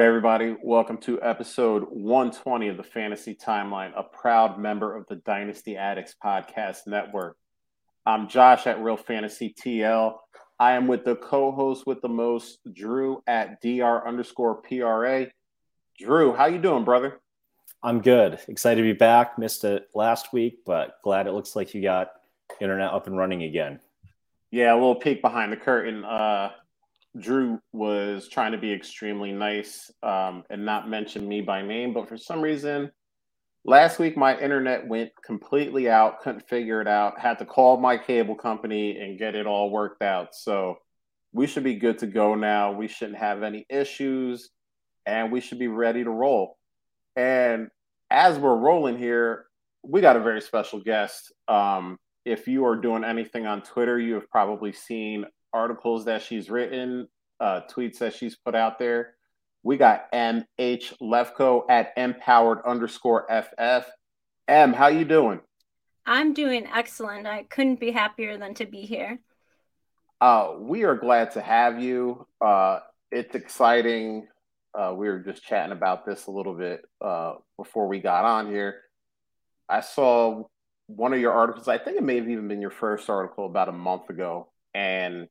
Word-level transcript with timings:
Right, 0.00 0.06
everybody, 0.06 0.56
welcome 0.62 0.96
to 1.02 1.20
episode 1.20 1.82
120 1.90 2.68
of 2.68 2.78
the 2.78 2.82
Fantasy 2.82 3.34
Timeline, 3.34 3.92
a 3.94 4.02
proud 4.02 4.58
member 4.58 4.96
of 4.96 5.06
the 5.08 5.16
Dynasty 5.16 5.76
Addicts 5.76 6.16
Podcast 6.24 6.86
Network. 6.86 7.36
I'm 8.06 8.26
Josh 8.26 8.66
at 8.66 8.82
Real 8.82 8.96
Fantasy 8.96 9.54
TL. 9.62 10.16
I 10.58 10.72
am 10.72 10.86
with 10.86 11.04
the 11.04 11.16
co-host 11.16 11.86
with 11.86 12.00
the 12.00 12.08
most, 12.08 12.60
Drew 12.72 13.22
at 13.26 13.60
dr 13.60 14.08
underscore 14.08 14.62
pra. 14.62 15.26
Drew, 15.98 16.32
how 16.32 16.46
you 16.46 16.56
doing, 16.58 16.84
brother? 16.84 17.20
I'm 17.82 18.00
good. 18.00 18.38
Excited 18.48 18.80
to 18.80 18.88
be 18.88 18.96
back. 18.96 19.38
Missed 19.38 19.64
it 19.64 19.90
last 19.94 20.32
week, 20.32 20.60
but 20.64 20.94
glad 21.04 21.26
it 21.26 21.32
looks 21.32 21.54
like 21.54 21.74
you 21.74 21.82
got 21.82 22.12
internet 22.58 22.90
up 22.90 23.06
and 23.06 23.18
running 23.18 23.42
again. 23.42 23.80
Yeah, 24.50 24.72
a 24.72 24.76
little 24.76 24.94
peek 24.94 25.20
behind 25.20 25.52
the 25.52 25.58
curtain. 25.58 26.06
Uh, 26.06 26.52
Drew 27.18 27.60
was 27.72 28.28
trying 28.28 28.52
to 28.52 28.58
be 28.58 28.72
extremely 28.72 29.32
nice 29.32 29.90
um, 30.02 30.44
and 30.50 30.64
not 30.64 30.88
mention 30.88 31.28
me 31.28 31.40
by 31.40 31.62
name, 31.62 31.92
but 31.92 32.08
for 32.08 32.16
some 32.16 32.40
reason, 32.40 32.90
last 33.64 33.98
week 33.98 34.16
my 34.16 34.38
internet 34.38 34.86
went 34.86 35.10
completely 35.24 35.88
out. 35.88 36.20
Couldn't 36.20 36.48
figure 36.48 36.80
it 36.80 36.86
out. 36.88 37.18
Had 37.18 37.38
to 37.40 37.44
call 37.44 37.78
my 37.78 37.98
cable 37.98 38.36
company 38.36 38.98
and 38.98 39.18
get 39.18 39.34
it 39.34 39.46
all 39.46 39.70
worked 39.70 40.02
out. 40.02 40.34
So 40.34 40.76
we 41.32 41.46
should 41.46 41.64
be 41.64 41.74
good 41.74 41.98
to 41.98 42.06
go 42.06 42.34
now. 42.34 42.72
We 42.72 42.88
shouldn't 42.88 43.18
have 43.18 43.42
any 43.42 43.66
issues, 43.68 44.50
and 45.06 45.32
we 45.32 45.40
should 45.40 45.58
be 45.58 45.68
ready 45.68 46.04
to 46.04 46.10
roll. 46.10 46.58
And 47.16 47.68
as 48.10 48.38
we're 48.38 48.56
rolling 48.56 48.98
here, 48.98 49.46
we 49.82 50.00
got 50.00 50.16
a 50.16 50.20
very 50.20 50.40
special 50.40 50.80
guest. 50.80 51.32
Um, 51.48 51.98
if 52.24 52.46
you 52.46 52.66
are 52.66 52.76
doing 52.76 53.04
anything 53.04 53.46
on 53.46 53.62
Twitter, 53.62 53.98
you 53.98 54.14
have 54.14 54.28
probably 54.30 54.72
seen 54.72 55.24
articles 55.52 56.04
that 56.06 56.22
she's 56.22 56.50
written, 56.50 57.08
uh, 57.40 57.62
tweets 57.70 57.98
that 57.98 58.14
she's 58.14 58.36
put 58.36 58.54
out 58.54 58.78
there. 58.78 59.14
We 59.62 59.76
got 59.76 60.10
MH 60.12 60.46
Lefko 61.00 61.64
at 61.68 61.92
empowered 61.96 62.60
underscore 62.64 63.26
FF. 63.28 63.88
M, 64.48 64.72
how 64.72 64.88
you 64.88 65.04
doing? 65.04 65.40
I'm 66.06 66.32
doing 66.32 66.66
excellent. 66.74 67.26
I 67.26 67.44
couldn't 67.44 67.78
be 67.78 67.90
happier 67.90 68.38
than 68.38 68.54
to 68.54 68.66
be 68.66 68.82
here. 68.82 69.20
Uh, 70.20 70.54
we 70.58 70.84
are 70.84 70.96
glad 70.96 71.30
to 71.32 71.40
have 71.40 71.80
you. 71.80 72.26
Uh, 72.40 72.80
it's 73.10 73.34
exciting. 73.34 74.26
Uh, 74.74 74.94
we 74.96 75.08
were 75.08 75.18
just 75.18 75.44
chatting 75.44 75.72
about 75.72 76.06
this 76.06 76.26
a 76.26 76.30
little 76.30 76.54
bit 76.54 76.82
uh, 77.00 77.34
before 77.56 77.86
we 77.86 78.00
got 78.00 78.24
on 78.24 78.48
here. 78.48 78.80
I 79.68 79.80
saw 79.80 80.44
one 80.86 81.12
of 81.12 81.20
your 81.20 81.32
articles. 81.32 81.68
I 81.68 81.78
think 81.78 81.96
it 81.96 82.02
may 82.02 82.16
have 82.16 82.28
even 82.28 82.48
been 82.48 82.60
your 82.60 82.70
first 82.70 83.08
article 83.08 83.46
about 83.46 83.68
a 83.68 83.72
month 83.72 84.10
ago, 84.10 84.50
and 84.74 85.28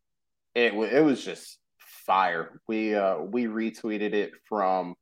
it 0.55 0.73
it 0.73 1.03
was 1.03 1.23
just 1.23 1.57
fire. 2.05 2.59
We 2.67 2.95
uh, 2.95 3.19
we 3.19 3.45
retweeted 3.45 4.13
it 4.13 4.31
from 4.47 4.95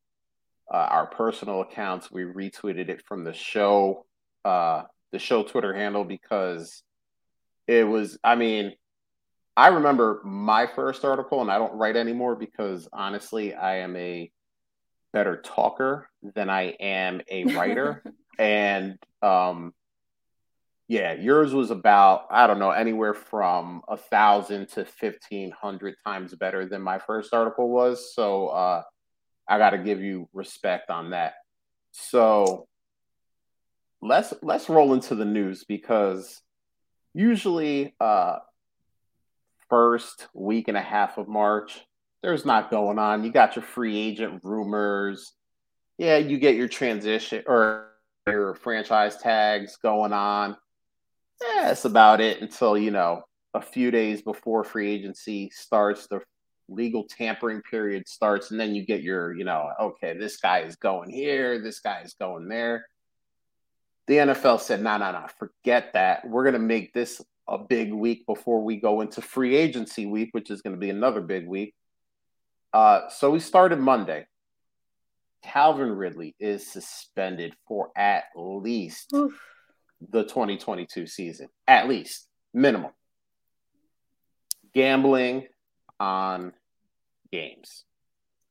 uh, 0.72 0.78
our 0.78 1.08
personal 1.08 1.62
accounts. 1.62 2.12
We 2.12 2.24
retweeted 2.24 2.90
it 2.90 3.04
from 3.08 3.24
the 3.24 3.34
show 3.34 4.06
uh, 4.46 4.84
the 5.12 5.20
show 5.20 5.44
Twitter 5.44 5.74
handle 5.74 6.04
because 6.04 6.84
it 7.68 7.88
was. 7.88 8.18
I 8.24 8.36
mean, 8.36 8.74
I 9.56 9.70
remember 9.70 10.22
my 10.24 10.68
first 10.68 11.06
article, 11.06 11.42
and 11.42 11.52
I 11.52 11.58
don't 11.58 11.74
write 11.74 11.96
anymore 11.96 12.36
because 12.36 12.88
honestly, 12.92 13.54
I 13.54 13.78
am 13.78 13.96
a 13.96 14.32
better 15.14 15.42
talker 15.42 16.10
than 16.36 16.50
I 16.50 16.76
am 16.80 17.22
a 17.30 17.46
writer, 17.46 18.04
and 18.40 18.98
um, 19.22 19.74
yeah, 20.88 21.14
yours 21.14 21.54
was 21.54 21.70
about 21.70 22.28
I 22.32 22.48
don't 22.48 22.60
know 22.60 22.72
anywhere 22.72 23.14
from 23.14 23.82
a 23.90 23.98
thousand 23.98 24.70
to 24.70 24.86
fifteen 24.86 25.52
hundred 25.52 25.96
times 26.06 26.34
better 26.36 26.66
than 26.66 26.82
my 26.82 26.98
first 26.98 27.34
article 27.34 27.70
was. 27.70 28.14
So 28.16 28.48
uh, 28.48 28.84
I 29.48 29.58
got 29.58 29.72
to 29.72 29.80
give 29.80 30.02
you 30.02 30.30
respect 30.34 30.90
on 30.90 31.10
that. 31.10 31.34
So 31.92 32.68
let's 34.02 34.34
let's 34.42 34.70
roll 34.70 34.94
into 34.94 35.16
the 35.16 35.26
news 35.26 35.66
because 35.66 36.42
usually 37.14 37.94
uh, 38.00 38.38
first 39.70 40.28
week 40.34 40.70
and 40.70 40.78
a 40.78 40.82
half 40.82 41.18
of 41.18 41.28
March 41.28 41.82
there's 42.24 42.46
not 42.46 42.72
going 42.72 42.98
on. 42.98 43.24
You 43.26 43.32
got 43.32 43.56
your 43.58 43.64
free 43.64 43.98
agent 43.98 44.42
rumors. 44.44 45.34
Yeah, 45.98 46.18
you 46.18 46.38
get 46.38 46.56
your 46.56 46.68
transition 46.68 47.44
or 47.46 47.90
your 48.26 48.56
franchise 48.56 49.18
tags 49.18 49.78
going 49.78 50.14
on 50.14 50.56
yeah, 51.42 51.66
that's 51.66 51.86
about 51.86 52.22
it 52.22 52.42
until 52.42 52.78
you 52.78 52.92
know 52.92 53.24
a 53.54 53.62
few 53.62 53.92
days 53.92 54.22
before 54.22 54.64
free 54.64 54.92
agency 54.92 55.50
starts, 55.54 56.08
the 56.08 56.22
legal 56.70 57.06
tampering 57.06 57.62
period 57.62 58.08
starts, 58.08 58.52
and 58.52 58.60
then 58.60 58.76
you 58.76 58.86
get 58.86 59.02
your, 59.02 59.34
you 59.36 59.44
know, 59.44 59.70
okay, 59.80 60.18
this 60.18 60.38
guy 60.38 60.60
is 60.60 60.76
going 60.76 61.10
here, 61.10 61.60
this 61.60 61.80
guy 61.80 62.02
is 62.02 62.14
going 62.14 62.48
there. 62.48 62.86
The 64.08 64.16
NFL 64.16 64.62
said, 64.62 64.82
no, 64.82 64.98
no, 64.98 65.12
no, 65.12 65.26
forget 65.38 65.94
that. 65.94 66.28
We're 66.28 66.44
going 66.44 66.54
to 66.54 66.60
make 66.60 66.94
this 66.94 67.22
a 67.48 67.58
big 67.58 67.94
week 67.94 68.26
before 68.26 68.64
we 68.64 68.78
go 68.78 69.02
into 69.02 69.22
free 69.22 69.56
agency 69.56 70.06
week, 70.06 70.30
which 70.32 70.50
is 70.50 70.62
going 70.62 70.76
to 70.76 70.80
be 70.80 70.90
another 70.90 71.22
big 71.22 71.48
week. 71.48 71.74
Uh, 72.74 73.10
so 73.10 73.32
we 73.32 73.40
started 73.40 73.80
Monday. 73.80 74.28
Calvin 75.44 75.92
Ridley 75.92 76.36
is 76.40 76.68
suspended 76.68 77.54
for 77.68 77.90
at 77.96 78.26
least 78.36 79.14
Oof 79.14 79.40
the 80.02 80.24
2022 80.24 81.08
season, 81.08 81.50
at 81.68 81.88
least 81.88 82.28
minimum. 82.54 82.92
Gambling 84.74 85.48
on 86.00 86.54
games. 87.32 87.84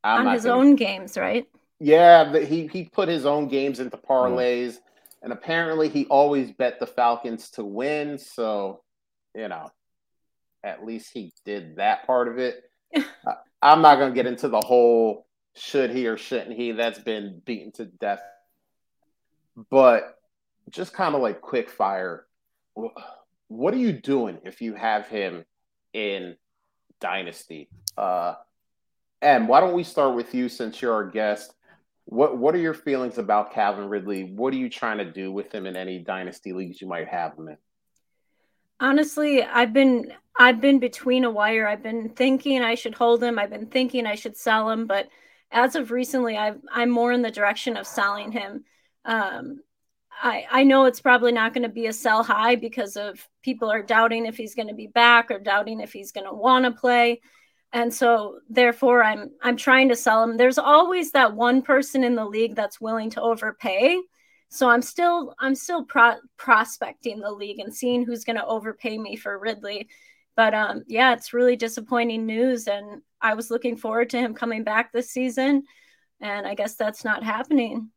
I'm 0.02 0.26
on 0.26 0.34
his 0.34 0.44
gonna, 0.44 0.56
own 0.56 0.76
games, 0.76 1.16
right? 1.16 1.46
Yeah, 1.78 2.38
he 2.40 2.66
he 2.68 2.84
put 2.84 3.08
his 3.08 3.26
own 3.26 3.48
games 3.48 3.80
into 3.80 3.96
parlays, 3.96 4.72
mm. 4.72 4.80
and 5.22 5.32
apparently 5.32 5.88
he 5.88 6.06
always 6.06 6.52
bet 6.52 6.80
the 6.80 6.86
Falcons 6.86 7.50
to 7.50 7.64
win. 7.64 8.18
So, 8.18 8.82
you 9.34 9.48
know, 9.48 9.70
at 10.64 10.84
least 10.84 11.10
he 11.12 11.32
did 11.44 11.76
that 11.76 12.06
part 12.06 12.28
of 12.28 12.38
it. 12.38 12.62
uh, 12.96 13.02
I'm 13.62 13.82
not 13.82 13.96
going 13.96 14.12
to 14.12 14.14
get 14.14 14.26
into 14.26 14.48
the 14.48 14.60
whole 14.60 15.26
should 15.54 15.90
he 15.90 16.06
or 16.06 16.16
shouldn't 16.16 16.56
he. 16.56 16.72
That's 16.72 16.98
been 16.98 17.40
beaten 17.44 17.72
to 17.72 17.86
death. 17.86 18.20
But 19.70 20.18
just 20.70 20.92
kind 20.92 21.14
of 21.14 21.22
like 21.22 21.40
quick 21.40 21.70
fire. 21.70 22.26
What 23.48 23.74
are 23.74 23.78
you 23.78 23.92
doing 23.92 24.38
if 24.44 24.60
you 24.60 24.74
have 24.74 25.06
him 25.06 25.44
in 25.92 26.36
Dynasty? 27.00 27.68
Uh, 27.96 28.34
and 29.22 29.48
why 29.48 29.60
don't 29.60 29.74
we 29.74 29.84
start 29.84 30.14
with 30.14 30.34
you 30.34 30.48
since 30.48 30.82
you're 30.82 30.92
our 30.92 31.08
guest? 31.08 31.54
What 32.04 32.38
What 32.38 32.54
are 32.54 32.58
your 32.58 32.74
feelings 32.74 33.18
about 33.18 33.52
Calvin 33.52 33.88
Ridley? 33.88 34.24
What 34.24 34.52
are 34.52 34.58
you 34.58 34.68
trying 34.68 34.98
to 34.98 35.10
do 35.10 35.32
with 35.32 35.52
him 35.52 35.66
in 35.66 35.76
any 35.76 35.98
Dynasty 35.98 36.52
leagues 36.52 36.80
you 36.80 36.88
might 36.88 37.08
have 37.08 37.36
him 37.36 37.48
in? 37.48 37.56
Honestly, 38.78 39.42
I've 39.42 39.72
been 39.72 40.12
I've 40.38 40.60
been 40.60 40.78
between 40.78 41.24
a 41.24 41.30
wire. 41.30 41.66
I've 41.66 41.82
been 41.82 42.10
thinking 42.10 42.62
I 42.62 42.74
should 42.74 42.94
hold 42.94 43.22
him. 43.22 43.38
I've 43.38 43.50
been 43.50 43.66
thinking 43.66 44.06
I 44.06 44.16
should 44.16 44.36
sell 44.36 44.68
him, 44.70 44.86
but 44.86 45.08
as 45.50 45.76
of 45.76 45.90
recently, 45.90 46.36
i 46.36 46.54
am 46.74 46.90
more 46.90 47.12
in 47.12 47.22
the 47.22 47.30
direction 47.30 47.76
of 47.76 47.86
selling 47.86 48.32
him. 48.32 48.64
Um, 49.04 49.60
I, 50.22 50.46
I 50.50 50.62
know 50.62 50.84
it's 50.84 51.00
probably 51.00 51.32
not 51.32 51.52
going 51.52 51.64
to 51.64 51.68
be 51.68 51.86
a 51.86 51.92
sell 51.92 52.22
high 52.22 52.56
because 52.56 52.96
of 52.96 53.26
people 53.42 53.70
are 53.70 53.82
doubting 53.82 54.26
if 54.26 54.36
he's 54.36 54.54
going 54.54 54.68
to 54.68 54.74
be 54.74 54.86
back 54.86 55.30
or 55.30 55.38
doubting 55.38 55.80
if 55.80 55.92
he's 55.92 56.12
going 56.12 56.26
to 56.26 56.32
want 56.32 56.64
to 56.64 56.70
play. 56.70 57.20
And 57.72 57.92
so 57.92 58.38
therefore 58.48 59.02
I'm 59.02 59.30
I'm 59.42 59.56
trying 59.56 59.88
to 59.90 59.96
sell 59.96 60.22
him. 60.22 60.36
There's 60.36 60.58
always 60.58 61.10
that 61.12 61.34
one 61.34 61.62
person 61.62 62.04
in 62.04 62.14
the 62.14 62.24
league 62.24 62.54
that's 62.54 62.80
willing 62.80 63.10
to 63.10 63.20
overpay. 63.20 64.00
So 64.48 64.68
I'm 64.68 64.82
still 64.82 65.34
I'm 65.38 65.54
still 65.54 65.84
pro- 65.84 66.20
prospecting 66.38 67.20
the 67.20 67.30
league 67.30 67.58
and 67.58 67.74
seeing 67.74 68.04
who's 68.04 68.24
going 68.24 68.36
to 68.36 68.46
overpay 68.46 68.96
me 68.96 69.16
for 69.16 69.38
Ridley. 69.38 69.88
But 70.36 70.54
um 70.54 70.84
yeah, 70.86 71.12
it's 71.12 71.34
really 71.34 71.56
disappointing 71.56 72.24
news 72.24 72.68
and 72.68 73.02
I 73.20 73.34
was 73.34 73.50
looking 73.50 73.76
forward 73.76 74.10
to 74.10 74.18
him 74.18 74.34
coming 74.34 74.64
back 74.64 74.92
this 74.92 75.10
season 75.10 75.64
and 76.20 76.46
I 76.46 76.54
guess 76.54 76.76
that's 76.76 77.04
not 77.04 77.22
happening. 77.24 77.90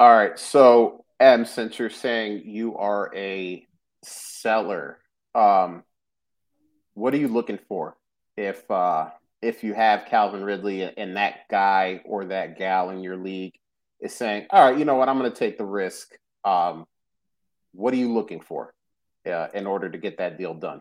All 0.00 0.10
right. 0.10 0.38
So, 0.38 1.04
M, 1.20 1.44
since 1.44 1.78
you're 1.78 1.90
saying 1.90 2.44
you 2.46 2.74
are 2.78 3.14
a 3.14 3.66
seller, 4.02 4.96
um, 5.34 5.84
what 6.94 7.12
are 7.12 7.18
you 7.18 7.28
looking 7.28 7.58
for 7.68 7.98
if 8.34 8.70
uh, 8.70 9.10
if 9.42 9.62
you 9.62 9.74
have 9.74 10.06
Calvin 10.06 10.42
Ridley 10.42 10.84
and 10.84 11.18
that 11.18 11.40
guy 11.50 12.00
or 12.06 12.24
that 12.24 12.56
gal 12.56 12.88
in 12.88 13.02
your 13.02 13.18
league 13.18 13.52
is 14.00 14.14
saying, 14.14 14.46
all 14.48 14.70
right, 14.70 14.78
you 14.78 14.86
know 14.86 14.94
what, 14.94 15.10
I'm 15.10 15.18
going 15.18 15.30
to 15.30 15.38
take 15.38 15.58
the 15.58 15.66
risk. 15.66 16.16
Um, 16.46 16.86
what 17.72 17.92
are 17.92 17.98
you 17.98 18.14
looking 18.14 18.40
for 18.40 18.72
uh, 19.26 19.48
in 19.52 19.66
order 19.66 19.90
to 19.90 19.98
get 19.98 20.16
that 20.16 20.38
deal 20.38 20.54
done? 20.54 20.80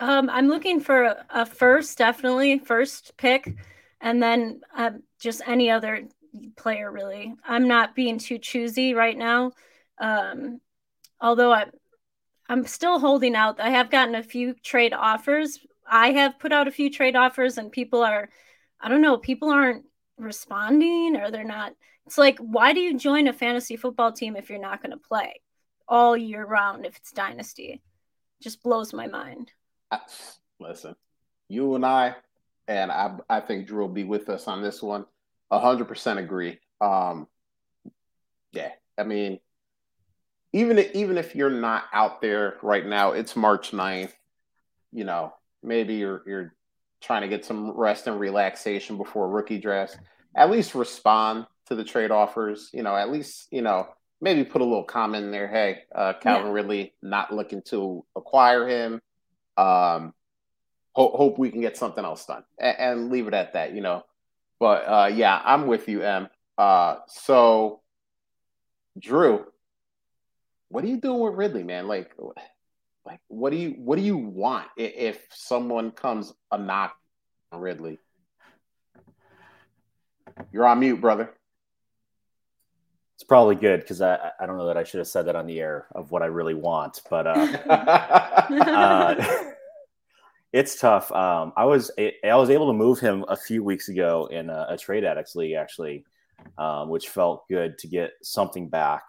Um, 0.00 0.28
I'm 0.28 0.48
looking 0.48 0.80
for 0.80 1.14
a, 1.30 1.46
first, 1.46 1.98
definitely 1.98 2.58
first 2.58 3.16
pick, 3.16 3.54
and 4.00 4.20
then 4.20 4.60
uh, 4.76 4.90
just 5.20 5.40
any 5.46 5.70
other 5.70 6.02
player 6.56 6.90
really. 6.90 7.34
I'm 7.44 7.68
not 7.68 7.94
being 7.94 8.18
too 8.18 8.38
choosy 8.38 8.94
right 8.94 9.16
now. 9.16 9.52
Um, 9.98 10.60
although 11.20 11.52
I 11.52 11.66
I'm 12.48 12.66
still 12.66 12.98
holding 12.98 13.34
out. 13.34 13.60
I 13.60 13.70
have 13.70 13.90
gotten 13.90 14.14
a 14.14 14.22
few 14.22 14.54
trade 14.54 14.92
offers. 14.92 15.58
I 15.90 16.12
have 16.12 16.38
put 16.38 16.52
out 16.52 16.68
a 16.68 16.72
few 16.72 16.90
trade 16.90 17.16
offers 17.16 17.58
and 17.58 17.72
people 17.72 18.02
are 18.02 18.28
I 18.80 18.88
don't 18.88 19.02
know, 19.02 19.16
people 19.16 19.50
aren't 19.50 19.84
responding 20.18 21.16
or 21.16 21.30
they're 21.30 21.44
not. 21.44 21.74
It's 22.06 22.18
like, 22.18 22.38
why 22.38 22.72
do 22.72 22.80
you 22.80 22.98
join 22.98 23.28
a 23.28 23.32
fantasy 23.32 23.76
football 23.76 24.12
team 24.12 24.36
if 24.36 24.50
you're 24.50 24.58
not 24.58 24.82
going 24.82 24.90
to 24.90 24.96
play 24.96 25.40
all 25.86 26.16
year 26.16 26.44
round 26.44 26.84
if 26.84 26.96
it's 26.96 27.12
dynasty? 27.12 27.74
It 27.74 27.80
Just 28.42 28.62
blows 28.62 28.92
my 28.92 29.06
mind. 29.06 29.52
Listen, 30.58 30.96
you 31.48 31.74
and 31.76 31.86
I, 31.86 32.16
and 32.66 32.90
I, 32.90 33.16
I 33.28 33.40
think 33.40 33.66
Drew 33.66 33.82
will 33.82 33.88
be 33.88 34.04
with 34.04 34.28
us 34.28 34.48
on 34.48 34.62
this 34.62 34.82
one. 34.82 35.06
Hundred 35.60 35.86
percent 35.86 36.18
agree. 36.18 36.58
Um, 36.80 37.26
yeah, 38.52 38.70
I 38.98 39.04
mean, 39.04 39.38
even 40.52 40.78
even 40.94 41.18
if 41.18 41.34
you're 41.34 41.50
not 41.50 41.84
out 41.92 42.20
there 42.20 42.56
right 42.62 42.86
now, 42.86 43.12
it's 43.12 43.36
March 43.36 43.70
9th. 43.70 44.12
You 44.92 45.04
know, 45.04 45.32
maybe 45.62 45.94
you're 45.94 46.22
you're 46.26 46.54
trying 47.00 47.22
to 47.22 47.28
get 47.28 47.44
some 47.44 47.70
rest 47.70 48.06
and 48.06 48.20
relaxation 48.20 48.96
before 48.96 49.28
rookie 49.28 49.58
drafts. 49.58 49.96
At 50.36 50.50
least 50.50 50.74
respond 50.74 51.46
to 51.66 51.74
the 51.74 51.84
trade 51.84 52.10
offers. 52.10 52.70
You 52.72 52.82
know, 52.82 52.94
at 52.94 53.10
least 53.10 53.48
you 53.50 53.62
know 53.62 53.88
maybe 54.20 54.44
put 54.44 54.60
a 54.60 54.64
little 54.64 54.84
comment 54.84 55.24
in 55.24 55.30
there. 55.30 55.48
Hey, 55.48 55.82
uh, 55.94 56.12
Calvin 56.20 56.48
yeah. 56.48 56.52
Ridley 56.52 56.94
not 57.02 57.32
looking 57.32 57.62
to 57.66 58.04
acquire 58.14 58.68
him. 58.68 59.00
Um, 59.56 60.14
hope, 60.92 61.14
hope 61.14 61.38
we 61.38 61.50
can 61.50 61.60
get 61.60 61.76
something 61.76 62.04
else 62.04 62.24
done 62.26 62.44
and, 62.58 62.78
and 62.78 63.10
leave 63.10 63.26
it 63.26 63.34
at 63.34 63.54
that. 63.54 63.74
You 63.74 63.80
know, 63.80 64.04
but 64.62 64.84
uh, 64.86 65.10
yeah, 65.12 65.42
I'm 65.44 65.66
with 65.66 65.88
you, 65.88 66.02
M. 66.02 66.28
Uh, 66.56 66.98
so 67.08 67.80
Drew, 68.96 69.44
what 70.68 70.84
are 70.84 70.86
you 70.86 71.00
doing 71.00 71.18
with 71.18 71.34
Ridley, 71.34 71.64
man? 71.64 71.88
Like, 71.88 72.12
like 73.04 73.18
what 73.26 73.50
do 73.50 73.56
you 73.56 73.70
what 73.70 73.96
do 73.96 74.02
you 74.02 74.16
want 74.16 74.68
if 74.76 75.18
someone 75.32 75.90
comes 75.90 76.32
a 76.52 76.58
knock 76.58 76.94
on 77.50 77.60
Ridley? 77.60 77.98
You're 80.52 80.68
on 80.68 80.78
mute, 80.78 81.00
brother. 81.00 81.32
It's 83.16 83.24
probably 83.24 83.56
good 83.56 83.80
because 83.80 84.00
I 84.00 84.30
I 84.38 84.46
don't 84.46 84.58
know 84.58 84.68
that 84.68 84.76
I 84.76 84.84
should 84.84 84.98
have 84.98 85.08
said 85.08 85.26
that 85.26 85.34
on 85.34 85.48
the 85.48 85.58
air 85.58 85.88
of 85.92 86.12
what 86.12 86.22
I 86.22 86.26
really 86.26 86.54
want, 86.54 87.00
but 87.10 87.26
uh, 87.26 87.30
uh 87.68 89.51
it's 90.52 90.78
tough. 90.78 91.10
Um, 91.12 91.52
I 91.56 91.64
was 91.64 91.90
I 91.98 92.34
was 92.36 92.50
able 92.50 92.66
to 92.66 92.72
move 92.72 93.00
him 93.00 93.24
a 93.28 93.36
few 93.36 93.64
weeks 93.64 93.88
ago 93.88 94.28
in 94.30 94.50
a, 94.50 94.66
a 94.70 94.76
trade 94.76 95.04
addicts 95.04 95.34
league 95.34 95.54
actually, 95.54 96.04
um, 96.58 96.88
which 96.88 97.08
felt 97.08 97.48
good 97.48 97.78
to 97.78 97.88
get 97.88 98.12
something 98.22 98.68
back. 98.68 99.02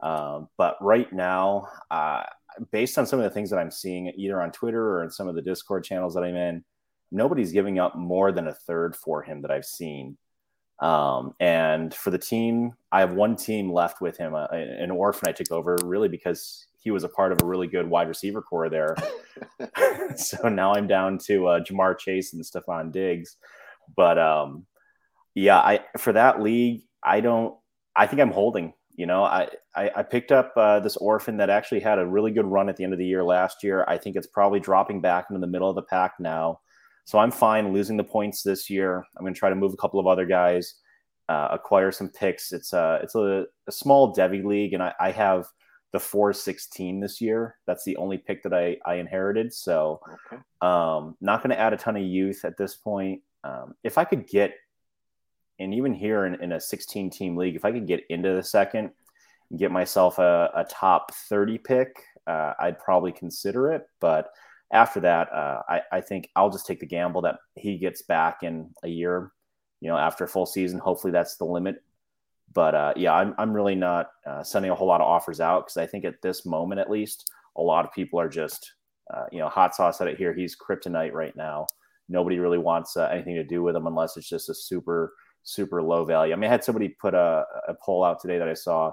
Um, 0.00 0.48
but 0.56 0.76
right 0.80 1.12
now, 1.12 1.66
uh, 1.90 2.22
based 2.70 2.96
on 2.98 3.06
some 3.06 3.18
of 3.18 3.24
the 3.24 3.30
things 3.30 3.50
that 3.50 3.58
I'm 3.58 3.72
seeing 3.72 4.12
either 4.16 4.40
on 4.40 4.52
Twitter 4.52 4.98
or 4.98 5.04
in 5.04 5.10
some 5.10 5.26
of 5.26 5.34
the 5.34 5.42
Discord 5.42 5.82
channels 5.82 6.14
that 6.14 6.22
I'm 6.22 6.36
in, 6.36 6.64
nobody's 7.10 7.50
giving 7.50 7.80
up 7.80 7.96
more 7.96 8.30
than 8.30 8.46
a 8.46 8.54
third 8.54 8.94
for 8.94 9.22
him 9.22 9.42
that 9.42 9.50
I've 9.50 9.64
seen. 9.64 10.16
Um, 10.78 11.34
and 11.40 11.92
for 11.92 12.12
the 12.12 12.18
team, 12.18 12.74
I 12.92 13.00
have 13.00 13.12
one 13.12 13.34
team 13.34 13.72
left 13.72 14.00
with 14.00 14.16
him, 14.16 14.36
uh, 14.36 14.46
an 14.52 14.92
orphan 14.92 15.28
I 15.28 15.32
took 15.32 15.50
over 15.50 15.76
really 15.82 16.08
because 16.08 16.67
he 16.78 16.90
was 16.90 17.04
a 17.04 17.08
part 17.08 17.32
of 17.32 17.42
a 17.42 17.46
really 17.46 17.66
good 17.66 17.88
wide 17.88 18.08
receiver 18.08 18.42
corps 18.42 18.70
there. 18.70 18.96
so 20.16 20.48
now 20.48 20.74
I'm 20.74 20.86
down 20.86 21.18
to 21.26 21.46
uh, 21.46 21.60
Ja'Marr 21.60 21.98
Chase 21.98 22.32
and 22.32 22.42
Stefon 22.42 22.92
Diggs. 22.92 23.36
But 23.96 24.18
um, 24.18 24.66
yeah, 25.34 25.58
I 25.58 25.80
for 25.96 26.12
that 26.12 26.42
league, 26.42 26.82
I 27.02 27.20
don't. 27.20 27.54
I 27.96 28.06
think 28.06 28.20
I'm 28.20 28.30
holding. 28.30 28.74
You 28.94 29.06
know, 29.06 29.24
I 29.24 29.48
I, 29.74 29.90
I 29.96 30.02
picked 30.02 30.32
up 30.32 30.52
uh, 30.56 30.80
this 30.80 30.96
orphan 30.96 31.36
that 31.38 31.50
actually 31.50 31.80
had 31.80 31.98
a 31.98 32.06
really 32.06 32.32
good 32.32 32.46
run 32.46 32.68
at 32.68 32.76
the 32.76 32.84
end 32.84 32.92
of 32.92 32.98
the 32.98 33.06
year 33.06 33.24
last 33.24 33.62
year. 33.62 33.84
I 33.88 33.98
think 33.98 34.16
it's 34.16 34.26
probably 34.26 34.60
dropping 34.60 35.00
back 35.00 35.26
into 35.30 35.40
the 35.40 35.46
middle 35.46 35.68
of 35.68 35.76
the 35.76 35.82
pack 35.82 36.14
now. 36.18 36.60
So 37.04 37.18
I'm 37.18 37.30
fine 37.30 37.72
losing 37.72 37.96
the 37.96 38.04
points 38.04 38.42
this 38.42 38.68
year. 38.68 39.04
I'm 39.16 39.22
going 39.22 39.32
to 39.32 39.38
try 39.38 39.48
to 39.48 39.56
move 39.56 39.72
a 39.72 39.78
couple 39.78 39.98
of 39.98 40.06
other 40.06 40.26
guys, 40.26 40.74
uh, 41.28 41.48
acquire 41.52 41.90
some 41.90 42.10
picks. 42.10 42.52
It's 42.52 42.72
a 42.72 43.00
it's 43.02 43.14
a, 43.14 43.46
a 43.66 43.72
small 43.72 44.14
devy 44.14 44.44
league, 44.44 44.74
and 44.74 44.82
I, 44.82 44.92
I 45.00 45.10
have 45.12 45.46
the 45.92 46.00
416 46.00 47.00
this 47.00 47.20
year. 47.20 47.56
That's 47.66 47.84
the 47.84 47.96
only 47.96 48.18
pick 48.18 48.42
that 48.42 48.52
I, 48.52 48.76
I 48.84 48.96
inherited. 48.96 49.52
So 49.52 50.00
okay. 50.32 50.42
um, 50.60 51.16
not 51.20 51.42
going 51.42 51.50
to 51.50 51.58
add 51.58 51.72
a 51.72 51.76
ton 51.76 51.96
of 51.96 52.02
youth 52.02 52.44
at 52.44 52.58
this 52.58 52.74
point. 52.74 53.22
Um, 53.44 53.74
if 53.82 53.98
I 53.98 54.04
could 54.04 54.26
get 54.26 54.54
and 55.58 55.74
even 55.74 55.92
here 55.92 56.24
in, 56.24 56.40
in 56.40 56.52
a 56.52 56.60
16 56.60 57.10
team 57.10 57.36
league, 57.36 57.56
if 57.56 57.64
I 57.64 57.72
could 57.72 57.86
get 57.86 58.04
into 58.08 58.34
the 58.34 58.42
second 58.42 58.90
and 59.50 59.58
get 59.58 59.72
myself 59.72 60.18
a, 60.18 60.50
a 60.54 60.64
top 60.64 61.14
30 61.14 61.58
pick, 61.58 61.96
uh, 62.26 62.52
I'd 62.58 62.78
probably 62.78 63.12
consider 63.12 63.72
it. 63.72 63.88
But 64.00 64.30
after 64.72 65.00
that, 65.00 65.32
uh, 65.32 65.62
I, 65.68 65.82
I 65.92 66.00
think 66.00 66.30
I'll 66.36 66.50
just 66.50 66.66
take 66.66 66.80
the 66.80 66.86
gamble 66.86 67.22
that 67.22 67.38
he 67.56 67.78
gets 67.78 68.02
back 68.02 68.42
in 68.42 68.70
a 68.82 68.88
year, 68.88 69.32
you 69.80 69.88
know, 69.88 69.96
after 69.96 70.24
a 70.24 70.28
full 70.28 70.46
season. 70.46 70.78
Hopefully 70.78 71.12
that's 71.12 71.36
the 71.36 71.44
limit. 71.44 71.82
But 72.54 72.74
uh, 72.74 72.92
yeah, 72.96 73.12
I'm, 73.12 73.34
I'm 73.38 73.52
really 73.52 73.74
not 73.74 74.10
uh, 74.26 74.42
sending 74.42 74.70
a 74.70 74.74
whole 74.74 74.88
lot 74.88 75.00
of 75.00 75.06
offers 75.06 75.40
out 75.40 75.66
because 75.66 75.76
I 75.76 75.86
think 75.86 76.04
at 76.04 76.22
this 76.22 76.46
moment, 76.46 76.80
at 76.80 76.90
least, 76.90 77.30
a 77.56 77.62
lot 77.62 77.84
of 77.84 77.92
people 77.92 78.18
are 78.20 78.28
just, 78.28 78.72
uh, 79.12 79.24
you 79.32 79.38
know, 79.38 79.48
hot 79.48 79.74
sauce 79.74 80.00
at 80.00 80.08
it 80.08 80.16
here. 80.16 80.32
He's 80.32 80.56
kryptonite 80.56 81.12
right 81.12 81.36
now. 81.36 81.66
Nobody 82.08 82.38
really 82.38 82.58
wants 82.58 82.96
uh, 82.96 83.08
anything 83.12 83.34
to 83.34 83.44
do 83.44 83.62
with 83.62 83.76
him 83.76 83.86
unless 83.86 84.16
it's 84.16 84.28
just 84.28 84.48
a 84.48 84.54
super– 84.54 85.14
super 85.44 85.82
low 85.82 86.04
value. 86.04 86.34
I 86.34 86.36
mean, 86.36 86.48
I 86.48 86.52
had 86.52 86.64
somebody 86.64 86.90
put 86.90 87.14
a, 87.14 87.44
a 87.68 87.74
poll 87.82 88.04
out 88.04 88.20
today 88.20 88.36
that 88.36 88.48
I 88.48 88.54
saw, 88.54 88.92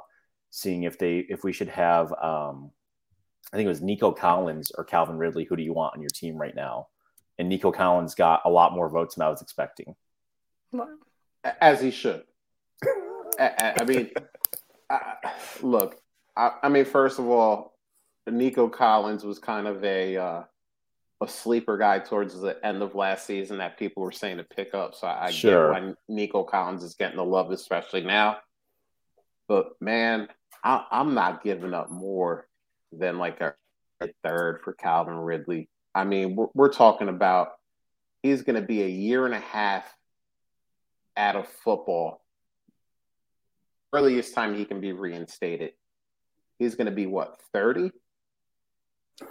seeing 0.52 0.84
if 0.84 0.98
they 0.98 1.26
if 1.28 1.44
we 1.44 1.52
should 1.52 1.68
have, 1.68 2.14
um, 2.14 2.72
I 3.52 3.58
think 3.58 3.66
it 3.66 3.70
was 3.70 3.82
Nico 3.82 4.14
Collins 4.14 4.72
or 4.78 4.86
Calvin 4.86 5.18
Ridley. 5.18 5.44
Who 5.44 5.58
do 5.58 5.64
you 5.64 5.74
want 5.74 5.96
on 5.96 6.02
your 6.02 6.12
team 6.12 6.38
right 6.38 6.56
now? 6.56 6.88
And 7.38 7.50
Nico 7.50 7.74
Collins 7.74 8.16
got 8.16 8.42
a 8.46 8.50
lot 8.50 8.72
more 8.72 8.90
votes 8.90 9.16
than 9.16 9.26
I 9.26 9.30
was 9.30 9.42
expecting. 9.42 9.96
As 11.44 11.82
he 11.82 11.92
should. 11.92 12.24
I, 13.40 13.74
I, 13.80 13.84
mean, 13.86 14.12
I, 14.90 15.14
look, 15.62 15.98
I, 16.36 16.52
I, 16.64 16.70
mean, 16.70 16.86
first 16.86 17.20
of 17.20 17.28
all, 17.28 17.78
Nico 18.28 18.68
Collins 18.70 19.24
was 19.24 19.40
kind 19.40 19.68
of 19.68 19.84
a 19.84 20.18
uh, 20.18 20.44
a 21.22 21.28
sleeper 21.28 21.78
guy 21.78 22.00
towards 22.00 22.40
the 22.40 22.64
end 22.66 22.82
of 22.82 22.96
last 22.96 23.26
season 23.26 23.58
that 23.60 23.78
people 23.78 24.04
were 24.04 24.12
saying 24.12 24.38
to 24.38 24.44
pick 24.44 24.74
up. 24.74 24.96
So 24.96 25.08
I 25.08 25.32
sure. 25.32 25.74
get 25.74 25.84
why 25.84 25.94
Nico 26.10 26.44
Collins 26.44 26.84
is 26.84 26.96
getting 26.96 27.18
the 27.18 27.26
love, 27.26 27.52
especially 27.52 28.02
now. 28.02 28.38
But 29.48 29.74
man, 29.80 30.28
I, 30.64 30.86
am 30.92 31.14
not 31.14 31.44
giving 31.44 31.74
up 31.74 31.90
more 31.90 32.48
than 32.92 33.18
like 33.18 33.40
a, 33.42 33.54
a, 34.02 34.10
third 34.24 34.62
for 34.64 34.74
Calvin 34.74 35.16
Ridley. 35.16 35.70
I 35.94 36.04
mean, 36.04 36.36
we're, 36.36 36.48
we're 36.54 36.74
talking 36.74 37.08
about 37.08 37.54
he's 38.24 38.42
going 38.42 38.60
to 38.60 38.66
be 38.66 38.82
a 38.82 38.88
year 38.88 39.26
and 39.26 39.36
a 39.36 39.40
half 39.40 39.86
out 41.16 41.36
of 41.36 41.48
football. 41.48 42.25
Earliest 43.94 44.34
time 44.34 44.56
he 44.56 44.66
can 44.66 44.82
be 44.82 44.92
reinstated. 44.92 45.72
He's 46.60 46.76
going 46.76 46.86
to 46.86 46.92
be 46.92 47.06
what, 47.06 47.40
30? 47.54 47.92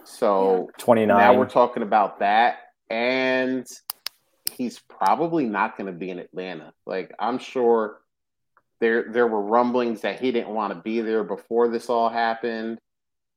So 0.05 0.71
29. 0.79 1.17
Now 1.17 1.35
we're 1.35 1.49
talking 1.49 1.83
about 1.83 2.21
that. 2.21 2.59
And 2.91 3.67
he's 4.51 4.79
probably 4.79 5.45
not 5.45 5.77
going 5.77 5.87
to 5.87 5.99
be 5.99 6.11
in 6.11 6.19
Atlanta. 6.19 6.73
Like 6.87 7.15
I'm 7.19 7.39
sure 7.39 8.01
there 8.81 9.11
there 9.11 9.27
were 9.27 9.43
rumblings 9.43 10.03
that 10.03 10.21
he 10.21 10.33
didn't 10.33 10.55
want 10.55 10.75
to 10.75 10.81
be 10.81 11.01
there 11.01 11.25
before 11.25 11.69
this 11.69 11.89
all 11.89 12.09
happened. 12.09 12.79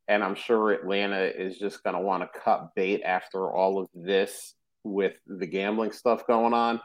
And 0.07 0.23
I'm 0.23 0.35
sure 0.35 0.71
Atlanta 0.71 1.21
is 1.21 1.57
just 1.57 1.83
going 1.83 1.95
to 1.95 2.01
want 2.01 2.23
to 2.23 2.39
cut 2.39 2.73
bait 2.75 3.01
after 3.03 3.51
all 3.51 3.79
of 3.79 3.89
this 3.93 4.53
with 4.83 5.17
the 5.27 5.45
gambling 5.45 5.91
stuff 5.91 6.25
going 6.25 6.53
on. 6.53 6.79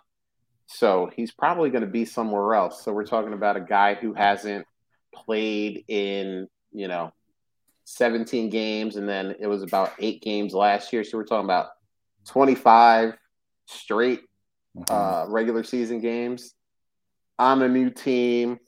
So 0.67 1.11
he's 1.15 1.31
probably 1.31 1.71
going 1.71 1.85
to 1.85 1.91
be 1.91 2.05
somewhere 2.05 2.55
else. 2.55 2.83
So 2.85 2.93
we're 2.93 3.07
talking 3.07 3.33
about 3.33 3.57
a 3.57 3.61
guy 3.61 3.95
who 3.95 4.15
hasn't 4.15 4.67
played 5.15 5.85
in, 5.89 6.49
you 6.73 6.89
know, 6.89 7.13
17 7.85 8.49
games, 8.49 8.97
and 8.97 9.09
then 9.09 9.35
it 9.39 9.47
was 9.47 9.63
about 9.63 9.93
eight 9.99 10.23
games 10.23 10.55
last 10.55 10.93
year. 10.93 11.05
So 11.05 11.19
we're 11.19 11.25
talking 11.25 11.45
about 11.45 11.69
25 12.27 13.15
straight 13.67 14.23
mm-hmm. 14.77 14.93
uh, 14.93 15.27
regular 15.29 15.65
season 15.65 16.01
games 16.01 16.55
on 17.39 17.63
a 17.63 17.69
new 17.69 17.91
team. 17.91 18.59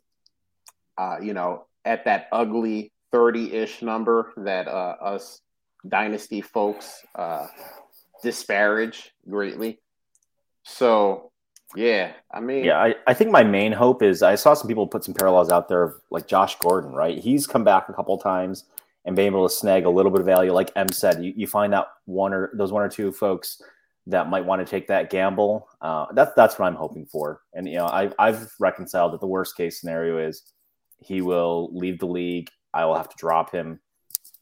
Uh, 0.96 1.16
you 1.20 1.34
know, 1.34 1.66
at 1.84 2.04
that 2.04 2.28
ugly 2.32 2.92
30-ish 3.12 3.82
number 3.82 4.32
that 4.36 4.68
uh, 4.68 4.96
us 5.00 5.40
dynasty 5.86 6.40
folks 6.40 7.04
uh, 7.14 7.46
disparage 8.22 9.12
greatly. 9.28 9.80
So 10.64 11.32
yeah, 11.76 12.12
I 12.33 12.40
mean, 12.40 12.64
yeah, 12.64 12.78
I, 12.78 12.94
I 13.06 13.14
think 13.14 13.30
my 13.30 13.42
main 13.42 13.73
hope 13.73 14.02
is 14.02 14.23
I 14.23 14.35
saw 14.37 14.54
some 14.54 14.68
people 14.68 14.87
put 14.87 15.04
some 15.04 15.14
parallels 15.14 15.50
out 15.50 15.68
there, 15.68 15.94
like 16.11 16.26
Josh 16.26 16.56
Gordon, 16.59 16.92
right? 16.92 17.18
He's 17.18 17.47
come 17.47 17.64
back 17.64 17.88
a 17.88 17.92
couple 17.92 18.16
times 18.18 18.64
and 19.04 19.16
being 19.16 19.26
able 19.26 19.47
to 19.47 19.54
snag 19.54 19.85
a 19.85 19.90
little 19.90 20.11
bit 20.11 20.21
of 20.21 20.26
value. 20.26 20.52
Like 20.52 20.71
M 20.76 20.88
said, 20.88 21.23
you, 21.23 21.33
you 21.37 21.47
find 21.47 21.73
that 21.73 21.88
one 22.06 22.33
or 22.33 22.50
those 22.54 22.73
one 22.73 22.83
or 22.83 22.88
two 22.88 23.12
folks 23.12 23.61
that 24.06 24.28
might 24.28 24.44
want 24.44 24.64
to 24.64 24.71
take 24.71 24.87
that 24.88 25.11
gamble. 25.11 25.68
Uh, 25.80 26.06
that's 26.12 26.33
that's 26.37 26.59
what 26.59 26.66
I'm 26.66 26.75
hoping 26.75 27.06
for. 27.06 27.40
And 27.54 27.68
you 27.68 27.76
know, 27.76 27.87
I've 27.87 28.14
I've 28.18 28.52
reconciled 28.61 29.12
that 29.12 29.21
the 29.21 29.26
worst 29.26 29.56
case 29.56 29.80
scenario 29.80 30.18
is 30.18 30.52
he 30.99 31.21
will 31.21 31.71
leave 31.73 31.99
the 31.99 32.06
league. 32.06 32.50
I 32.73 32.85
will 32.85 32.97
have 32.97 33.09
to 33.09 33.16
drop 33.16 33.50
him, 33.50 33.80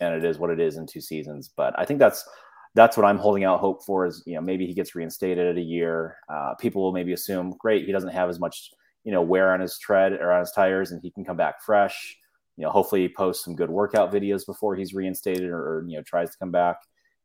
and 0.00 0.14
it 0.14 0.24
is 0.24 0.38
what 0.38 0.50
it 0.50 0.60
is 0.60 0.76
in 0.76 0.86
two 0.86 1.00
seasons. 1.00 1.50
But 1.54 1.78
I 1.78 1.84
think 1.84 1.98
that's 1.98 2.28
that's 2.74 2.96
what 2.96 3.04
I'm 3.04 3.18
holding 3.18 3.44
out 3.44 3.60
hope 3.60 3.84
for. 3.84 4.06
Is 4.06 4.22
you 4.26 4.34
know 4.34 4.40
maybe 4.40 4.66
he 4.66 4.74
gets 4.74 4.94
reinstated 4.94 5.46
at 5.46 5.56
a 5.56 5.62
year. 5.62 6.16
Uh, 6.28 6.54
people 6.54 6.82
will 6.82 6.92
maybe 6.92 7.12
assume, 7.12 7.54
great, 7.58 7.86
he 7.86 7.92
doesn't 7.92 8.10
have 8.10 8.28
as 8.28 8.40
much 8.40 8.70
you 9.04 9.12
know 9.12 9.22
wear 9.22 9.52
on 9.52 9.60
his 9.60 9.78
tread 9.78 10.12
or 10.12 10.32
on 10.32 10.40
his 10.40 10.52
tires, 10.52 10.92
and 10.92 11.00
he 11.02 11.10
can 11.10 11.24
come 11.24 11.36
back 11.36 11.62
fresh. 11.62 12.16
You 12.56 12.64
know, 12.64 12.70
hopefully 12.70 13.02
he 13.02 13.08
posts 13.08 13.44
some 13.44 13.56
good 13.56 13.70
workout 13.70 14.12
videos 14.12 14.46
before 14.46 14.76
he's 14.76 14.94
reinstated 14.94 15.48
or, 15.48 15.58
or 15.58 15.84
you 15.88 15.96
know 15.96 16.02
tries 16.02 16.30
to 16.30 16.38
come 16.38 16.50
back. 16.50 16.76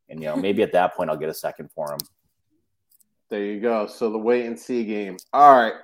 And 0.08 0.20
you 0.22 0.28
know 0.28 0.36
maybe 0.36 0.62
at 0.62 0.72
that 0.72 0.94
point 0.94 1.10
I'll 1.10 1.16
get 1.16 1.28
a 1.28 1.34
second 1.34 1.70
for 1.74 1.92
him. 1.92 1.98
There 3.28 3.44
you 3.44 3.60
go. 3.60 3.86
So 3.86 4.10
the 4.10 4.18
wait 4.18 4.46
and 4.46 4.58
see 4.58 4.84
game. 4.84 5.18
All 5.32 5.56
right. 5.56 5.74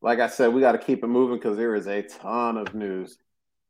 Like 0.00 0.18
I 0.20 0.26
said, 0.26 0.52
we 0.52 0.60
got 0.60 0.72
to 0.72 0.78
keep 0.78 1.04
it 1.04 1.06
moving 1.06 1.36
because 1.36 1.56
there 1.56 1.74
is 1.74 1.86
a 1.86 2.02
ton 2.02 2.56
of 2.56 2.74
news. 2.74 3.18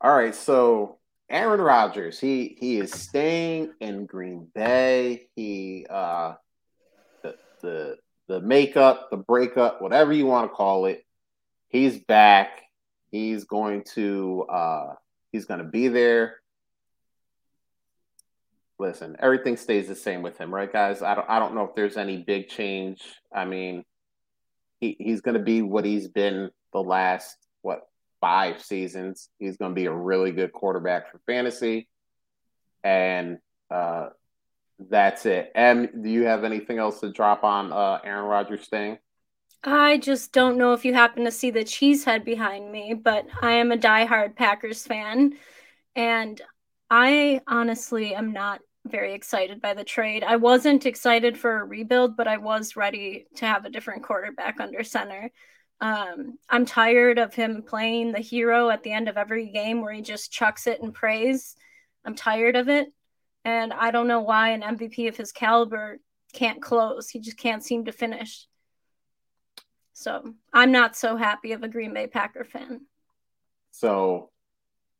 All 0.01 0.15
right. 0.15 0.35
So 0.35 0.99
Aaron 1.33 1.61
Rodgers, 1.61 2.21
he 2.21 2.57
he 2.61 2.79
is 2.79 2.93
staying 2.93 3.73
in 3.81 4.07
Green 4.07 4.49
Bay. 4.55 5.29
He 5.35 5.87
uh 5.89 6.35
the 7.23 7.37
the 7.63 7.97
the 8.29 8.41
makeup, 8.41 9.11
the 9.11 9.17
breakup, 9.17 9.83
whatever 9.83 10.13
you 10.13 10.27
want 10.27 10.51
to 10.51 10.55
call 10.55 10.87
it, 10.87 11.05
he's 11.69 11.99
back. 11.99 12.63
He's 13.11 13.45
going 13.45 13.85
to 13.95 14.43
uh 14.49 14.95
he's 15.33 15.47
to 15.47 15.65
be 15.65 15.89
there 15.89 16.43
listen, 18.83 19.17
everything 19.21 19.57
stays 19.57 19.87
the 19.87 19.95
same 19.95 20.23
with 20.23 20.37
him, 20.37 20.53
right, 20.53 20.71
guys? 20.71 21.01
I 21.01 21.15
don't 21.15 21.31
I 21.31 21.39
don't 21.39 21.55
know 21.55 21.65
if 21.65 21.75
there's 21.75 21.97
any 21.97 22.19
big 22.19 22.49
change. 22.49 23.01
I 23.35 23.47
mean, 23.47 23.85
he 24.81 24.97
he's 24.99 25.23
going 25.23 25.37
to 25.37 25.43
be 25.43 25.63
what 25.63 25.85
he's 25.85 26.09
been 26.09 26.51
the 26.73 26.83
last 26.83 27.37
what 27.63 27.89
five 28.23 28.63
seasons. 28.63 29.29
He's 29.39 29.59
going 29.59 29.73
to 29.73 29.75
be 29.75 29.85
a 29.87 29.93
really 29.93 30.31
good 30.31 30.53
quarterback 30.53 31.13
for 31.13 31.21
fantasy, 31.27 31.89
and 32.83 33.39
uh, 33.71 34.09
that's 34.79 35.27
it. 35.27 35.53
And 35.55 35.91
do 36.03 36.09
you 36.09 36.25
have 36.25 36.45
anything 36.45 36.79
else 36.79 37.01
to 37.01 37.13
drop 37.13 37.45
on 37.45 37.71
uh, 37.71 37.99
Aaron 38.03 38.25
Rodgers 38.25 38.65
staying? 38.65 38.97
I 39.65 39.99
just 39.99 40.33
don't 40.33 40.59
know 40.59 40.73
if 40.73 40.85
you 40.85 40.95
happen 40.95 41.25
to 41.25 41.31
see 41.31 41.51
the 41.51 41.63
cheese 41.63 42.05
head 42.05 42.25
behind 42.25 42.73
me, 42.73 42.95
but 42.95 43.27
I 43.43 43.53
am 43.53 43.71
a 43.71 43.77
diehard 43.77 44.35
Packers 44.35 44.85
fan. 44.85 45.35
And 45.95 46.41
I 46.91 47.43
honestly 47.47 48.15
am 48.15 48.33
not 48.33 48.61
very 48.85 49.15
excited 49.15 49.61
by 49.61 49.75
the 49.75 49.85
trade. 49.85 50.25
I 50.25 50.37
wasn't 50.37 50.87
excited 50.87 51.39
for 51.39 51.61
a 51.61 51.65
rebuild, 51.65 52.17
but 52.17 52.27
I 52.27 52.39
was 52.39 52.75
ready 52.75 53.27
to 53.37 53.47
have 53.47 53.65
a 53.65 53.71
different 53.71 54.03
quarterback 54.03 54.59
under 54.61 54.83
center. 54.83 55.31
Um, 55.83 56.39
I'm 56.49 56.65
tired 56.65 57.19
of 57.19 57.35
him 57.35 57.65
playing 57.67 58.13
the 58.13 58.21
hero 58.21 58.71
at 58.71 58.85
the 58.85 58.93
end 58.93 59.09
of 59.09 59.17
every 59.17 59.49
game 59.49 59.83
where 59.83 59.93
he 59.93 60.01
just 60.01 60.31
chucks 60.31 60.69
it 60.69 60.81
and 60.81 60.95
prays. 60.95 61.57
I'm 62.05 62.15
tired 62.15 62.55
of 62.55 62.69
it. 62.69 62.93
And 63.45 63.73
I 63.73 63.91
don't 63.91 64.07
know 64.07 64.21
why 64.21 64.51
an 64.51 64.63
MVP 64.63 65.09
of 65.09 65.17
his 65.17 65.33
caliber 65.33 65.99
can't 66.33 66.63
close. 66.63 67.11
He 67.11 67.19
just 67.19 67.37
can't 67.37 67.65
seem 67.65 67.87
to 67.87 67.93
finish. 67.93 68.47
So 69.93 70.35
I'm 70.53 70.71
not 70.71 70.97
so 70.97 71.17
happy 71.17 71.51
of 71.51 71.65
a 71.65 71.69
Green 71.69 71.93
Bay 71.93 72.07
Packer 72.07 72.45
fan. 72.45 72.83
So 73.73 74.31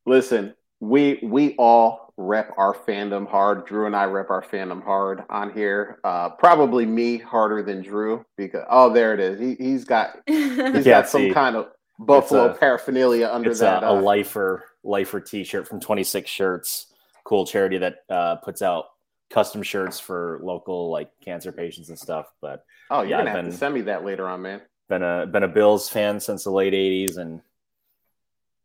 listen, 0.05 0.53
we 0.81 1.19
we 1.23 1.55
all 1.55 2.02
rep 2.17 2.53
our 2.57 2.73
fandom 2.73 3.27
hard. 3.27 3.65
Drew 3.65 3.85
and 3.85 3.95
I 3.95 4.05
rep 4.05 4.29
our 4.29 4.41
fandom 4.43 4.83
hard 4.83 5.23
on 5.29 5.51
here. 5.53 5.99
Uh, 6.03 6.29
probably 6.29 6.85
me 6.85 7.17
harder 7.17 7.63
than 7.63 7.81
Drew 7.81 8.25
because 8.37 8.63
oh, 8.69 8.91
there 8.93 9.13
it 9.13 9.19
is. 9.19 9.39
He, 9.39 9.55
he's 9.55 9.85
got 9.85 10.17
he's 10.25 10.57
yeah, 10.57 10.83
got 10.83 11.09
some 11.09 11.21
see, 11.21 11.31
kind 11.31 11.55
of 11.55 11.69
Buffalo 11.99 12.51
a, 12.51 12.53
paraphernalia 12.55 13.29
under 13.31 13.51
it's 13.51 13.59
that. 13.59 13.83
A, 13.83 13.89
a 13.89 13.97
uh, 13.97 14.01
lifer 14.01 14.63
lifer 14.83 15.19
T-shirt 15.19 15.67
from 15.67 15.79
Twenty 15.79 16.03
Six 16.03 16.29
Shirts, 16.29 16.87
cool 17.23 17.45
charity 17.45 17.77
that 17.79 17.95
uh, 18.09 18.35
puts 18.37 18.61
out 18.61 18.85
custom 19.29 19.63
shirts 19.63 19.99
for 19.99 20.39
local 20.43 20.91
like 20.91 21.09
cancer 21.23 21.51
patients 21.51 21.89
and 21.89 21.97
stuff. 21.97 22.27
But 22.41 22.63
oh, 22.91 23.01
you're 23.01 23.11
yeah, 23.11 23.17
gonna 23.17 23.29
I've 23.29 23.35
have 23.35 23.45
been, 23.45 23.51
to 23.51 23.57
send 23.57 23.73
me 23.73 23.81
that 23.81 24.05
later 24.05 24.27
on, 24.27 24.41
man. 24.41 24.61
Been 24.89 25.03
a 25.03 25.25
been 25.25 25.43
a 25.43 25.47
Bills 25.47 25.89
fan 25.89 26.19
since 26.19 26.43
the 26.43 26.51
late 26.51 26.73
'80s 26.73 27.17
and 27.17 27.41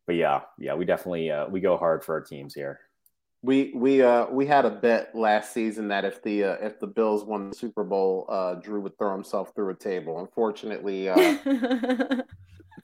but 0.09 0.17
yeah, 0.17 0.41
yeah, 0.59 0.75
we 0.75 0.87
definitely 0.87 1.31
uh, 1.31 1.47
we 1.49 1.61
go 1.61 1.77
hard 1.77 2.03
for 2.03 2.15
our 2.15 2.23
teams 2.23 2.55
here. 2.55 2.81
We 3.43 3.73
we 3.75 4.03
uh 4.03 4.27
we 4.27 4.47
had 4.47 4.65
a 4.65 4.71
bet 4.71 5.15
last 5.15 5.53
season 5.53 5.89
that 5.89 6.05
if 6.05 6.23
the 6.23 6.45
uh, 6.45 6.57
if 6.61 6.81
the 6.81 6.89
Bills 6.89 7.25
won 7.25 7.51
the 7.51 7.55
Super 7.55 7.85
Bowl, 7.85 8.27
uh, 8.29 8.55
Drew 8.55 8.81
would 8.81 8.99
throw 8.99 9.13
himself 9.13 9.53
through 9.55 9.71
a 9.71 9.75
table. 9.75 10.19
Unfortunately, 10.21 11.09
uh, 11.09 11.39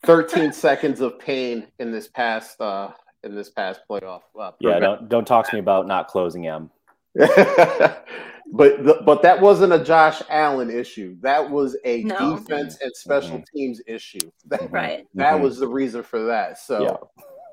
13 0.06 0.52
seconds 0.52 1.00
of 1.00 1.18
pain 1.18 1.66
in 1.80 1.90
this 1.90 2.06
past 2.06 2.61
uh 2.61 2.90
in 3.25 3.34
this 3.34 3.50
past 3.50 3.80
playoff. 3.90 4.23
Uh, 4.38 4.52
yeah, 4.61 4.78
don't 4.78 5.08
don't 5.08 5.26
talk 5.26 5.49
to 5.49 5.54
me 5.54 5.61
about 5.61 5.88
not 5.88 6.06
closing 6.06 6.46
M. 6.46 6.70
but 7.14 8.84
the, 8.84 9.02
but 9.04 9.23
that 9.23 9.40
wasn't 9.40 9.73
a 9.73 9.82
Josh 9.82 10.23
Allen 10.28 10.70
issue. 10.70 11.16
That 11.20 11.50
was 11.50 11.76
a 11.84 12.02
no. 12.04 12.37
defense 12.37 12.78
and 12.80 12.94
special 12.94 13.38
mm-hmm. 13.38 13.56
teams 13.56 13.80
issue. 13.87 14.30
That, 14.46 14.70
right. 14.70 15.06
That 15.14 15.34
mm-hmm. 15.34 15.42
was 15.42 15.58
the 15.58 15.68
reason 15.68 16.02
for 16.02 16.25
that. 16.26 16.58
So, 16.58 17.08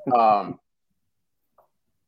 yeah. 0.07 0.13
um, 0.13 0.59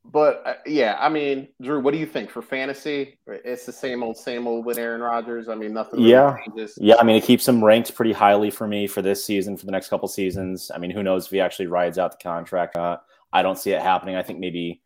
but 0.04 0.42
uh, 0.44 0.54
yeah, 0.66 0.96
I 1.00 1.08
mean, 1.08 1.48
Drew, 1.62 1.80
what 1.80 1.92
do 1.92 1.98
you 1.98 2.06
think 2.06 2.30
for 2.30 2.42
fantasy? 2.42 3.18
It's 3.26 3.64
the 3.64 3.72
same 3.72 4.02
old, 4.02 4.16
same 4.16 4.46
old 4.46 4.66
with 4.66 4.78
Aaron 4.78 5.00
Rodgers. 5.00 5.48
I 5.48 5.54
mean, 5.54 5.72
nothing. 5.72 6.00
Really 6.00 6.12
yeah, 6.12 6.36
changes. 6.46 6.78
yeah. 6.80 6.96
I 7.00 7.04
mean, 7.04 7.16
it 7.16 7.24
keeps 7.24 7.48
him 7.48 7.64
ranked 7.64 7.94
pretty 7.94 8.12
highly 8.12 8.50
for 8.50 8.66
me 8.66 8.86
for 8.86 9.00
this 9.00 9.24
season, 9.24 9.56
for 9.56 9.64
the 9.64 9.72
next 9.72 9.88
couple 9.88 10.06
seasons. 10.08 10.70
I 10.74 10.78
mean, 10.78 10.90
who 10.90 11.02
knows 11.02 11.24
if 11.24 11.30
he 11.30 11.40
actually 11.40 11.68
rides 11.68 11.98
out 11.98 12.12
the 12.12 12.22
contract? 12.22 12.76
Uh, 12.76 12.98
I 13.32 13.42
don't 13.42 13.58
see 13.58 13.72
it 13.72 13.80
happening. 13.80 14.14
I 14.16 14.22
think 14.22 14.38
maybe 14.38 14.82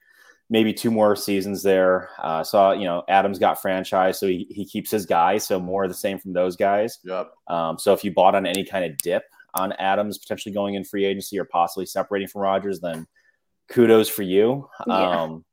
maybe 0.50 0.72
two 0.72 0.90
more 0.90 1.16
seasons 1.16 1.62
there. 1.64 2.10
Uh, 2.18 2.44
saw 2.44 2.70
you 2.72 2.84
know 2.84 3.02
Adams 3.08 3.40
got 3.40 3.60
franchise, 3.60 4.20
so 4.20 4.28
he, 4.28 4.46
he 4.50 4.64
keeps 4.64 4.90
his 4.90 5.04
guys. 5.04 5.44
So 5.44 5.58
more 5.58 5.84
of 5.84 5.90
the 5.90 5.96
same 5.96 6.18
from 6.18 6.32
those 6.32 6.54
guys. 6.54 6.98
Yep. 7.04 7.32
Um, 7.48 7.78
so 7.78 7.92
if 7.92 8.04
you 8.04 8.12
bought 8.12 8.36
on 8.36 8.46
any 8.46 8.64
kind 8.64 8.84
of 8.84 8.96
dip 8.98 9.24
on 9.54 9.72
Adams 9.72 10.16
potentially 10.16 10.54
going 10.54 10.74
in 10.74 10.84
free 10.84 11.04
agency 11.04 11.38
or 11.38 11.44
possibly 11.44 11.86
separating 11.86 12.28
from 12.28 12.42
Rodgers, 12.42 12.80
then 12.80 13.06
kudos 13.68 14.08
for 14.08 14.22
you. 14.22 14.68
Yeah. 14.86 15.22
Um, 15.22 15.44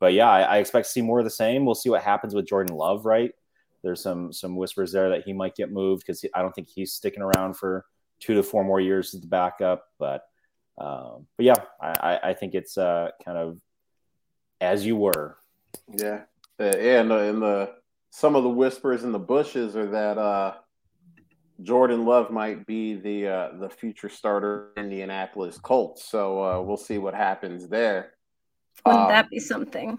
but 0.00 0.12
yeah, 0.14 0.28
I, 0.28 0.40
I, 0.40 0.56
expect 0.58 0.86
to 0.86 0.92
see 0.92 1.02
more 1.02 1.20
of 1.20 1.24
the 1.24 1.30
same. 1.30 1.64
We'll 1.64 1.76
see 1.76 1.90
what 1.90 2.02
happens 2.02 2.34
with 2.34 2.46
Jordan 2.48 2.76
Love. 2.76 3.04
Right. 3.04 3.32
There's 3.82 4.02
some 4.02 4.32
some 4.32 4.56
whispers 4.56 4.92
there 4.92 5.10
that 5.10 5.24
he 5.24 5.32
might 5.32 5.54
get 5.54 5.70
moved 5.70 6.04
because 6.04 6.24
I 6.34 6.42
don't 6.42 6.52
think 6.52 6.68
he's 6.68 6.92
sticking 6.92 7.22
around 7.22 7.54
for 7.54 7.84
two 8.20 8.34
to 8.34 8.42
four 8.42 8.64
more 8.64 8.80
years 8.80 9.14
as 9.14 9.20
the 9.20 9.26
backup. 9.26 9.84
But 9.98 10.22
um, 10.78 11.26
but 11.36 11.46
yeah, 11.46 11.56
I, 11.80 12.20
I 12.22 12.34
think 12.34 12.54
it's 12.54 12.78
uh, 12.78 13.10
kind 13.24 13.38
of 13.38 13.58
as 14.60 14.86
you 14.86 14.96
were. 14.96 15.36
Yeah, 15.88 16.22
yeah, 16.58 17.00
and 17.00 17.10
the, 17.10 17.16
and 17.16 17.42
the 17.42 17.72
some 18.10 18.36
of 18.36 18.44
the 18.44 18.48
whispers 18.48 19.04
in 19.04 19.12
the 19.12 19.18
bushes 19.18 19.74
are 19.76 19.90
that 19.90 20.18
uh, 20.18 20.54
Jordan 21.62 22.04
Love 22.04 22.30
might 22.30 22.66
be 22.66 22.94
the 22.94 23.28
uh, 23.28 23.48
the 23.58 23.68
future 23.68 24.08
starter 24.08 24.70
in 24.76 24.88
the 24.88 25.00
Indianapolis 25.00 25.58
Colts. 25.58 26.04
So 26.04 26.42
uh, 26.42 26.60
we'll 26.60 26.76
see 26.76 26.98
what 26.98 27.14
happens 27.14 27.68
there. 27.68 28.14
Wouldn't 28.86 29.02
um, 29.02 29.08
that 29.08 29.30
be 29.30 29.38
something? 29.38 29.98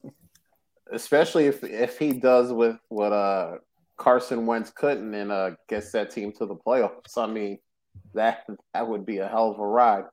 Especially 0.92 1.46
if 1.46 1.62
if 1.64 1.98
he 1.98 2.12
does 2.12 2.52
with 2.52 2.78
what 2.88 3.12
uh, 3.12 3.56
Carson 3.96 4.46
Wentz 4.46 4.70
couldn't 4.70 5.14
and 5.14 5.30
uh, 5.30 5.50
gets 5.68 5.92
that 5.92 6.10
team 6.10 6.32
to 6.32 6.46
the 6.46 6.56
playoffs. 6.56 7.16
I 7.16 7.26
mean, 7.26 7.58
that 8.14 8.44
that 8.74 8.86
would 8.86 9.04
be 9.04 9.18
a 9.18 9.28
hell 9.28 9.50
of 9.50 9.58
a 9.58 9.66
ride. 9.66 10.04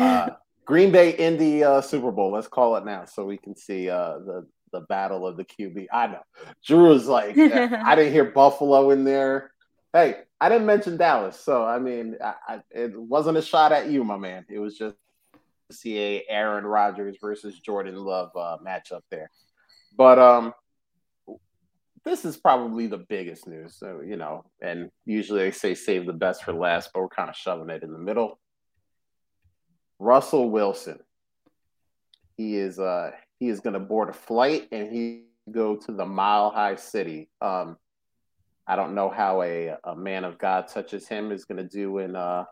Uh, 0.00 0.30
Green 0.64 0.90
Bay 0.90 1.10
in 1.10 1.36
the 1.36 1.62
uh, 1.62 1.80
Super 1.80 2.10
Bowl. 2.10 2.32
Let's 2.32 2.48
call 2.48 2.76
it 2.76 2.84
now, 2.84 3.04
so 3.04 3.24
we 3.24 3.36
can 3.36 3.56
see 3.56 3.88
uh, 3.88 4.18
the 4.18 4.46
the 4.72 4.80
battle 4.80 5.26
of 5.26 5.36
the 5.36 5.44
QB. 5.44 5.86
I 5.92 6.08
know 6.08 6.22
Drew 6.64 6.92
is 6.92 7.06
like, 7.06 7.38
I 7.38 7.94
didn't 7.94 8.12
hear 8.12 8.24
Buffalo 8.24 8.90
in 8.90 9.04
there. 9.04 9.52
Hey, 9.96 10.16
I 10.38 10.50
didn't 10.50 10.66
mention 10.66 10.98
Dallas, 10.98 11.40
so 11.40 11.64
I 11.64 11.78
mean, 11.78 12.16
I, 12.22 12.34
I, 12.46 12.60
it 12.70 12.94
wasn't 12.94 13.38
a 13.38 13.42
shot 13.42 13.72
at 13.72 13.88
you, 13.88 14.04
my 14.04 14.18
man. 14.18 14.44
It 14.50 14.58
was 14.58 14.76
just 14.76 14.94
see 15.72 15.98
a 15.98 16.24
Aaron 16.28 16.66
Rodgers 16.66 17.16
versus 17.18 17.58
Jordan 17.60 17.96
Love 17.96 18.28
uh, 18.36 18.58
matchup 18.62 19.00
there. 19.10 19.30
But 19.96 20.18
um, 20.18 20.52
this 22.04 22.26
is 22.26 22.36
probably 22.36 22.88
the 22.88 22.98
biggest 23.08 23.48
news. 23.48 23.74
So 23.78 24.02
you 24.06 24.18
know, 24.18 24.44
and 24.60 24.90
usually 25.06 25.44
they 25.44 25.50
say 25.50 25.74
save 25.74 26.04
the 26.04 26.12
best 26.12 26.44
for 26.44 26.52
last, 26.52 26.90
but 26.92 27.00
we're 27.00 27.08
kind 27.08 27.30
of 27.30 27.36
shoving 27.36 27.70
it 27.70 27.82
in 27.82 27.94
the 27.94 27.98
middle. 27.98 28.38
Russell 29.98 30.50
Wilson. 30.50 30.98
He 32.36 32.56
is 32.56 32.78
uh 32.78 33.12
he 33.40 33.48
is 33.48 33.60
going 33.60 33.72
to 33.72 33.80
board 33.80 34.10
a 34.10 34.12
flight 34.12 34.68
and 34.72 34.92
he 34.92 35.22
go 35.50 35.74
to 35.74 35.92
the 35.92 36.04
Mile 36.04 36.50
High 36.50 36.76
City. 36.76 37.30
Um, 37.40 37.78
I 38.66 38.76
don't 38.76 38.94
know 38.94 39.08
how 39.08 39.42
a 39.42 39.76
a 39.84 39.96
man 39.96 40.24
of 40.24 40.38
God 40.38 40.68
such 40.68 40.94
as 40.94 41.06
him 41.06 41.32
is 41.32 41.44
going 41.44 41.58
to 41.58 41.68
do 41.68 41.98
in 41.98 42.16
uh 42.16 42.44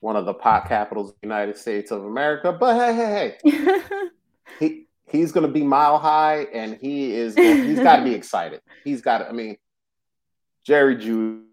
one 0.00 0.16
of 0.16 0.26
the 0.26 0.34
pot 0.34 0.68
capitals 0.68 1.10
of 1.10 1.16
the 1.22 1.26
United 1.26 1.56
States 1.56 1.90
of 1.90 2.04
America. 2.04 2.52
But 2.52 2.76
hey, 2.76 2.94
hey, 2.94 3.36
hey, 3.50 3.90
he 4.60 4.86
he's 5.06 5.32
going 5.32 5.46
to 5.46 5.52
be 5.52 5.62
mile 5.62 5.98
high, 5.98 6.46
and 6.52 6.76
he 6.80 7.14
is 7.14 7.34
he's 7.34 7.80
got 7.80 7.96
to 7.96 8.04
be 8.04 8.14
excited. 8.20 8.60
He's 8.84 9.00
got 9.00 9.18
to. 9.18 9.28
I 9.28 9.32
mean, 9.32 9.56
Jerry 10.64 10.96
Jeudy 10.96 11.44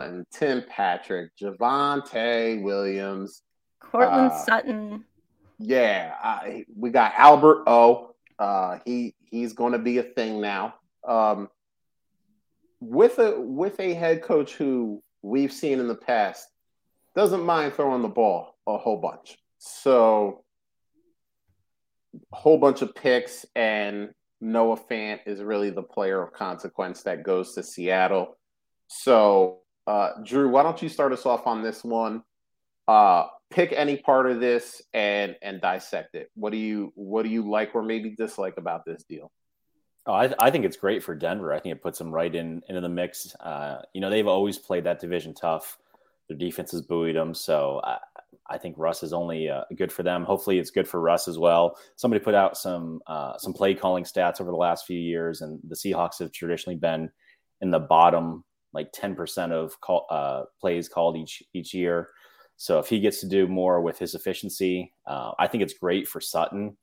and 0.00 0.26
Tim 0.32 0.64
Patrick, 0.68 1.30
Javonte 1.40 2.62
Williams, 2.62 3.42
Courtland 3.80 4.32
uh, 4.32 4.44
Sutton. 4.44 5.04
Yeah, 5.58 6.62
we 6.76 6.90
got 6.90 7.14
Albert 7.16 7.62
O. 7.66 8.14
Uh, 8.38 8.78
he 8.84 9.14
he's 9.30 9.52
going 9.52 9.72
to 9.72 9.78
be 9.78 9.98
a 9.98 10.02
thing 10.02 10.40
now. 10.40 10.74
Um, 11.06 11.48
with 12.84 13.18
a 13.18 13.40
with 13.40 13.80
a 13.80 13.94
head 13.94 14.22
coach 14.22 14.54
who 14.54 15.02
we've 15.22 15.52
seen 15.52 15.80
in 15.80 15.88
the 15.88 15.94
past 15.94 16.46
doesn't 17.14 17.44
mind 17.44 17.72
throwing 17.72 18.02
the 18.02 18.08
ball 18.08 18.56
a 18.66 18.76
whole 18.76 19.00
bunch. 19.00 19.38
So 19.58 20.44
a 22.32 22.36
whole 22.36 22.58
bunch 22.58 22.82
of 22.82 22.94
picks 22.94 23.46
and 23.54 24.10
Noah 24.40 24.78
Fant 24.90 25.20
is 25.26 25.42
really 25.42 25.70
the 25.70 25.82
player 25.82 26.22
of 26.22 26.32
consequence 26.32 27.02
that 27.02 27.22
goes 27.22 27.54
to 27.54 27.62
Seattle. 27.62 28.36
So 28.88 29.60
uh, 29.86 30.10
Drew, 30.22 30.50
why 30.50 30.62
don't 30.62 30.82
you 30.82 30.88
start 30.88 31.12
us 31.12 31.24
off 31.24 31.46
on 31.46 31.62
this 31.62 31.82
one? 31.82 32.22
Uh, 32.86 33.26
pick 33.50 33.72
any 33.72 33.96
part 33.96 34.30
of 34.30 34.40
this 34.40 34.82
and 34.92 35.36
and 35.40 35.60
dissect 35.60 36.14
it. 36.14 36.30
What 36.34 36.50
do 36.50 36.58
you 36.58 36.92
what 36.96 37.22
do 37.22 37.30
you 37.30 37.48
like 37.48 37.74
or 37.74 37.82
maybe 37.82 38.10
dislike 38.10 38.54
about 38.58 38.84
this 38.84 39.04
deal? 39.08 39.30
Oh, 40.06 40.12
I, 40.12 40.34
I 40.38 40.50
think 40.50 40.64
it's 40.64 40.76
great 40.76 41.02
for 41.02 41.14
Denver. 41.14 41.52
I 41.52 41.60
think 41.60 41.74
it 41.74 41.82
puts 41.82 41.98
them 41.98 42.12
right 42.12 42.34
in 42.34 42.62
into 42.68 42.80
the 42.80 42.88
mix. 42.88 43.34
Uh, 43.36 43.82
you 43.94 44.00
know, 44.00 44.10
they've 44.10 44.26
always 44.26 44.58
played 44.58 44.84
that 44.84 45.00
division 45.00 45.34
tough. 45.34 45.78
Their 46.28 46.36
defense 46.36 46.72
has 46.72 46.82
buoyed 46.82 47.16
them, 47.16 47.34
so 47.34 47.80
I, 47.84 47.98
I 48.48 48.58
think 48.58 48.76
Russ 48.78 49.02
is 49.02 49.12
only 49.12 49.48
uh, 49.48 49.64
good 49.76 49.90
for 49.92 50.02
them. 50.02 50.24
Hopefully, 50.24 50.58
it's 50.58 50.70
good 50.70 50.88
for 50.88 51.00
Russ 51.00 51.26
as 51.28 51.38
well. 51.38 51.78
Somebody 51.96 52.22
put 52.22 52.34
out 52.34 52.56
some 52.56 53.00
uh, 53.06 53.38
some 53.38 53.54
play 53.54 53.74
calling 53.74 54.04
stats 54.04 54.40
over 54.40 54.50
the 54.50 54.56
last 54.56 54.86
few 54.86 54.98
years, 54.98 55.40
and 55.40 55.58
the 55.68 55.74
Seahawks 55.74 56.18
have 56.18 56.32
traditionally 56.32 56.76
been 56.76 57.10
in 57.62 57.70
the 57.70 57.78
bottom 57.78 58.44
like 58.74 58.92
ten 58.92 59.14
percent 59.14 59.52
of 59.52 59.80
call, 59.80 60.06
uh, 60.10 60.44
plays 60.60 60.88
called 60.88 61.16
each 61.16 61.42
each 61.54 61.72
year. 61.72 62.10
So 62.56 62.78
if 62.78 62.88
he 62.88 63.00
gets 63.00 63.20
to 63.20 63.28
do 63.28 63.46
more 63.48 63.80
with 63.80 63.98
his 63.98 64.14
efficiency, 64.14 64.92
uh, 65.06 65.32
I 65.38 65.46
think 65.46 65.62
it's 65.62 65.74
great 65.74 66.06
for 66.06 66.20
Sutton. 66.20 66.76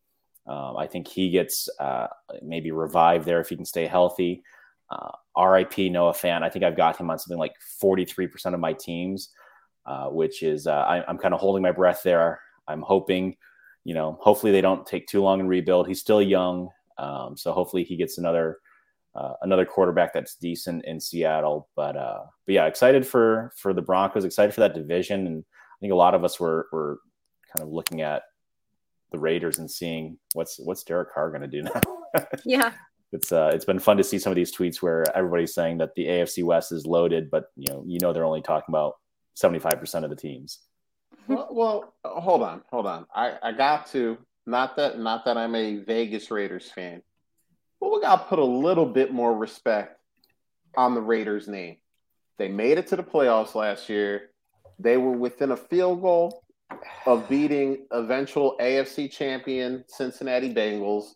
Um, 0.47 0.75
I 0.77 0.87
think 0.87 1.07
he 1.07 1.29
gets 1.29 1.69
uh, 1.79 2.07
maybe 2.41 2.71
revived 2.71 3.25
there 3.25 3.39
if 3.39 3.49
he 3.49 3.55
can 3.55 3.65
stay 3.65 3.85
healthy. 3.85 4.43
Uh, 4.89 5.11
RIP 5.37 5.77
Noah 5.91 6.13
Fant. 6.13 6.43
I 6.43 6.49
think 6.49 6.65
I've 6.65 6.75
got 6.75 6.97
him 6.97 7.09
on 7.09 7.19
something 7.19 7.37
like 7.37 7.53
43% 7.81 8.53
of 8.53 8.59
my 8.59 8.73
teams, 8.73 9.29
uh, 9.85 10.07
which 10.07 10.43
is, 10.43 10.67
uh, 10.67 10.71
I, 10.71 11.09
am 11.09 11.17
kind 11.17 11.33
of 11.33 11.39
holding 11.39 11.63
my 11.63 11.71
breath 11.71 12.01
there. 12.03 12.41
I'm 12.67 12.81
hoping, 12.81 13.37
you 13.83 13.93
know, 13.93 14.17
hopefully 14.19 14.51
they 14.51 14.61
don't 14.61 14.85
take 14.85 15.07
too 15.07 15.21
long 15.21 15.39
and 15.39 15.47
rebuild. 15.47 15.87
He's 15.87 16.01
still 16.01 16.21
young. 16.21 16.69
Um, 16.97 17.37
so 17.37 17.53
hopefully 17.53 17.83
he 17.83 17.95
gets 17.95 18.17
another. 18.17 18.59
Uh, 19.13 19.33
another 19.41 19.65
quarterback 19.65 20.13
that's 20.13 20.35
decent 20.35 20.85
in 20.85 20.97
Seattle, 20.97 21.67
but 21.75 21.97
uh, 21.97 22.21
but 22.45 22.55
yeah, 22.55 22.65
excited 22.65 23.05
for 23.05 23.51
for 23.57 23.73
the 23.73 23.81
Broncos, 23.81 24.23
excited 24.23 24.53
for 24.53 24.61
that 24.61 24.73
division, 24.73 25.27
and 25.27 25.43
I 25.43 25.77
think 25.81 25.91
a 25.91 25.97
lot 25.97 26.15
of 26.15 26.23
us 26.23 26.39
were 26.39 26.69
were 26.71 26.99
kind 27.53 27.67
of 27.67 27.73
looking 27.73 27.99
at 27.99 28.23
the 29.11 29.19
Raiders 29.19 29.59
and 29.59 29.69
seeing 29.69 30.17
what's 30.33 30.59
what's 30.59 30.83
Derek 30.83 31.13
Carr 31.13 31.29
going 31.29 31.41
to 31.41 31.47
do 31.47 31.61
now. 31.63 32.25
yeah, 32.45 32.73
it's 33.11 33.31
uh, 33.31 33.51
it's 33.53 33.65
been 33.65 33.79
fun 33.79 33.97
to 33.97 34.03
see 34.03 34.19
some 34.19 34.31
of 34.31 34.35
these 34.35 34.55
tweets 34.55 34.81
where 34.81 35.05
everybody's 35.15 35.53
saying 35.53 35.79
that 35.79 35.93
the 35.95 36.05
AFC 36.05 36.43
West 36.43 36.71
is 36.71 36.85
loaded, 36.85 37.29
but 37.29 37.45
you 37.55 37.71
know 37.71 37.83
you 37.85 37.99
know 37.99 38.13
they're 38.13 38.25
only 38.25 38.41
talking 38.41 38.73
about 38.73 38.95
seventy 39.33 39.59
five 39.59 39.79
percent 39.79 40.05
of 40.05 40.09
the 40.09 40.15
teams. 40.15 40.59
Well, 41.27 41.49
well, 41.51 41.93
hold 42.03 42.41
on, 42.41 42.61
hold 42.71 42.87
on. 42.87 43.05
I 43.13 43.37
I 43.41 43.51
got 43.51 43.87
to 43.87 44.17
not 44.45 44.75
that 44.77 44.99
not 44.99 45.25
that 45.25 45.37
I'm 45.37 45.55
a 45.55 45.77
Vegas 45.77 46.31
Raiders 46.31 46.69
fan, 46.71 47.01
but 47.79 47.91
we 47.91 48.01
got 48.01 48.17
to 48.17 48.25
put 48.27 48.39
a 48.39 48.45
little 48.45 48.85
bit 48.85 49.13
more 49.13 49.35
respect 49.35 49.99
on 50.75 50.95
the 50.95 51.01
Raiders 51.01 51.47
name. 51.47 51.77
They 52.37 52.47
made 52.47 52.77
it 52.77 52.87
to 52.87 52.95
the 52.95 53.03
playoffs 53.03 53.55
last 53.55 53.89
year. 53.89 54.29
They 54.79 54.97
were 54.97 55.11
within 55.11 55.51
a 55.51 55.57
field 55.57 56.01
goal 56.01 56.40
of 57.05 57.27
beating 57.27 57.85
eventual 57.91 58.55
AFC 58.59 59.11
champion 59.11 59.83
Cincinnati 59.87 60.53
Bengals. 60.53 61.11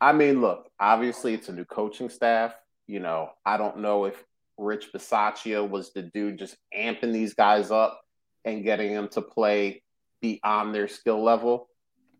I 0.00 0.12
mean, 0.12 0.40
look, 0.40 0.68
obviously 0.80 1.34
it's 1.34 1.48
a 1.48 1.52
new 1.52 1.64
coaching 1.64 2.08
staff. 2.08 2.54
You 2.86 3.00
know, 3.00 3.30
I 3.44 3.56
don't 3.56 3.78
know 3.78 4.04
if 4.04 4.22
Rich 4.58 4.92
Bisaccia 4.92 5.68
was 5.68 5.92
the 5.92 6.02
dude 6.02 6.38
just 6.38 6.56
amping 6.76 7.12
these 7.12 7.34
guys 7.34 7.70
up 7.70 8.00
and 8.44 8.64
getting 8.64 8.92
them 8.92 9.08
to 9.08 9.22
play 9.22 9.82
beyond 10.20 10.74
their 10.74 10.88
skill 10.88 11.22
level. 11.22 11.68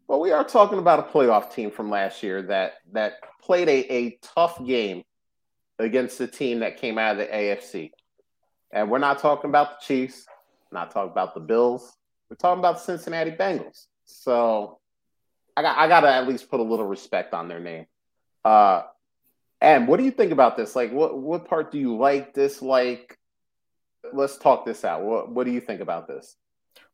But 0.09 0.19
we 0.19 0.33
are 0.33 0.45
talking 0.45 0.79
about 0.79 0.99
a 0.99 1.03
playoff 1.05 1.55
team 1.55 1.71
from 1.71 1.91
last 1.91 2.23
year 2.23 2.43
that 2.43 2.75
that 2.93 3.15
played 3.43 3.69
a, 3.69 3.93
a 3.93 4.19
tough 4.23 4.65
game 4.65 5.03
against 5.79 6.19
the 6.19 6.27
team 6.27 6.61
that 6.61 6.77
came 6.77 6.99
out 6.99 7.13
of 7.13 7.19
the 7.19 7.27
AFC. 7.27 7.91
And 8.73 8.91
we're 8.91 8.99
not 8.99 9.19
talking 9.19 9.51
about 9.51 9.81
the 9.81 9.87
Chiefs, 9.87 10.27
not 10.71 10.91
talking 10.91 11.11
about 11.11 11.35
the 11.35 11.41
Bills, 11.41 11.93
we're 12.33 12.37
talking 12.37 12.61
about 12.61 12.77
the 12.77 12.81
Cincinnati 12.81 13.31
Bengals. 13.31 13.89
So 14.07 14.79
I 15.55 15.61
got 15.61 15.77
I 15.77 15.87
gotta 15.87 16.11
at 16.11 16.27
least 16.27 16.51
put 16.51 16.61
a 16.61 16.63
little 16.63 16.87
respect 16.87 17.35
on 17.35 17.47
their 17.47 17.61
name. 17.61 17.85
Uh 18.43 18.85
and 19.61 19.87
what 19.87 19.99
do 19.99 20.05
you 20.05 20.11
think 20.11 20.33
about 20.33 20.57
this? 20.57 20.75
Like 20.75 20.93
what 20.93 21.19
what 21.19 21.45
part 21.45 21.71
do 21.71 21.79
you 21.79 21.95
like, 21.95 22.33
dislike? 22.33 23.19
Let's 24.15 24.39
talk 24.39 24.65
this 24.65 24.83
out. 24.83 25.03
What 25.03 25.31
what 25.31 25.45
do 25.45 25.53
you 25.53 25.61
think 25.61 25.83
about 25.83 26.09
this? 26.09 26.35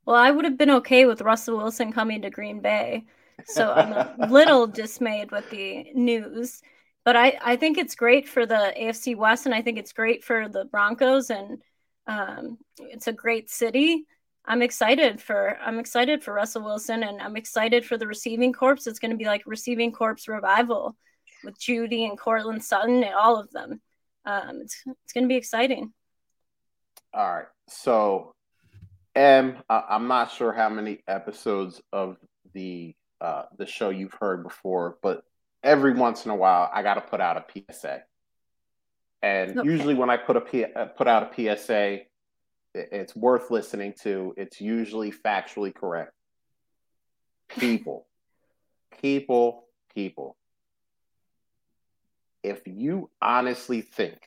Well, 0.05 0.17
I 0.17 0.29
would 0.33 0.45
have 0.45 0.59
been 0.59 0.71
okay 0.71 1.07
with 1.07 1.21
Russell 1.21 1.59
Wilson 1.59 1.93
coming 1.93 2.23
to 2.23 2.31
Green 2.31 2.59
Bay. 2.59 3.05
So 3.45 3.71
I'm 3.71 3.93
a 3.93 4.27
little 4.31 4.67
dismayed 4.67 5.31
with 5.31 5.49
the 5.51 5.93
news. 5.95 6.63
But 7.05 7.15
I, 7.15 7.39
I 7.41 7.55
think 7.55 7.79
it's 7.79 7.95
great 7.95 8.29
for 8.29 8.45
the 8.45 8.75
AFC 8.77 9.17
West 9.17 9.47
and 9.47 9.55
I 9.55 9.63
think 9.63 9.79
it's 9.79 9.93
great 9.93 10.25
for 10.25 10.49
the 10.49 10.65
Broncos 10.65 11.31
and 11.31 11.63
um, 12.09 12.59
it's 12.79 13.07
a 13.07 13.13
great 13.13 13.51
city. 13.51 14.05
I'm 14.49 14.63
excited 14.63 15.21
for 15.21 15.59
I'm 15.59 15.79
excited 15.79 16.25
for 16.25 16.33
Russell 16.33 16.63
Wilson 16.63 17.03
and 17.03 17.21
I'm 17.21 17.37
excited 17.37 17.85
for 17.85 17.99
the 17.99 18.07
receiving 18.07 18.55
corps. 18.55 18.87
It's 18.87 18.99
going 18.99 19.11
to 19.11 19.17
be 19.17 19.27
like 19.27 19.43
receiving 19.45 19.93
corps 19.93 20.17
revival 20.27 20.97
with 21.45 21.61
Jeudy 21.61 22.09
and 22.09 22.19
Courtland 22.19 22.65
Sutton 22.65 23.05
and 23.05 23.15
all 23.15 23.39
of 23.39 23.51
them. 23.51 23.83
Um, 24.25 24.61
it's 24.63 24.83
it's 24.87 25.13
going 25.13 25.25
to 25.25 25.29
be 25.29 25.37
exciting. 25.37 25.93
All 27.13 27.31
right, 27.31 27.47
so 27.69 28.33
M, 29.15 29.59
I, 29.69 29.85
I'm 29.91 30.09
not 30.09 30.33
sure 30.33 30.53
how 30.53 30.71
many 30.71 31.01
episodes 31.07 31.83
of 31.93 32.17
the 32.55 32.95
uh, 33.21 33.45
the 33.59 33.67
show 33.67 33.91
you've 33.91 34.17
heard 34.19 34.43
before, 34.45 34.97
but 35.03 35.25
every 35.63 35.93
once 35.93 36.25
in 36.25 36.31
a 36.31 36.37
while 36.37 36.71
I 36.73 36.83
got 36.83 36.95
to 36.95 37.03
put 37.03 37.21
out 37.21 37.37
a 37.37 37.73
PSA. 37.73 38.03
And 39.21 39.59
okay. 39.59 39.69
usually 39.69 39.95
when 39.95 40.09
I 40.09 40.17
put 40.17 40.37
a 40.37 40.41
P- 40.41 40.65
uh, 40.65 40.87
put 40.87 41.07
out 41.07 41.39
a 41.39 41.57
PSA, 41.57 42.01
it's 42.75 43.17
worth 43.17 43.51
listening 43.51 43.95
to. 44.03 44.35
It's 44.37 44.61
usually 44.61 45.13
factually 45.13 45.75
correct. 45.75 46.13
People, 47.49 48.07
people, 49.01 49.65
people. 49.95 50.37
If 52.43 52.61
you 52.67 53.11
honestly 53.21 53.81
think 53.81 54.19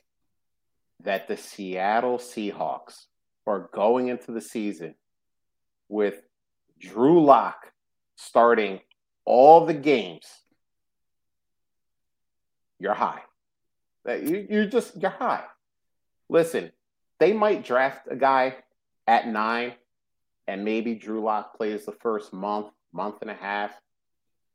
that 1.04 1.28
the 1.28 1.36
Seattle 1.36 2.18
Seahawks 2.18 3.06
are 3.46 3.70
going 3.72 4.08
into 4.08 4.32
the 4.32 4.40
season 4.40 4.94
with 5.88 6.22
Drew 6.78 7.24
Lock 7.24 7.72
starting 8.16 8.80
all 9.24 9.66
the 9.66 9.74
games, 9.74 10.26
you're 12.78 12.94
high. 12.94 13.22
You're 14.04 14.66
just, 14.66 15.00
you're 15.00 15.10
high. 15.10 15.44
Listen, 16.28 16.72
they 17.22 17.32
might 17.32 17.64
draft 17.64 18.08
a 18.10 18.16
guy 18.16 18.52
at 19.06 19.28
nine, 19.28 19.74
and 20.48 20.64
maybe 20.64 20.96
Drew 20.96 21.22
Lock 21.22 21.56
plays 21.56 21.86
the 21.86 21.92
first 21.92 22.32
month, 22.32 22.66
month 22.92 23.22
and 23.22 23.30
a 23.30 23.34
half, 23.34 23.70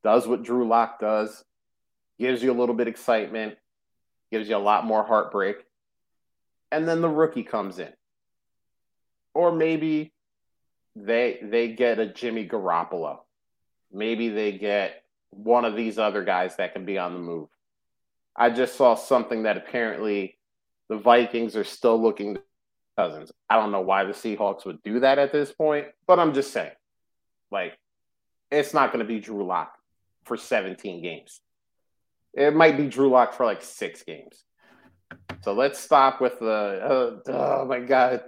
does 0.03 0.27
what 0.27 0.43
Drew 0.43 0.67
Lock 0.67 0.99
does, 0.99 1.45
gives 2.19 2.43
you 2.43 2.51
a 2.51 2.59
little 2.59 2.75
bit 2.75 2.89
excitement, 2.89 3.55
gives 4.33 4.49
you 4.49 4.57
a 4.57 4.59
lot 4.59 4.85
more 4.85 5.05
heartbreak, 5.05 5.63
and 6.69 6.85
then 6.85 6.99
the 6.99 7.07
rookie 7.07 7.43
comes 7.43 7.79
in. 7.79 7.93
Or 9.33 9.53
maybe 9.53 10.11
they 10.93 11.39
they 11.41 11.69
get 11.69 11.99
a 11.99 12.05
Jimmy 12.05 12.45
Garoppolo. 12.45 13.19
Maybe 13.93 14.27
they 14.27 14.51
get 14.51 15.05
one 15.29 15.63
of 15.63 15.77
these 15.77 15.97
other 15.97 16.21
guys 16.21 16.57
that 16.57 16.73
can 16.73 16.83
be 16.83 16.97
on 16.97 17.13
the 17.13 17.19
move. 17.19 17.47
I 18.35 18.49
just 18.49 18.75
saw 18.75 18.95
something 18.95 19.43
that 19.43 19.55
apparently 19.55 20.37
the 20.89 20.97
Vikings 20.97 21.55
are 21.55 21.63
still 21.63 22.01
looking 22.01 22.37
Cousins. 22.97 23.31
I 23.49 23.55
don't 23.55 23.71
know 23.71 23.81
why 23.81 24.03
the 24.03 24.13
Seahawks 24.13 24.65
would 24.65 24.81
do 24.81 25.01
that 25.01 25.19
at 25.19 25.31
this 25.31 25.51
point, 25.51 25.87
but 26.07 26.19
I'm 26.19 26.33
just 26.33 26.51
saying, 26.51 26.71
like, 27.51 27.77
it's 28.51 28.73
not 28.73 28.91
going 28.91 29.05
to 29.05 29.07
be 29.07 29.19
Drew 29.19 29.45
Lock 29.45 29.73
for 30.25 30.35
17 30.35 31.01
games. 31.01 31.39
It 32.33 32.55
might 32.55 32.77
be 32.77 32.87
Drew 32.87 33.09
Lock 33.09 33.33
for 33.33 33.45
like 33.45 33.61
six 33.61 34.03
games. 34.03 34.43
So 35.43 35.53
let's 35.53 35.79
stop 35.79 36.19
with 36.19 36.39
the 36.39 37.21
uh, 37.27 37.31
oh 37.31 37.65
my 37.65 37.79
god, 37.79 38.23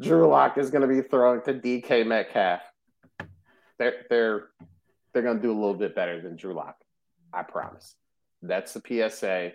Drew 0.00 0.26
Lock 0.28 0.58
is 0.58 0.70
going 0.70 0.82
to 0.82 0.88
be 0.88 1.06
throwing 1.06 1.42
to 1.42 1.54
DK 1.54 2.06
Metcalf. 2.06 2.60
They're 3.78 4.06
they're 4.10 4.48
they're 5.12 5.22
going 5.22 5.36
to 5.36 5.42
do 5.42 5.52
a 5.52 5.58
little 5.58 5.74
bit 5.74 5.94
better 5.94 6.20
than 6.20 6.36
Drew 6.36 6.54
Lock. 6.54 6.76
I 7.32 7.42
promise. 7.42 7.94
That's 8.42 8.74
the 8.74 8.82
PSA 8.86 9.52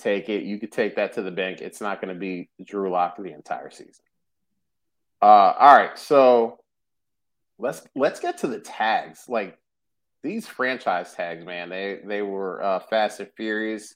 take 0.00 0.28
it. 0.28 0.44
You 0.44 0.58
could 0.58 0.72
take 0.72 0.96
that 0.96 1.14
to 1.14 1.22
the 1.22 1.30
bank. 1.30 1.60
It's 1.60 1.80
not 1.80 2.00
going 2.00 2.12
to 2.14 2.18
be 2.18 2.48
Drew 2.64 2.90
Lock 2.90 3.16
the 3.16 3.32
entire 3.32 3.70
season. 3.70 4.04
Uh, 5.22 5.52
all 5.58 5.76
right, 5.76 5.98
so 5.98 6.58
let's 7.58 7.82
let's 7.94 8.20
get 8.20 8.38
to 8.38 8.46
the 8.46 8.58
tags. 8.58 9.24
Like 9.28 9.58
these 10.22 10.46
franchise 10.46 11.12
tags, 11.12 11.44
man, 11.44 11.68
they 11.68 12.00
they 12.04 12.22
were 12.22 12.62
uh, 12.62 12.78
fast 12.80 13.20
and 13.20 13.30
furious. 13.36 13.94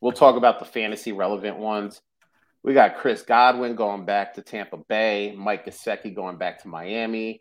we'll 0.00 0.12
talk 0.12 0.36
about 0.36 0.58
the 0.58 0.64
fantasy 0.64 1.12
relevant 1.12 1.58
ones. 1.58 2.00
We 2.62 2.74
got 2.74 2.98
Chris 2.98 3.22
Godwin 3.22 3.74
going 3.74 4.04
back 4.04 4.34
to 4.34 4.42
Tampa 4.42 4.76
Bay, 4.76 5.34
Mike 5.36 5.66
Gesicki 5.66 6.14
going 6.14 6.36
back 6.36 6.62
to 6.62 6.68
Miami, 6.68 7.40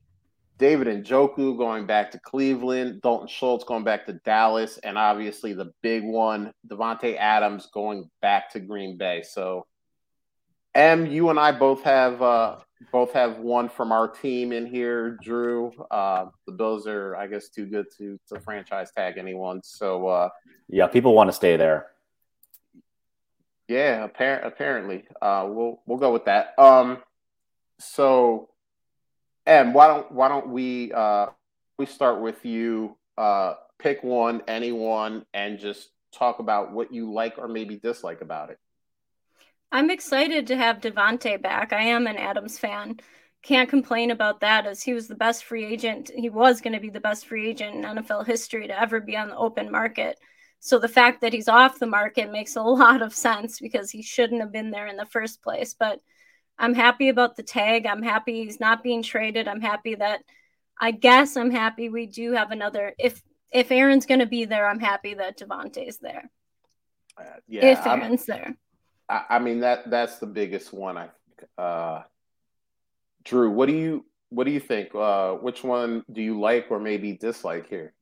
David 0.60 0.88
Njoku 0.88 1.58
going 1.58 1.86
back 1.86 2.12
to 2.12 2.20
Cleveland, 2.20 3.02
Dalton 3.02 3.30
Schultz 3.30 3.64
going 3.64 3.86
back 3.86 4.06
to 4.06 4.14
Dallas, 4.26 4.78
and 4.80 4.98
obviously 4.98 5.54
the 5.54 5.72
big 5.82 6.04
one, 6.04 6.54
Davante 6.68 7.18
Adams 7.18 7.70
going 7.74 8.10
back 8.22 8.52
to 8.52 8.60
Green 8.60 8.98
Bay. 8.98 9.24
So, 9.24 9.66
M, 10.76 11.06
you 11.06 11.30
and 11.30 11.40
I 11.40 11.54
both 11.54 11.82
have 11.84 12.22
uh, 12.22 12.58
both 12.92 13.14
have 13.14 13.40
one 13.40 13.70
from 13.70 13.94
our 13.94 14.10
team 14.10 14.52
in 14.52 14.66
here. 14.66 15.18
Drew, 15.24 15.72
uh, 15.90 16.26
the 16.46 16.52
Bills 16.52 16.88
are, 16.88 17.16
I 17.16 17.28
guess, 17.28 17.48
too 17.48 17.66
good 17.66 17.86
to 17.98 18.20
to 18.28 18.40
franchise 18.42 18.92
tag 18.92 19.18
anyone. 19.18 19.62
So, 19.64 20.08
uh, 20.08 20.30
yeah, 20.68 20.88
people 20.88 21.16
want 21.16 21.30
to 21.30 21.34
stay 21.34 21.56
there. 21.56 21.88
Yeah, 23.70 24.04
apparent, 24.04 24.46
apparently. 24.46 25.06
Uh, 25.22 25.48
we'll 25.50 25.82
we'll 25.86 26.00
go 26.00 26.12
with 26.12 26.26
that. 26.26 26.54
Um, 26.60 26.98
so, 27.80 28.49
and 29.50 29.74
why 29.74 29.88
don't 29.88 30.12
why 30.12 30.28
don't 30.28 30.50
we 30.50 30.94
uh, 30.94 31.28
we 31.78 31.88
start 31.88 32.22
with 32.22 32.46
you? 32.46 32.96
Uh, 33.18 33.56
pick 33.80 34.04
one, 34.04 34.44
anyone, 34.48 35.26
and 35.34 35.60
just 35.60 35.90
talk 36.14 36.40
about 36.40 36.72
what 36.72 36.94
you 36.94 37.12
like 37.12 37.38
or 37.38 37.48
maybe 37.48 37.76
dislike 37.76 38.22
about 38.22 38.52
it. 38.52 38.60
I'm 39.72 39.90
excited 39.90 40.48
to 40.48 40.56
have 40.56 40.82
Davante 40.82 41.42
back. 41.42 41.74
I 41.74 41.82
am 41.82 42.06
an 42.06 42.16
Adams 42.16 42.60
fan. 42.60 43.00
Can't 43.42 43.70
complain 43.70 44.12
about 44.12 44.42
that 44.42 44.68
as 44.68 44.84
he 44.84 44.94
was 44.94 45.08
the 45.08 45.16
best 45.16 45.44
free 45.46 45.66
agent. 45.66 46.12
He 46.16 46.30
was 46.30 46.62
going 46.62 46.74
to 46.74 46.80
be 46.80 46.90
the 46.90 47.00
best 47.00 47.26
free 47.26 47.50
agent 47.50 47.76
in 47.76 47.84
NFL 47.84 48.26
history 48.28 48.68
to 48.68 48.80
ever 48.80 49.00
be 49.00 49.18
on 49.18 49.30
the 49.30 49.38
open 49.38 49.72
market. 49.72 50.20
So 50.60 50.78
the 50.78 50.88
fact 50.88 51.22
that 51.22 51.34
he's 51.34 51.48
off 51.48 51.80
the 51.80 51.88
market 51.88 52.32
makes 52.32 52.56
a 52.56 52.62
lot 52.64 53.02
of 53.02 53.16
sense 53.16 53.60
because 53.60 53.90
he 53.90 54.04
shouldn't 54.04 54.42
have 54.42 54.52
been 54.52 54.70
there 54.72 54.88
in 54.88 54.98
the 54.98 55.06
first 55.06 55.42
place. 55.42 55.74
But 55.74 56.02
I'm 56.60 56.74
happy 56.74 57.10
about 57.10 57.38
the 57.38 57.44
tag. 57.44 57.86
I'm 57.86 58.04
happy 58.04 58.44
he's 58.44 58.60
not 58.60 58.84
being 58.84 59.02
traded. 59.02 59.48
I'm 59.48 59.62
happy 59.62 59.96
that 59.96 60.22
I 60.80 60.92
guess 60.92 61.38
I'm 61.38 61.52
happy 61.52 61.90
we 61.90 62.06
do 62.06 62.34
have 62.34 62.52
another 62.52 62.94
if 63.00 63.22
if 63.52 63.72
Aaron's 63.72 64.06
going 64.06 64.20
to 64.20 64.28
be 64.28 64.46
there, 64.46 64.68
I'm 64.68 64.80
happy 64.80 65.16
that 65.16 65.40
Davante's 65.40 65.98
there. 65.98 66.30
Uh, 67.18 67.24
yeah, 67.48 67.66
if 67.66 67.88
Aaron's 67.88 68.30
I'm, 68.30 68.38
there. 68.38 68.58
I, 69.10 69.24
I, 69.30 69.40
mean 69.40 69.62
that 69.62 69.90
that's 69.90 70.20
the 70.20 70.28
biggest 70.28 70.72
one. 70.72 70.98
I 70.98 71.08
think. 71.08 71.50
Uh, 71.58 72.04
Drew, 73.24 73.50
what 73.50 73.68
do 73.68 73.74
you 73.76 74.06
what 74.30 74.44
do 74.44 74.52
you 74.52 74.60
think? 74.60 74.94
Uh, 74.94 75.34
which 75.34 75.64
one 75.64 76.04
do 76.12 76.22
you 76.22 76.40
like 76.40 76.68
or 76.70 76.80
maybe 76.80 77.14
dislike 77.14 77.68
here? 77.68 77.94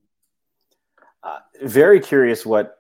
Uh, 1.24 1.40
very 1.64 2.00
curious 2.00 2.46
what 2.46 2.77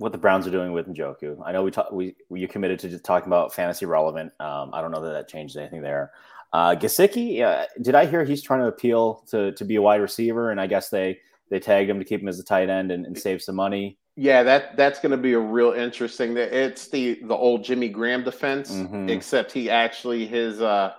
what 0.00 0.12
the 0.12 0.18
Browns 0.18 0.46
are 0.46 0.50
doing 0.50 0.72
with 0.72 0.88
Njoku. 0.88 1.36
I 1.44 1.52
know 1.52 1.62
we 1.62 1.70
talk, 1.70 1.92
we 1.92 2.16
we 2.30 2.46
committed 2.46 2.78
to 2.80 2.88
just 2.88 3.04
talking 3.04 3.28
about 3.28 3.52
fantasy 3.52 3.84
relevant. 3.84 4.32
Um, 4.40 4.70
I 4.72 4.80
don't 4.80 4.90
know 4.90 5.02
that 5.02 5.12
that 5.12 5.28
changed 5.28 5.58
anything 5.58 5.82
there. 5.82 6.12
Uh, 6.54 6.74
Gesicki, 6.74 7.42
uh, 7.42 7.66
did 7.82 7.94
I 7.94 8.06
hear 8.06 8.24
he's 8.24 8.42
trying 8.42 8.60
to 8.60 8.66
appeal 8.66 9.22
to 9.28 9.52
to 9.52 9.64
be 9.64 9.76
a 9.76 9.82
wide 9.82 10.00
receiver, 10.00 10.52
and 10.52 10.60
I 10.60 10.66
guess 10.66 10.88
they 10.88 11.18
they 11.50 11.60
tag 11.60 11.90
him 11.90 11.98
to 11.98 12.04
keep 12.04 12.22
him 12.22 12.28
as 12.28 12.40
a 12.40 12.44
tight 12.44 12.70
end 12.70 12.90
and, 12.90 13.04
and 13.04 13.18
save 13.18 13.42
some 13.42 13.56
money. 13.56 13.98
Yeah, 14.16 14.42
that 14.42 14.74
that's 14.74 15.00
going 15.00 15.12
to 15.12 15.18
be 15.18 15.34
a 15.34 15.38
real 15.38 15.72
interesting. 15.72 16.32
That 16.32 16.50
it's 16.52 16.88
the 16.88 17.20
the 17.24 17.36
old 17.36 17.62
Jimmy 17.62 17.90
Graham 17.90 18.24
defense, 18.24 18.72
mm-hmm. 18.72 19.10
except 19.10 19.52
he 19.52 19.68
actually 19.68 20.26
his 20.26 20.62
uh 20.62 20.94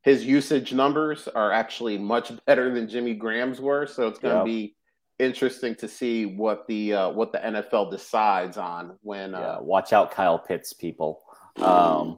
his 0.00 0.24
usage 0.24 0.72
numbers 0.72 1.28
are 1.28 1.52
actually 1.52 1.98
much 1.98 2.32
better 2.46 2.72
than 2.72 2.88
Jimmy 2.88 3.12
Graham's 3.12 3.60
were. 3.60 3.86
So 3.86 4.08
it's 4.08 4.18
going 4.18 4.32
to 4.32 4.38
yep. 4.38 4.46
be 4.46 4.74
interesting 5.18 5.74
to 5.76 5.88
see 5.88 6.26
what 6.26 6.66
the 6.66 6.94
uh, 6.94 7.10
what 7.10 7.32
the 7.32 7.38
NFL 7.38 7.90
decides 7.90 8.56
on 8.56 8.96
when. 9.02 9.34
Uh, 9.34 9.40
yeah, 9.40 9.60
watch 9.60 9.92
out, 9.92 10.10
Kyle 10.10 10.38
Pitts, 10.38 10.72
people. 10.72 11.20
Um, 11.56 12.16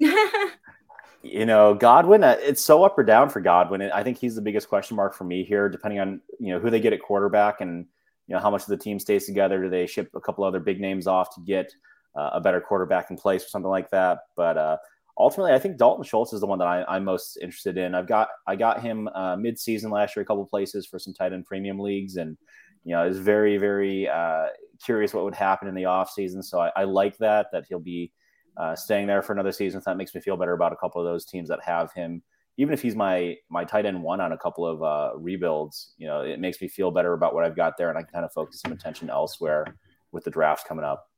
you 1.22 1.46
know, 1.46 1.74
Godwin. 1.74 2.24
Uh, 2.24 2.36
it's 2.40 2.62
so 2.62 2.82
up 2.84 2.98
or 2.98 3.02
down 3.02 3.28
for 3.28 3.40
Godwin. 3.40 3.82
I 3.82 4.02
think 4.02 4.18
he's 4.18 4.34
the 4.34 4.42
biggest 4.42 4.68
question 4.68 4.96
mark 4.96 5.14
for 5.14 5.24
me 5.24 5.44
here, 5.44 5.68
depending 5.68 6.00
on 6.00 6.20
you 6.38 6.52
know 6.52 6.60
who 6.60 6.70
they 6.70 6.80
get 6.80 6.92
at 6.92 7.02
quarterback 7.02 7.60
and 7.60 7.86
you 8.26 8.34
know 8.34 8.40
how 8.40 8.50
much 8.50 8.62
of 8.62 8.68
the 8.68 8.76
team 8.76 8.98
stays 8.98 9.26
together. 9.26 9.62
Do 9.62 9.70
they 9.70 9.86
ship 9.86 10.10
a 10.14 10.20
couple 10.20 10.44
other 10.44 10.60
big 10.60 10.80
names 10.80 11.06
off 11.06 11.34
to 11.34 11.40
get 11.40 11.72
uh, 12.14 12.30
a 12.34 12.40
better 12.40 12.60
quarterback 12.60 13.10
in 13.10 13.16
place 13.16 13.44
or 13.44 13.48
something 13.48 13.70
like 13.70 13.90
that? 13.90 14.20
But 14.36 14.56
uh, 14.56 14.76
ultimately, 15.18 15.52
I 15.52 15.58
think 15.58 15.76
Dalton 15.76 16.04
Schultz 16.04 16.32
is 16.32 16.40
the 16.40 16.46
one 16.46 16.58
that 16.58 16.68
I, 16.68 16.96
am 16.96 17.04
most 17.04 17.36
interested 17.38 17.76
in. 17.76 17.94
I've 17.94 18.08
got 18.08 18.28
I 18.46 18.56
got 18.56 18.82
him 18.82 19.08
uh, 19.08 19.36
mid 19.36 19.58
season 19.58 19.90
last 19.90 20.16
year, 20.16 20.22
a 20.22 20.26
couple 20.26 20.44
places 20.46 20.86
for 20.86 20.98
some 20.98 21.14
tight 21.14 21.32
end 21.32 21.46
premium 21.46 21.78
leagues, 21.78 22.16
and 22.16 22.36
you 22.84 22.94
know, 22.94 23.06
is 23.06 23.18
very, 23.18 23.58
very 23.58 24.08
uh, 24.08 24.46
curious 24.84 25.12
what 25.12 25.24
would 25.24 25.34
happen 25.34 25.68
in 25.68 25.74
the 25.74 25.82
offseason. 25.82 26.42
So 26.42 26.60
I, 26.60 26.70
I, 26.76 26.84
like 26.84 27.18
that, 27.18 27.48
that 27.52 27.64
he'll 27.68 27.78
be 27.78 28.12
uh, 28.56 28.74
staying 28.74 29.06
there 29.06 29.22
for 29.22 29.32
another 29.32 29.52
season. 29.52 29.80
So 29.80 29.90
that 29.90 29.96
makes 29.96 30.14
me 30.14 30.20
feel 30.20 30.36
better 30.36 30.52
about 30.52 30.72
a 30.72 30.76
couple 30.76 31.00
of 31.00 31.06
those 31.06 31.24
teams 31.24 31.48
that 31.48 31.60
have 31.62 31.92
him. 31.92 32.22
Even 32.56 32.74
if 32.74 32.82
he's 32.82 32.96
my 32.96 33.36
my 33.48 33.64
tight 33.64 33.86
end 33.86 34.02
one 34.02 34.20
on 34.20 34.32
a 34.32 34.36
couple 34.36 34.66
of 34.66 34.82
uh, 34.82 35.16
rebuilds, 35.16 35.94
you 35.96 36.06
know, 36.06 36.20
it 36.20 36.40
makes 36.40 36.60
me 36.60 36.68
feel 36.68 36.90
better 36.90 37.14
about 37.14 37.32
what 37.32 37.44
I've 37.44 37.56
got 37.56 37.78
there, 37.78 37.88
and 37.88 37.96
I 37.96 38.02
can 38.02 38.12
kind 38.12 38.24
of 38.24 38.32
focus 38.32 38.60
some 38.60 38.72
attention 38.72 39.08
elsewhere 39.08 39.64
with 40.12 40.24
the 40.24 40.30
draft 40.30 40.66
coming 40.66 40.84
up. 40.84 41.08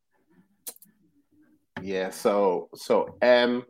Yeah, 1.81 2.11
so 2.11 2.69
so 2.77 3.17
M 3.23 3.65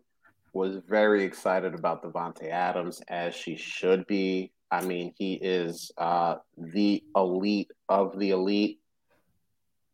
was 0.53 0.81
very 0.87 1.25
excited 1.25 1.75
about 1.75 2.03
Davante 2.03 2.51
Adams 2.51 3.01
as 3.09 3.35
she 3.35 3.57
should 3.57 4.07
be. 4.07 4.52
I 4.73 4.81
mean, 4.81 5.13
he 5.19 5.35
is 5.35 5.93
uh, 5.99 6.37
the 6.57 7.05
elite 7.15 7.71
of 7.91 8.19
the 8.19 8.31
elite. 8.31 8.81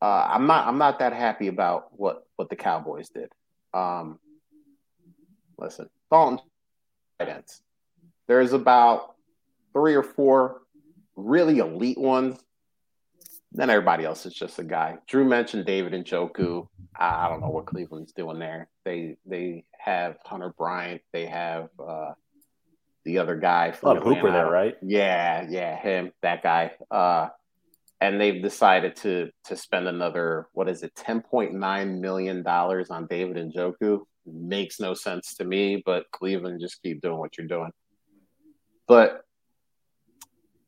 Uh, 0.01 0.29
I'm 0.31 0.47
not. 0.47 0.69
I'm 0.69 0.79
not 0.79 1.01
that 1.01 1.13
happy 1.13 1.49
about 1.49 1.89
what 1.99 2.25
what 2.37 2.49
the 2.49 2.55
Cowboys 2.55 3.09
did. 3.09 3.29
Um, 3.75 4.21
listen, 5.59 5.91
Dalton 6.13 6.39
tight 7.19 7.29
ends. 7.29 7.61
There's 8.29 8.53
about 8.53 9.17
three 9.73 9.97
or 9.97 10.05
four 10.05 10.61
really 11.17 11.59
elite 11.59 11.99
ones. 11.99 12.39
Then 13.51 13.71
everybody 13.71 14.05
else 14.05 14.27
is 14.27 14.35
just 14.35 14.61
a 14.61 14.65
guy. 14.65 14.99
Drew 15.09 15.25
mentioned 15.25 15.67
David 15.67 15.93
Njoku. 15.93 16.69
I 16.95 17.29
don't 17.29 17.41
know 17.41 17.51
what 17.51 17.67
Cleveland's 17.67 18.13
doing 18.13 18.39
there. 18.39 18.69
They 18.85 19.17
they 19.27 19.65
have 19.77 20.19
Hunter 20.25 20.55
Bryant. 20.57 21.01
They 21.13 21.27
have 21.27 21.71
uh, 21.81 22.13
the 23.09 23.17
other 23.17 23.37
guy 23.37 23.73
from 23.73 23.97
oh, 23.97 24.01
Hooper 24.03 24.31
there, 24.31 24.51
right? 24.51 24.77
Yeah, 24.83 25.47
yeah, 25.49 25.81
him, 25.81 26.13
that 26.21 26.43
guy. 26.43 26.73
Uh, 26.91 27.29
and 28.03 28.21
they've 28.21 28.43
decided 28.43 28.97
to 28.97 29.31
to 29.47 29.57
spend 29.57 29.89
another 29.89 30.47
what 30.53 30.69
is 30.69 30.83
it, 30.83 30.95
ten 30.95 31.23
point 31.23 31.55
nine 31.55 32.03
million 32.03 32.43
dollars 32.43 32.91
on 32.91 33.07
David 33.07 33.37
Njoku. 33.37 34.01
Makes 34.27 34.79
no 34.79 34.93
sense 34.93 35.37
to 35.37 35.45
me, 35.45 35.83
but 35.85 36.05
Cleveland 36.11 36.61
just 36.61 36.83
keep 36.83 37.01
doing 37.01 37.17
what 37.17 37.39
you're 37.39 37.47
doing. 37.47 37.71
But 38.87 39.23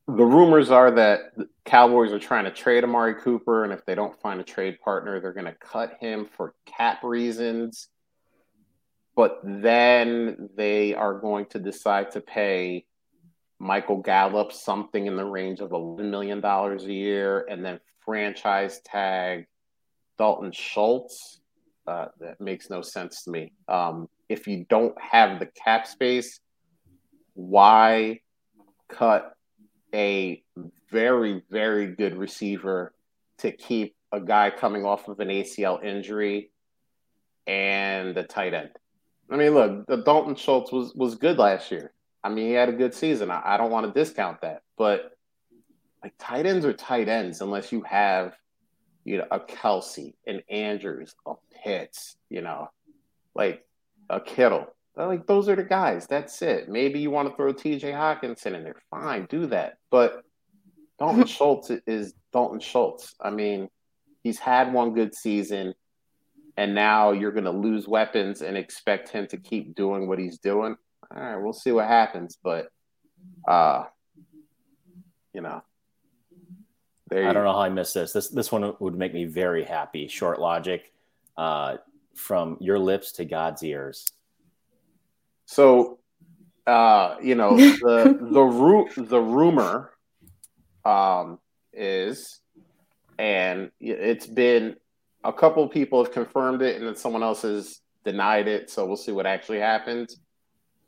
the 0.07 0.25
rumors 0.25 0.71
are 0.71 0.91
that 0.93 1.37
the 1.37 1.47
Cowboys 1.67 2.11
are 2.11 2.19
trying 2.19 2.45
to 2.45 2.51
trade 2.51 2.85
Amari 2.85 3.17
Cooper, 3.17 3.65
and 3.65 3.73
if 3.75 3.85
they 3.85 3.95
don't 3.95 4.19
find 4.23 4.41
a 4.41 4.45
trade 4.45 4.79
partner, 4.83 5.21
they're 5.21 5.35
going 5.35 5.45
to 5.45 5.57
cut 5.61 5.99
him 6.01 6.27
for 6.39 6.55
cap 6.65 7.05
reasons 7.05 7.91
but 9.21 9.39
then 9.45 10.49
they 10.57 10.95
are 10.95 11.13
going 11.13 11.45
to 11.45 11.59
decide 11.59 12.11
to 12.11 12.23
pay 12.23 12.87
Michael 13.59 13.99
Gallup 13.99 14.51
something 14.51 15.07
in 15.07 15.15
the 15.15 15.27
range 15.27 15.61
of 15.61 15.73
$11 15.73 16.09
million 16.09 16.43
a 16.43 16.77
year 16.85 17.45
and 17.51 17.63
then 17.63 17.81
franchise 18.03 18.81
tag 18.83 19.47
Dalton 20.17 20.53
Schultz. 20.53 21.43
Uh, 21.87 22.07
that 22.19 22.41
makes 22.41 22.71
no 22.71 22.81
sense 22.81 23.25
to 23.25 23.31
me. 23.31 23.53
Um, 23.69 24.09
if 24.31 24.47
you 24.47 24.65
don't 24.71 24.99
have 24.99 25.39
the 25.39 25.45
cap 25.45 25.87
space, 25.87 26.41
why 27.35 28.21
cut 28.89 29.35
a 29.95 30.43
very, 30.91 31.43
very 31.51 31.89
good 31.89 32.17
receiver 32.17 32.95
to 33.41 33.53
keep 33.53 33.95
a 34.13 34.21
guy 34.23 34.49
coming 34.49 34.87
off 34.87 35.09
of 35.09 35.21
an 35.21 35.29
ACL 35.29 35.85
injury 35.85 36.53
and 37.47 38.17
a 38.17 38.25
tight 38.25 38.55
end? 38.55 38.71
I 39.31 39.37
mean, 39.37 39.55
look, 39.55 39.87
the 39.87 39.99
Dalton 39.99 40.35
Schultz 40.35 40.73
was 40.73 40.95
was 40.95 41.15
good 41.15 41.39
last 41.39 41.71
year. 41.71 41.93
I 42.23 42.29
mean, 42.29 42.49
he 42.49 42.53
had 42.53 42.69
a 42.69 42.73
good 42.73 42.95
season. 42.95 43.31
I, 43.31 43.41
I 43.45 43.57
don't 43.57 43.71
want 43.71 43.87
to 43.87 43.99
discount 43.99 44.41
that, 44.43 44.63
but 44.77 45.13
like 46.03 46.15
tight 46.19 46.47
ends 46.47 46.67
are 46.67 46.73
tight 46.73 47.09
ends 47.09 47.41
unless 47.41 47.73
you 47.73 47.83
have, 47.83 48.37
you 49.05 49.19
know, 49.19 49.27
a 49.31 49.39
Kelce, 49.39 50.15
an 50.27 50.43
Andrews, 50.51 51.15
a 51.27 51.35
Pitts, 51.63 52.17
you 52.29 52.43
know, 52.43 52.69
like 53.35 53.65
a 54.09 54.21
Kittle. 54.21 54.67
Like 54.97 55.27
those 55.27 55.49
are 55.49 55.57
the 55.57 55.65
guys. 55.65 56.07
That's 56.07 56.43
it. 56.43 56.69
Maybe 56.69 56.99
you 56.99 57.11
want 57.11 57.29
to 57.29 57.37
throw 57.37 57.53
T.J. 57.53 57.93
Hockenson 57.93 58.55
in 58.55 58.65
there. 58.65 58.77
Fine, 58.91 59.27
do 59.31 59.47
that. 59.47 59.79
But 59.91 60.23
Dalton 60.99 61.27
Schultz 61.27 61.71
is 61.87 62.15
Dalton 62.33 62.61
Schultz. 62.61 63.15
I 63.21 63.31
mean, 63.31 63.69
he's 64.23 64.39
had 64.39 64.73
one 64.73 64.93
good 64.93 65.15
season 65.15 65.75
and 66.61 66.75
now 66.75 67.13
you're 67.13 67.33
going 67.33 67.45
to 67.45 67.51
lose 67.51 67.89
weapons 67.89 68.43
and 68.43 68.55
expect 68.55 69.09
him 69.09 69.27
to 69.29 69.39
keep 69.39 69.75
doing 69.75 70.07
what 70.07 70.19
he's 70.19 70.37
doing. 70.37 70.77
All 71.11 71.23
right, 71.23 71.37
we'll 71.37 71.55
see 71.55 71.73
what 71.73 71.87
happens, 71.89 72.37
but 72.45 72.69
uh, 73.49 73.85
you 75.33 75.41
know, 75.41 75.63
I 77.11 77.33
don't 77.33 77.45
know 77.45 77.53
how 77.53 77.61
I 77.63 77.71
missed 77.71 77.95
this. 77.95 78.13
This 78.13 78.29
this 78.29 78.53
one 78.53 78.75
would 78.79 78.95
make 78.95 79.15
me 79.15 79.25
very 79.25 79.65
happy. 79.65 80.07
Short 80.07 80.39
logic. 80.39 80.93
Uh, 81.35 81.79
from 82.15 82.59
your 82.61 82.79
lips 82.79 83.13
to 83.13 83.25
God's 83.25 83.63
ears? 83.63 84.07
So, 85.47 85.99
uh, 86.67 87.17
you 87.23 87.37
know, 87.37 87.57
the 87.57 88.19
the 88.31 88.43
ru- 88.43 88.91
the 88.99 89.21
rumor 89.21 89.93
um, 90.85 91.39
is, 91.73 92.39
and 93.19 93.71
it's 93.81 94.27
been 94.27 94.77
a 95.25 95.33
couple 95.33 95.67
people 95.69 96.03
have 96.03 96.13
confirmed 96.13 96.63
it, 96.63 96.77
and 96.77 96.87
then 96.87 96.97
someone 96.97 97.23
else 97.23 97.43
has 97.43 97.81
denied 98.05 98.49
it. 98.49 98.71
So 98.71 98.87
we'll 98.87 98.97
see 98.97 99.13
what 99.13 99.27
actually 99.27 99.61
happens. 99.61 100.19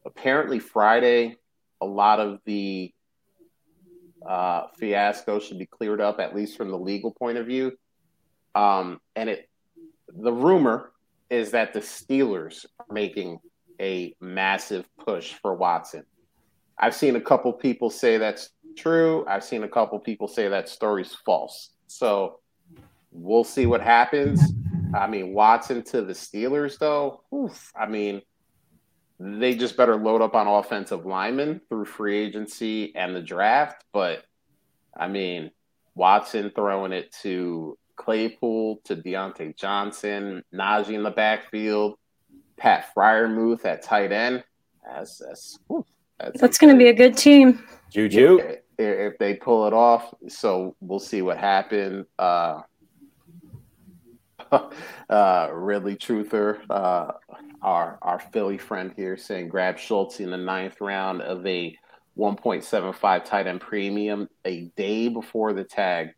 Apparently, 0.04 0.58
Friday, 0.58 1.36
a 1.80 1.86
lot 1.86 2.20
of 2.20 2.40
the 2.44 2.92
uh, 4.26 4.68
fiasco 4.78 5.38
should 5.38 5.58
be 5.58 5.66
cleared 5.66 6.00
up, 6.00 6.20
at 6.20 6.34
least 6.34 6.56
from 6.56 6.70
the 6.70 6.78
legal 6.78 7.12
point 7.12 7.38
of 7.38 7.46
view. 7.46 7.72
Um, 8.54 9.00
and 9.16 9.28
it, 9.28 9.48
the 10.08 10.32
rumor 10.32 10.92
is 11.30 11.50
that 11.52 11.72
the 11.72 11.80
Steelers 11.80 12.66
are 12.78 12.92
making 12.92 13.38
a 13.80 14.14
massive 14.20 14.86
push 14.98 15.34
for 15.34 15.54
Watson. 15.54 16.04
I've 16.78 16.94
seen 16.94 17.16
a 17.16 17.20
couple 17.20 17.52
people 17.52 17.90
say 17.90 18.18
that's 18.18 18.50
true. 18.76 19.24
I've 19.26 19.44
seen 19.44 19.62
a 19.62 19.68
couple 19.68 19.98
people 19.98 20.28
say 20.28 20.48
that 20.48 20.68
story's 20.68 21.14
false. 21.14 21.70
So 21.86 22.40
we'll 23.12 23.44
see 23.44 23.66
what 23.66 23.80
happens. 23.80 24.40
I 24.94 25.06
mean, 25.06 25.32
Watson 25.32 25.82
to 25.84 26.02
the 26.02 26.12
Steelers, 26.12 26.78
though. 26.78 27.22
Oof, 27.34 27.72
I 27.78 27.86
mean, 27.86 28.22
they 29.18 29.54
just 29.54 29.76
better 29.76 29.96
load 29.96 30.20
up 30.20 30.34
on 30.34 30.46
offensive 30.46 31.06
linemen 31.06 31.60
through 31.68 31.84
free 31.84 32.18
agency 32.18 32.94
and 32.96 33.14
the 33.14 33.22
draft. 33.22 33.84
But 33.92 34.24
I 34.96 35.08
mean, 35.08 35.50
Watson 35.94 36.50
throwing 36.54 36.92
it 36.92 37.14
to 37.22 37.78
Claypool, 37.96 38.80
to 38.84 38.96
Diontae 38.96 39.56
Johnson, 39.56 40.42
Najee 40.52 40.94
in 40.94 41.02
the 41.02 41.10
backfield, 41.10 41.98
Pat 42.56 42.86
Freiermuth 42.94 43.64
at 43.64 43.82
tight 43.82 44.12
end. 44.12 44.44
That's 44.84 45.18
that's, 45.18 45.58
that's, 46.18 46.40
that's 46.40 46.58
going 46.58 46.72
to 46.72 46.78
be 46.78 46.88
a 46.88 46.94
good 46.94 47.16
team. 47.16 47.64
Juju. 47.90 48.38
If, 48.38 48.58
if 48.78 49.18
they 49.18 49.34
pull 49.34 49.66
it 49.66 49.72
off, 49.72 50.12
so 50.28 50.74
we'll 50.80 50.98
see 50.98 51.22
what 51.22 51.38
happens. 51.38 52.06
Uh, 52.18 52.62
uh, 55.10 55.48
Ridley 55.52 55.96
Truther, 55.96 56.60
uh, 56.68 57.12
our 57.62 57.98
our 58.02 58.18
Philly 58.18 58.58
friend 58.58 58.92
here, 58.96 59.16
saying 59.16 59.48
grab 59.48 59.78
Schultz 59.78 60.20
in 60.20 60.30
the 60.30 60.36
ninth 60.36 60.80
round 60.80 61.22
of 61.22 61.46
a 61.46 61.76
1.75 62.18 63.24
tight 63.24 63.46
end 63.46 63.60
premium 63.60 64.28
a 64.44 64.66
day 64.76 65.08
before 65.08 65.52
the 65.52 65.64
tag. 65.64 66.10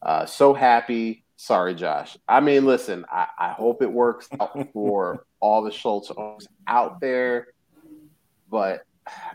Uh, 0.00 0.26
so 0.26 0.54
happy. 0.54 1.24
Sorry, 1.36 1.74
Josh. 1.74 2.16
I 2.28 2.38
mean, 2.38 2.64
listen, 2.64 3.04
I, 3.10 3.26
I 3.36 3.48
hope 3.50 3.82
it 3.82 3.90
works 3.90 4.28
out 4.40 4.68
for 4.72 5.26
all 5.40 5.62
the 5.62 5.72
Schultz 5.72 6.12
owners 6.16 6.46
out 6.68 7.00
there. 7.00 7.48
But 8.48 8.84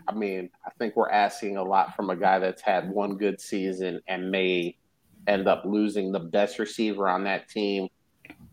I 0.06 0.14
mean, 0.14 0.48
I 0.64 0.70
think 0.78 0.96
we're 0.96 1.10
asking 1.10 1.58
a 1.58 1.62
lot 1.62 1.94
from 1.94 2.08
a 2.08 2.16
guy 2.16 2.38
that's 2.38 2.62
had 2.62 2.88
one 2.88 3.18
good 3.18 3.40
season 3.40 4.00
and 4.08 4.30
may 4.30 4.76
end 5.26 5.46
up 5.46 5.64
losing 5.66 6.10
the 6.10 6.20
best 6.20 6.58
receiver 6.58 7.06
on 7.06 7.24
that 7.24 7.50
team 7.50 7.88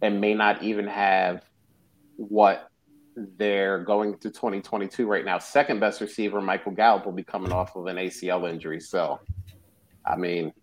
and 0.01 0.19
may 0.21 0.33
not 0.33 0.63
even 0.63 0.87
have 0.87 1.43
what 2.17 2.69
they're 3.15 3.79
going 3.79 4.17
to 4.19 4.29
2022 4.29 5.07
right 5.07 5.25
now. 5.25 5.37
Second 5.37 5.79
best 5.79 6.01
receiver, 6.01 6.41
Michael 6.41 6.71
Gallup, 6.71 7.05
will 7.05 7.13
be 7.13 7.23
coming 7.23 7.51
off 7.51 7.75
of 7.75 7.87
an 7.87 7.97
ACL 7.97 8.49
injury. 8.49 8.79
So, 8.79 9.19
I 10.05 10.15
mean, 10.15 10.53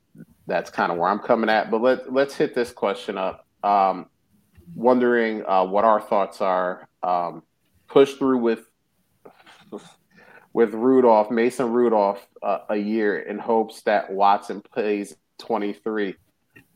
that's 0.46 0.70
kind 0.70 0.92
of 0.92 0.98
where 0.98 1.08
I'm 1.08 1.18
coming 1.18 1.48
at. 1.48 1.70
But 1.70 1.80
let, 1.80 2.12
let's 2.12 2.36
hit 2.36 2.54
this 2.54 2.70
question 2.70 3.16
up. 3.16 3.46
Um, 3.62 4.06
wondering 4.74 5.44
uh, 5.46 5.64
what 5.64 5.84
our 5.84 6.00
thoughts 6.00 6.40
are. 6.40 6.88
Um, 7.02 7.42
push 7.88 8.14
through 8.14 8.38
with 8.38 8.66
with 10.52 10.74
Rudolph, 10.74 11.30
Mason 11.30 11.72
Rudolph, 11.72 12.26
uh, 12.42 12.58
a 12.68 12.76
year 12.76 13.20
in 13.20 13.38
hopes 13.38 13.82
that 13.82 14.12
Watson 14.12 14.60
plays 14.60 15.16
23. 15.38 16.14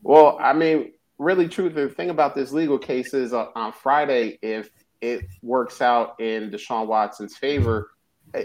Well, 0.01 0.37
I 0.41 0.53
mean, 0.53 0.93
really, 1.17 1.47
true. 1.47 1.69
the 1.69 1.89
thing 1.89 2.09
about 2.09 2.35
this 2.35 2.51
legal 2.51 2.77
case 2.77 3.13
is 3.13 3.33
uh, 3.33 3.47
on 3.55 3.73
Friday, 3.73 4.39
if 4.41 4.69
it 5.01 5.25
works 5.41 5.81
out 5.81 6.19
in 6.19 6.49
Deshaun 6.49 6.87
Watson's 6.87 7.37
favor, 7.37 7.91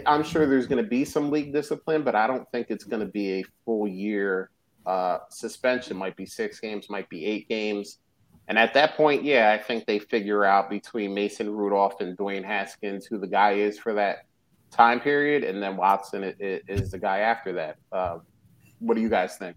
I'm 0.05 0.23
sure 0.23 0.45
there's 0.45 0.67
going 0.67 0.83
to 0.83 0.89
be 0.89 1.05
some 1.05 1.29
league 1.29 1.53
discipline, 1.53 2.03
but 2.03 2.15
I 2.15 2.27
don't 2.27 2.49
think 2.51 2.67
it's 2.69 2.85
going 2.85 3.01
to 3.05 3.11
be 3.11 3.39
a 3.39 3.43
full 3.65 3.87
year 3.87 4.49
uh, 4.85 5.19
suspension. 5.29 5.97
Might 5.97 6.15
be 6.15 6.25
six 6.25 6.59
games, 6.59 6.89
might 6.89 7.09
be 7.09 7.25
eight 7.25 7.47
games. 7.49 7.99
And 8.47 8.57
at 8.57 8.73
that 8.73 8.95
point, 8.95 9.23
yeah, 9.23 9.51
I 9.51 9.61
think 9.61 9.85
they 9.85 9.99
figure 9.99 10.43
out 10.43 10.69
between 10.69 11.13
Mason 11.13 11.49
Rudolph 11.49 12.01
and 12.01 12.17
Dwayne 12.17 12.43
Haskins 12.43 13.05
who 13.05 13.17
the 13.17 13.27
guy 13.27 13.53
is 13.53 13.79
for 13.79 13.93
that 13.93 14.25
time 14.69 14.99
period, 14.99 15.43
and 15.43 15.61
then 15.61 15.77
Watson 15.77 16.33
is, 16.39 16.91
the 16.91 16.99
guy 16.99 17.19
after 17.19 17.53
that. 17.53 17.77
Uh, 17.91 18.17
what 18.79 18.95
do 18.95 19.01
you 19.01 19.09
guys 19.09 19.37
think? 19.37 19.55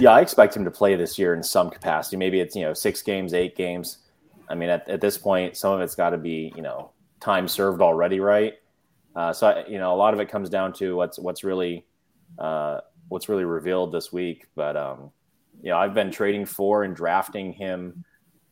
Yeah, 0.00 0.10
I 0.10 0.20
expect 0.20 0.56
him 0.56 0.64
to 0.64 0.70
play 0.70 0.94
this 0.94 1.18
year 1.18 1.34
in 1.34 1.42
some 1.42 1.70
capacity. 1.70 2.16
Maybe 2.16 2.38
it's 2.38 2.54
you 2.54 2.62
know 2.62 2.72
six 2.72 3.02
games, 3.02 3.34
eight 3.34 3.56
games. 3.56 3.98
I 4.48 4.54
mean, 4.54 4.68
at, 4.68 4.88
at 4.88 5.00
this 5.00 5.18
point, 5.18 5.56
some 5.56 5.72
of 5.72 5.80
it's 5.80 5.96
got 5.96 6.10
to 6.10 6.18
be 6.18 6.52
you 6.54 6.62
know 6.62 6.92
time 7.20 7.48
served 7.48 7.82
already, 7.82 8.20
right? 8.20 8.54
Uh, 9.16 9.32
so 9.32 9.48
I, 9.48 9.66
you 9.66 9.78
know, 9.78 9.92
a 9.92 9.96
lot 9.96 10.14
of 10.14 10.20
it 10.20 10.28
comes 10.28 10.48
down 10.48 10.72
to 10.74 10.94
what's 10.94 11.18
what's 11.18 11.42
really 11.42 11.84
uh, 12.38 12.80
what's 13.08 13.28
really 13.28 13.44
revealed 13.44 13.90
this 13.90 14.12
week. 14.12 14.46
But 14.54 14.76
um, 14.76 15.10
you 15.62 15.70
know, 15.70 15.78
I've 15.78 15.94
been 15.94 16.12
trading 16.12 16.46
for 16.46 16.84
and 16.84 16.94
drafting 16.94 17.52
him 17.52 18.04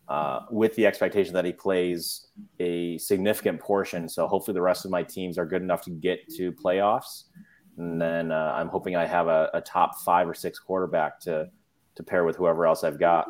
uh, 0.09 0.41
with 0.51 0.75
the 0.75 0.85
expectation 0.85 1.33
that 1.35 1.45
he 1.45 1.53
plays 1.53 2.27
a 2.59 2.99
significant 2.99 3.61
portion. 3.61 4.09
So 4.09 4.27
hopefully, 4.27 4.55
the 4.55 4.63
rest 4.63 4.85
of 4.85 4.91
my 4.91 5.05
teams 5.05 5.39
are 5.39 5.47
good 5.47 5.63
enough 5.63 5.83
to 5.83 5.91
get 5.91 6.29
to 6.35 6.51
playoffs 6.51 7.25
and 7.77 8.01
then 8.01 8.33
uh, 8.33 8.55
I'm 8.57 8.69
hoping 8.69 8.97
I 8.97 9.07
have 9.07 9.29
a, 9.29 9.51
a, 9.55 9.61
top 9.61 9.99
five 10.01 10.29
or 10.29 10.35
six 10.35 10.59
quarterback 10.59 11.21
to 11.21 11.51
to 11.97 12.03
pair 12.03 12.25
with 12.25 12.37
whoever 12.37 12.67
else 12.67 12.85
I've 12.85 12.99
got. 12.99 13.29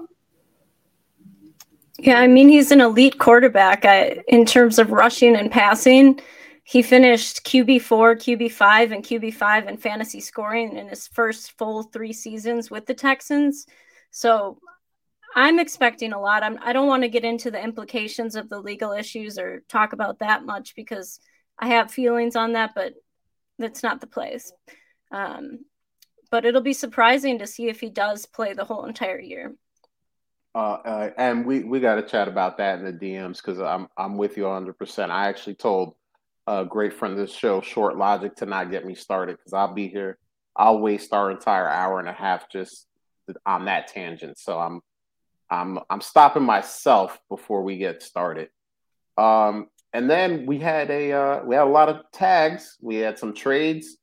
Yeah, 1.99 2.19
I 2.19 2.27
mean 2.27 2.49
he's 2.49 2.71
an 2.71 2.81
elite 2.81 3.19
quarterback 3.19 3.85
I, 3.85 4.23
in 4.29 4.45
terms 4.45 4.79
of 4.79 4.91
rushing 4.93 5.37
and 5.37 5.51
passing. 5.51 6.21
He 6.65 6.83
finished 6.83 7.45
QB 7.45 7.83
four, 7.83 8.17
QB 8.17 8.51
five, 8.51 8.91
and 8.91 9.05
QB 9.05 9.35
five 9.35 9.69
in 9.69 9.77
fantasy 9.77 10.21
scoring 10.21 10.77
in 10.77 10.89
his 10.89 11.07
first 11.07 11.57
full 11.59 11.85
three 11.85 12.13
seasons 12.13 12.71
with 12.71 12.87
the 12.87 12.95
Texans. 12.95 13.67
So 14.11 14.59
I'm 15.37 15.59
expecting 15.59 16.13
a 16.13 16.21
lot. 16.21 16.43
I'm, 16.43 16.59
I 16.63 16.73
don't 16.73 16.89
want 16.89 17.03
to 17.03 17.09
get 17.09 17.25
into 17.25 17.51
the 17.51 17.63
implications 17.63 18.35
of 18.35 18.49
the 18.49 18.59
legal 18.59 18.93
issues 18.93 19.39
or 19.39 19.63
talk 19.69 19.93
about 19.93 20.19
that 20.19 20.45
much 20.45 20.75
because 20.75 21.21
I 21.59 21.69
have 21.69 21.91
feelings 21.91 22.37
on 22.37 22.55
that, 22.55 22.73
but 22.75 22.95
that's 23.59 23.83
not 23.83 24.01
the 24.01 24.07
place. 24.07 24.53
Um, 25.11 25.61
but 26.31 26.45
it'll 26.45 26.61
be 26.63 26.73
surprising 26.73 27.39
to 27.39 27.47
see 27.47 27.69
if 27.69 27.81
he 27.81 27.91
does 27.91 28.27
play 28.27 28.53
the 28.53 28.65
whole 28.65 28.85
entire 28.85 29.21
year. 29.21 29.55
Uh, 30.55 30.79
uh, 30.85 31.11
and 31.19 31.45
we, 31.45 31.65
we 31.65 31.81
got 31.81 31.97
to 31.97 32.03
chat 32.03 32.29
about 32.29 32.57
that 32.59 32.79
in 32.79 32.85
the 32.85 32.93
DMs 32.93 33.37
because 33.37 33.61
I'm 33.61 33.89
I'm 33.97 34.17
with 34.17 34.37
you 34.37 34.45
100. 34.45 34.79
percent 34.79 35.13
I 35.13 35.29
actually 35.29 35.55
told 35.55 35.95
a 36.47 36.65
great 36.65 36.95
friend 36.95 37.13
of 37.13 37.19
the 37.19 37.33
show, 37.33 37.61
Short 37.61 37.97
Logic, 37.97 38.35
to 38.37 38.47
not 38.47 38.71
get 38.71 38.87
me 38.87 38.95
started 38.95 39.37
because 39.37 39.53
I'll 39.53 39.75
be 39.75 39.89
here. 39.89 40.19
I'll 40.57 40.81
waste 40.81 41.13
our 41.13 41.31
entire 41.31 41.69
hour 41.69 42.01
and 42.01 42.09
a 42.09 42.13
half 42.13 42.51
just 42.51 42.87
on 43.45 43.67
that 43.67 43.89
tangent. 43.89 44.39
So 44.39 44.59
I'm 44.59 44.81
I'm 45.51 45.79
I'm 45.91 46.01
stopping 46.01 46.45
myself 46.45 47.19
before 47.29 47.63
we 47.63 47.77
get 47.77 48.03
started. 48.03 48.49
Um, 49.19 49.69
and 49.97 50.11
then 50.11 50.45
we 50.45 50.59
had 50.59 50.91
a 50.91 51.11
uh, 51.11 51.43
we 51.43 51.55
had 51.55 51.65
a 51.65 51.71
lot 51.71 51.89
of 51.89 52.03
tags. 52.13 52.77
We 52.83 52.97
had 52.97 53.19
some 53.19 53.33
trades. 53.33 53.97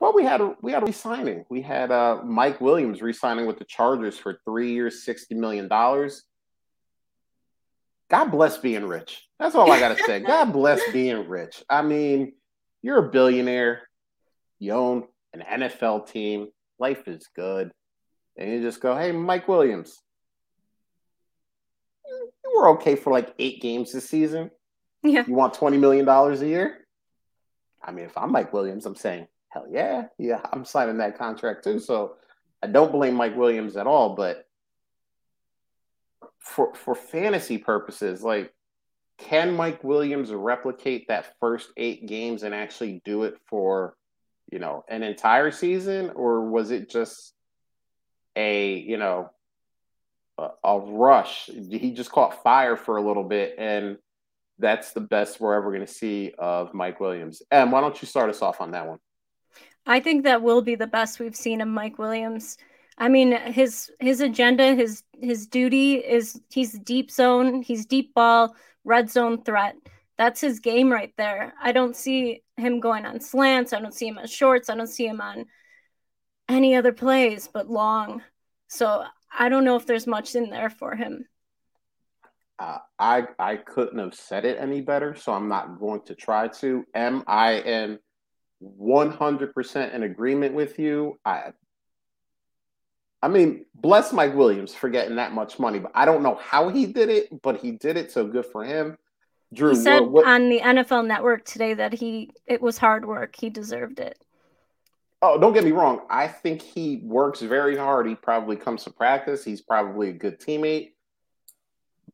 Well, 0.00 0.12
we 0.12 0.24
had 0.24 0.40
a 0.40 0.56
we 0.60 0.72
had 0.72 0.82
a 0.82 0.86
re-signing. 0.86 1.44
We 1.48 1.62
had 1.62 1.92
uh, 1.92 2.22
Mike 2.24 2.60
Williams 2.60 3.00
resigning 3.00 3.46
with 3.46 3.60
the 3.60 3.64
Chargers 3.64 4.18
for 4.18 4.40
three 4.44 4.72
years, 4.72 5.04
sixty 5.04 5.36
million 5.36 5.68
dollars. 5.68 6.24
God 8.10 8.32
bless 8.32 8.58
being 8.58 8.84
rich. 8.84 9.22
That's 9.38 9.54
all 9.54 9.70
I 9.70 9.78
gotta 9.78 10.02
say. 10.02 10.18
God 10.26 10.52
bless 10.52 10.80
being 10.92 11.28
rich. 11.28 11.62
I 11.70 11.82
mean, 11.82 12.32
you're 12.82 13.06
a 13.06 13.10
billionaire. 13.10 13.82
You 14.58 14.72
own 14.72 15.04
an 15.32 15.60
NFL 15.60 16.10
team. 16.10 16.48
Life 16.80 17.06
is 17.06 17.28
good, 17.36 17.70
and 18.36 18.50
you 18.50 18.60
just 18.60 18.80
go, 18.80 18.96
"Hey, 18.96 19.12
Mike 19.12 19.46
Williams, 19.46 20.02
you 22.04 22.52
were 22.56 22.70
okay 22.70 22.96
for 22.96 23.12
like 23.12 23.32
eight 23.38 23.62
games 23.62 23.92
this 23.92 24.08
season. 24.08 24.50
Yeah. 25.02 25.24
You 25.26 25.34
want 25.34 25.54
$20 25.54 25.78
million 25.78 26.08
a 26.08 26.34
year? 26.46 26.78
I 27.82 27.90
mean, 27.90 28.04
if 28.04 28.16
I'm 28.16 28.30
Mike 28.30 28.52
Williams, 28.52 28.86
I'm 28.86 28.94
saying, 28.94 29.26
hell 29.48 29.66
yeah. 29.68 30.06
Yeah, 30.18 30.40
I'm 30.52 30.64
signing 30.64 30.98
that 30.98 31.18
contract 31.18 31.64
too. 31.64 31.80
So 31.80 32.16
I 32.62 32.68
don't 32.68 32.92
blame 32.92 33.14
Mike 33.14 33.36
Williams 33.36 33.76
at 33.76 33.86
all. 33.86 34.14
But 34.14 34.46
for 36.38 36.74
for 36.74 36.94
fantasy 36.94 37.58
purposes, 37.58 38.22
like 38.22 38.52
can 39.18 39.54
Mike 39.54 39.82
Williams 39.84 40.30
replicate 40.30 41.08
that 41.08 41.34
first 41.38 41.70
eight 41.76 42.06
games 42.06 42.42
and 42.42 42.54
actually 42.54 43.00
do 43.04 43.24
it 43.24 43.36
for, 43.46 43.96
you 44.50 44.58
know, 44.58 44.84
an 44.88 45.02
entire 45.02 45.50
season? 45.50 46.10
Or 46.14 46.48
was 46.48 46.70
it 46.70 46.88
just 46.88 47.34
a, 48.36 48.74
you 48.78 48.96
know, 48.96 49.30
a, 50.38 50.48
a 50.64 50.78
rush. 50.80 51.46
He 51.46 51.92
just 51.92 52.10
caught 52.10 52.42
fire 52.42 52.76
for 52.76 52.96
a 52.96 53.02
little 53.02 53.24
bit, 53.24 53.54
and 53.58 53.98
that's 54.58 54.92
the 54.92 55.00
best 55.00 55.40
we're 55.40 55.54
ever 55.54 55.70
going 55.70 55.86
to 55.86 55.92
see 55.92 56.32
of 56.38 56.74
Mike 56.74 57.00
Williams. 57.00 57.42
And 57.50 57.72
why 57.72 57.80
don't 57.80 58.00
you 58.00 58.06
start 58.06 58.30
us 58.30 58.42
off 58.42 58.60
on 58.60 58.72
that 58.72 58.86
one? 58.86 58.98
I 59.86 60.00
think 60.00 60.24
that 60.24 60.42
will 60.42 60.62
be 60.62 60.74
the 60.74 60.86
best 60.86 61.18
we've 61.18 61.36
seen 61.36 61.60
of 61.60 61.68
Mike 61.68 61.98
Williams. 61.98 62.56
I 62.98 63.08
mean, 63.08 63.32
his 63.32 63.90
his 64.00 64.20
agenda, 64.20 64.74
his 64.74 65.02
his 65.20 65.46
duty 65.46 65.94
is 65.94 66.40
he's 66.50 66.78
deep 66.78 67.10
zone, 67.10 67.62
he's 67.62 67.86
deep 67.86 68.14
ball, 68.14 68.54
red 68.84 69.10
zone 69.10 69.42
threat. 69.42 69.74
That's 70.18 70.40
his 70.40 70.60
game 70.60 70.92
right 70.92 71.12
there. 71.16 71.54
I 71.60 71.72
don't 71.72 71.96
see 71.96 72.42
him 72.56 72.80
going 72.80 73.06
on 73.06 73.18
slants. 73.20 73.72
I 73.72 73.80
don't 73.80 73.94
see 73.94 74.08
him 74.08 74.18
on 74.18 74.26
shorts. 74.26 74.68
I 74.68 74.76
don't 74.76 74.86
see 74.86 75.06
him 75.06 75.20
on 75.20 75.46
any 76.48 76.76
other 76.76 76.92
plays 76.92 77.48
but 77.52 77.68
long. 77.68 78.22
So 78.68 79.04
I 79.36 79.48
don't 79.48 79.64
know 79.64 79.76
if 79.76 79.86
there's 79.86 80.06
much 80.06 80.34
in 80.34 80.50
there 80.50 80.70
for 80.70 80.94
him. 80.94 81.26
Uh, 82.58 82.78
I 82.98 83.24
I 83.38 83.56
couldn't 83.56 83.98
have 83.98 84.14
said 84.14 84.44
it 84.44 84.58
any 84.58 84.80
better, 84.80 85.14
so 85.14 85.32
I'm 85.32 85.48
not 85.48 85.78
going 85.78 86.02
to 86.02 86.14
try 86.14 86.48
to. 86.48 86.84
Am 86.94 87.24
I 87.26 87.60
in 87.60 87.98
100% 88.62 89.94
in 89.94 90.02
agreement 90.02 90.54
with 90.54 90.78
you? 90.78 91.18
I 91.24 91.52
I 93.22 93.28
mean, 93.28 93.66
bless 93.74 94.12
Mike 94.12 94.34
Williams 94.34 94.74
for 94.74 94.88
getting 94.88 95.16
that 95.16 95.32
much 95.32 95.60
money, 95.60 95.78
but 95.78 95.92
I 95.94 96.04
don't 96.04 96.24
know 96.24 96.34
how 96.34 96.68
he 96.68 96.86
did 96.86 97.08
it, 97.08 97.42
but 97.42 97.60
he 97.60 97.72
did 97.72 97.96
it, 97.96 98.10
so 98.10 98.26
good 98.26 98.46
for 98.46 98.64
him. 98.64 98.98
Drew 99.54 99.70
he 99.70 99.76
said 99.76 100.00
what, 100.00 100.26
on 100.26 100.48
the 100.48 100.60
NFL 100.60 101.06
Network 101.06 101.44
today 101.44 101.74
that 101.74 101.92
he 101.92 102.30
it 102.46 102.60
was 102.60 102.78
hard 102.78 103.06
work. 103.06 103.36
He 103.36 103.50
deserved 103.50 104.00
it. 104.00 104.18
Oh, 105.20 105.38
don't 105.38 105.52
get 105.52 105.62
me 105.62 105.70
wrong. 105.70 106.00
I 106.10 106.26
think 106.26 106.62
he 106.62 107.00
works 107.04 107.40
very 107.42 107.76
hard. 107.76 108.08
He 108.08 108.16
probably 108.16 108.56
comes 108.56 108.82
to 108.84 108.90
practice. 108.90 109.44
He's 109.44 109.60
probably 109.60 110.08
a 110.08 110.12
good 110.12 110.40
teammate. 110.40 110.92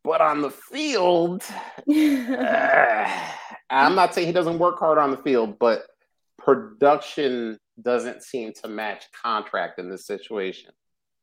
But 0.04 0.20
on 0.20 0.40
the 0.40 0.50
field, 0.50 1.42
uh, 1.90 3.22
I'm 3.70 3.94
not 3.94 4.14
saying 4.14 4.26
he 4.26 4.32
doesn't 4.32 4.58
work 4.58 4.78
hard 4.78 4.98
on 4.98 5.10
the 5.10 5.16
field, 5.18 5.58
but 5.58 5.82
production 6.38 7.58
doesn't 7.82 8.22
seem 8.22 8.52
to 8.62 8.68
match 8.68 9.04
contract 9.22 9.78
in 9.78 9.90
this 9.90 10.06
situation. 10.06 10.70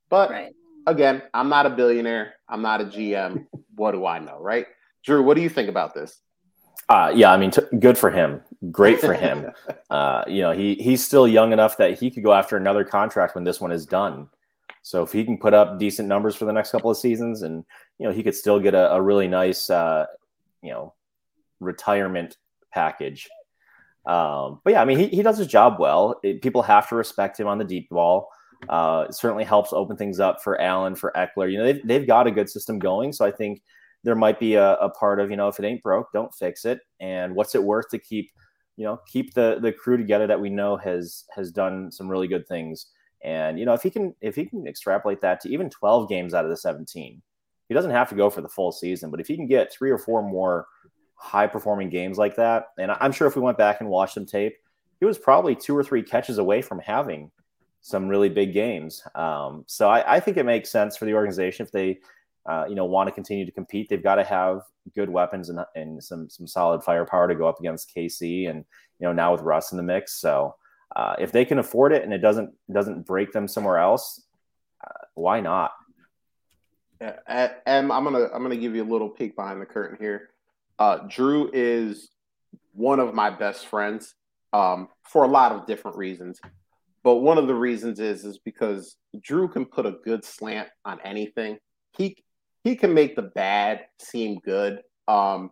But 0.09 0.29
right. 0.29 0.53
again, 0.85 1.23
I'm 1.33 1.49
not 1.49 1.65
a 1.65 1.69
billionaire. 1.69 2.35
I'm 2.47 2.61
not 2.61 2.81
a 2.81 2.85
GM. 2.85 3.47
what 3.75 3.91
do 3.91 4.05
I 4.05 4.19
know, 4.19 4.39
right? 4.39 4.67
Drew, 5.03 5.23
what 5.23 5.35
do 5.35 5.41
you 5.41 5.49
think 5.49 5.69
about 5.69 5.93
this? 5.93 6.19
Uh, 6.87 7.11
yeah, 7.15 7.31
I 7.31 7.37
mean, 7.37 7.51
t- 7.51 7.61
good 7.79 7.97
for 7.97 8.11
him. 8.11 8.41
Great 8.71 8.99
for 8.99 9.13
him. 9.13 9.51
uh, 9.89 10.23
you 10.27 10.41
know, 10.41 10.51
he 10.51 10.75
he's 10.75 11.03
still 11.03 11.27
young 11.27 11.51
enough 11.51 11.77
that 11.77 11.99
he 11.99 12.11
could 12.11 12.23
go 12.23 12.33
after 12.33 12.57
another 12.57 12.83
contract 12.83 13.33
when 13.33 13.43
this 13.43 13.59
one 13.59 13.71
is 13.71 13.85
done. 13.85 14.29
So 14.85 15.01
if 15.01 15.11
he 15.11 15.25
can 15.25 15.39
put 15.39 15.55
up 15.55 15.79
decent 15.79 16.07
numbers 16.07 16.35
for 16.35 16.45
the 16.45 16.53
next 16.53 16.69
couple 16.69 16.91
of 16.91 16.97
seasons, 16.97 17.41
and 17.41 17.65
you 17.97 18.07
know, 18.07 18.13
he 18.13 18.21
could 18.21 18.35
still 18.35 18.59
get 18.59 18.75
a, 18.75 18.93
a 18.93 19.01
really 19.01 19.27
nice, 19.27 19.67
uh, 19.71 20.05
you 20.61 20.69
know, 20.69 20.93
retirement 21.59 22.37
package. 22.71 23.27
Um, 24.05 24.61
but 24.63 24.73
yeah, 24.73 24.83
I 24.83 24.85
mean, 24.85 24.99
he, 24.99 25.07
he 25.07 25.23
does 25.23 25.39
his 25.39 25.47
job 25.47 25.77
well. 25.79 26.19
It, 26.21 26.43
people 26.43 26.61
have 26.61 26.87
to 26.89 26.95
respect 26.95 27.39
him 27.39 27.47
on 27.47 27.57
the 27.57 27.63
deep 27.63 27.89
ball. 27.89 28.29
Uh, 28.69 29.07
it 29.09 29.15
certainly 29.15 29.43
helps 29.43 29.73
open 29.73 29.97
things 29.97 30.19
up 30.19 30.43
for 30.43 30.61
Allen, 30.61 30.93
for 30.93 31.11
Ekeler. 31.15 31.51
You 31.51 31.57
know, 31.57 31.63
they've, 31.63 31.87
they've 31.87 32.07
got 32.07 32.27
a 32.27 32.31
good 32.31 32.47
system 32.47 32.77
going. 32.77 33.11
So 33.11 33.25
I 33.25 33.31
think 33.31 33.63
there 34.03 34.13
might 34.13 34.39
be 34.39 34.53
a, 34.53 34.75
a 34.75 34.91
part 34.91 35.19
of, 35.19 35.31
you 35.31 35.35
know, 35.35 35.47
if 35.47 35.57
it 35.57 35.65
ain't 35.65 35.81
broke, 35.81 36.13
don't 36.13 36.31
fix 36.35 36.63
it. 36.63 36.79
And 36.99 37.33
what's 37.33 37.55
it 37.55 37.63
worth 37.63 37.89
to 37.89 37.97
keep, 37.97 38.29
you 38.77 38.85
know, 38.85 38.99
keep 39.07 39.33
the, 39.33 39.57
the 39.59 39.71
crew 39.71 39.97
together 39.97 40.27
that 40.27 40.39
we 40.39 40.51
know 40.51 40.77
has, 40.77 41.23
has 41.35 41.51
done 41.51 41.91
some 41.91 42.07
really 42.07 42.27
good 42.27 42.47
things. 42.47 42.85
And, 43.23 43.57
you 43.57 43.65
know, 43.65 43.73
if 43.73 43.81
he 43.81 43.89
can, 43.89 44.13
if 44.21 44.35
he 44.35 44.45
can 44.45 44.67
extrapolate 44.67 45.21
that 45.21 45.41
to 45.41 45.49
even 45.49 45.69
12 45.69 46.09
games 46.09 46.33
out 46.33 46.45
of 46.45 46.51
the 46.51 46.57
17, 46.57 47.21
he 47.67 47.73
doesn't 47.73 47.91
have 47.91 48.09
to 48.09 48.15
go 48.15 48.29
for 48.29 48.41
the 48.41 48.49
full 48.49 48.71
season, 48.71 49.09
but 49.09 49.19
if 49.19 49.27
he 49.27 49.35
can 49.35 49.47
get 49.47 49.73
three 49.73 49.89
or 49.89 49.97
four 49.97 50.21
more 50.21 50.67
high 51.15 51.47
performing 51.47 51.89
games 51.89 52.17
like 52.17 52.35
that, 52.35 52.67
and 52.77 52.91
I'm 52.91 53.11
sure 53.11 53.27
if 53.27 53.35
we 53.35 53.41
went 53.41 53.57
back 53.57 53.81
and 53.81 53.89
watched 53.89 54.13
some 54.13 54.25
tape, 54.25 54.55
he 54.99 55.05
was 55.05 55.17
probably 55.17 55.55
two 55.55 55.75
or 55.75 55.83
three 55.83 56.03
catches 56.03 56.37
away 56.37 56.61
from 56.61 56.79
having 56.79 57.31
some 57.81 58.07
really 58.07 58.29
big 58.29 58.53
games. 58.53 59.03
Um, 59.15 59.63
so 59.67 59.89
I, 59.89 60.15
I, 60.15 60.19
think 60.19 60.37
it 60.37 60.45
makes 60.45 60.71
sense 60.71 60.97
for 60.97 61.05
the 61.05 61.13
organization 61.13 61.65
if 61.65 61.71
they, 61.71 61.99
uh, 62.47 62.65
you 62.67 62.73
know, 62.73 62.85
want 62.85 63.07
to 63.07 63.11
continue 63.11 63.45
to 63.45 63.51
compete. 63.51 63.89
They've 63.89 64.01
got 64.01 64.15
to 64.15 64.23
have 64.23 64.61
good 64.93 65.09
weapons 65.09 65.49
and, 65.49 65.59
and 65.75 66.03
some 66.03 66.29
some 66.29 66.47
solid 66.47 66.83
firepower 66.83 67.27
to 67.27 67.35
go 67.35 67.47
up 67.47 67.59
against 67.59 67.93
KC, 67.95 68.49
and 68.49 68.65
you 68.99 69.07
know 69.07 69.13
now 69.13 69.31
with 69.31 69.41
Russ 69.41 69.71
in 69.71 69.77
the 69.77 69.83
mix. 69.83 70.19
So 70.19 70.55
uh, 70.95 71.15
if 71.19 71.31
they 71.31 71.45
can 71.45 71.59
afford 71.59 71.91
it 71.91 72.03
and 72.03 72.13
it 72.13 72.19
doesn't 72.19 72.53
doesn't 72.71 73.05
break 73.05 73.31
them 73.31 73.47
somewhere 73.47 73.77
else, 73.77 74.23
uh, 74.85 75.05
why 75.13 75.39
not? 75.39 75.71
Yeah, 77.01 77.51
and 77.65 77.91
I'm 77.91 78.03
gonna 78.03 78.29
I'm 78.33 78.41
gonna 78.41 78.55
give 78.55 78.75
you 78.75 78.83
a 78.83 78.91
little 78.91 79.09
peek 79.09 79.35
behind 79.35 79.61
the 79.61 79.65
curtain 79.65 79.97
here. 79.99 80.29
Uh, 80.79 80.99
Drew 81.09 81.49
is 81.53 82.09
one 82.73 82.99
of 82.99 83.13
my 83.13 83.29
best 83.29 83.67
friends 83.67 84.15
um, 84.53 84.89
for 85.03 85.23
a 85.23 85.27
lot 85.27 85.51
of 85.51 85.65
different 85.65 85.97
reasons. 85.97 86.39
But 87.03 87.17
one 87.17 87.37
of 87.37 87.47
the 87.47 87.55
reasons 87.55 87.99
is 87.99 88.25
is 88.25 88.39
because 88.39 88.95
Drew 89.21 89.47
can 89.47 89.65
put 89.65 89.85
a 89.85 89.97
good 90.03 90.25
slant 90.25 90.69
on 90.85 90.99
anything. 91.03 91.57
He 91.97 92.17
he 92.63 92.75
can 92.75 92.93
make 92.93 93.15
the 93.15 93.21
bad 93.21 93.85
seem 93.99 94.39
good. 94.39 94.81
Um, 95.07 95.51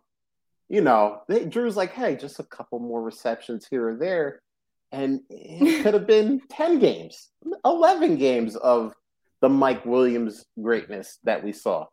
you 0.68 0.80
know, 0.80 1.20
they, 1.28 1.44
Drew's 1.44 1.76
like, 1.76 1.92
hey, 1.92 2.16
just 2.16 2.40
a 2.40 2.44
couple 2.44 2.80
more 2.80 3.02
receptions 3.02 3.66
here 3.70 3.88
or 3.88 3.96
there, 3.96 4.42
and 4.94 5.20
it 5.28 5.82
could 5.82 5.94
have 5.94 6.06
been 6.06 6.40
ten 6.48 6.78
games, 6.78 7.30
eleven 7.64 8.16
games 8.16 8.54
of 8.56 8.94
the 9.40 9.48
Mike 9.48 9.84
Williams 9.84 10.46
greatness 10.60 11.18
that 11.24 11.42
we 11.42 11.52
saw. 11.52 11.86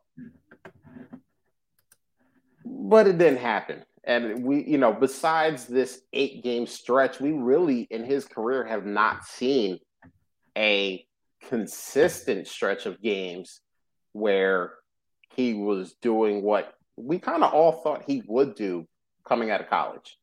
But 2.64 3.08
it 3.08 3.18
didn't 3.18 3.40
happen. 3.40 3.84
And 4.04 4.44
we, 4.44 4.64
you 4.64 4.78
know, 4.78 4.92
besides 4.92 5.66
this 5.66 6.00
eight 6.12 6.42
game 6.42 6.66
stretch, 6.66 7.20
we 7.20 7.32
really 7.32 7.82
in 7.90 8.04
his 8.04 8.24
career 8.24 8.64
have 8.64 8.86
not 8.86 9.24
seen 9.24 9.78
a 10.56 11.04
consistent 11.48 12.46
stretch 12.46 12.86
of 12.86 13.02
games 13.02 13.60
where 14.12 14.74
he 15.34 15.54
was 15.54 15.94
doing 15.94 16.42
what 16.42 16.74
we 16.96 17.18
kind 17.18 17.42
of 17.42 17.52
all 17.52 17.72
thought 17.72 18.04
he 18.06 18.22
would 18.26 18.54
do 18.54 18.86
coming 19.26 19.50
out 19.50 19.60
of 19.60 19.68
college. 19.68 20.18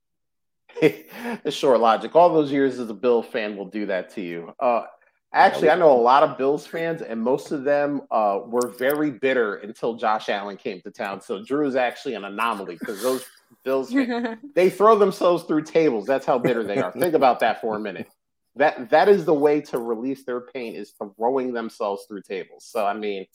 the 0.81 1.51
short 1.51 1.79
logic. 1.79 2.15
All 2.15 2.33
those 2.33 2.51
years 2.51 2.79
as 2.79 2.89
a 2.89 2.93
Bill 2.93 3.21
fan 3.21 3.57
will 3.57 3.65
do 3.65 3.85
that 3.87 4.13
to 4.15 4.21
you. 4.21 4.53
Uh, 4.59 4.85
Actually, 5.31 5.69
I 5.69 5.75
know 5.75 5.91
a 5.91 6.01
lot 6.01 6.23
of 6.23 6.39
Bills 6.39 6.65
fans, 6.65 7.03
and 7.03 7.21
most 7.21 7.51
of 7.51 7.63
them 7.63 8.01
uh, 8.09 8.39
were 8.47 8.73
very 8.79 9.11
bitter 9.11 9.55
until 9.57 9.93
Josh 9.93 10.27
Allen 10.27 10.57
came 10.57 10.81
to 10.81 10.89
town. 10.89 11.21
So 11.21 11.43
Drew 11.43 11.67
is 11.67 11.75
actually 11.75 12.15
an 12.15 12.25
anomaly 12.25 12.77
because 12.79 13.01
those 13.03 13.23
Bills 13.63 13.91
fans, 13.93 14.39
they 14.55 14.71
throw 14.71 14.97
themselves 14.97 15.43
through 15.43 15.63
tables. 15.63 16.07
That's 16.07 16.25
how 16.25 16.39
bitter 16.39 16.63
they 16.63 16.79
are. 16.81 16.91
Think 16.91 17.13
about 17.13 17.41
that 17.41 17.61
for 17.61 17.75
a 17.75 17.79
minute. 17.79 18.07
That 18.55 18.89
that 18.89 19.07
is 19.07 19.23
the 19.25 19.33
way 19.33 19.61
to 19.61 19.77
release 19.77 20.23
their 20.23 20.41
pain 20.41 20.73
is 20.73 20.93
throwing 21.15 21.53
themselves 21.53 22.05
through 22.07 22.23
tables. 22.23 22.65
So 22.65 22.83
I 22.83 22.95
mean, 22.95 23.27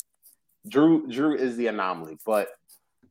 Drew 0.66 1.06
Drew 1.06 1.36
is 1.36 1.56
the 1.56 1.68
anomaly, 1.68 2.18
but 2.26 2.48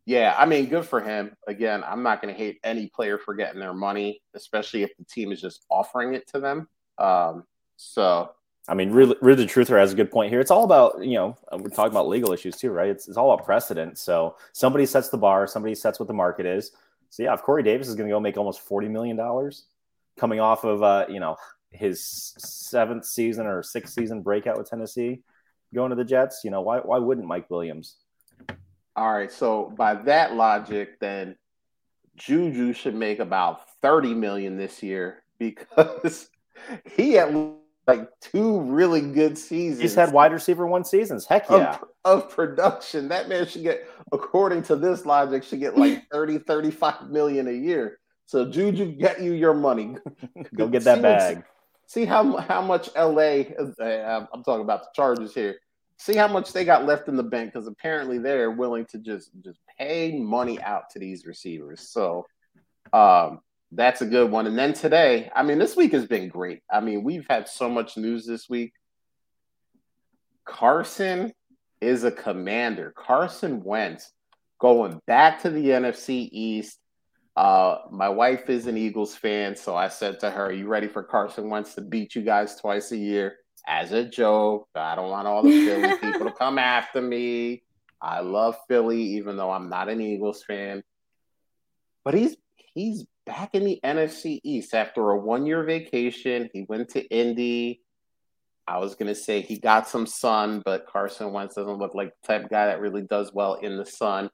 yeah, 0.06 0.36
I 0.38 0.46
mean, 0.46 0.68
good 0.68 0.86
for 0.86 1.00
him. 1.00 1.36
Again, 1.48 1.84
I'm 1.86 2.04
not 2.04 2.22
going 2.22 2.34
to 2.34 2.38
hate 2.38 2.60
any 2.64 2.88
player 2.88 3.18
for 3.18 3.34
getting 3.34 3.60
their 3.60 3.74
money, 3.74 4.22
especially 4.34 4.84
if 4.84 4.96
the 4.98 5.06
team 5.06 5.32
is 5.32 5.40
just 5.40 5.66
offering 5.70 6.14
it 6.14 6.28
to 6.30 6.40
them. 6.40 6.68
Um, 6.98 7.46
so 7.78 8.32
I 8.68 8.76
mean, 8.76 8.92
really, 8.92 9.16
really, 9.22 9.46
the 9.46 9.52
Truther 9.52 9.78
has 9.78 9.92
a 9.92 9.96
good 9.96 10.10
point 10.10 10.32
here. 10.32 10.40
It's 10.40 10.52
all 10.52 10.64
about, 10.64 11.04
you 11.04 11.16
know, 11.16 11.38
we're 11.52 11.70
talking 11.70 11.92
about 11.92 12.08
legal 12.08 12.32
issues 12.32 12.56
too, 12.56 12.72
right? 12.72 12.90
It's, 12.90 13.10
it's 13.10 13.18
all 13.18 13.34
about 13.34 13.46
precedent. 13.46 13.98
So 13.98 14.38
somebody 14.54 14.86
sets 14.86 15.10
the 15.10 15.18
bar, 15.18 15.48
somebody 15.48 15.76
sets 15.76 16.00
what 16.00 16.08
the 16.08 16.14
market 16.14 16.46
is. 16.46 16.72
So 17.10 17.24
yeah, 17.24 17.34
if 17.34 17.42
Corey 17.42 17.62
Davis 17.62 17.90
is 17.90 17.96
going 17.96 18.08
to 18.08 18.14
go 18.14 18.20
make 18.20 18.38
almost 18.38 18.62
forty 18.62 18.88
million 18.88 19.18
dollars, 19.18 19.66
coming 20.18 20.40
off 20.40 20.64
of, 20.64 20.82
uh, 20.82 21.06
you 21.10 21.20
know, 21.20 21.36
his 21.72 22.34
seventh 22.38 23.06
season 23.06 23.48
or 23.48 23.64
sixth 23.64 23.94
season 23.94 24.22
breakout 24.22 24.58
with 24.58 24.70
Tennessee, 24.70 25.24
going 25.74 25.90
to 25.90 25.96
the 25.96 26.06
Jets, 26.06 26.42
you 26.44 26.50
know, 26.50 26.62
why 26.62 26.80
why 26.80 27.00
wouldn't 27.00 27.28
Mike 27.28 27.50
Williams? 27.50 27.98
All 28.96 29.12
right, 29.12 29.32
so 29.32 29.74
by 29.76 29.96
that 29.96 30.36
logic, 30.36 31.00
then 31.00 31.36
Juju 32.16 32.74
should 32.74 32.96
make 32.96 33.20
about 33.20 33.62
thirty 33.82 34.14
million 34.14 34.58
this 34.58 34.84
year 34.84 35.24
because 35.40 36.30
he 36.96 37.14
had 37.14 37.34
like 37.88 38.08
two 38.22 38.62
really 38.62 39.02
good 39.02 39.38
seasons. 39.38 39.82
He's 39.82 39.96
had 39.96 40.14
wide 40.14 40.32
receiver 40.32 40.66
one 40.66 40.86
seasons. 40.86 41.26
Heck 41.26 41.50
yeah. 41.50 41.78
Of, 42.06 42.24
of, 42.24 42.30
production. 42.30 43.10
That 43.10 43.28
man 43.28 43.46
should 43.46 43.64
get, 43.64 43.88
according 44.12 44.64
to 44.64 44.76
this 44.76 45.06
logic, 45.06 45.44
should 45.44 45.60
get 45.60 45.78
like 45.78 46.04
30, 46.12 46.40
35 46.40 47.10
million 47.10 47.48
a 47.48 47.52
year. 47.52 48.00
So 48.26 48.50
Juju, 48.50 48.94
get 48.94 49.22
you 49.22 49.34
your 49.34 49.54
money. 49.54 49.98
Go 50.56 50.68
get 50.68 50.84
that 50.86 50.98
see 50.98 51.02
bag. 51.02 51.44
See 51.88 52.06
how 52.06 52.38
how 52.38 52.62
much 52.62 52.90
LA 52.96 53.44
uh, 53.60 54.26
I'm 54.34 54.44
talking 54.44 54.62
about 54.62 54.84
the 54.84 54.90
Chargers 54.96 55.34
here. 55.34 55.58
See 56.04 56.18
how 56.18 56.28
much 56.28 56.52
they 56.52 56.66
got 56.66 56.86
left 56.86 57.08
in 57.08 57.16
the 57.16 57.24
bank 57.24 57.54
because 57.54 57.66
apparently 57.66 58.18
they're 58.18 58.52
willing 58.52 58.86
to 58.88 58.98
just 58.98 59.32
just 59.40 59.58
pay 59.80 60.20
money 60.20 60.62
out 60.62 60.90
to 60.90 61.00
these 61.00 61.26
receivers. 61.26 61.88
So 61.92 62.26
um 62.92 63.40
that's 63.72 64.02
a 64.02 64.06
good 64.06 64.30
one. 64.30 64.46
And 64.46 64.58
then 64.58 64.74
today, 64.74 65.32
I 65.34 65.44
mean, 65.44 65.60
this 65.60 65.78
week 65.78 65.94
has 65.94 66.06
been 66.06 66.28
great. 66.28 66.60
I 66.70 66.82
mean, 66.82 67.06
we've 67.06 67.26
had 67.30 67.48
so 67.48 67.70
much 67.70 67.96
news 67.96 68.26
this 68.26 68.50
week. 68.50 68.74
Carson 70.44 71.32
is 71.80 72.04
a 72.04 72.12
commander. 72.12 72.94
Carson 72.98 73.64
Wentz 73.64 74.12
going 74.60 75.00
back 75.08 75.44
to 75.44 75.50
the 75.52 75.68
NFC 75.68 76.28
East. 76.34 76.80
Uh, 77.38 77.78
my 77.92 78.10
wife 78.10 78.50
is 78.50 78.68
an 78.68 78.76
Eagles 78.76 79.16
fan, 79.16 79.56
so 79.56 79.74
I 79.74 79.88
said 79.88 80.20
to 80.20 80.30
her, 80.30 80.48
"Are 80.48 80.52
"You 80.52 80.68
ready 80.68 80.90
for 80.90 81.02
Carson 81.02 81.50
Wentz 81.50 81.76
to 81.76 81.82
beat 81.82 82.14
you 82.14 82.24
guys 82.24 82.58
twice 82.58 82.92
a 82.92 82.98
year?" 82.98 83.38
As 83.66 83.92
a 83.92 84.04
joke, 84.04 84.68
I 84.76 84.96
don't 84.96 85.10
want 85.10 85.28
all 85.28 85.44
the 85.44 85.66
Philly 85.66 85.98
people 85.98 86.26
to 86.26 86.32
come 86.38 86.58
after 86.58 87.02
me. 87.02 87.64
I 88.02 88.20
love 88.20 88.58
Philly, 88.68 89.02
even 89.02 89.38
though 89.38 89.52
I'm 89.52 89.70
not 89.70 89.88
an 89.88 90.02
Eagles 90.02 90.44
fan. 90.44 90.84
But 92.04 92.14
he's 92.14 92.36
he's 92.74 93.06
back 93.26 93.56
in 93.56 93.64
the 93.64 93.80
NFC 93.84 94.42
East 94.44 94.74
after 94.74 95.12
a 95.12 95.18
one 95.18 95.46
year 95.46 95.64
vacation. 95.64 96.50
He 96.52 96.64
went 96.64 96.90
to 96.90 97.06
Indy. 97.08 97.82
I 98.68 98.80
was 98.80 98.96
gonna 98.96 99.16
say 99.16 99.42
he 99.42 99.58
got 99.58 99.88
some 99.88 100.06
sun, 100.06 100.62
but 100.66 100.86
Carson 100.86 101.32
Wentz 101.32 101.56
doesn't 101.56 101.80
look 101.80 101.96
like 101.96 102.14
the 102.22 102.28
type 102.28 102.44
of 102.44 102.50
guy 102.50 102.66
that 102.68 102.82
really 102.82 103.04
does 103.04 103.34
well 103.34 103.56
in 103.56 103.78
the 103.78 103.86
sun. 103.86 104.30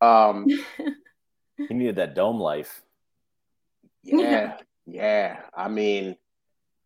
Um, 0.00 0.46
he 1.56 1.74
needed 1.74 1.96
that 1.96 2.14
dome 2.14 2.40
life. 2.40 2.82
Yeah, 4.02 4.56
yeah. 4.86 5.40
I 5.54 5.68
mean, 5.68 6.16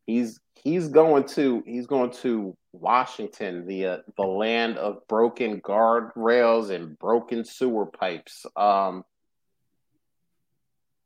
he's 0.06 0.40
he's 0.54 0.88
going 0.88 1.24
to 1.28 1.62
he's 1.66 1.86
going 1.86 2.10
to 2.22 2.56
Washington, 2.72 3.66
the 3.66 3.86
uh, 3.86 3.98
the 4.16 4.26
land 4.26 4.78
of 4.78 5.06
broken 5.08 5.60
guardrails 5.60 6.70
and 6.70 6.98
broken 6.98 7.44
sewer 7.44 7.86
pipes. 7.86 8.46
Um, 8.56 9.04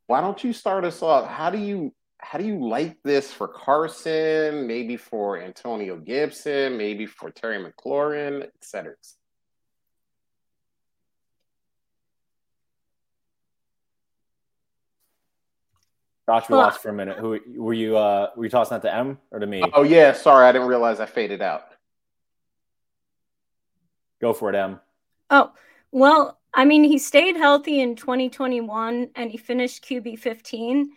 why 0.07 0.21
don't 0.21 0.43
you 0.43 0.53
start 0.53 0.85
us 0.85 1.01
off? 1.01 1.27
How 1.27 1.49
do 1.49 1.57
you 1.57 1.93
how 2.17 2.37
do 2.37 2.45
you 2.45 2.67
like 2.67 2.97
this 3.03 3.31
for 3.31 3.47
Carson? 3.47 4.67
Maybe 4.67 4.97
for 4.97 5.39
Antonio 5.41 5.97
Gibson, 5.97 6.77
maybe 6.77 7.05
for 7.05 7.29
Terry 7.29 7.63
McLaurin, 7.63 8.43
et 8.43 8.51
cetera. 8.61 8.95
Josh, 16.29 16.47
we 16.47 16.55
lost 16.55 16.79
for 16.79 16.89
a 16.89 16.93
minute. 16.93 17.17
Who 17.17 17.39
were 17.55 17.73
you? 17.73 17.97
Uh, 17.97 18.29
were 18.35 18.43
you 18.43 18.51
tossing 18.51 18.75
that 18.75 18.87
to 18.87 18.93
M 18.93 19.17
or 19.31 19.39
to 19.39 19.47
me? 19.47 19.63
Oh 19.73 19.81
yeah, 19.81 20.13
sorry, 20.13 20.45
I 20.45 20.51
didn't 20.51 20.67
realize 20.67 20.99
I 20.99 21.07
faded 21.07 21.41
out. 21.41 21.63
Go 24.21 24.33
for 24.33 24.51
it, 24.51 24.55
M. 24.55 24.79
Oh 25.31 25.51
well, 25.91 26.37
I 26.53 26.65
mean, 26.65 26.83
he 26.83 26.99
stayed 26.99 27.35
healthy 27.35 27.79
in 27.79 27.95
2021 27.95 29.09
and 29.15 29.31
he 29.31 29.37
finished 29.37 29.83
QB 29.83 30.19
15, 30.19 30.91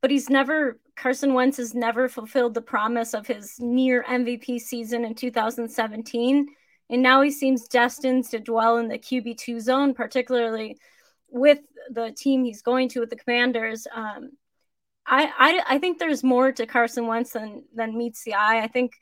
but 0.00 0.10
he's 0.10 0.30
never 0.30 0.80
Carson 0.96 1.34
Wentz 1.34 1.58
has 1.58 1.74
never 1.74 2.08
fulfilled 2.08 2.54
the 2.54 2.62
promise 2.62 3.12
of 3.12 3.26
his 3.26 3.60
near 3.60 4.04
MVP 4.04 4.58
season 4.58 5.04
in 5.04 5.14
2017, 5.14 6.46
and 6.88 7.02
now 7.02 7.20
he 7.20 7.30
seems 7.30 7.68
destined 7.68 8.24
to 8.30 8.40
dwell 8.40 8.78
in 8.78 8.88
the 8.88 8.98
QB 8.98 9.36
two 9.36 9.60
zone, 9.60 9.92
particularly 9.92 10.78
with 11.28 11.58
the 11.90 12.10
team 12.12 12.42
he's 12.42 12.62
going 12.62 12.88
to 12.88 13.00
with 13.00 13.10
the 13.10 13.16
Commanders. 13.16 13.86
Um, 13.94 14.30
I, 15.08 15.32
I 15.38 15.62
I 15.76 15.78
think 15.78 15.98
there's 15.98 16.22
more 16.22 16.52
to 16.52 16.66
Carson 16.66 17.06
Wentz 17.06 17.32
than 17.32 17.64
than 17.74 17.96
meets 17.96 18.24
the 18.24 18.34
eye. 18.34 18.62
I 18.62 18.68
think 18.68 18.92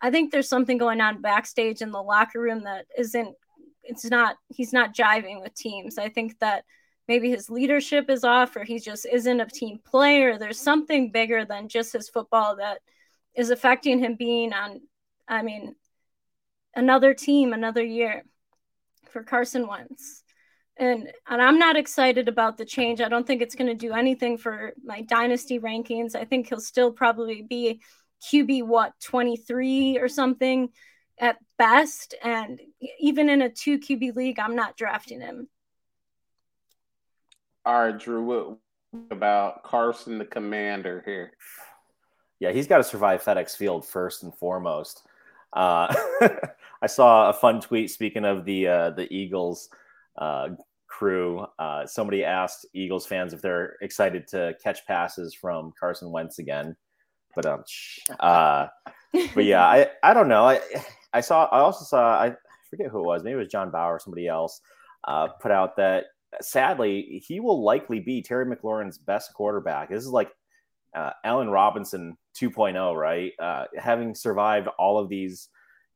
I 0.00 0.10
think 0.10 0.30
there's 0.30 0.48
something 0.48 0.78
going 0.78 1.00
on 1.00 1.20
backstage 1.20 1.82
in 1.82 1.90
the 1.90 2.02
locker 2.02 2.40
room 2.40 2.64
that 2.64 2.86
isn't 2.96 3.34
it's 3.82 4.04
not 4.04 4.36
he's 4.48 4.72
not 4.72 4.94
jiving 4.94 5.42
with 5.42 5.54
teams. 5.54 5.98
I 5.98 6.08
think 6.10 6.38
that 6.38 6.64
maybe 7.08 7.30
his 7.30 7.50
leadership 7.50 8.08
is 8.08 8.22
off 8.22 8.54
or 8.54 8.62
he 8.64 8.78
just 8.78 9.06
isn't 9.10 9.40
a 9.40 9.46
team 9.46 9.80
player. 9.84 10.38
There's 10.38 10.60
something 10.60 11.10
bigger 11.10 11.44
than 11.44 11.68
just 11.68 11.92
his 11.92 12.08
football 12.08 12.56
that 12.56 12.78
is 13.34 13.50
affecting 13.50 13.98
him 13.98 14.14
being 14.14 14.52
on 14.52 14.82
I 15.26 15.42
mean 15.42 15.74
another 16.74 17.14
team 17.14 17.52
another 17.52 17.84
year 17.84 18.24
for 19.10 19.24
Carson 19.24 19.66
Wentz 19.66 20.22
and 20.78 21.10
and 21.28 21.42
I'm 21.42 21.58
not 21.58 21.76
excited 21.76 22.28
about 22.28 22.56
the 22.56 22.64
change. 22.64 23.00
I 23.00 23.08
don't 23.08 23.26
think 23.26 23.42
it's 23.42 23.54
going 23.54 23.68
to 23.68 23.74
do 23.74 23.92
anything 23.92 24.38
for 24.38 24.72
my 24.84 25.02
dynasty 25.02 25.58
rankings. 25.58 26.14
I 26.14 26.24
think 26.24 26.48
he'll 26.48 26.60
still 26.60 26.92
probably 26.92 27.42
be 27.42 27.80
QB 28.30 28.64
what 28.64 28.92
23 29.02 29.98
or 29.98 30.08
something 30.08 30.70
at 31.20 31.36
best 31.56 32.14
and 32.22 32.60
even 33.00 33.28
in 33.28 33.42
a 33.42 33.48
2 33.48 33.78
QB 33.80 34.14
league 34.14 34.38
I'm 34.38 34.54
not 34.54 34.76
drafting 34.76 35.20
him. 35.20 35.48
All 37.64 37.84
right, 37.84 37.98
Drew, 37.98 38.24
what 38.24 38.58
about 39.10 39.62
Carson 39.62 40.18
the 40.18 40.24
commander 40.24 41.02
here? 41.04 41.32
Yeah, 42.40 42.52
he's 42.52 42.66
got 42.66 42.78
to 42.78 42.84
survive 42.84 43.22
FedEx 43.22 43.56
Field 43.56 43.84
first 43.84 44.22
and 44.22 44.34
foremost. 44.34 45.02
Uh, 45.52 45.92
I 46.82 46.86
saw 46.86 47.28
a 47.28 47.32
fun 47.32 47.60
tweet 47.60 47.90
speaking 47.90 48.24
of 48.24 48.44
the 48.44 48.68
uh, 48.68 48.90
the 48.90 49.12
Eagles 49.12 49.68
uh, 50.16 50.50
crew. 50.98 51.46
Uh, 51.58 51.86
somebody 51.86 52.24
asked 52.24 52.66
Eagles 52.74 53.06
fans 53.06 53.32
if 53.32 53.40
they're 53.40 53.76
excited 53.80 54.26
to 54.26 54.54
catch 54.62 54.84
passes 54.86 55.32
from 55.32 55.72
Carson 55.78 56.10
Wentz 56.10 56.40
again. 56.40 56.76
But 57.36 57.46
um, 57.46 57.64
uh, 58.20 58.66
but 59.34 59.44
yeah, 59.44 59.64
I 59.64 59.88
I 60.02 60.12
don't 60.12 60.28
know. 60.28 60.44
I 60.44 60.60
I 61.12 61.20
saw 61.20 61.44
I 61.52 61.60
also 61.60 61.84
saw 61.84 62.20
I 62.20 62.34
forget 62.68 62.88
who 62.88 62.98
it 62.98 63.06
was. 63.06 63.22
Maybe 63.22 63.34
it 63.34 63.38
was 63.38 63.48
John 63.48 63.70
Bauer 63.70 63.94
or 63.94 63.98
somebody 64.00 64.26
else. 64.26 64.60
Uh, 65.06 65.28
put 65.40 65.52
out 65.52 65.76
that 65.76 66.06
sadly 66.40 67.22
he 67.26 67.38
will 67.38 67.62
likely 67.62 68.00
be 68.00 68.20
Terry 68.20 68.44
McLaurin's 68.44 68.98
best 68.98 69.32
quarterback. 69.34 69.90
This 69.90 70.02
is 70.02 70.10
like 70.10 70.30
uh, 70.96 71.10
Allen 71.24 71.48
Robinson 71.48 72.16
2.0, 72.40 72.96
right? 72.96 73.32
Uh, 73.38 73.64
having 73.76 74.14
survived 74.14 74.68
all 74.78 74.98
of 74.98 75.08
these 75.08 75.48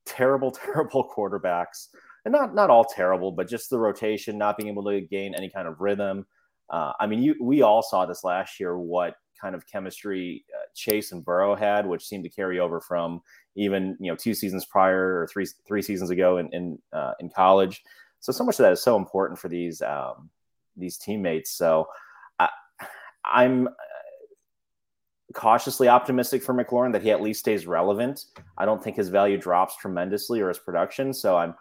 terrible, 0.06 0.50
terrible 0.64 1.10
quarterbacks 1.14 1.88
and 2.24 2.32
not 2.32 2.54
not 2.54 2.70
all 2.70 2.84
terrible, 2.84 3.32
but 3.32 3.48
just 3.48 3.70
the 3.70 3.78
rotation, 3.78 4.38
not 4.38 4.56
being 4.56 4.68
able 4.68 4.84
to 4.84 5.00
gain 5.00 5.34
any 5.34 5.50
kind 5.50 5.66
of 5.66 5.80
rhythm. 5.80 6.26
Uh, 6.70 6.92
I 6.98 7.06
mean, 7.06 7.22
you, 7.22 7.34
we 7.40 7.62
all 7.62 7.82
saw 7.82 8.06
this 8.06 8.24
last 8.24 8.60
year. 8.60 8.78
What 8.78 9.16
kind 9.40 9.54
of 9.54 9.66
chemistry 9.66 10.44
uh, 10.54 10.66
Chase 10.74 11.12
and 11.12 11.24
Burrow 11.24 11.56
had, 11.56 11.86
which 11.86 12.06
seemed 12.06 12.24
to 12.24 12.30
carry 12.30 12.60
over 12.60 12.80
from 12.80 13.20
even 13.56 13.96
you 14.00 14.10
know 14.10 14.16
two 14.16 14.34
seasons 14.34 14.64
prior 14.64 15.20
or 15.20 15.26
three 15.26 15.46
three 15.66 15.82
seasons 15.82 16.10
ago 16.10 16.38
in 16.38 16.48
in, 16.52 16.78
uh, 16.92 17.12
in 17.20 17.28
college. 17.28 17.82
So 18.20 18.32
so 18.32 18.44
much 18.44 18.54
of 18.54 18.64
that 18.64 18.72
is 18.72 18.82
so 18.82 18.96
important 18.96 19.38
for 19.38 19.48
these 19.48 19.82
um, 19.82 20.30
these 20.76 20.96
teammates. 20.96 21.50
So 21.50 21.88
I, 22.38 22.48
I'm 23.24 23.68
cautiously 25.34 25.88
optimistic 25.88 26.42
for 26.42 26.54
McLaurin 26.54 26.92
that 26.92 27.02
he 27.02 27.10
at 27.10 27.20
least 27.20 27.40
stays 27.40 27.66
relevant. 27.66 28.26
I 28.58 28.64
don't 28.64 28.82
think 28.82 28.96
his 28.96 29.08
value 29.08 29.38
drops 29.38 29.76
tremendously 29.76 30.40
or 30.40 30.48
his 30.48 30.58
production. 30.58 31.12
So 31.12 31.36
I'm 31.36 31.54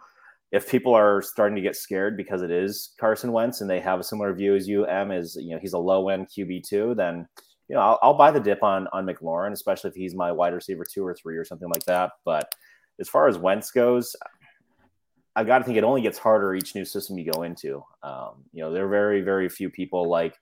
if 0.52 0.68
people 0.68 0.94
are 0.94 1.22
starting 1.22 1.56
to 1.56 1.62
get 1.62 1.74
scared 1.74 2.16
because 2.16 2.42
it 2.42 2.50
is 2.50 2.92
Carson 3.00 3.32
Wentz 3.32 3.62
and 3.62 3.70
they 3.70 3.80
have 3.80 3.98
a 3.98 4.04
similar 4.04 4.34
view 4.34 4.54
as 4.54 4.68
you, 4.68 4.84
M, 4.84 5.10
is 5.10 5.36
you 5.40 5.50
know 5.50 5.58
he's 5.58 5.72
a 5.72 5.78
low 5.78 6.10
end 6.10 6.28
QB 6.28 6.68
two, 6.68 6.94
then 6.94 7.26
you 7.68 7.74
know 7.74 7.80
I'll, 7.80 7.98
I'll, 8.02 8.14
buy 8.14 8.30
the 8.30 8.38
dip 8.38 8.62
on 8.62 8.86
on 8.92 9.06
McLaurin, 9.06 9.52
especially 9.52 9.88
if 9.88 9.96
he's 9.96 10.14
my 10.14 10.30
wide 10.30 10.52
receiver 10.52 10.84
two 10.84 11.04
or 11.04 11.14
three 11.14 11.38
or 11.38 11.44
something 11.44 11.68
like 11.68 11.84
that. 11.86 12.12
But 12.24 12.54
as 13.00 13.08
far 13.08 13.28
as 13.28 13.38
Wentz 13.38 13.70
goes, 13.70 14.14
I've 15.34 15.46
got 15.46 15.58
to 15.58 15.64
think 15.64 15.78
it 15.78 15.84
only 15.84 16.02
gets 16.02 16.18
harder 16.18 16.54
each 16.54 16.74
new 16.74 16.84
system 16.84 17.18
you 17.18 17.32
go 17.32 17.44
into. 17.44 17.82
Um, 18.02 18.44
you 18.52 18.62
know, 18.62 18.70
there 18.70 18.84
are 18.84 18.90
very 18.90 19.22
very 19.22 19.48
few 19.48 19.70
people 19.70 20.06
like 20.08 20.36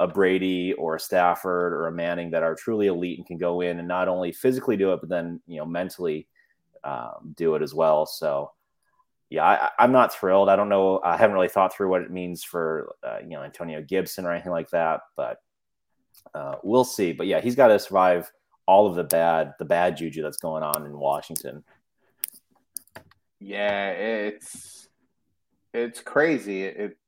a 0.00 0.08
Brady 0.08 0.72
or 0.72 0.96
a 0.96 1.00
Stafford 1.00 1.72
or 1.72 1.86
a 1.86 1.92
Manning 1.92 2.32
that 2.32 2.42
are 2.42 2.56
truly 2.56 2.88
elite 2.88 3.18
and 3.18 3.26
can 3.26 3.38
go 3.38 3.60
in 3.60 3.78
and 3.78 3.86
not 3.86 4.08
only 4.08 4.32
physically 4.32 4.76
do 4.76 4.92
it, 4.92 4.98
but 4.98 5.08
then 5.08 5.40
you 5.46 5.58
know 5.58 5.66
mentally 5.66 6.26
um, 6.82 7.32
do 7.36 7.54
it 7.54 7.62
as 7.62 7.72
well. 7.72 8.06
So 8.06 8.50
yeah, 9.32 9.70
I, 9.78 9.84
am 9.84 9.92
not 9.92 10.14
thrilled. 10.14 10.50
I 10.50 10.56
don't 10.56 10.68
know. 10.68 11.00
I 11.02 11.16
haven't 11.16 11.32
really 11.32 11.48
thought 11.48 11.74
through 11.74 11.88
what 11.88 12.02
it 12.02 12.10
means 12.10 12.44
for 12.44 12.94
uh, 13.02 13.18
you 13.22 13.30
know 13.30 13.42
Antonio 13.42 13.82
Gibson 13.82 14.26
or 14.26 14.32
anything 14.32 14.52
like 14.52 14.68
that, 14.70 15.00
but 15.16 15.38
uh, 16.34 16.56
we'll 16.62 16.84
see. 16.84 17.12
But 17.12 17.26
yeah, 17.26 17.40
he's 17.40 17.56
got 17.56 17.68
to 17.68 17.78
survive 17.78 18.30
all 18.66 18.86
of 18.86 18.94
the 18.94 19.04
bad 19.04 19.54
the 19.58 19.64
bad 19.64 19.96
juju 19.96 20.22
that's 20.22 20.36
going 20.36 20.62
on 20.62 20.84
in 20.84 20.98
Washington. 20.98 21.64
Yeah, 23.40 23.90
it's 23.90 24.88
it's 25.72 26.00
crazy. 26.00 26.64
It, 26.64 26.76
it 26.76 26.98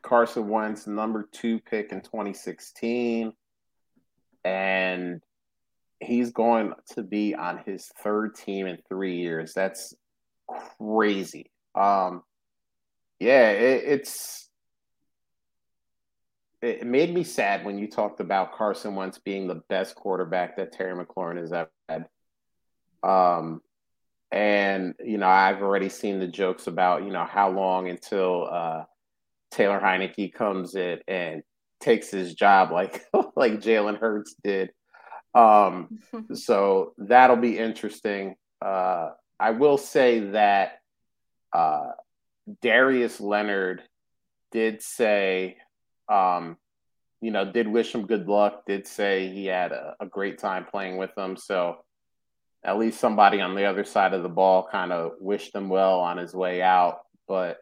Carson 0.00 0.48
Wentz 0.48 0.86
number 0.86 1.28
two 1.30 1.60
pick 1.60 1.92
in 1.92 2.00
2016, 2.00 3.34
and 4.44 5.22
he's 6.00 6.30
going 6.30 6.72
to 6.94 7.02
be 7.02 7.34
on 7.34 7.58
his 7.66 7.90
third 8.02 8.34
team 8.34 8.66
in 8.66 8.78
three 8.88 9.16
years. 9.16 9.52
That's 9.52 9.94
crazy. 10.78 11.50
Um, 11.74 12.22
yeah, 13.20 13.50
it, 13.50 13.84
it's 13.86 14.48
it 16.60 16.86
made 16.86 17.14
me 17.14 17.22
sad 17.22 17.64
when 17.64 17.78
you 17.78 17.86
talked 17.86 18.20
about 18.20 18.52
Carson 18.52 18.94
Wentz 18.94 19.18
being 19.18 19.46
the 19.46 19.62
best 19.68 19.94
quarterback 19.94 20.56
that 20.56 20.72
Terry 20.72 20.94
McLaurin 20.94 21.38
has 21.38 21.52
ever 21.52 21.70
had. 21.88 22.06
Um, 23.02 23.62
and 24.30 24.94
you 25.04 25.18
know, 25.18 25.28
I've 25.28 25.62
already 25.62 25.88
seen 25.88 26.18
the 26.18 26.26
jokes 26.26 26.66
about 26.66 27.04
you 27.04 27.10
know 27.10 27.24
how 27.24 27.50
long 27.50 27.88
until 27.88 28.48
uh, 28.50 28.84
Taylor 29.50 29.80
Heinicke 29.80 30.32
comes 30.32 30.74
in 30.74 30.98
and 31.06 31.42
takes 31.80 32.10
his 32.10 32.34
job 32.34 32.72
like 32.72 33.04
like 33.36 33.54
Jalen 33.54 33.98
Hurts 33.98 34.34
did. 34.42 34.70
Um, 35.34 36.00
so 36.34 36.94
that'll 36.98 37.36
be 37.36 37.58
interesting. 37.58 38.34
Uh, 38.60 39.10
I 39.40 39.50
will 39.50 39.78
say 39.78 40.20
that 40.30 40.80
uh, 41.52 41.92
Darius 42.62 43.20
Leonard 43.20 43.82
did 44.52 44.82
say, 44.82 45.56
um, 46.08 46.56
you 47.20 47.30
know, 47.30 47.50
did 47.50 47.68
wish 47.68 47.94
him 47.94 48.06
good 48.06 48.28
luck, 48.28 48.64
did 48.66 48.86
say 48.86 49.28
he 49.28 49.46
had 49.46 49.72
a, 49.72 49.96
a 50.00 50.06
great 50.06 50.38
time 50.38 50.64
playing 50.64 50.96
with 50.96 51.14
them. 51.14 51.36
So 51.36 51.78
at 52.64 52.78
least 52.78 53.00
somebody 53.00 53.40
on 53.40 53.54
the 53.54 53.64
other 53.64 53.84
side 53.84 54.14
of 54.14 54.22
the 54.22 54.28
ball 54.28 54.68
kind 54.70 54.92
of 54.92 55.12
wished 55.20 55.54
him 55.54 55.68
well 55.68 56.00
on 56.00 56.16
his 56.16 56.34
way 56.34 56.62
out. 56.62 57.00
But 57.26 57.58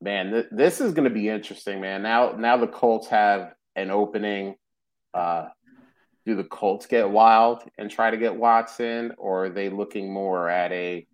man, 0.00 0.30
th- 0.30 0.46
this 0.50 0.80
is 0.80 0.92
going 0.92 1.08
to 1.08 1.14
be 1.14 1.28
interesting, 1.28 1.80
man. 1.80 2.02
Now, 2.02 2.32
now 2.32 2.56
the 2.56 2.66
Colts 2.66 3.08
have 3.08 3.52
an 3.74 3.90
opening. 3.90 4.56
Uh, 5.12 5.48
do 6.26 6.34
the 6.34 6.44
Colts 6.44 6.86
get 6.86 7.10
wild 7.10 7.62
and 7.78 7.90
try 7.90 8.10
to 8.10 8.16
get 8.16 8.36
Watson, 8.36 9.12
or 9.18 9.46
are 9.46 9.50
they 9.50 9.68
looking 9.68 10.12
more 10.12 10.48
at 10.48 10.72
a 10.72 11.06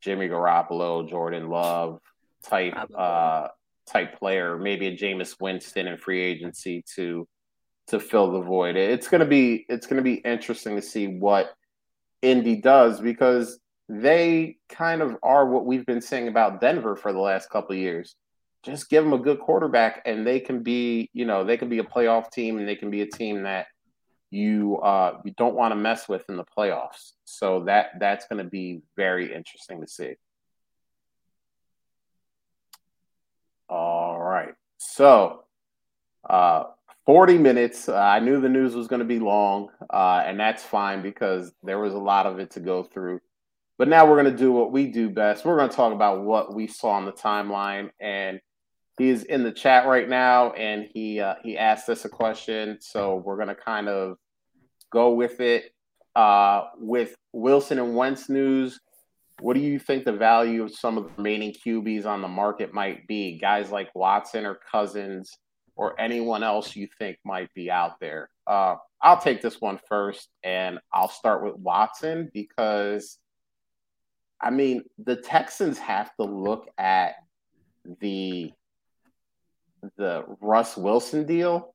Jimmy 0.00 0.28
Garoppolo, 0.28 1.08
Jordan 1.08 1.48
Love 1.48 2.00
type 2.44 2.74
uh, 2.94 3.48
type 3.86 4.18
player, 4.18 4.58
maybe 4.58 4.86
a 4.86 4.96
Jameis 4.96 5.36
Winston 5.40 5.86
in 5.86 5.96
free 5.96 6.20
agency 6.20 6.84
to 6.96 7.26
to 7.88 7.98
fill 7.98 8.32
the 8.32 8.42
void? 8.42 8.76
It's 8.76 9.08
gonna 9.08 9.26
be 9.26 9.64
it's 9.68 9.86
gonna 9.86 10.02
be 10.02 10.14
interesting 10.14 10.76
to 10.76 10.82
see 10.82 11.06
what 11.06 11.50
Indy 12.20 12.56
does 12.56 13.00
because 13.00 13.58
they 13.88 14.56
kind 14.68 15.00
of 15.00 15.16
are 15.22 15.48
what 15.48 15.64
we've 15.64 15.86
been 15.86 16.02
saying 16.02 16.28
about 16.28 16.60
Denver 16.60 16.94
for 16.94 17.12
the 17.12 17.20
last 17.20 17.48
couple 17.48 17.74
of 17.74 17.80
years. 17.80 18.16
Just 18.64 18.90
give 18.90 19.02
them 19.02 19.14
a 19.14 19.18
good 19.18 19.38
quarterback, 19.38 20.02
and 20.04 20.26
they 20.26 20.40
can 20.40 20.62
be, 20.62 21.08
you 21.14 21.24
know, 21.24 21.44
they 21.44 21.56
can 21.56 21.70
be 21.70 21.78
a 21.78 21.84
playoff 21.84 22.30
team, 22.30 22.58
and 22.58 22.68
they 22.68 22.76
can 22.76 22.90
be 22.90 23.00
a 23.00 23.06
team 23.06 23.44
that 23.44 23.66
you 24.30 24.78
uh, 24.78 25.20
you 25.24 25.32
don't 25.36 25.54
want 25.54 25.72
to 25.72 25.76
mess 25.76 26.08
with 26.08 26.24
in 26.28 26.36
the 26.36 26.44
playoffs. 26.44 27.12
So 27.24 27.64
that 27.64 27.92
that's 27.98 28.26
going 28.26 28.42
to 28.42 28.48
be 28.48 28.82
very 28.96 29.34
interesting 29.34 29.80
to 29.80 29.86
see. 29.86 30.14
All 33.68 34.18
right, 34.18 34.54
so 34.78 35.44
uh, 36.28 36.64
40 37.08 37.38
minutes. 37.38 37.88
Uh, 37.88 37.96
I 37.96 38.20
knew 38.20 38.38
the 38.38 38.50
news 38.50 38.74
was 38.74 38.86
going 38.86 39.00
to 39.00 39.06
be 39.06 39.18
long, 39.18 39.70
uh, 39.88 40.22
and 40.26 40.38
that's 40.38 40.62
fine 40.62 41.00
because 41.00 41.52
there 41.62 41.78
was 41.78 41.94
a 41.94 41.98
lot 41.98 42.26
of 42.26 42.38
it 42.38 42.50
to 42.52 42.60
go 42.60 42.82
through. 42.82 43.20
But 43.78 43.88
now 43.88 44.06
we're 44.06 44.20
going 44.20 44.36
to 44.36 44.38
do 44.38 44.52
what 44.52 44.72
we 44.72 44.88
do 44.88 45.08
best. 45.08 45.44
We're 45.44 45.56
going 45.56 45.70
to 45.70 45.76
talk 45.76 45.94
about 45.94 46.22
what 46.22 46.54
we 46.54 46.66
saw 46.66 46.90
on 46.90 47.06
the 47.06 47.12
timeline. 47.12 47.90
And 47.98 48.40
he's 48.98 49.22
in 49.22 49.42
the 49.44 49.52
chat 49.52 49.86
right 49.86 50.08
now, 50.08 50.52
and 50.52 50.88
he 50.92 51.20
uh, 51.20 51.36
he 51.42 51.56
asked 51.56 51.88
us 51.88 52.04
a 52.04 52.08
question. 52.08 52.78
So 52.80 53.16
we're 53.16 53.36
going 53.36 53.48
to 53.48 53.54
kind 53.54 53.88
of 53.88 54.16
go 54.92 55.14
with 55.14 55.40
it. 55.40 55.72
Uh, 56.16 56.64
with 56.78 57.14
Wilson 57.32 57.78
and 57.78 57.94
Wentz 57.94 58.28
news, 58.28 58.80
what 59.40 59.54
do 59.54 59.60
you 59.60 59.78
think 59.78 60.04
the 60.04 60.12
value 60.12 60.64
of 60.64 60.74
some 60.74 60.98
of 60.98 61.04
the 61.04 61.10
remaining 61.16 61.52
QBs 61.52 62.06
on 62.06 62.22
the 62.22 62.28
market 62.28 62.74
might 62.74 63.06
be? 63.06 63.38
Guys 63.38 63.70
like 63.70 63.94
Watson 63.94 64.44
or 64.44 64.58
Cousins 64.70 65.38
or 65.76 65.98
anyone 66.00 66.42
else 66.42 66.74
you 66.74 66.88
think 66.98 67.18
might 67.24 67.54
be 67.54 67.70
out 67.70 68.00
there. 68.00 68.28
Uh, 68.48 68.74
I'll 69.00 69.20
take 69.20 69.40
this 69.40 69.60
one 69.60 69.78
first, 69.88 70.28
and 70.42 70.80
I'll 70.92 71.08
start 71.08 71.44
with 71.44 71.54
Watson 71.54 72.30
because, 72.34 73.18
I 74.40 74.50
mean, 74.50 74.82
the 74.98 75.14
Texans 75.14 75.78
have 75.78 76.10
to 76.16 76.24
look 76.24 76.68
at 76.76 77.14
the 78.00 78.52
the 79.96 80.24
Russ 80.40 80.76
Wilson 80.76 81.26
deal 81.26 81.74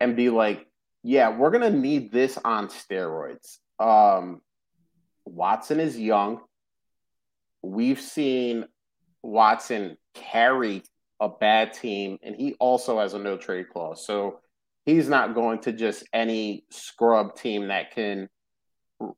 and 0.00 0.16
be 0.16 0.30
like, 0.30 0.66
yeah, 1.02 1.36
we're 1.36 1.50
gonna 1.50 1.70
need 1.70 2.12
this 2.12 2.38
on 2.44 2.68
steroids. 2.68 3.58
Um, 3.78 4.40
Watson 5.24 5.80
is 5.80 5.98
young. 5.98 6.40
We've 7.62 8.00
seen 8.00 8.66
Watson 9.22 9.96
carry 10.14 10.82
a 11.20 11.28
bad 11.28 11.72
team, 11.72 12.18
and 12.22 12.34
he 12.34 12.54
also 12.54 12.98
has 12.98 13.14
a 13.14 13.18
no 13.18 13.36
trade 13.36 13.68
clause. 13.70 14.04
So 14.04 14.40
he's 14.84 15.08
not 15.08 15.34
going 15.34 15.60
to 15.60 15.72
just 15.72 16.04
any 16.12 16.64
scrub 16.70 17.36
team 17.36 17.68
that 17.68 17.92
can 17.94 18.28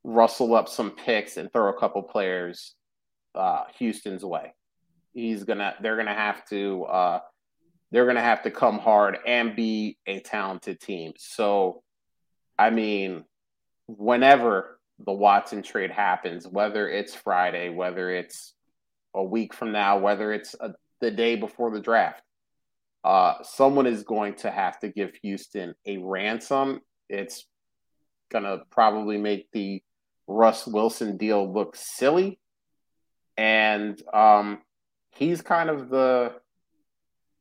rustle 0.03 0.55
up 0.55 0.69
some 0.69 0.91
picks 0.91 1.37
and 1.37 1.53
throw 1.53 1.71
a 1.71 1.79
couple 1.79 2.03
players 2.03 2.75
uh, 3.35 3.65
Houston's 3.79 4.25
way. 4.25 4.55
He's 5.13 5.45
gonna. 5.45 5.75
They're 5.81 5.97
gonna 5.97 6.15
have 6.15 6.45
to. 6.49 6.85
Uh, 6.85 7.21
they're 7.95 8.07
gonna 8.07 8.21
have 8.21 8.43
to 8.43 8.51
come 8.51 8.79
hard 8.79 9.19
and 9.27 9.57
be 9.57 9.99
a 10.07 10.21
talented 10.21 10.81
team. 10.81 11.13
So, 11.17 11.83
I 12.59 12.71
mean, 12.71 13.25
whenever 13.87 14.81
the 14.99 15.13
Watson 15.13 15.63
trade 15.63 15.91
happens, 15.91 16.47
whether 16.47 16.89
it's 16.89 17.15
Friday, 17.15 17.69
whether 17.69 18.11
it's 18.11 18.55
a 19.15 19.23
week 19.23 19.55
from 19.55 19.73
now, 19.73 19.99
whether 19.99 20.33
it's 20.33 20.55
a 20.61 20.75
the 21.05 21.11
day 21.11 21.37
before 21.37 21.71
the 21.71 21.81
draft. 21.81 22.23
Uh, 23.05 23.35
someone 23.43 23.87
is 23.87 24.03
going 24.03 24.35
to 24.35 24.51
have 24.51 24.79
to 24.81 24.89
give 24.89 25.15
Houston 25.23 25.75
a 25.85 25.99
ransom. 25.99 26.81
It's 27.11 27.45
going 28.33 28.45
to 28.45 28.63
probably 28.71 29.19
make 29.19 29.51
the 29.53 29.83
Russ 30.27 30.67
Wilson 30.67 31.19
deal 31.19 31.53
look 31.53 31.77
silly. 31.77 32.41
And 33.37 34.01
um, 34.15 34.63
he's 35.17 35.43
kind 35.43 35.69
of 35.69 35.91
the 35.91 36.33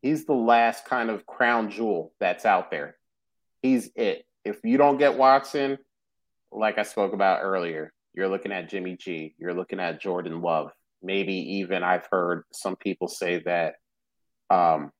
he's 0.03 0.25
the 0.25 0.33
last 0.33 0.85
kind 0.85 1.09
of 1.09 1.25
crown 1.25 1.71
jewel 1.71 2.13
that's 2.19 2.45
out 2.45 2.69
there. 2.69 2.97
He's 3.63 3.89
it. 3.95 4.25
If 4.45 4.59
you 4.63 4.77
don't 4.77 4.97
get 4.97 5.17
Watson, 5.17 5.79
like 6.51 6.77
I 6.77 6.83
spoke 6.83 7.13
about 7.13 7.39
earlier, 7.41 7.93
you're 8.13 8.27
looking 8.27 8.51
at 8.51 8.69
Jimmy 8.69 8.97
G, 8.97 9.33
you're 9.39 9.53
looking 9.55 9.79
at 9.79 10.01
Jordan 10.01 10.41
Love, 10.41 10.71
maybe 11.01 11.33
even 11.33 11.81
I've 11.81 12.07
heard 12.11 12.43
some 12.51 12.75
people 12.75 13.07
say 13.07 13.41
that 13.45 13.75
um, 14.49 14.91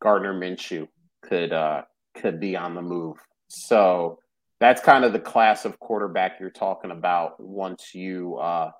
Gardner 0.00 0.34
Minshew 0.34 0.86
could 1.22 1.52
uh, 1.52 1.82
could 2.14 2.38
be 2.38 2.56
on 2.56 2.74
the 2.74 2.82
move. 2.82 3.16
So 3.48 4.18
that's 4.60 4.82
kind 4.82 5.04
of 5.04 5.14
the 5.14 5.18
class 5.18 5.64
of 5.64 5.80
quarterback 5.80 6.38
you're 6.38 6.50
talking 6.50 6.90
about 6.90 7.40
once 7.40 7.94
you 7.94 8.36
uh, 8.36 8.70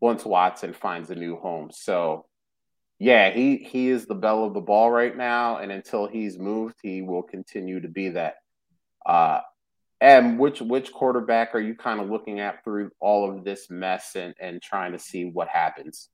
once 0.00 0.24
Watson 0.24 0.72
finds 0.72 1.10
a 1.10 1.14
new 1.14 1.36
home. 1.36 1.70
So 1.72 2.26
yeah, 2.98 3.30
he 3.30 3.56
he 3.58 3.88
is 3.88 4.06
the 4.06 4.14
belle 4.14 4.44
of 4.44 4.54
the 4.54 4.60
ball 4.60 4.90
right 4.90 5.16
now, 5.16 5.58
and 5.58 5.70
until 5.70 6.06
he's 6.06 6.38
moved, 6.38 6.76
he 6.82 7.02
will 7.02 7.22
continue 7.22 7.80
to 7.80 7.88
be 7.88 8.10
that. 8.10 8.36
Uh, 9.04 9.40
and 10.00 10.38
which 10.38 10.60
which 10.60 10.92
quarterback 10.92 11.54
are 11.54 11.60
you 11.60 11.74
kind 11.74 12.00
of 12.00 12.10
looking 12.10 12.40
at 12.40 12.64
through 12.64 12.90
all 13.00 13.30
of 13.30 13.44
this 13.44 13.70
mess 13.70 14.16
and 14.16 14.34
and 14.40 14.62
trying 14.62 14.92
to 14.92 14.98
see 14.98 15.26
what 15.26 15.48
happens? 15.48 16.08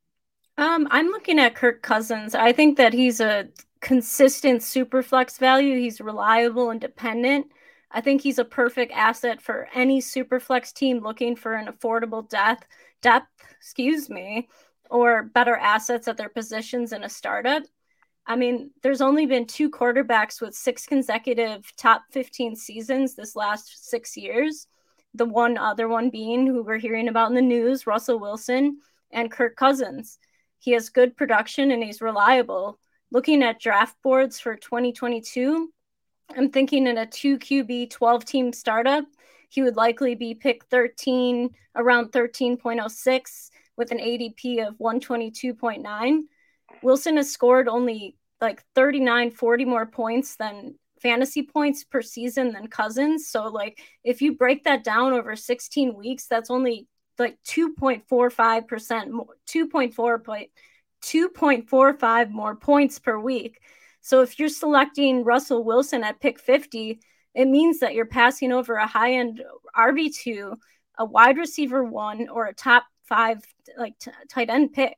Um, 0.58 0.86
I'm 0.90 1.08
looking 1.08 1.38
at 1.38 1.54
Kirk 1.54 1.82
Cousins. 1.82 2.34
I 2.34 2.52
think 2.52 2.76
that 2.76 2.92
he's 2.92 3.20
a 3.20 3.48
consistent 3.80 4.62
super 4.62 5.02
flex 5.02 5.38
value. 5.38 5.78
He's 5.78 6.00
reliable 6.00 6.70
and 6.70 6.80
dependent. 6.80 7.46
I 7.90 8.00
think 8.00 8.22
he's 8.22 8.38
a 8.38 8.44
perfect 8.44 8.92
asset 8.92 9.40
for 9.40 9.68
any 9.74 10.00
super 10.00 10.40
flex 10.40 10.72
team 10.72 11.00
looking 11.00 11.36
for 11.36 11.54
an 11.54 11.66
affordable 11.66 12.28
depth, 12.28 12.66
depth, 13.02 13.28
excuse 13.58 14.08
me, 14.08 14.48
or 14.92 15.22
better 15.22 15.56
assets 15.56 16.06
at 16.06 16.18
their 16.18 16.28
positions 16.28 16.92
in 16.92 17.02
a 17.02 17.08
startup. 17.08 17.62
I 18.26 18.36
mean, 18.36 18.70
there's 18.82 19.00
only 19.00 19.24
been 19.24 19.46
two 19.46 19.70
quarterbacks 19.70 20.40
with 20.40 20.54
six 20.54 20.84
consecutive 20.84 21.74
top 21.76 22.02
15 22.10 22.54
seasons 22.54 23.14
this 23.14 23.34
last 23.34 23.88
six 23.88 24.18
years. 24.18 24.66
The 25.14 25.24
one 25.24 25.56
other 25.56 25.88
one 25.88 26.10
being 26.10 26.46
who 26.46 26.62
we're 26.62 26.76
hearing 26.76 27.08
about 27.08 27.30
in 27.30 27.34
the 27.34 27.40
news, 27.40 27.86
Russell 27.86 28.20
Wilson 28.20 28.80
and 29.10 29.32
Kirk 29.32 29.56
Cousins. 29.56 30.18
He 30.58 30.72
has 30.72 30.90
good 30.90 31.16
production 31.16 31.70
and 31.70 31.82
he's 31.82 32.02
reliable. 32.02 32.78
Looking 33.10 33.42
at 33.42 33.60
draft 33.60 33.96
boards 34.02 34.38
for 34.38 34.56
2022, 34.56 35.72
I'm 36.36 36.50
thinking 36.50 36.86
in 36.86 36.98
a 36.98 37.06
2 37.06 37.38
QB 37.38 37.90
12 37.90 38.24
team 38.26 38.52
startup, 38.52 39.04
he 39.48 39.62
would 39.62 39.76
likely 39.76 40.14
be 40.14 40.34
picked 40.34 40.68
13 40.68 41.50
around 41.76 42.12
13.06 42.12 43.50
with 43.76 43.90
an 43.90 43.98
ADP 43.98 44.66
of 44.66 44.78
122.9 44.78 46.22
Wilson 46.82 47.16
has 47.16 47.30
scored 47.30 47.68
only 47.68 48.16
like 48.40 48.62
39, 48.74 49.30
40 49.30 49.64
more 49.64 49.86
points 49.86 50.36
than 50.36 50.74
fantasy 51.00 51.42
points 51.42 51.84
per 51.84 52.00
season 52.00 52.52
than 52.52 52.68
Cousins. 52.68 53.28
So, 53.28 53.48
like, 53.48 53.80
if 54.04 54.22
you 54.22 54.36
break 54.36 54.64
that 54.64 54.84
down 54.84 55.12
over 55.12 55.36
16 55.36 55.94
weeks, 55.94 56.26
that's 56.26 56.50
only 56.50 56.88
like 57.18 57.36
2.45%, 57.46 59.26
2.4 59.48 60.24
point, 60.24 60.50
2.45 61.04 62.30
more 62.30 62.56
points 62.56 62.98
per 62.98 63.18
week. 63.18 63.60
So, 64.00 64.22
if 64.22 64.38
you're 64.38 64.48
selecting 64.48 65.24
Russell 65.24 65.64
Wilson 65.64 66.02
at 66.02 66.20
pick 66.20 66.38
50, 66.38 67.00
it 67.34 67.46
means 67.46 67.80
that 67.80 67.94
you're 67.94 68.06
passing 68.06 68.52
over 68.52 68.74
a 68.74 68.86
high 68.86 69.14
end 69.14 69.42
RB2, 69.76 70.56
a 70.98 71.04
wide 71.04 71.38
receiver 71.38 71.84
one, 71.84 72.28
or 72.28 72.46
a 72.46 72.54
top 72.54 72.84
five 73.12 73.44
like 73.76 73.98
t- 73.98 74.10
tight 74.30 74.48
end 74.48 74.72
pick. 74.72 74.96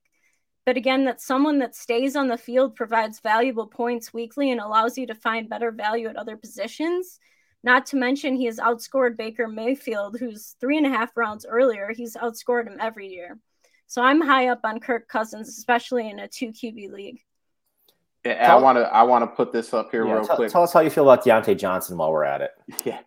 But 0.64 0.76
again, 0.76 1.04
that 1.06 1.20
someone 1.20 1.58
that 1.58 1.74
stays 1.74 2.14
on 2.14 2.28
the 2.28 2.38
field 2.38 2.76
provides 2.76 3.18
valuable 3.20 3.66
points 3.66 4.14
weekly 4.14 4.50
and 4.52 4.60
allows 4.60 4.96
you 4.96 5.06
to 5.08 5.14
find 5.14 5.48
better 5.48 5.72
value 5.72 6.08
at 6.08 6.16
other 6.16 6.36
positions. 6.36 7.18
Not 7.64 7.86
to 7.86 7.96
mention, 7.96 8.36
he 8.36 8.44
has 8.46 8.58
outscored 8.58 9.16
Baker 9.16 9.48
Mayfield, 9.48 10.16
who's 10.18 10.54
three 10.60 10.78
and 10.78 10.86
a 10.86 10.90
half 10.90 11.16
rounds 11.16 11.44
earlier. 11.44 11.92
He's 11.94 12.14
outscored 12.16 12.66
him 12.66 12.78
every 12.80 13.08
year. 13.08 13.38
So 13.88 14.00
I'm 14.00 14.20
high 14.20 14.48
up 14.48 14.60
on 14.64 14.80
Kirk 14.80 15.08
Cousins, 15.08 15.48
especially 15.48 16.08
in 16.08 16.20
a 16.20 16.28
two 16.28 16.48
QB 16.48 16.92
league. 16.92 17.20
Yeah, 18.24 18.54
I 18.54 18.58
want 18.58 18.78
to 18.78 18.84
I 18.84 19.02
want 19.02 19.22
to 19.22 19.26
put 19.26 19.52
this 19.52 19.74
up 19.74 19.90
here 19.90 20.06
Yeah, 20.06 20.14
real 20.14 20.26
tell, 20.26 20.36
quick. 20.36 20.50
tell 20.52 20.62
us 20.62 20.72
how 20.72 20.80
you 20.80 20.90
feel 20.90 21.10
about 21.10 21.24
Diontae 21.24 21.58
Johnson 21.58 21.98
while 21.98 22.12
we're 22.12 22.24
at 22.24 22.40
it. 22.42 22.50
Yeah. 22.84 23.00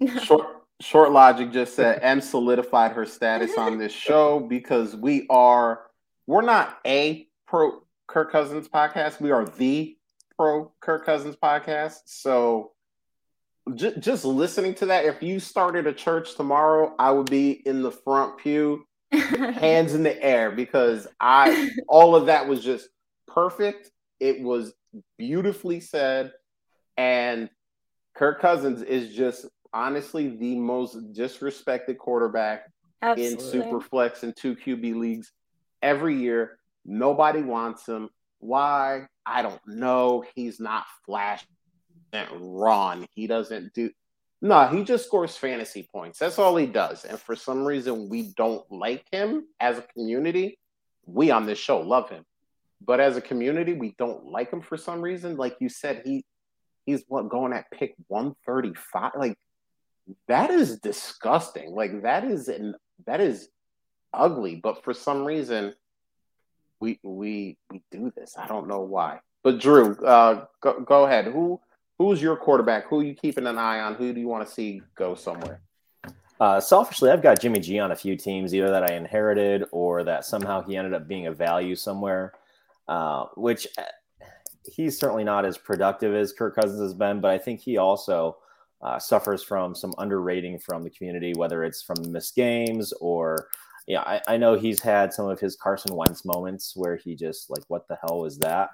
Short 0.22 0.63
short 0.80 1.12
logic 1.12 1.52
just 1.52 1.74
said 1.74 2.00
M 2.02 2.20
solidified 2.20 2.92
her 2.92 3.06
status 3.06 3.56
on 3.56 3.78
this 3.78 3.92
show 3.92 4.40
because 4.40 4.94
we 4.96 5.26
are 5.30 5.82
we're 6.26 6.42
not 6.42 6.78
a 6.86 7.28
pro 7.46 7.82
Kirk 8.06 8.32
Cousins 8.32 8.68
podcast. 8.68 9.20
We 9.20 9.30
are 9.30 9.44
the 9.44 9.96
pro 10.36 10.72
Kirk 10.80 11.06
Cousins 11.06 11.36
podcast. 11.36 11.98
So 12.06 12.72
j- 13.74 13.98
just 13.98 14.24
listening 14.24 14.74
to 14.76 14.86
that, 14.86 15.04
if 15.04 15.22
you 15.22 15.40
started 15.40 15.86
a 15.86 15.92
church 15.92 16.34
tomorrow, 16.34 16.94
I 16.98 17.10
would 17.10 17.30
be 17.30 17.50
in 17.50 17.82
the 17.82 17.92
front 17.92 18.38
pew, 18.38 18.84
hands 19.12 19.94
in 19.94 20.02
the 20.02 20.22
air, 20.22 20.50
because 20.50 21.06
I 21.20 21.70
all 21.88 22.16
of 22.16 22.26
that 22.26 22.48
was 22.48 22.64
just 22.64 22.88
perfect. 23.28 23.90
It 24.20 24.40
was 24.40 24.72
beautifully 25.18 25.80
said, 25.80 26.32
and 26.96 27.48
Kirk 28.14 28.40
Cousins 28.40 28.82
is 28.82 29.14
just 29.14 29.46
honestly 29.74 30.36
the 30.36 30.56
most 30.56 31.12
disrespected 31.12 31.98
quarterback 31.98 32.70
in 33.02 33.34
Absolutely. 33.34 33.60
Superflex 33.60 34.22
and 34.22 34.34
two 34.34 34.56
QB 34.56 34.94
leagues 34.94 35.32
every 35.82 36.16
year. 36.16 36.58
Nobody 36.86 37.42
wants 37.42 37.86
him. 37.86 38.08
Why? 38.38 39.06
I 39.26 39.42
don't 39.42 39.60
know. 39.66 40.24
He's 40.34 40.60
not 40.60 40.84
flash 41.04 41.44
and 42.12 42.28
run. 42.40 43.06
He 43.14 43.26
doesn't 43.26 43.74
do. 43.74 43.90
No, 44.40 44.66
he 44.68 44.84
just 44.84 45.06
scores 45.06 45.36
fantasy 45.36 45.88
points. 45.90 46.18
That's 46.18 46.38
all 46.38 46.54
he 46.56 46.66
does. 46.66 47.04
And 47.04 47.18
for 47.18 47.34
some 47.34 47.64
reason, 47.64 48.08
we 48.10 48.32
don't 48.36 48.64
like 48.70 49.04
him 49.10 49.46
as 49.58 49.78
a 49.78 49.86
community. 49.96 50.58
We 51.06 51.30
on 51.30 51.46
this 51.46 51.58
show 51.58 51.80
love 51.80 52.10
him, 52.10 52.24
but 52.84 53.00
as 53.00 53.16
a 53.16 53.20
community, 53.20 53.72
we 53.72 53.94
don't 53.98 54.26
like 54.26 54.50
him 54.50 54.60
for 54.60 54.76
some 54.76 55.00
reason. 55.00 55.36
Like 55.36 55.56
you 55.60 55.68
said, 55.68 56.02
he 56.04 56.24
he's 56.86 57.04
what 57.08 57.28
going 57.28 57.52
at 57.52 57.70
pick 57.70 57.94
one 58.08 58.34
thirty 58.46 58.72
five. 58.74 59.12
Like 59.16 59.36
that 60.28 60.50
is 60.50 60.78
disgusting. 60.78 61.74
Like 61.74 62.02
that 62.02 62.24
is 62.24 62.48
an 62.48 62.74
that 63.06 63.20
is 63.20 63.48
ugly. 64.12 64.56
But 64.56 64.84
for 64.84 64.94
some 64.94 65.24
reason, 65.24 65.74
we 66.80 66.98
we 67.02 67.56
we 67.70 67.82
do 67.90 68.12
this. 68.16 68.36
I 68.38 68.46
don't 68.46 68.68
know 68.68 68.80
why. 68.80 69.20
But 69.42 69.60
Drew, 69.60 69.94
uh, 70.04 70.46
go, 70.60 70.80
go 70.80 71.04
ahead. 71.04 71.26
Who 71.26 71.60
who's 71.98 72.20
your 72.20 72.36
quarterback? 72.36 72.88
Who 72.88 73.00
are 73.00 73.04
you 73.04 73.14
keeping 73.14 73.46
an 73.46 73.58
eye 73.58 73.80
on? 73.80 73.94
Who 73.94 74.12
do 74.12 74.20
you 74.20 74.28
want 74.28 74.46
to 74.46 74.52
see 74.52 74.82
go 74.94 75.14
somewhere? 75.14 75.60
Uh, 76.40 76.60
selfishly, 76.60 77.10
I've 77.10 77.22
got 77.22 77.40
Jimmy 77.40 77.60
G 77.60 77.78
on 77.78 77.92
a 77.92 77.96
few 77.96 78.16
teams, 78.16 78.54
either 78.54 78.70
that 78.70 78.90
I 78.90 78.94
inherited 78.94 79.64
or 79.70 80.02
that 80.04 80.24
somehow 80.24 80.62
he 80.62 80.76
ended 80.76 80.92
up 80.92 81.06
being 81.06 81.28
a 81.28 81.32
value 81.32 81.76
somewhere, 81.76 82.32
uh, 82.88 83.26
which 83.36 83.68
uh, 83.78 83.82
he's 84.70 84.98
certainly 84.98 85.22
not 85.24 85.44
as 85.44 85.56
productive 85.56 86.14
as 86.14 86.32
Kirk 86.32 86.56
Cousins 86.56 86.80
has 86.80 86.92
been, 86.92 87.20
but 87.20 87.30
I 87.30 87.38
think 87.38 87.60
he 87.60 87.76
also 87.76 88.38
uh, 88.82 88.98
suffers 88.98 89.42
from 89.42 89.74
some 89.74 89.94
underrating 89.98 90.58
from 90.58 90.82
the 90.82 90.90
community, 90.90 91.32
whether 91.34 91.64
it's 91.64 91.82
from 91.82 91.96
the 91.96 92.08
missed 92.08 92.34
games 92.34 92.92
or, 93.00 93.48
yeah, 93.86 94.00
I, 94.00 94.20
I 94.28 94.36
know 94.36 94.54
he's 94.54 94.80
had 94.80 95.12
some 95.12 95.28
of 95.28 95.40
his 95.40 95.56
Carson 95.56 95.94
Wentz 95.94 96.24
moments 96.24 96.72
where 96.74 96.96
he 96.96 97.14
just 97.14 97.50
like, 97.50 97.62
what 97.68 97.86
the 97.88 97.98
hell 98.06 98.20
was 98.20 98.38
that? 98.38 98.70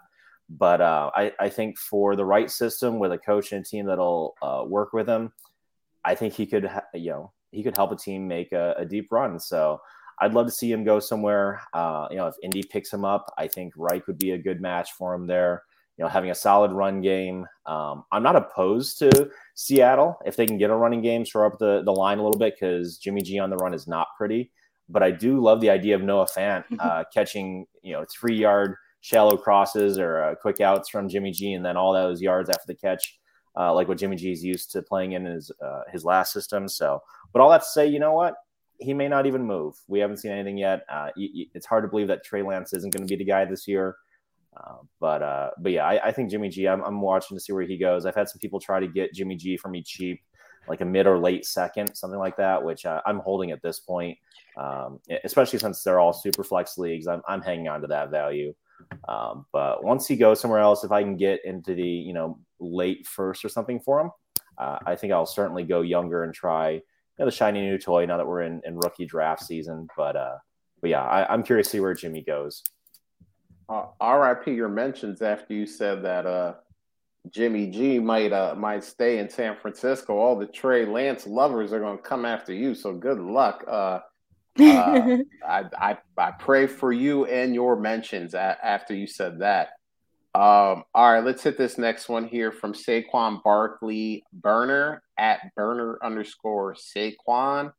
But 0.49 0.81
uh, 0.81 1.11
I, 1.15 1.33
I 1.39 1.49
think 1.49 1.79
for 1.79 2.17
the 2.17 2.25
right 2.25 2.51
system 2.51 2.99
with 2.99 3.13
a 3.13 3.19
coach 3.19 3.53
and 3.53 3.65
a 3.65 3.69
team 3.69 3.87
that'll 3.87 4.35
uh, 4.43 4.65
work 4.67 4.93
with 4.93 5.09
him, 5.09 5.33
I 6.05 6.15
think 6.15 6.35
he 6.35 6.47
could, 6.47 6.65
ha- 6.65 6.87
you 6.95 7.11
know, 7.11 7.33
he 7.53 7.63
could 7.63 7.77
help 7.77 7.93
a 7.93 7.97
team 7.97 8.27
make 8.27 8.53
a, 8.53 8.75
a 8.79 8.85
deep 8.85 9.13
run. 9.13 9.39
So 9.39 9.81
I'd 10.21 10.35
love 10.35 10.47
to 10.47 10.53
see 10.53 10.71
him 10.71 10.85
go 10.85 11.01
somewhere. 11.01 11.63
Uh, 11.73 12.09
you 12.11 12.17
know, 12.17 12.27
if 12.27 12.35
Indy 12.43 12.63
picks 12.63 12.93
him 12.93 13.05
up, 13.05 13.33
I 13.39 13.47
think 13.49 13.75
Reich 13.77 14.07
would 14.07 14.19
be 14.19 14.33
a 14.33 14.39
good 14.39 14.61
match 14.61 14.93
for 14.93 15.15
him 15.15 15.27
there. 15.27 15.63
You 16.01 16.07
know, 16.07 16.09
having 16.09 16.31
a 16.31 16.35
solid 16.35 16.73
run 16.73 17.03
game. 17.03 17.47
Um, 17.67 18.05
I'm 18.11 18.23
not 18.23 18.35
opposed 18.35 18.99
to 19.01 19.31
Seattle 19.55 20.17
if 20.25 20.35
they 20.35 20.47
can 20.47 20.57
get 20.57 20.71
a 20.71 20.75
running 20.75 21.03
game, 21.03 21.27
throw 21.27 21.47
up 21.47 21.59
the, 21.59 21.83
the 21.85 21.93
line 21.93 22.19
a 22.19 22.23
little 22.23 22.39
bit 22.39 22.55
because 22.59 22.97
Jimmy 22.97 23.21
G 23.21 23.39
on 23.39 23.51
the 23.51 23.59
run 23.59 23.75
is 23.75 23.87
not 23.87 24.07
pretty. 24.17 24.51
But 24.89 25.03
I 25.03 25.11
do 25.11 25.43
love 25.43 25.61
the 25.61 25.69
idea 25.69 25.95
of 25.95 26.01
Noah 26.01 26.25
Fant 26.25 26.65
uh, 26.79 27.05
catching, 27.13 27.67
you 27.83 27.93
know, 27.93 28.07
three 28.11 28.35
yard 28.35 28.77
shallow 29.03 29.37
crosses 29.37 29.99
or 29.99 30.23
uh, 30.23 30.35
quick 30.37 30.63
outs 30.63 30.89
from 30.89 31.07
Jimmy 31.07 31.33
G 31.33 31.53
and 31.53 31.63
then 31.63 31.77
all 31.77 31.93
those 31.93 32.23
yards 32.23 32.49
after 32.49 32.65
the 32.67 32.75
catch, 32.75 33.21
uh, 33.59 33.75
like 33.75 33.87
what 33.87 33.99
Jimmy 33.99 34.17
G 34.17 34.33
is 34.33 34.43
used 34.43 34.71
to 34.73 34.81
playing 34.81 35.13
in 35.13 35.27
his 35.27 35.53
uh, 35.63 35.83
his 35.93 36.03
last 36.03 36.33
system. 36.33 36.67
So, 36.67 37.03
but 37.35 37.43
all 37.43 37.51
that 37.51 37.61
to 37.61 37.69
say, 37.69 37.87
you 37.87 37.99
know 37.99 38.15
what? 38.15 38.37
He 38.79 38.95
may 38.95 39.09
not 39.09 39.27
even 39.27 39.43
move. 39.45 39.75
We 39.87 39.99
haven't 39.99 40.17
seen 40.17 40.31
anything 40.31 40.57
yet. 40.57 40.81
Uh, 40.91 41.11
it's 41.15 41.67
hard 41.67 41.85
to 41.85 41.89
believe 41.89 42.09
that 42.09 42.25
Trey 42.25 42.41
Lance 42.41 42.73
isn't 42.73 42.91
going 42.91 43.07
to 43.07 43.15
be 43.15 43.23
the 43.23 43.31
guy 43.31 43.45
this 43.45 43.69
year. 43.69 43.97
Uh, 44.57 44.77
but 45.01 45.23
uh, 45.23 45.51
but 45.59 45.73
yeah, 45.73 45.85
I, 45.85 46.09
I 46.09 46.13
think 46.13 46.31
Jimmy 46.31 46.49
G. 46.49 46.67
I'm, 46.67 46.83
I'm 46.83 47.01
watching 47.01 47.37
to 47.37 47.41
see 47.41 47.53
where 47.53 47.63
he 47.63 47.79
goes. 47.79 48.05
I've 48.05 48.15
had 48.15 48.29
some 48.29 48.41
people 48.41 48.61
try 48.61 48.81
to 48.81 48.89
get 48.89 49.15
Jimmy 49.15 49.37
G 49.37 49.57
for 49.57 49.69
me 49.69 49.83
cheap, 49.83 50.21
like 50.69 50.81
a 50.81 50.85
mid 50.85 51.07
or 51.07 51.19
late 51.19 51.45
second, 51.45 51.95
something 51.95 52.19
like 52.19 52.37
that, 52.37 52.63
which 52.63 52.85
uh, 52.85 53.01
I'm 53.07 53.21
holding 53.21 53.53
at 53.53 53.63
this 53.63 53.81
point. 53.81 54.19
Um, 54.57 54.99
especially 55.25 55.61
since 55.61 55.83
they're 55.83 56.01
all 56.01 56.13
super 56.13 56.43
flex 56.43 56.77
leagues, 56.77 57.07
I'm, 57.07 57.23
I'm 57.29 57.41
hanging 57.41 57.69
on 57.69 57.81
to 57.83 57.87
that 57.87 58.11
value. 58.11 58.53
Um, 59.09 59.47
but 59.53 59.85
once 59.85 60.09
he 60.09 60.17
goes 60.17 60.41
somewhere 60.41 60.61
else, 60.61 60.83
if 60.85 60.91
I 60.91 61.03
can 61.03 61.17
get 61.17 61.45
into 61.45 61.75
the 61.75 61.83
you 61.83 62.13
know 62.13 62.39
late 62.59 63.07
first 63.07 63.45
or 63.45 63.49
something 63.49 63.79
for 63.81 64.01
him, 64.01 64.11
uh, 64.59 64.79
I 64.85 64.97
think 64.97 65.13
I'll 65.13 65.27
certainly 65.27 65.65
go 65.65 65.83
younger 65.83 66.25
and 66.25 66.35
try 66.35 66.71
you 66.71 66.83
know, 67.19 67.27
the 67.27 67.31
shiny 67.31 67.61
new 67.61 67.79
toy 67.79 68.07
now 68.07 68.17
that 68.17 68.27
we're 68.27 68.43
in, 68.43 68.61
in 68.65 68.77
rookie 68.77 69.07
draft 69.07 69.43
season. 69.45 69.87
But 69.97 70.17
uh, 70.17 70.37
but 70.81 70.91
yeah, 70.91 71.03
I, 71.03 71.33
I'm 71.33 71.43
curious 71.43 71.69
to 71.69 71.73
see 71.73 71.81
where 71.81 71.95
Jimmy 71.95 72.23
goes. 72.23 72.65
Uh, 73.71 73.87
RIP 74.03 74.49
your 74.49 74.69
mentions 74.69 75.23
after 75.23 75.55
you 75.55 75.65
said 75.65 76.03
that 76.03 76.27
uh, 76.27 76.55
Jimmy 77.31 77.69
G 77.69 78.01
might 78.01 78.33
uh, 78.33 78.55
might 78.57 78.83
stay 78.83 79.19
in 79.19 79.31
San 79.31 79.57
Francisco. 79.57 80.17
All 80.19 80.37
the 80.37 80.47
Trey 80.47 80.85
Lance 80.85 81.27
lovers 81.27 81.73
are 81.73 81.79
going 81.79 81.99
to 81.99 82.03
come 82.03 82.25
after 82.25 82.53
you. 82.53 82.75
So 82.75 82.93
good 82.93 83.21
luck. 83.21 83.65
Uh, 83.69 84.01
uh, 84.61 85.19
I, 85.47 85.65
I 85.79 85.99
I 86.19 86.31
pray 86.33 86.67
for 86.67 86.93
you 86.93 87.27
and 87.27 87.55
your 87.55 87.77
mentions 87.77 88.35
a- 88.35 88.59
after 88.63 88.93
you 88.95 89.07
said 89.07 89.39
that. 89.39 89.69
Um, 90.35 90.85
all 90.95 91.13
right, 91.13 91.25
let's 91.25 91.43
hit 91.43 91.57
this 91.57 91.79
next 91.79 92.09
one 92.09 92.27
here 92.27 92.51
from 92.51 92.73
Saquon 92.73 93.43
Barkley 93.43 94.25
Burner 94.33 95.03
at 95.19 95.55
Burner 95.55 95.99
underscore 96.03 96.75
Saquon. 96.75 97.73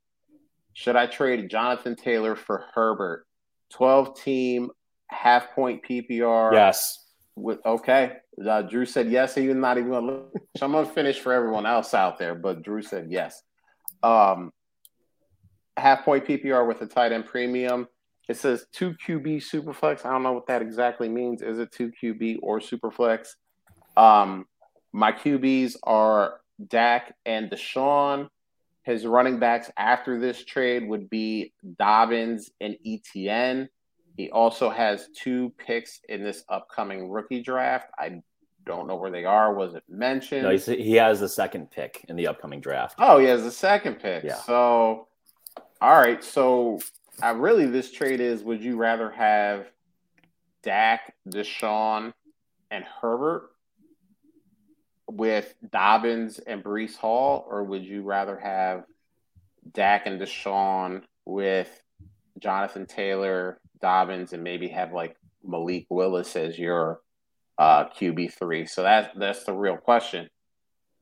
Should 0.73 0.95
I 0.95 1.07
trade 1.07 1.49
Jonathan 1.49 1.95
Taylor 1.95 2.35
for 2.35 2.65
Herbert? 2.73 3.25
12 3.71 4.21
team 4.21 4.71
half 5.11 5.53
point 5.53 5.83
PPR. 5.87 6.53
Yes. 6.53 7.05
With 7.35 7.59
okay. 7.65 8.17
Uh, 8.45 8.63
Drew 8.63 8.85
said 8.85 9.09
yes. 9.09 9.35
He's 9.35 9.53
not 9.53 9.77
even 9.77 9.91
gonna 9.91 10.05
look. 10.05 10.33
So 10.57 10.65
I'm 10.65 10.73
gonna 10.73 10.85
finish 10.85 11.19
for 11.19 11.31
everyone 11.31 11.65
else 11.65 11.93
out 11.93 12.17
there, 12.17 12.35
but 12.35 12.61
Drew 12.61 12.81
said 12.81 13.07
yes. 13.09 13.41
Um 14.03 14.51
half 15.77 16.03
point 16.03 16.25
PPR 16.25 16.67
with 16.67 16.81
a 16.81 16.85
tight 16.85 17.11
end 17.11 17.25
premium. 17.25 17.87
It 18.29 18.37
says 18.37 18.65
two 18.71 18.93
QB 19.05 19.37
superflex. 19.37 20.05
I 20.05 20.11
don't 20.11 20.23
know 20.23 20.33
what 20.33 20.47
that 20.47 20.61
exactly 20.61 21.09
means. 21.09 21.41
Is 21.41 21.59
it 21.59 21.71
two 21.71 21.91
QB 22.01 22.39
or 22.41 22.59
superflex? 22.59 23.29
Um, 23.97 24.45
my 24.93 25.11
QBs 25.11 25.75
are 25.83 26.39
Dak 26.65 27.15
and 27.25 27.49
Deshaun. 27.49 28.29
His 28.83 29.05
running 29.05 29.39
backs 29.39 29.69
after 29.77 30.19
this 30.19 30.43
trade 30.43 30.87
would 30.87 31.09
be 31.09 31.53
Dobbins 31.77 32.49
and 32.59 32.77
ETN. 32.85 33.67
He 34.17 34.29
also 34.29 34.69
has 34.69 35.09
two 35.15 35.51
picks 35.57 36.01
in 36.09 36.23
this 36.23 36.43
upcoming 36.49 37.09
rookie 37.09 37.41
draft. 37.41 37.89
I 37.97 38.21
don't 38.65 38.87
know 38.87 38.95
where 38.95 39.11
they 39.11 39.25
are. 39.25 39.53
Was 39.53 39.73
it 39.73 39.83
mentioned? 39.89 40.43
No, 40.43 40.55
he 40.55 40.93
has 40.93 41.19
the 41.19 41.29
second 41.29 41.71
pick 41.71 42.05
in 42.07 42.15
the 42.15 42.27
upcoming 42.27 42.61
draft. 42.61 42.95
Oh, 42.99 43.17
he 43.19 43.25
has 43.27 43.43
the 43.43 43.51
second 43.51 43.95
pick. 43.95 44.23
Yeah. 44.23 44.35
So, 44.35 45.07
all 45.81 45.97
right. 45.97 46.23
So, 46.23 46.79
I 47.21 47.31
really 47.31 47.65
this 47.65 47.91
trade 47.91 48.19
is: 48.19 48.43
Would 48.43 48.63
you 48.63 48.77
rather 48.77 49.09
have 49.09 49.67
Dak, 50.61 51.15
Deshaun, 51.27 52.13
and 52.69 52.83
Herbert 52.83 53.49
with 55.09 55.53
Dobbins 55.71 56.39
and 56.39 56.63
Breece 56.63 56.97
Hall, 56.97 57.45
or 57.49 57.63
would 57.63 57.83
you 57.83 58.03
rather 58.03 58.37
have 58.37 58.85
Dak 59.73 60.05
and 60.05 60.19
Deshaun 60.19 61.03
with 61.25 61.81
Jonathan 62.39 62.85
Taylor, 62.85 63.59
Dobbins, 63.81 64.33
and 64.33 64.43
maybe 64.43 64.67
have 64.69 64.93
like 64.93 65.15
Malik 65.43 65.85
Willis 65.89 66.35
as 66.35 66.57
your 66.57 67.01
uh, 67.57 67.85
QB 67.89 68.33
three? 68.33 68.65
So 68.65 68.83
that 68.83 69.11
that's 69.17 69.43
the 69.43 69.53
real 69.53 69.77
question. 69.77 70.29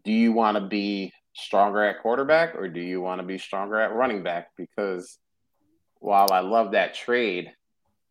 Do 0.04 0.12
you 0.12 0.32
want 0.32 0.56
to 0.58 0.62
be 0.66 1.14
stronger 1.34 1.84
at 1.84 2.02
quarterback 2.02 2.56
or 2.56 2.68
do 2.68 2.82
you 2.82 3.00
want 3.02 3.22
to 3.22 3.26
be 3.28 3.38
stronger 3.38 3.80
at 3.80 3.94
running 3.94 4.24
back? 4.24 4.50
Because 4.58 5.18
while 6.00 6.32
I 6.32 6.40
love 6.40 6.72
that 6.72 6.94
trade, 6.94 7.52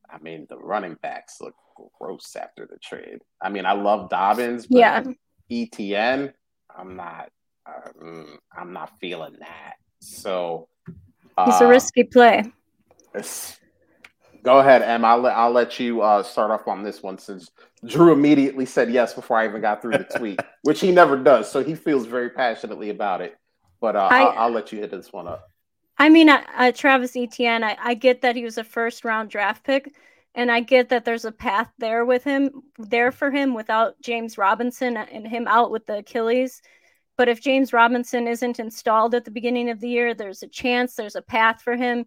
I 0.09 0.19
mean 0.19 0.47
the 0.49 0.57
running 0.59 0.97
backs 1.03 1.39
look 1.41 1.55
gross 1.99 2.37
after 2.37 2.67
the 2.71 2.79
trade. 2.79 3.19
I 3.43 3.49
mean 3.49 3.67
I 3.67 3.73
love 3.73 4.11
Dobbins, 4.11 4.67
but 4.67 4.79
yeah. 4.79 5.05
ETN, 5.51 6.33
I'm 6.77 6.97
not, 6.97 7.31
um, 7.67 8.39
I'm 8.57 8.73
not 8.73 8.93
feeling 9.01 9.37
that. 9.41 9.75
So 10.01 10.69
It's 10.87 11.61
a 11.61 11.65
uh, 11.65 11.69
risky 11.69 12.05
play. 12.05 12.45
it's- 13.15 13.59
Go 14.49 14.61
ahead, 14.61 14.81
Em. 14.81 15.05
I'll 15.05 15.19
let 15.19 15.37
I'll 15.37 15.51
let 15.51 15.79
you 15.79 16.01
uh, 16.01 16.23
start 16.23 16.51
off 16.51 16.67
on 16.67 16.83
this 16.83 17.03
one 17.03 17.19
since 17.19 17.51
Drew 17.85 18.15
immediately 18.15 18.65
said 18.65 18.91
yes 18.91 19.13
before 19.13 19.37
I 19.37 19.47
even 19.47 19.61
got 19.61 19.83
through 19.83 19.99
the 19.99 20.05
tweet, 20.05 20.41
which 20.63 20.81
he 20.81 20.91
never 20.91 21.19
does. 21.19 21.53
So 21.53 21.63
he 21.63 21.75
feels 21.75 22.07
very 22.07 22.31
passionately 22.31 22.89
about 22.89 23.21
it. 23.21 23.37
But 23.79 23.95
uh, 23.95 24.09
I, 24.11 24.47
will 24.47 24.55
let 24.55 24.73
you 24.73 24.79
hit 24.79 24.91
this 24.91 25.13
one 25.13 25.29
up. 25.29 25.51
I 25.99 26.09
mean, 26.09 26.31
uh, 26.31 26.73
Travis 26.75 27.15
Etienne, 27.15 27.63
I, 27.63 27.77
I 27.79 27.93
get 27.93 28.23
that 28.23 28.37
he 28.37 28.43
was 28.43 28.57
a 28.57 28.65
first 28.65 29.05
round 29.05 29.29
draft 29.29 29.65
pick, 29.65 29.95
and 30.35 30.51
I 30.51 30.61
get 30.61 30.89
that 30.89 31.05
there's 31.05 31.27
a 31.27 31.33
path 31.33 31.71
there 31.77 32.07
with 32.07 32.25
him, 32.25 32.63
there 32.79 33.13
for 33.13 33.31
him 33.31 33.53
without 33.53 34.01
James 34.01 34.39
Robinson 34.39 34.97
and 34.97 35.29
him 35.29 35.47
out 35.47 35.71
with 35.71 35.85
the 35.85 35.99
Achilles. 35.99 36.63
But 37.19 37.29
if 37.29 37.43
James 37.43 37.75
Robinson 37.75 38.27
isn't 38.27 38.59
installed 38.59 39.15
at 39.15 39.27
the 39.27 39.31
beginning 39.31 39.69
of 39.69 39.81
the 39.81 39.91
year, 39.91 40.15
there's 40.15 40.43
a 40.43 40.49
chance 40.49 40.95
there's 40.95 41.17
a 41.17 41.21
path 41.21 41.61
for 41.61 41.77
him. 41.77 42.07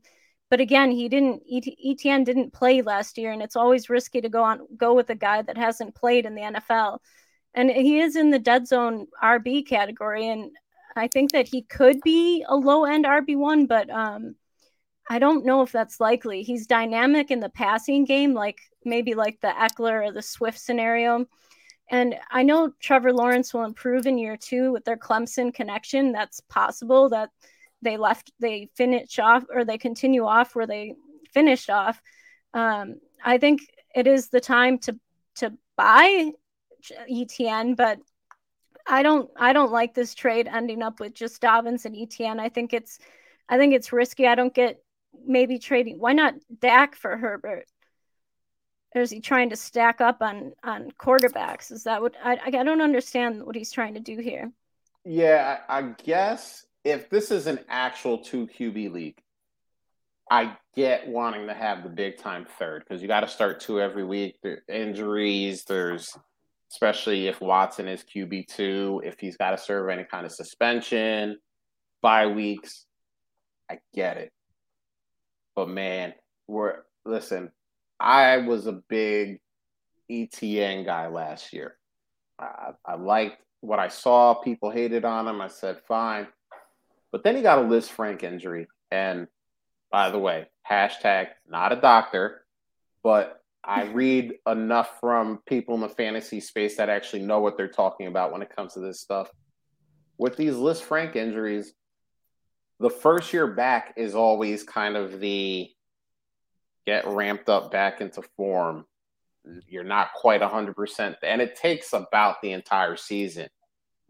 But 0.52 0.60
again, 0.60 0.91
he 0.91 1.08
didn't. 1.08 1.43
Etienne 1.49 2.26
didn't 2.26 2.52
play 2.52 2.82
last 2.82 3.18
year, 3.18 3.32
and 3.32 3.41
it's 3.41 3.56
always 3.56 3.89
risky 3.89 4.20
to 4.20 4.28
go 4.28 4.43
on 4.43 4.68
go 4.76 4.93
with 4.93 5.10
a 5.10 5.16
guy 5.16 5.41
that 5.41 5.58
hasn't 5.58 5.95
played 5.95 6.26
in 6.26 6.36
the 6.36 6.41
NFL. 6.41 6.99
And 7.54 7.72
he 7.72 8.02
is 8.02 8.18
in 8.18 8.32
the 8.32 8.38
dead 8.38 8.68
zone 8.68 9.08
RB 9.24 9.66
category, 9.66 10.28
and 10.28 10.52
I 10.93 11.08
think 11.08 11.32
that 11.32 11.47
he 11.47 11.62
could 11.62 12.02
be 12.02 12.43
a 12.45 12.56
low 12.56 12.84
end 12.84 13.06
RB 13.06 13.38
one, 13.38 13.66
but 13.66 13.89
um, 13.89 14.36
I 15.10 15.20
don't 15.20 15.45
know 15.45 15.62
if 15.62 15.72
that's 15.72 16.02
likely. 16.02 16.43
He's 16.43 16.68
dynamic 16.68 17.32
in 17.32 17.39
the 17.39 17.49
passing 17.49 18.04
game, 18.04 18.34
like 18.34 18.60
maybe 18.84 19.14
like 19.14 19.39
the 19.39 19.54
Ekeler 19.58 20.06
or 20.10 20.12
the 20.12 20.22
Swift 20.22 20.60
scenario. 20.60 21.28
And 21.89 22.16
I 22.30 22.43
know 22.43 22.74
Trevor 22.82 23.14
Lawrence 23.14 23.54
will 23.54 23.64
improve 23.64 24.06
in 24.06 24.18
year 24.18 24.36
two 24.36 24.74
with 24.74 24.84
their 24.84 24.97
Clemson 24.97 25.54
connection. 25.54 26.12
That's 26.12 26.41
possible 26.41 27.08
that 27.10 27.30
they 27.82 27.97
left, 27.97 28.32
they 28.39 28.69
finish 28.75 29.19
off 29.19 29.43
or 29.53 29.65
they 29.65 29.77
continue 29.77 30.25
off 30.25 30.55
where 30.55 30.67
they 30.67 30.95
finished 31.34 31.69
off. 31.69 32.01
Um, 32.53 32.95
I 33.23 33.38
think 33.38 33.61
it 33.95 34.07
is 34.07 34.29
the 34.29 34.41
time 34.41 34.77
to 34.79 34.99
to 35.36 35.53
buy 35.77 36.32
etn 37.09 37.75
but 37.75 37.99
I 38.88 39.03
don't 39.03 39.29
I 39.38 39.53
don't 39.53 39.71
like 39.71 39.93
this 39.93 40.13
trade 40.13 40.47
ending 40.47 40.82
up 40.82 40.99
with 40.99 41.13
just 41.13 41.41
Dobbins 41.41 41.86
and 41.86 41.95
etn 41.95 42.39
I 42.39 42.49
think 42.49 42.73
it's 42.73 42.99
I 43.51 43.57
think 43.57 43.73
it's 43.73 43.91
risky. 43.91 44.25
I 44.27 44.36
don't 44.36 44.53
get 44.53 44.82
maybe 45.25 45.59
trading. 45.59 45.99
Why 45.99 46.13
not 46.13 46.36
Dak 46.59 46.95
for 46.95 47.17
Herbert? 47.17 47.65
Or 48.95 49.01
is 49.01 49.11
he 49.11 49.19
trying 49.19 49.49
to 49.49 49.57
stack 49.57 49.99
up 49.99 50.21
on 50.21 50.53
on 50.63 50.91
quarterbacks? 50.91 51.71
Is 51.71 51.84
that 51.84 52.01
what 52.01 52.15
I 52.23 52.39
I 52.43 52.49
don't 52.49 52.82
understand 52.82 53.43
what 53.43 53.55
he's 53.55 53.71
trying 53.71 53.95
to 53.95 53.99
do 53.99 54.17
here? 54.17 54.51
Yeah, 55.03 55.59
I, 55.67 55.79
I 55.79 55.82
guess 56.03 56.65
if 56.84 57.09
this 57.09 57.32
is 57.32 57.47
an 57.47 57.59
actual 57.69 58.17
two 58.17 58.47
QB 58.47 58.91
league, 58.91 59.21
I 60.29 60.55
get 60.75 61.07
wanting 61.07 61.47
to 61.47 61.53
have 61.53 61.84
the 61.84 61.89
big 61.89 62.17
time 62.17 62.45
third 62.57 62.84
because 62.88 63.01
you 63.01 63.07
got 63.07 63.21
to 63.21 63.27
start 63.27 63.59
two 63.59 63.82
every 63.82 64.03
week. 64.03 64.38
There 64.41 64.61
injuries, 64.67 65.65
there's 65.65 66.17
especially 66.71 67.27
if 67.27 67.41
Watson 67.41 67.88
is 67.88 68.03
QB 68.03 68.47
two, 68.47 69.01
if 69.03 69.19
he's 69.19 69.38
got 69.38 69.51
to 69.51 69.57
serve 69.57 69.89
any 69.89 70.05
kind 70.05 70.25
of 70.25 70.32
suspension, 70.32 71.38
bye 72.01 72.27
weeks. 72.27 72.86
I 73.69 73.79
get 73.93 74.17
it. 74.17 74.32
But 75.55 75.69
man, 75.69 76.13
we're 76.47 76.77
listen, 77.05 77.51
I 77.99 78.38
was 78.38 78.67
a 78.67 78.82
big 78.89 79.39
ETN 80.09 80.86
guy 80.86 81.07
last 81.07 81.53
year. 81.53 81.77
I, 82.39 82.71
I 82.86 82.95
liked 82.95 83.41
what 83.59 83.79
I 83.79 83.89
saw. 83.89 84.34
People 84.34 84.71
hated 84.71 85.05
on 85.05 85.27
him. 85.27 85.41
I 85.41 85.47
said, 85.47 85.79
fine. 85.88 86.27
But 87.12 87.24
then 87.24 87.36
he 87.36 87.41
got 87.41 87.59
a 87.59 87.64
Lisfranc 87.64 88.24
injury. 88.24 88.68
And 88.89 89.28
by 89.91 90.09
the 90.09 90.20
way, 90.20 90.47
hashtag 90.70 91.28
not 91.47 91.74
a 91.74 91.76
doctor, 91.76 92.45
but 93.03 93.41
I 93.64 93.84
read 93.93 94.36
enough 94.47 94.99
from 94.99 95.39
people 95.45 95.76
in 95.76 95.82
the 95.82 95.89
fantasy 95.89 96.39
space 96.39 96.78
that 96.78 96.89
actually 96.89 97.24
know 97.24 97.39
what 97.39 97.57
they're 97.57 97.68
talking 97.68 98.07
about 98.07 98.32
when 98.32 98.41
it 98.41 98.55
comes 98.55 98.74
to 98.74 98.80
this 98.80 99.01
stuff. 99.01 99.30
With 100.18 100.38
these 100.38 100.53
Lisfranc 100.53 101.16
injuries, 101.16 101.74
the 102.80 102.89
first 102.89 103.34
year 103.34 103.47
back 103.47 103.93
is 103.97 104.16
always 104.16 104.64
kind 104.64 104.95
of 104.95 105.20
the 105.20 105.70
get 106.86 107.05
ramped 107.07 107.49
up 107.49 107.72
back 107.72 108.01
into 108.01 108.24
form. 108.38 108.86
You're 109.68 109.84
not 109.84 110.14
quite 110.14 110.41
100%, 110.41 111.16
and 111.24 111.41
it 111.41 111.55
takes 111.55 111.93
about 111.93 112.41
the 112.41 112.51
entire 112.51 112.95
season. 112.95 113.49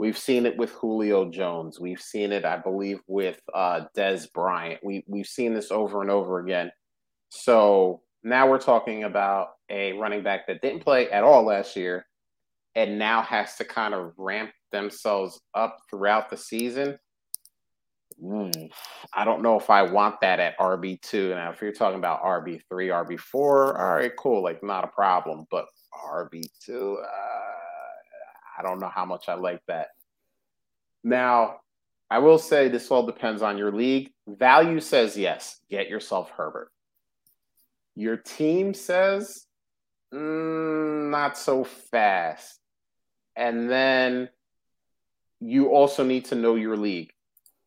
We've 0.02 0.18
seen 0.18 0.48
it 0.48 0.58
with 0.58 0.72
Julio 0.72 1.30
Jones. 1.30 1.80
We've 1.80 2.02
seen 2.02 2.32
it, 2.32 2.44
I 2.44 2.58
believe, 2.58 3.02
with 3.06 3.40
uh, 3.54 3.82
Dez 3.96 4.26
Bryant. 4.34 4.80
We, 4.84 5.04
we've 5.08 5.28
seen 5.28 5.54
this 5.54 5.70
over 5.70 6.02
and 6.02 6.10
over 6.10 6.40
again. 6.40 6.72
So 7.30 8.02
now 8.24 8.50
we're 8.50 8.58
talking 8.58 9.04
about 9.04 9.50
a 9.70 9.94
running 9.94 10.24
back 10.24 10.48
that 10.48 10.64
didn't 10.64 10.80
play 10.80 11.08
at 11.12 11.24
all 11.24 11.44
last 11.44 11.76
year 11.76 12.08
and 12.74 12.98
now 12.98 13.22
has 13.22 13.58
to 13.58 13.64
kind 13.64 13.94
of 13.94 14.14
ramp 14.18 14.50
themselves 14.72 15.40
up 15.54 15.78
throughout 15.88 16.32
the 16.32 16.38
season. 16.38 16.98
Mm, 18.20 18.72
I 19.14 19.24
don't 19.24 19.44
know 19.44 19.60
if 19.60 19.70
I 19.70 19.84
want 19.84 20.20
that 20.22 20.40
at 20.40 20.58
RB2. 20.58 21.30
Now, 21.36 21.52
if 21.52 21.62
you're 21.62 21.74
talking 21.74 22.00
about 22.00 22.24
RB3, 22.24 22.60
RB4, 22.72 23.36
all 23.36 23.70
right, 23.70 24.12
cool, 24.18 24.42
like 24.42 24.64
not 24.64 24.84
a 24.84 24.88
problem. 24.88 25.46
But 25.52 25.68
RB2, 25.94 26.96
uh, 27.04 27.51
I 28.62 28.70
don't 28.70 28.80
know 28.80 28.92
how 28.94 29.06
much 29.06 29.28
I 29.28 29.34
like 29.34 29.62
that. 29.68 29.88
Now, 31.04 31.62
I 32.12 32.20
will 32.20 32.38
say 32.38 32.68
this 32.68 32.92
all 32.92 33.06
depends 33.06 33.42
on 33.42 33.58
your 33.58 33.72
league. 33.72 34.12
Value 34.28 34.80
says 34.80 35.18
yes, 35.18 35.60
get 35.70 35.90
yourself 35.90 36.30
Herbert. 36.30 36.72
Your 37.96 38.18
team 38.18 38.74
says, 38.74 39.46
mm, 40.14 41.10
not 41.10 41.38
so 41.38 41.64
fast. 41.64 42.60
And 43.36 43.70
then 43.70 44.30
you 45.40 45.70
also 45.70 46.04
need 46.04 46.26
to 46.26 46.36
know 46.36 46.56
your 46.56 46.78
league. 46.78 47.12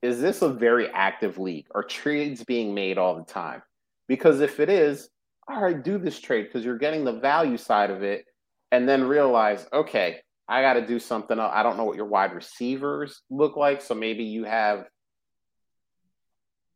Is 0.01 0.21
this 0.21 0.43
a 0.43 0.49
very 0.49 0.89
active 0.91 1.39
league? 1.39 1.67
Are 1.75 1.83
trades 1.83 2.45
being 2.45 2.73
made 2.75 2.99
all 2.99 3.17
the 3.17 3.25
time? 3.25 3.63
Because 4.07 4.41
if 4.41 4.61
it 4.61 4.69
is, 4.69 5.09
all 5.49 5.61
right, 5.61 5.83
do 5.83 5.99
this 5.99 6.21
trade 6.21 6.45
because 6.45 6.65
you're 6.65 6.79
getting 6.79 7.05
the 7.05 7.19
value 7.19 7.57
side 7.57 7.91
of 7.91 8.03
it 8.03 8.27
and 8.71 8.89
then 8.89 9.05
realize, 9.05 9.67
okay, 9.73 10.21
I 10.49 10.61
got 10.61 10.75
to 10.75 10.87
do 10.87 10.99
something 10.99 11.39
else. 11.39 11.53
I 11.55 11.63
don't 11.63 11.77
know 11.77 11.85
what 11.85 11.97
your 11.97 12.07
wide 12.07 12.35
receivers 12.35 13.23
look 13.31 13.57
like. 13.57 13.81
So 13.81 13.95
maybe 13.95 14.25
you 14.25 14.45
have 14.45 14.87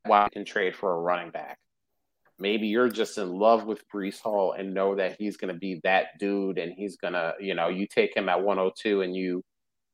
why 0.05 0.25
you 0.25 0.31
can 0.31 0.45
trade 0.45 0.75
for 0.75 0.93
a 0.93 0.99
running 0.99 1.31
back. 1.31 1.59
Maybe 2.39 2.69
you're 2.69 2.89
just 2.89 3.19
in 3.19 3.33
love 3.33 3.65
with 3.67 3.83
Breece 3.93 4.21
Hall 4.21 4.53
and 4.53 4.73
know 4.73 4.95
that 4.95 5.17
he's 5.19 5.37
going 5.37 5.53
to 5.53 5.59
be 5.59 5.81
that 5.83 6.19
dude 6.19 6.59
and 6.59 6.73
he's 6.73 6.97
going 6.97 7.15
to, 7.15 7.35
you 7.41 7.55
know, 7.55 7.69
you 7.69 7.87
take 7.87 8.17
him 8.17 8.29
at 8.29 8.43
102 8.43 9.03
and 9.03 9.15
you 9.15 9.43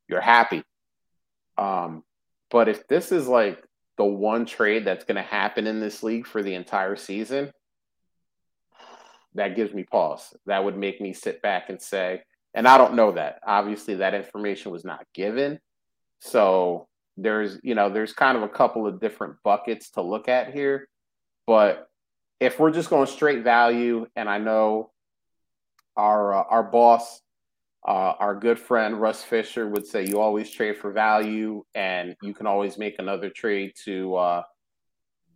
you're 0.08 0.20
happy. 0.20 0.62
Um 1.56 2.02
but 2.50 2.68
if 2.68 2.86
this 2.86 3.10
is 3.10 3.26
like 3.26 3.64
the 3.96 4.04
one 4.04 4.44
trade 4.44 4.84
that's 4.84 5.04
going 5.04 5.16
to 5.16 5.22
happen 5.22 5.66
in 5.66 5.80
this 5.80 6.02
league 6.02 6.26
for 6.26 6.42
the 6.42 6.54
entire 6.54 6.96
season, 6.96 7.50
that 9.34 9.56
gives 9.56 9.72
me 9.72 9.84
pause. 9.84 10.34
That 10.46 10.64
would 10.64 10.76
make 10.76 11.00
me 11.00 11.12
sit 11.12 11.42
back 11.42 11.68
and 11.68 11.80
say, 11.80 12.22
and 12.54 12.68
I 12.68 12.78
don't 12.78 12.94
know 12.94 13.12
that. 13.12 13.40
Obviously, 13.44 13.96
that 13.96 14.14
information 14.14 14.70
was 14.70 14.84
not 14.84 15.04
given. 15.12 15.58
So 16.20 16.86
there's, 17.16 17.58
you 17.62 17.74
know, 17.74 17.90
there's 17.90 18.12
kind 18.12 18.36
of 18.36 18.42
a 18.42 18.48
couple 18.48 18.86
of 18.86 19.00
different 19.00 19.36
buckets 19.42 19.90
to 19.90 20.02
look 20.02 20.28
at 20.28 20.54
here. 20.54 20.88
But 21.46 21.88
if 22.40 22.58
we're 22.58 22.70
just 22.70 22.90
going 22.90 23.06
straight 23.06 23.42
value, 23.42 24.06
and 24.16 24.28
I 24.28 24.38
know 24.38 24.92
our 25.96 26.34
uh, 26.34 26.44
our 26.48 26.62
boss, 26.62 27.20
uh, 27.86 28.14
our 28.18 28.34
good 28.34 28.58
friend 28.58 29.00
Russ 29.00 29.22
Fisher 29.22 29.68
would 29.68 29.86
say 29.86 30.06
you 30.06 30.20
always 30.20 30.50
trade 30.50 30.78
for 30.78 30.92
value, 30.92 31.64
and 31.74 32.16
you 32.22 32.34
can 32.34 32.46
always 32.46 32.78
make 32.78 32.96
another 32.98 33.30
trade 33.30 33.72
to 33.84 34.14
uh, 34.16 34.42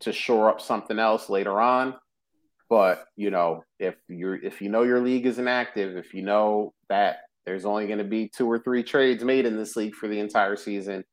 to 0.00 0.12
shore 0.12 0.48
up 0.48 0.60
something 0.60 0.98
else 0.98 1.28
later 1.28 1.60
on. 1.60 1.94
But 2.68 3.06
you 3.16 3.30
know, 3.30 3.64
if 3.78 3.96
you're 4.08 4.36
if 4.36 4.60
you 4.60 4.68
know 4.68 4.82
your 4.82 5.00
league 5.00 5.26
is 5.26 5.38
inactive, 5.38 5.96
if 5.96 6.14
you 6.14 6.22
know 6.22 6.74
that 6.88 7.20
there's 7.46 7.64
only 7.64 7.86
going 7.86 7.98
to 7.98 8.04
be 8.04 8.28
two 8.28 8.50
or 8.50 8.58
three 8.58 8.82
trades 8.82 9.24
made 9.24 9.46
in 9.46 9.56
this 9.56 9.74
league 9.74 9.94
for 9.94 10.06
the 10.06 10.20
entire 10.20 10.56
season, 10.56 11.04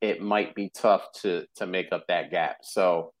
it 0.00 0.22
might 0.22 0.54
be 0.54 0.70
tough 0.74 1.12
to 1.22 1.46
to 1.56 1.66
make 1.66 1.92
up 1.92 2.06
that 2.08 2.30
gap. 2.30 2.58
So 2.62 3.12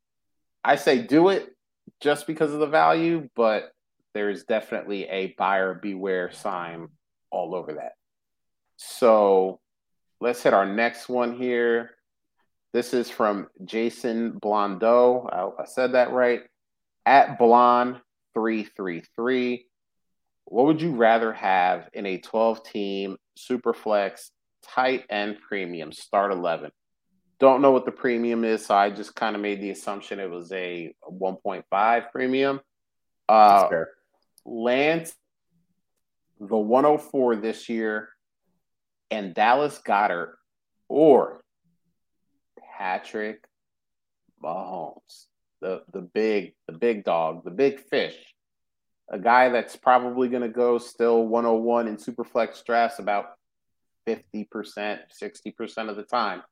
I 0.64 0.76
say 0.76 1.02
do 1.02 1.28
it 1.28 1.54
just 2.00 2.26
because 2.26 2.52
of 2.52 2.60
the 2.60 2.66
value, 2.66 3.28
but 3.36 3.72
there's 4.14 4.44
definitely 4.44 5.04
a 5.04 5.34
buyer 5.38 5.74
beware 5.74 6.30
sign 6.30 6.88
all 7.30 7.54
over 7.54 7.74
that. 7.74 7.92
So 8.76 9.60
let's 10.20 10.42
hit 10.42 10.54
our 10.54 10.66
next 10.66 11.08
one 11.08 11.36
here. 11.36 11.92
This 12.72 12.94
is 12.94 13.10
from 13.10 13.48
Jason 13.64 14.32
Blondeau. 14.32 15.28
I, 15.30 15.62
I 15.62 15.66
said 15.66 15.92
that 15.92 16.12
right. 16.12 16.42
At 17.04 17.38
Blonde333. 17.38 19.64
What 20.44 20.66
would 20.66 20.82
you 20.82 20.92
rather 20.92 21.32
have 21.32 21.88
in 21.92 22.06
a 22.06 22.18
12 22.18 22.64
team 22.64 23.16
Superflex 23.38 24.30
tight 24.62 25.04
end 25.08 25.38
premium 25.46 25.92
start 25.92 26.32
11? 26.32 26.72
Don't 27.38 27.62
know 27.62 27.70
what 27.72 27.86
the 27.86 27.92
premium 27.92 28.44
is, 28.44 28.66
so 28.66 28.74
I 28.74 28.90
just 28.90 29.16
kind 29.16 29.34
of 29.34 29.42
made 29.42 29.60
the 29.60 29.70
assumption 29.70 30.20
it 30.20 30.30
was 30.30 30.52
a 30.52 30.94
1.5 31.10 32.12
premium. 32.12 32.60
Uh, 33.28 33.68
Lance, 34.44 35.14
the 36.38 36.56
104 36.56 37.36
this 37.36 37.68
year, 37.68 38.10
and 39.10 39.34
Dallas 39.34 39.80
Goedert 39.84 40.34
or 40.88 41.42
Patrick 42.78 43.44
Mahomes, 44.42 45.26
the 45.62 45.82
the 45.92 46.02
big 46.02 46.54
the 46.66 46.74
big 46.74 47.04
dog, 47.04 47.44
the 47.44 47.50
big 47.50 47.80
fish, 47.80 48.16
a 49.10 49.18
guy 49.18 49.48
that's 49.48 49.76
probably 49.76 50.28
going 50.28 50.42
to 50.42 50.48
go 50.48 50.76
still 50.76 51.26
101 51.26 51.88
in 51.88 51.96
superflex 51.96 52.64
drafts 52.64 52.98
about 52.98 53.26
50%, 54.06 54.44
60% 54.44 55.88
of 55.88 55.96
the 55.96 56.02
time. 56.02 56.42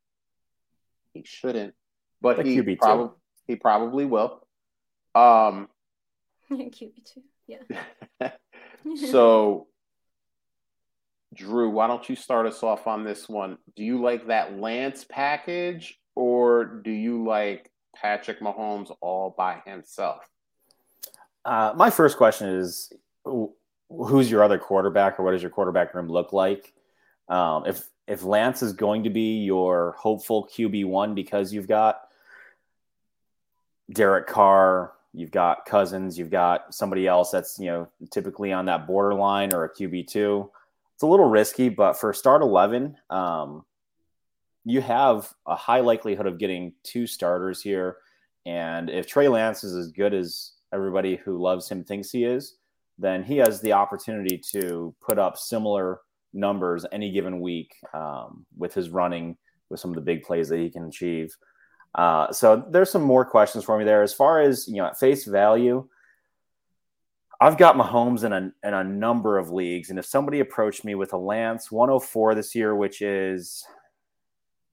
He 1.13 1.25
shouldn't, 1.27 1.75
but 2.23 2.37
the 2.39 2.45
he 2.45 2.77
probably 2.77 3.11
he 3.47 3.57
probably 3.57 4.07
will. 4.07 4.47
Um 5.15 5.69
QB2. 6.51 7.19
Yeah. 7.47 7.59
so 9.11 9.67
Drew, 11.35 11.71
why 11.71 11.87
don't 11.87 12.09
you 12.09 12.17
start 12.17 12.47
us 12.47 12.63
off 12.63 12.87
on 12.87 13.05
this 13.05 13.29
one? 13.29 13.59
Do 13.77 13.85
you 13.85 14.01
like 14.01 14.29
that 14.29 14.59
Lance 14.59 15.05
package 15.09 15.99
or 16.15 16.65
do 16.65 16.91
you 16.91 17.25
like 17.25 17.70
Patrick 17.95 18.41
Mahomes 18.41 18.95
all 19.01 19.35
by 19.37 19.63
himself? 19.65 20.29
Uh, 21.45 21.73
my 21.77 21.91
first 21.91 22.17
question 22.17 22.49
is 22.49 22.93
who's 23.25 24.31
your 24.31 24.43
other 24.43 24.59
quarterback 24.59 25.19
or 25.19 25.25
what 25.25 25.33
does 25.33 25.43
your 25.43 25.51
quarterback 25.51 25.95
room 25.95 26.09
look 26.09 26.33
like? 26.33 26.73
Um, 27.29 27.65
if 27.67 27.89
if 28.07 28.25
Lance 28.25 28.63
is 28.63 28.73
going 28.73 29.05
to 29.05 29.11
be 29.11 29.39
your 29.45 29.95
hopeful 29.99 30.49
QB 30.53 30.87
one 30.87 31.15
because 31.15 31.53
you've 31.53 31.69
got 31.69 32.01
Derek 33.93 34.27
Carr, 34.27 34.93
you've 35.13 35.31
got 35.31 35.65
Cousins, 35.65 36.19
you've 36.19 36.31
got 36.31 36.75
somebody 36.75 37.07
else 37.07 37.31
that's 37.31 37.59
you 37.59 37.67
know 37.67 37.89
typically 38.11 38.53
on 38.53 38.67
that 38.67 38.87
borderline 38.87 39.55
or 39.55 39.65
a 39.65 39.73
QB 39.73 40.09
two. 40.09 40.51
It's 40.95 41.03
a 41.03 41.07
little 41.07 41.29
risky, 41.29 41.69
but 41.69 41.95
for 41.95 42.13
start 42.13 42.43
eleven, 42.43 42.97
um, 43.11 43.65
you 44.65 44.81
have 44.81 45.33
a 45.47 45.57
high 45.57 45.81
likelihood 45.81 46.27
of 46.27 46.39
getting 46.39 46.73
two 46.83 47.07
starters 47.07 47.63
here. 47.63 47.97
And 48.47 48.91
if 48.91 49.07
Trey 49.07 49.29
Lance 49.29 49.65
is 49.65 49.75
as 49.75 49.93
good 49.93 50.15
as 50.15 50.53
everybody 50.73 51.17
who 51.17 51.39
loves 51.39 51.69
him 51.69 51.85
thinks 51.85 52.11
he 52.11 52.25
is, 52.25 52.57
then 52.99 53.23
he 53.23 53.39
has 53.39 53.61
the 53.61 53.73
opportunity 53.73 54.41
to 54.53 54.95
put 55.01 55.19
up 55.19 55.39
similar 55.39 56.01
numbers 56.33 56.85
any 56.93 57.11
given 57.11 57.41
week 57.41 57.75
um, 57.95 58.45
with 58.57 58.75
his 58.75 58.91
running, 58.91 59.37
with 59.69 59.81
some 59.81 59.91
of 59.91 59.97
the 59.97 60.03
big 60.03 60.23
plays 60.23 60.49
that 60.49 60.59
he 60.59 60.71
can 60.71 60.85
achieve. 60.85 61.35
Uh, 61.95 62.31
so 62.31 62.65
there's 62.71 62.91
some 62.91 63.03
more 63.03 63.25
questions 63.25 63.65
for 63.65 63.79
me 63.79 63.85
there. 63.85 64.03
As 64.03 64.15
far 64.15 64.41
as 64.41 64.69
you 64.69 64.77
know, 64.77 64.87
at 64.87 64.99
face 64.99 65.25
value, 65.25 65.89
I've 67.41 67.57
got 67.57 67.77
Mahomes 67.77 68.23
in 68.23 68.33
a 68.33 68.53
in 68.67 68.75
a 68.75 68.85
number 68.85 69.39
of 69.39 69.51
leagues, 69.51 69.91
and 69.91 69.99
if 69.99 70.05
somebody 70.05 70.41
approached 70.41 70.85
me 70.85 70.95
with 70.95 71.15
a 71.15 71.17
Lance 71.17 71.73
104 71.73 72.35
this 72.35 72.55
year, 72.55 72.77
which 72.77 73.03
is 73.03 73.65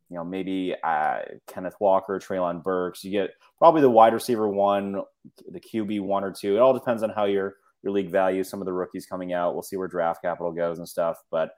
you 0.10 0.16
know, 0.16 0.24
maybe 0.24 0.74
uh, 0.84 1.20
Kenneth 1.48 1.76
Walker, 1.80 2.20
Treylon 2.20 2.64
Burks. 2.64 3.04
You 3.04 3.12
get 3.12 3.32
probably 3.58 3.82
the 3.82 3.90
wide 3.90 4.14
receiver 4.14 4.48
one, 4.48 5.02
the 5.50 5.60
QB 5.60 6.02
one 6.02 6.24
or 6.24 6.32
two. 6.32 6.56
It 6.56 6.60
all 6.60 6.74
depends 6.74 7.04
on 7.04 7.10
how 7.10 7.26
your 7.26 7.56
your 7.84 7.92
league 7.92 8.10
values 8.10 8.50
some 8.50 8.62
of 8.62 8.66
the 8.66 8.74
rookies 8.74 9.06
coming 9.06 9.34
out. 9.34 9.54
We'll 9.54 9.64
see 9.64 9.78
where 9.78 9.88
draft 9.88 10.22
capital 10.22 10.52
goes 10.52 10.80
and 10.80 10.88
stuff. 10.88 11.18
But 11.30 11.52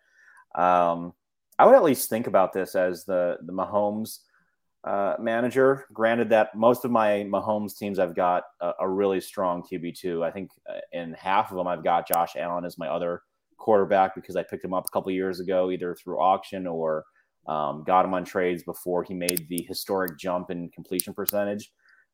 um, 0.56 1.14
I 1.58 1.66
would 1.66 1.76
at 1.76 1.84
least 1.84 2.10
think 2.10 2.28
about 2.28 2.54
this 2.54 2.76
as 2.76 3.06
the 3.06 3.38
the 3.44 3.54
Mahomes 3.54 4.20
uh, 4.84 5.16
manager. 5.20 5.86
Granted 5.94 6.30
that 6.30 6.56
most 6.56 6.86
of 6.86 6.92
my 6.92 7.26
Mahomes 7.30 7.78
teams 7.78 8.00
I've 8.00 8.16
got 8.16 8.44
a, 8.62 8.72
a 8.82 8.90
really 8.90 9.22
strong 9.22 9.62
QB 9.62 10.00
two. 10.00 10.24
I 10.24 10.32
think 10.32 10.52
uh, 10.68 10.80
in 10.92 11.14
half 11.14 11.52
of 11.52 11.58
them 11.58 11.68
I've 11.68 11.84
got 11.84 12.08
Josh 12.08 12.36
Allen 12.36 12.66
as 12.66 12.80
my 12.80 12.88
other 12.88 13.22
quarterback 13.58 14.16
because 14.16 14.36
I 14.36 14.42
picked 14.42 14.66
him 14.66 14.74
up 14.74 14.86
a 14.88 14.92
couple 14.92 15.12
years 15.12 15.40
ago, 15.40 15.70
either 15.70 15.94
through 15.94 16.20
auction 16.20 16.66
or 16.66 17.06
um, 17.50 17.84
got 17.84 18.06
him 18.06 18.14
on 18.14 18.24
trades 18.24 18.62
before 18.62 19.04
he 19.04 19.16
made 19.16 19.48
the 19.50 19.66
historic 19.68 20.20
jump 20.20 20.52
in 20.52 20.70
completion 20.70 21.16
percentage. 21.16 21.72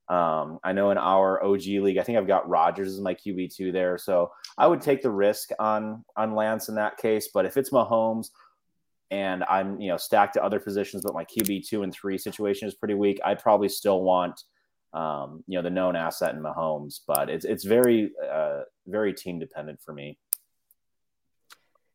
Um, 0.08 0.60
I 0.64 0.72
know 0.72 0.92
in 0.92 0.98
our 0.98 1.44
OG 1.44 1.66
league, 1.66 1.98
I 1.98 2.04
think 2.04 2.18
I've 2.18 2.28
got 2.28 2.48
Rodgers 2.48 2.94
as 2.94 3.02
my 3.02 3.14
QB 3.14 3.54
two 3.54 3.74
there, 3.74 3.98
so 3.98 4.32
I 4.58 4.66
would 4.66 4.80
take 4.80 5.02
the 5.02 5.12
risk 5.12 5.50
on 5.60 6.06
on 6.16 6.36
Lance 6.36 6.70
in 6.70 6.76
that 6.76 6.98
case. 6.98 7.30
But 7.34 7.46
if 7.46 7.58
it's 7.58 7.72
Mahomes 7.72 8.30
and 9.12 9.44
I'm 9.44 9.82
you 9.82 9.90
know 9.90 9.98
stacked 9.98 10.36
to 10.36 10.44
other 10.44 10.60
positions, 10.60 11.04
but 11.04 11.14
my 11.14 11.26
QB 11.26 11.68
two 11.68 11.84
and 11.84 11.92
three 11.92 12.18
situation 12.18 12.68
is 12.68 12.76
pretty 12.76 12.94
weak, 12.94 13.20
I'd 13.26 13.40
probably 13.40 13.68
still 13.68 14.04
want 14.04 14.42
um, 14.94 15.44
you 15.48 15.58
know 15.58 15.64
the 15.64 15.70
known 15.70 15.98
asset 15.98 16.34
in 16.34 16.42
Mahomes. 16.42 17.02
But 17.06 17.30
it's 17.30 17.44
it's 17.44 17.66
very 17.66 18.12
uh, 18.32 18.62
very 18.88 19.14
team 19.14 19.40
dependent 19.40 19.82
for 19.82 19.92
me. 19.92 20.18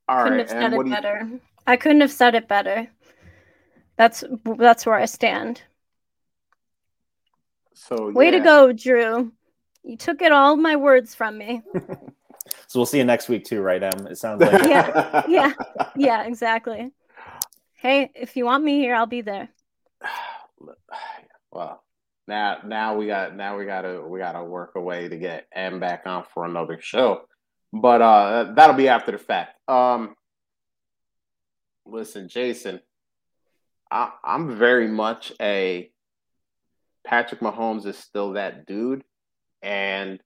All 0.08 0.24
couldn't 0.24 0.38
right, 0.38 0.50
have 0.50 0.50
said 0.50 0.72
it 0.74 0.90
better. 0.90 1.28
You... 1.30 1.40
I 1.66 1.76
couldn't 1.76 2.00
have 2.00 2.12
said 2.12 2.34
it 2.34 2.48
better. 2.48 2.88
That's 4.00 4.24
that's 4.56 4.86
where 4.86 4.94
I 4.94 5.04
stand. 5.04 5.60
So 7.74 8.10
way 8.10 8.30
yeah. 8.30 8.38
to 8.38 8.40
go, 8.40 8.72
Drew. 8.72 9.30
You 9.82 9.96
took 9.98 10.22
it 10.22 10.32
all 10.32 10.56
my 10.56 10.76
words 10.76 11.14
from 11.14 11.36
me. 11.36 11.60
so 12.66 12.78
we'll 12.78 12.86
see 12.86 12.96
you 12.96 13.04
next 13.04 13.28
week 13.28 13.44
too, 13.44 13.60
right, 13.60 13.82
Em? 13.82 14.06
It 14.06 14.16
sounds 14.16 14.40
like 14.40 14.62
yeah, 14.66 15.22
yeah, 15.28 15.52
yeah, 15.94 16.22
exactly. 16.22 16.92
Hey, 17.74 18.10
if 18.14 18.36
you 18.36 18.46
want 18.46 18.64
me 18.64 18.78
here, 18.78 18.94
I'll 18.94 19.04
be 19.04 19.20
there. 19.20 19.50
Well, 21.52 21.82
now 22.28 22.58
now 22.64 22.96
we 22.96 23.06
got 23.06 23.36
now 23.36 23.58
we 23.58 23.66
gotta 23.66 24.00
we 24.00 24.20
gotta 24.20 24.42
work 24.42 24.76
a 24.76 24.80
way 24.80 25.08
to 25.08 25.16
get 25.18 25.46
Em 25.52 25.78
back 25.78 26.04
on 26.06 26.24
for 26.32 26.46
another 26.46 26.78
show. 26.80 27.24
But 27.70 28.00
uh 28.00 28.52
that'll 28.54 28.76
be 28.76 28.88
after 28.88 29.12
the 29.12 29.18
fact. 29.18 29.58
Um 29.68 30.14
listen, 31.84 32.28
Jason, 32.28 32.80
I, 33.90 34.10
I'm 34.24 34.56
very 34.56 34.88
much 34.88 35.32
a 35.40 35.90
Patrick 37.04 37.40
Mahomes 37.40 37.86
is 37.86 37.98
still 37.98 38.32
that 38.32 38.66
dude. 38.66 39.04
And 39.62 40.20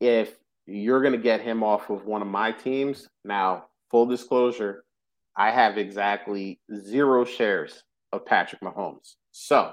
if 0.00 0.34
you're 0.66 1.02
going 1.02 1.12
to 1.12 1.18
get 1.18 1.40
him 1.40 1.62
off 1.62 1.90
of 1.90 2.06
one 2.06 2.22
of 2.22 2.28
my 2.28 2.52
teams, 2.52 3.08
now, 3.24 3.66
full 3.90 4.06
disclosure, 4.06 4.84
I 5.36 5.50
have 5.50 5.78
exactly 5.78 6.60
zero 6.74 7.24
shares 7.24 7.82
of 8.12 8.24
Patrick 8.24 8.62
Mahomes. 8.62 9.14
So 9.32 9.72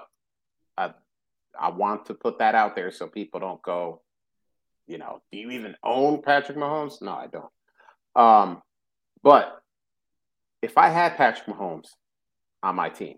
I, 0.77 0.91
I 1.59 1.69
want 1.69 2.07
to 2.07 2.13
put 2.13 2.39
that 2.39 2.55
out 2.55 2.75
there 2.75 2.91
so 2.91 3.07
people 3.07 3.39
don't 3.39 3.61
go, 3.61 4.01
you 4.87 4.97
know, 4.97 5.21
do 5.31 5.37
you 5.37 5.51
even 5.51 5.75
own 5.83 6.21
Patrick 6.21 6.57
Mahomes? 6.57 7.01
No, 7.01 7.11
I 7.13 7.27
don't. 7.27 7.51
Um, 8.15 8.61
but 9.23 9.61
if 10.61 10.77
I 10.77 10.89
had 10.89 11.15
Patrick 11.15 11.47
Mahomes 11.47 11.87
on 12.63 12.75
my 12.75 12.89
team. 12.89 13.17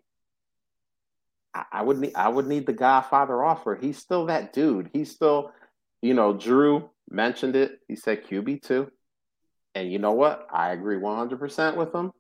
I, 1.54 1.64
I 1.72 1.82
would 1.84 2.00
need 2.00 2.16
I 2.16 2.28
would 2.28 2.48
need 2.48 2.66
the 2.66 2.74
Godfather 2.74 3.42
offer. 3.44 3.78
He's 3.80 3.98
still 3.98 4.26
that 4.26 4.52
dude. 4.52 4.90
He's 4.92 5.12
still, 5.12 5.54
you 6.02 6.14
know, 6.14 6.34
Drew 6.34 6.90
mentioned 7.10 7.56
it. 7.56 7.80
He 7.88 7.96
said 7.96 8.26
QB 8.26 8.64
two, 8.64 8.92
and 9.74 9.90
you 9.90 10.00
know 10.00 10.14
what? 10.14 10.48
I 10.52 10.72
agree 10.74 10.98
one 10.98 11.18
hundred 11.18 11.40
percent 11.40 11.78
with 11.78 11.94
him. 11.94 12.12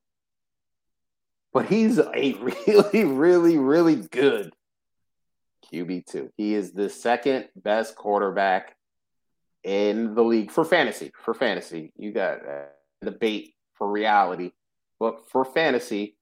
But 1.51 1.65
he's 1.65 1.99
a 1.99 2.33
really, 2.67 3.03
really, 3.03 3.57
really 3.57 3.95
good 3.95 4.53
QB 5.73 6.05
two. 6.05 6.31
He 6.37 6.53
is 6.53 6.71
the 6.71 6.89
second 6.89 7.49
best 7.55 7.95
quarterback 7.95 8.75
in 9.63 10.13
the 10.13 10.23
league 10.23 10.51
for 10.51 10.63
fantasy. 10.63 11.11
For 11.23 11.33
fantasy, 11.33 11.91
you 11.97 12.11
got 12.11 12.45
uh, 12.47 12.65
debate 13.01 13.55
for 13.73 13.89
reality, 13.89 14.51
but 14.99 15.29
for 15.29 15.43
fantasy, 15.43 16.14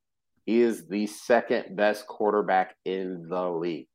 is 0.46 0.88
the 0.88 1.08
second 1.08 1.76
best 1.76 2.08
quarterback 2.08 2.76
in 2.86 3.28
the 3.30 3.50
league. 3.50 3.88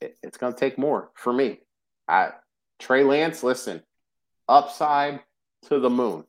It, 0.00 0.16
it's 0.22 0.38
going 0.38 0.52
to 0.52 0.58
take 0.58 0.78
more 0.78 1.10
for 1.14 1.32
me. 1.32 1.60
I, 2.08 2.30
Trey 2.78 3.04
Lance, 3.04 3.42
listen, 3.42 3.82
upside 4.48 5.20
to 5.68 5.78
the 5.78 5.90
moon. 5.90 6.24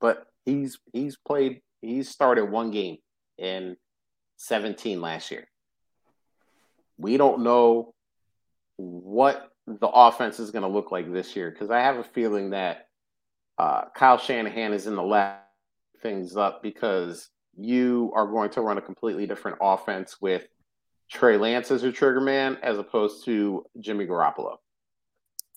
But 0.00 0.26
he's 0.44 0.78
he's 0.92 1.16
played 1.16 1.60
he's 1.82 2.08
started 2.08 2.50
one 2.50 2.70
game 2.70 2.98
in 3.38 3.76
17 4.36 5.00
last 5.00 5.30
year. 5.30 5.46
We 6.98 7.16
don't 7.16 7.42
know 7.42 7.94
what 8.76 9.50
the 9.66 9.88
offense 9.88 10.40
is 10.40 10.50
going 10.50 10.62
to 10.62 10.68
look 10.68 10.90
like 10.90 11.12
this 11.12 11.36
year 11.36 11.50
because 11.50 11.70
I 11.70 11.80
have 11.80 11.96
a 11.96 12.04
feeling 12.04 12.50
that 12.50 12.86
uh, 13.58 13.84
Kyle 13.94 14.18
Shanahan 14.18 14.72
is 14.72 14.86
in 14.86 14.96
the 14.96 15.02
lab 15.02 15.40
things 16.02 16.36
up 16.36 16.62
because 16.62 17.28
you 17.56 18.12
are 18.14 18.26
going 18.26 18.50
to 18.50 18.60
run 18.60 18.78
a 18.78 18.82
completely 18.82 19.26
different 19.26 19.58
offense 19.60 20.20
with 20.20 20.46
Trey 21.10 21.36
Lance 21.36 21.70
as 21.70 21.82
your 21.82 21.92
trigger 21.92 22.20
man 22.20 22.58
as 22.62 22.78
opposed 22.78 23.24
to 23.24 23.64
Jimmy 23.80 24.06
Garoppolo. 24.06 24.56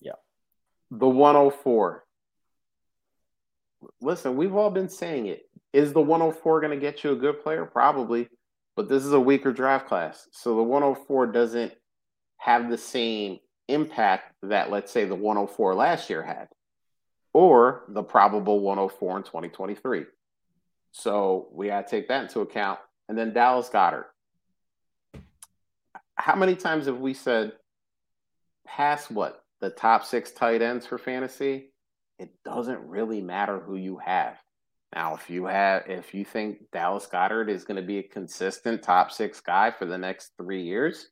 Yeah. 0.00 0.12
The 0.90 1.08
104. 1.08 2.04
Listen, 4.00 4.36
we've 4.36 4.54
all 4.54 4.70
been 4.70 4.88
saying 4.88 5.26
it. 5.26 5.48
Is 5.72 5.92
the 5.92 6.00
104 6.00 6.60
going 6.60 6.72
to 6.72 6.80
get 6.80 7.04
you 7.04 7.12
a 7.12 7.16
good 7.16 7.42
player? 7.42 7.64
Probably. 7.64 8.28
But 8.76 8.88
this 8.88 9.04
is 9.04 9.12
a 9.12 9.20
weaker 9.20 9.52
draft 9.52 9.86
class. 9.86 10.28
So 10.32 10.56
the 10.56 10.62
104 10.62 11.28
doesn't 11.28 11.72
have 12.38 12.68
the 12.68 12.78
same 12.78 13.38
impact 13.68 14.34
that, 14.42 14.70
let's 14.70 14.92
say, 14.92 15.04
the 15.04 15.14
104 15.14 15.74
last 15.74 16.10
year 16.10 16.22
had, 16.22 16.48
or 17.32 17.84
the 17.88 18.02
probable 18.02 18.60
104 18.60 19.18
in 19.18 19.22
2023. 19.22 20.04
So 20.96 21.48
we 21.52 21.66
got 21.66 21.88
to 21.88 21.90
take 21.90 22.06
that 22.08 22.22
into 22.22 22.40
account. 22.40 22.78
And 23.08 23.18
then 23.18 23.32
Dallas 23.32 23.68
Goedert. 23.68 24.04
How 26.14 26.36
many 26.36 26.54
times 26.54 26.86
have 26.86 27.00
we 27.00 27.14
said, 27.14 27.52
pass 28.64 29.10
what? 29.10 29.42
The 29.60 29.70
top 29.70 30.04
six 30.04 30.30
tight 30.30 30.62
ends 30.62 30.86
for 30.86 30.96
fantasy? 30.96 31.72
It 32.20 32.30
doesn't 32.44 32.86
really 32.86 33.20
matter 33.20 33.58
who 33.58 33.74
you 33.74 33.98
have. 33.98 34.38
Now, 34.94 35.16
if 35.16 35.28
you 35.28 35.46
have, 35.46 35.82
if 35.88 36.14
you 36.14 36.24
think 36.24 36.70
Dallas 36.72 37.08
Goedert 37.12 37.50
is 37.50 37.64
going 37.64 37.80
to 37.80 37.86
be 37.86 37.98
a 37.98 38.02
consistent 38.04 38.80
top 38.80 39.10
six 39.10 39.40
guy 39.40 39.72
for 39.72 39.86
the 39.86 39.98
next 39.98 40.30
three 40.38 40.62
years, 40.62 41.08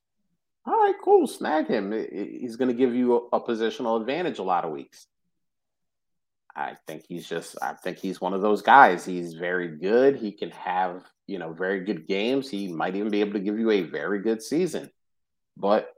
all 0.65 0.75
right, 0.75 0.95
cool, 1.03 1.27
snag 1.27 1.67
him. 1.67 1.91
He's 1.91 2.55
going 2.55 2.69
to 2.69 2.77
give 2.77 2.95
you 2.95 3.29
a 3.33 3.41
positional 3.41 4.01
advantage 4.01 4.39
a 4.39 4.45
lot 4.45 4.65
of 4.65 4.71
weeks. 4.71 5.09
I 6.55 6.77
think 6.87 7.05
he's 7.09 7.29
just, 7.29 7.57
I 7.63 7.73
think 7.75 7.99
he's 7.99 8.21
one 8.21 8.35
of 8.35 8.43
those 8.43 8.63
guys. 8.63 9.05
He's 9.05 9.35
very 9.35 9.69
good. 9.69 10.17
He 10.17 10.33
can 10.33 10.51
have, 10.51 11.03
you 11.27 11.39
know, 11.39 11.53
very 11.53 11.85
good 11.85 12.07
games. 12.07 12.51
He 12.51 12.69
might 12.69 12.95
even 12.95 13.11
be 13.11 13.21
able 13.21 13.33
to 13.35 13.41
give 13.41 13.59
you 13.59 13.71
a 13.71 13.83
very 13.83 14.21
good 14.21 14.43
season, 14.43 14.91
but 15.57 15.89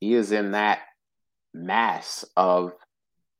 he 0.00 0.14
is 0.14 0.32
in 0.32 0.52
that 0.52 0.80
mass 1.52 2.24
of 2.36 2.72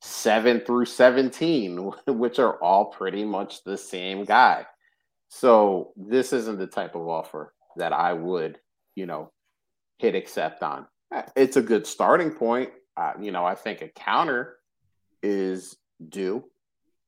seven 0.00 0.60
through 0.60 0.86
17, 0.86 1.92
which 2.06 2.38
are 2.38 2.62
all 2.62 2.86
pretty 2.86 3.24
much 3.24 3.62
the 3.64 3.78
same 3.78 4.24
guy. 4.24 4.66
So 5.28 5.92
this 5.96 6.32
isn't 6.32 6.58
the 6.58 6.66
type 6.66 6.94
of 6.94 7.08
offer 7.08 7.54
that 7.76 7.92
I 7.92 8.12
would, 8.12 8.58
you 8.94 9.06
know, 9.06 9.32
hit 9.98 10.14
accept 10.14 10.62
on. 10.62 10.86
It's 11.36 11.56
a 11.56 11.62
good 11.62 11.86
starting 11.86 12.32
point. 12.32 12.70
Uh, 12.96 13.12
you 13.20 13.32
know, 13.32 13.44
I 13.44 13.54
think 13.54 13.80
a 13.80 13.88
counter 13.88 14.56
is 15.22 15.76
due, 16.08 16.44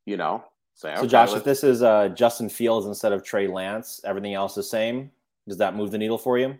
you 0.07 0.17
know. 0.17 0.45
Say, 0.75 0.93
so, 0.95 1.03
okay, 1.03 1.09
Josh, 1.09 1.33
if 1.35 1.45
this 1.45 1.63
is 1.63 1.83
uh, 1.83 2.09
Justin 2.09 2.49
Fields 2.49 2.87
instead 2.87 3.13
of 3.13 3.23
Trey 3.23 3.47
Lance, 3.47 4.01
everything 4.05 4.35
else 4.35 4.55
the 4.55 4.63
same, 4.63 5.11
does 5.47 5.59
that 5.59 5.77
move 5.77 5.91
the 5.93 5.99
needle 5.99 6.19
for 6.19 6.37
you? 6.37 6.59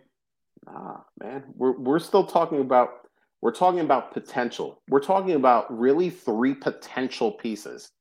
Nah, 0.65 1.01
man. 1.19 1.43
We're, 1.55 1.77
we're 1.77 1.99
still 1.99 2.25
talking 2.25 2.61
about 2.61 3.05
we're 3.41 3.51
talking 3.51 3.81
about 3.81 4.11
potential. 4.11 4.81
We're 4.89 5.01
talking 5.01 5.33
about 5.33 5.77
really 5.77 6.09
three 6.09 6.55
potential 6.55 7.31
pieces. 7.31 7.91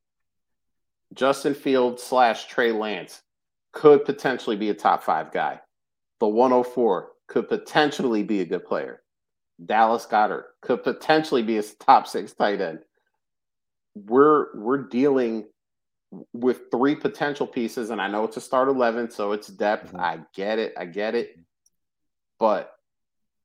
Justin 1.13 1.55
Fields 1.55 2.03
slash 2.03 2.47
Trey 2.47 2.73
Lance 2.73 3.23
could 3.73 4.05
potentially 4.05 4.57
be 4.57 4.71
a 4.71 4.75
top 4.75 5.03
five 5.03 5.33
guy. 5.33 5.61
The 6.21 6.29
104 6.29 7.11
could 7.27 7.49
potentially 7.49 8.23
be 8.23 8.41
a 8.41 8.45
good 8.47 8.65
player. 8.65 9.03
Dallas 9.65 10.07
Goedert 10.07 10.45
could 10.63 10.83
potentially 10.83 11.43
be 11.43 11.59
a 11.59 11.63
top 11.63 12.07
six 12.07 12.33
tight 12.33 12.61
end. 12.61 12.81
We're 13.95 14.57
we're 14.57 14.83
dealing 14.89 15.47
with 16.33 16.71
three 16.71 16.95
potential 16.95 17.47
pieces, 17.47 17.91
and 17.91 18.01
I 18.01 18.09
know 18.09 18.25
it's 18.25 18.37
a 18.37 18.41
start 18.41 18.69
eleven, 18.69 19.11
so 19.11 19.33
it's 19.33 19.49
depth. 19.49 19.89
Mm-hmm. 19.89 20.01
I 20.01 20.21
get 20.35 20.59
it, 20.59 20.75
I 20.77 20.87
get 20.87 21.15
it, 21.15 21.39
but 22.39 22.73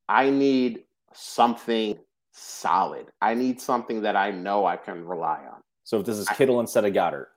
I 0.08 0.30
need 0.30 0.84
something 1.14 1.97
solid. 2.32 3.08
I 3.22 3.34
need 3.34 3.62
something 3.62 4.02
that 4.02 4.16
I 4.16 4.32
know 4.32 4.66
I 4.66 4.78
can 4.78 5.06
rely 5.06 5.43
on. 5.52 5.62
So 5.84 6.00
if 6.00 6.06
this 6.06 6.18
is 6.18 6.28
Kittle 6.30 6.58
I, 6.58 6.62
instead 6.62 6.86
of 6.86 6.93
Goedert, 6.93 7.28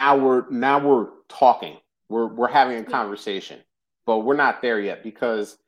now 0.00 0.16
we're 0.16 0.50
now 0.50 0.78
we're 0.78 1.08
talking. 1.28 1.76
We're 2.08 2.26
we're 2.26 2.48
having 2.48 2.78
a 2.78 2.84
conversation, 2.84 3.60
but 4.06 4.18
we're 4.20 4.36
not 4.36 4.60
there 4.60 4.80
yet 4.80 5.02
because 5.02 5.58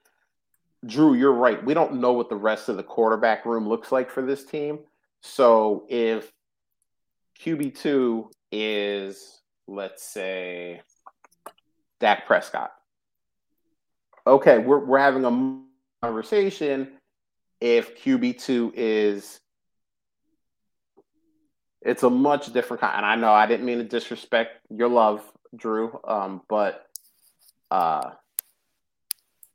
Drew, 0.86 1.14
you're 1.14 1.32
right. 1.32 1.64
We 1.64 1.74
don't 1.74 2.00
know 2.00 2.12
what 2.12 2.28
the 2.28 2.36
rest 2.36 2.68
of 2.68 2.76
the 2.76 2.82
quarterback 2.82 3.46
room 3.46 3.68
looks 3.68 3.90
like 3.90 4.10
for 4.10 4.22
this 4.22 4.44
team. 4.44 4.80
So 5.24 5.86
if 5.88 6.30
QB 7.40 7.76
two 7.76 8.30
is 8.52 9.40
let's 9.66 10.02
say 10.02 10.82
Dak 12.00 12.26
Prescott. 12.26 12.72
Okay, 14.26 14.58
we're 14.58 14.84
we're 14.84 14.98
having 14.98 15.24
a 15.24 16.06
conversation 16.06 16.92
if 17.60 17.98
QB2 18.02 18.72
is 18.74 19.40
it's 21.80 22.02
a 22.02 22.10
much 22.10 22.52
different 22.52 22.82
kind. 22.82 22.96
And 22.96 23.06
I 23.06 23.16
know 23.16 23.32
I 23.32 23.46
didn't 23.46 23.64
mean 23.64 23.78
to 23.78 23.84
disrespect 23.84 24.60
your 24.70 24.88
love, 24.88 25.22
Drew, 25.56 25.98
um, 26.06 26.42
but 26.48 26.86
uh, 27.70 28.10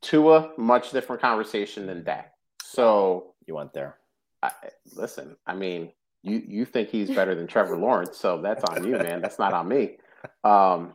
Tua, 0.02 0.52
much 0.56 0.90
different 0.90 1.22
conversation 1.22 1.86
than 1.86 2.02
Dak. 2.02 2.32
So 2.62 3.34
you 3.46 3.54
went 3.54 3.72
there. 3.72 3.99
I, 4.42 4.50
listen, 4.94 5.36
I 5.46 5.54
mean, 5.54 5.92
you 6.22 6.42
you 6.46 6.64
think 6.64 6.88
he's 6.90 7.10
better 7.10 7.34
than 7.34 7.46
Trevor 7.46 7.76
Lawrence, 7.76 8.18
so 8.18 8.40
that's 8.40 8.64
on 8.64 8.84
you, 8.84 8.92
man. 8.98 9.20
That's 9.20 9.38
not 9.38 9.52
on 9.52 9.68
me. 9.68 9.98
Um, 10.44 10.94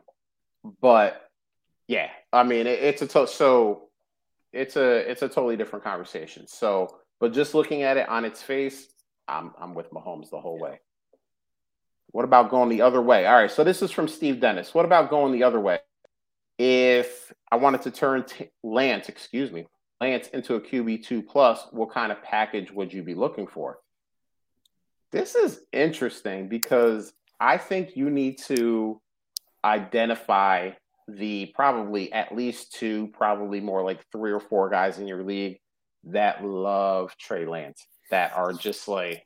but 0.82 1.30
yeah, 1.88 2.10
I 2.34 2.44
mean, 2.44 2.68
it, 2.68 2.80
it's 2.80 3.02
a 3.02 3.08
to- 3.08 3.28
so 3.28 3.90
it's 4.54 4.76
a 4.76 5.10
it's 5.10 5.22
a 5.22 5.28
totally 5.30 5.58
different 5.58 5.84
conversation. 5.84 6.48
So, 6.48 6.98
but 7.20 7.34
just 7.34 7.54
looking 7.54 7.84
at 7.84 7.98
it 7.98 8.08
on 8.10 8.26
its 8.26 8.42
face, 8.42 8.88
I'm 9.28 9.52
I'm 9.60 9.74
with 9.74 9.92
Mahomes 9.92 10.30
the 10.30 10.40
whole 10.40 10.60
way. 10.60 10.80
What 12.12 12.26
about 12.26 12.50
going 12.50 12.70
the 12.70 12.82
other 12.82 13.02
way? 13.02 13.26
All 13.26 13.34
right, 13.36 13.52
so 13.52 13.64
this 13.64 13.82
is 13.82 13.92
from 13.92 14.08
Steve 14.08 14.40
Dennis. 14.40 14.74
What 14.74 14.86
about 14.86 15.10
going 15.10 15.34
the 15.34 15.44
other 15.44 15.60
way? 15.60 15.80
If 16.58 17.34
I 17.52 17.58
wanted 17.58 17.82
to 17.84 17.92
turn 17.92 18.24
t- 18.24 18.50
Lance, 18.64 19.10
excuse 19.10 19.52
me, 19.52 19.68
Lance 20.06 20.28
into 20.30 20.56
a 20.56 20.62
QB 20.62 21.04
two 21.04 21.22
plus, 21.22 21.68
what 21.72 21.92
kind 21.92 22.12
of 22.12 22.22
package 22.22 22.72
would 22.72 22.94
you 22.94 23.02
be 23.02 23.16
looking 23.16 23.48
for? 23.48 23.80
This 25.12 25.34
is 25.36 25.62
interesting 25.72 26.48
because 26.48 27.14
I 27.40 27.58
think 27.58 27.96
you 27.96 28.10
need 28.10 28.38
to 28.48 29.02
identify 29.64 30.72
the 31.08 31.48
probably 31.56 32.12
at 32.14 32.36
least 32.36 32.74
two, 32.74 33.10
probably 33.14 33.60
more 33.60 33.84
like 33.84 34.06
three 34.12 34.32
or 34.32 34.40
four 34.40 34.70
guys 34.70 35.00
in 35.00 35.08
your 35.08 35.24
league 35.24 35.60
that 36.06 36.46
love 36.46 37.16
Trey 37.18 37.46
Lance, 37.46 37.84
that 38.12 38.34
are 38.36 38.54
just 38.54 38.88
like 38.88 39.26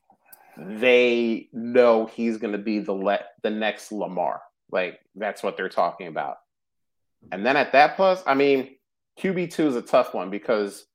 they 0.58 1.50
know 1.52 2.06
he's 2.06 2.38
going 2.38 2.54
to 2.54 2.58
be 2.58 2.80
the 2.80 2.94
le- 2.94 3.26
the 3.44 3.50
next 3.50 3.92
Lamar. 3.92 4.42
Like 4.72 5.00
that's 5.16 5.44
what 5.44 5.58
they're 5.58 5.70
talking 5.70 6.08
about. 6.08 6.38
And 7.32 7.46
then 7.46 7.58
at 7.58 7.74
that 7.74 7.96
plus, 7.98 8.24
I 8.26 8.34
mean, 8.34 8.76
QB 9.20 9.52
two 9.52 9.68
is 9.68 9.76
a 9.76 9.82
tough 9.82 10.14
one 10.14 10.30
because 10.30 10.86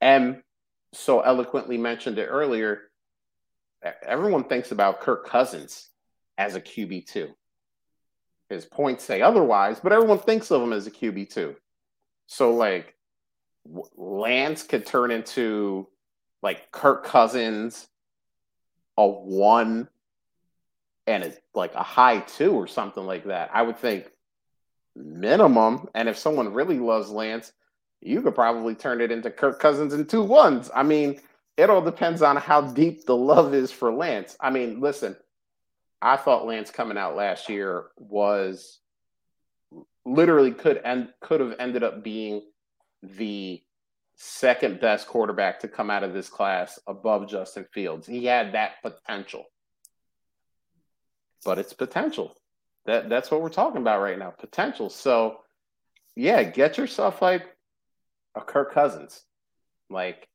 M 0.00 0.42
so 0.92 1.20
eloquently 1.20 1.78
mentioned 1.78 2.18
it 2.18 2.26
earlier. 2.26 2.90
Everyone 4.02 4.44
thinks 4.44 4.72
about 4.72 5.00
Kirk 5.00 5.26
Cousins 5.26 5.88
as 6.36 6.54
a 6.54 6.60
QB 6.60 7.06
two. 7.06 7.30
His 8.50 8.66
points 8.66 9.04
say 9.04 9.22
otherwise, 9.22 9.80
but 9.80 9.92
everyone 9.92 10.18
thinks 10.18 10.50
of 10.50 10.62
him 10.62 10.72
as 10.72 10.86
a 10.86 10.90
QB 10.90 11.32
two. 11.32 11.56
So 12.26 12.52
like 12.52 12.94
Lance 13.96 14.62
could 14.62 14.84
turn 14.84 15.10
into 15.10 15.88
like 16.42 16.70
Kirk 16.72 17.04
Cousins, 17.04 17.88
a 18.96 19.06
one, 19.06 19.88
and 21.06 21.34
like 21.54 21.74
a 21.74 21.82
high 21.82 22.20
two 22.20 22.52
or 22.52 22.66
something 22.66 23.06
like 23.06 23.24
that. 23.26 23.50
I 23.52 23.62
would 23.62 23.78
think 23.78 24.10
minimum. 25.04 25.88
And 25.94 26.08
if 26.08 26.18
someone 26.18 26.52
really 26.52 26.78
loves 26.78 27.10
Lance, 27.10 27.52
you 28.00 28.22
could 28.22 28.34
probably 28.34 28.74
turn 28.74 29.00
it 29.00 29.10
into 29.10 29.30
Kirk 29.30 29.60
Cousins 29.60 29.92
and 29.92 30.08
two 30.08 30.22
ones. 30.22 30.70
I 30.74 30.82
mean, 30.82 31.20
it 31.56 31.68
all 31.68 31.82
depends 31.82 32.22
on 32.22 32.36
how 32.36 32.62
deep 32.62 33.04
the 33.04 33.16
love 33.16 33.54
is 33.54 33.70
for 33.70 33.92
Lance. 33.92 34.36
I 34.40 34.50
mean, 34.50 34.80
listen, 34.80 35.16
I 36.00 36.16
thought 36.16 36.46
Lance 36.46 36.70
coming 36.70 36.96
out 36.96 37.16
last 37.16 37.48
year 37.48 37.86
was 37.98 38.78
literally 40.06 40.52
could 40.52 40.80
end 40.82 41.12
could 41.20 41.40
have 41.40 41.56
ended 41.58 41.82
up 41.82 42.02
being 42.02 42.42
the 43.02 43.62
second 44.16 44.80
best 44.80 45.06
quarterback 45.06 45.60
to 45.60 45.68
come 45.68 45.90
out 45.90 46.04
of 46.04 46.12
this 46.12 46.28
class 46.28 46.78
above 46.86 47.28
Justin 47.28 47.66
Fields. 47.72 48.06
He 48.06 48.24
had 48.24 48.52
that 48.52 48.82
potential. 48.82 49.44
But 51.44 51.58
it's 51.58 51.72
potential. 51.72 52.36
That 52.86 53.08
that's 53.08 53.30
what 53.30 53.42
we're 53.42 53.48
talking 53.50 53.80
about 53.80 54.00
right 54.00 54.18
now. 54.18 54.30
Potential. 54.30 54.90
So 54.90 55.40
yeah, 56.16 56.42
get 56.42 56.78
yourself 56.78 57.22
like 57.22 57.44
a 58.34 58.40
Kirk 58.40 58.72
Cousins. 58.72 59.22
Like 59.88 60.28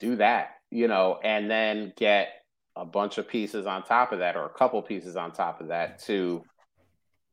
do 0.00 0.16
that, 0.16 0.56
you 0.70 0.88
know, 0.88 1.18
and 1.22 1.50
then 1.50 1.92
get 1.96 2.28
a 2.74 2.84
bunch 2.84 3.18
of 3.18 3.28
pieces 3.28 3.66
on 3.66 3.82
top 3.84 4.12
of 4.12 4.20
that, 4.20 4.36
or 4.36 4.46
a 4.46 4.50
couple 4.50 4.80
pieces 4.82 5.16
on 5.16 5.32
top 5.32 5.60
of 5.60 5.68
that 5.68 5.98
to 6.00 6.42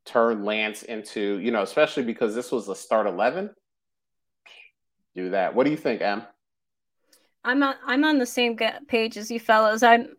turn 0.06 0.44
Lance 0.44 0.84
into, 0.84 1.40
you 1.40 1.52
know, 1.52 1.62
especially 1.62 2.04
because 2.04 2.36
this 2.36 2.52
was 2.52 2.68
the 2.68 2.76
start 2.76 3.08
11. 3.08 3.52
Do 5.16 5.30
that. 5.32 5.56
What 5.56 5.66
do 5.66 5.72
you 5.72 5.78
think, 5.78 6.02
Em? 6.02 6.24
I'm 7.44 7.64
on, 7.64 7.76
I'm 7.86 8.04
on 8.04 8.20
the 8.20 8.26
same 8.26 8.58
page 8.88 9.18
as 9.18 9.32
you 9.32 9.40
fellows. 9.40 9.82
I'm 9.84 10.16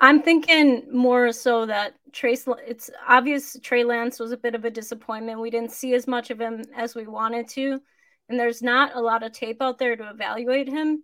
I'm 0.00 0.22
thinking 0.22 0.86
more 0.92 1.32
so 1.32 1.66
that 1.66 1.94
Trace. 2.12 2.46
It's 2.66 2.90
obvious 3.06 3.56
Trey 3.62 3.84
Lance 3.84 4.18
was 4.18 4.32
a 4.32 4.36
bit 4.36 4.54
of 4.54 4.64
a 4.64 4.70
disappointment. 4.70 5.40
We 5.40 5.50
didn't 5.50 5.72
see 5.72 5.94
as 5.94 6.06
much 6.06 6.30
of 6.30 6.40
him 6.40 6.64
as 6.76 6.94
we 6.94 7.06
wanted 7.06 7.48
to, 7.50 7.80
and 8.28 8.38
there's 8.38 8.62
not 8.62 8.94
a 8.94 9.00
lot 9.00 9.22
of 9.22 9.32
tape 9.32 9.62
out 9.62 9.78
there 9.78 9.96
to 9.96 10.10
evaluate 10.10 10.68
him. 10.68 11.02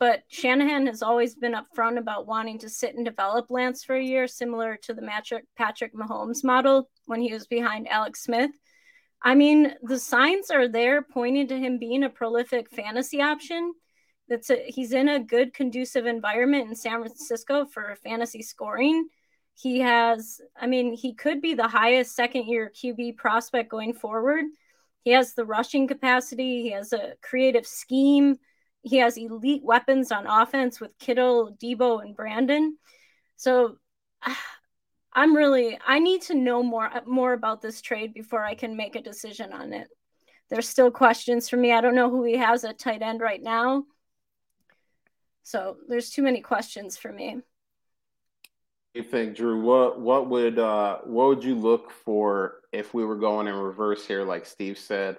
but 0.00 0.22
Shanahan 0.28 0.86
has 0.86 1.02
always 1.02 1.34
been 1.34 1.52
upfront 1.54 1.98
about 1.98 2.26
wanting 2.26 2.58
to 2.60 2.70
sit 2.70 2.94
and 2.94 3.04
develop 3.04 3.50
Lance 3.50 3.84
for 3.84 3.94
a 3.94 4.02
year, 4.02 4.26
similar 4.26 4.78
to 4.84 4.94
the 4.94 5.02
Patrick, 5.02 5.44
Patrick 5.56 5.94
Mahomes 5.94 6.42
model 6.42 6.88
when 7.04 7.20
he 7.20 7.32
was 7.34 7.46
behind 7.46 7.86
Alex 7.86 8.24
Smith. 8.24 8.50
I 9.22 9.34
mean, 9.34 9.74
the 9.82 9.98
signs 9.98 10.50
are 10.50 10.66
there 10.66 11.02
pointing 11.02 11.48
to 11.48 11.58
him 11.58 11.78
being 11.78 12.02
a 12.02 12.08
prolific 12.08 12.70
fantasy 12.70 13.20
option. 13.20 13.74
That's 14.26 14.48
a, 14.48 14.64
he's 14.66 14.92
in 14.92 15.10
a 15.10 15.22
good 15.22 15.52
conducive 15.52 16.06
environment 16.06 16.70
in 16.70 16.74
San 16.74 17.00
Francisco 17.00 17.66
for 17.66 17.94
fantasy 18.02 18.40
scoring. 18.40 19.06
He 19.60 19.80
has, 19.80 20.40
I 20.58 20.66
mean, 20.66 20.94
he 20.94 21.14
could 21.14 21.40
be 21.40 21.54
the 21.54 21.68
highest 21.68 22.14
second 22.14 22.46
year 22.46 22.72
QB 22.74 23.16
prospect 23.16 23.70
going 23.70 23.92
forward. 23.92 24.44
He 25.02 25.10
has 25.12 25.34
the 25.34 25.44
rushing 25.44 25.88
capacity, 25.88 26.62
he 26.62 26.70
has 26.70 26.92
a 26.92 27.14
creative 27.22 27.66
scheme 27.66 28.38
he 28.82 28.98
has 28.98 29.16
elite 29.16 29.62
weapons 29.62 30.10
on 30.10 30.26
offense 30.26 30.80
with 30.80 30.98
Kittle, 30.98 31.56
Deebo, 31.62 32.02
and 32.02 32.16
Brandon. 32.16 32.76
So 33.36 33.76
I'm 35.12 35.34
really 35.34 35.76
I 35.84 35.98
need 35.98 36.22
to 36.22 36.34
know 36.34 36.62
more 36.62 36.88
more 37.04 37.32
about 37.32 37.60
this 37.60 37.80
trade 37.80 38.14
before 38.14 38.44
I 38.44 38.54
can 38.54 38.76
make 38.76 38.94
a 38.94 39.02
decision 39.02 39.52
on 39.52 39.72
it. 39.72 39.88
There's 40.48 40.68
still 40.68 40.90
questions 40.90 41.48
for 41.48 41.56
me. 41.56 41.72
I 41.72 41.80
don't 41.80 41.96
know 41.96 42.10
who 42.10 42.24
he 42.24 42.36
has 42.36 42.64
at 42.64 42.78
tight 42.78 43.02
end 43.02 43.20
right 43.20 43.42
now. 43.42 43.84
So 45.42 45.78
there's 45.88 46.10
too 46.10 46.22
many 46.22 46.40
questions 46.42 46.96
for 46.96 47.12
me. 47.12 47.38
You 48.94 49.02
think, 49.02 49.36
Drew? 49.36 49.60
What 49.60 50.00
what 50.00 50.28
would 50.28 50.58
uh, 50.58 50.98
what 51.04 51.28
would 51.28 51.44
you 51.44 51.54
look 51.54 51.90
for 51.90 52.62
if 52.72 52.92
we 52.92 53.04
were 53.04 53.16
going 53.16 53.46
in 53.46 53.54
reverse 53.54 54.06
here, 54.06 54.24
like 54.24 54.46
Steve 54.46 54.78
said? 54.78 55.16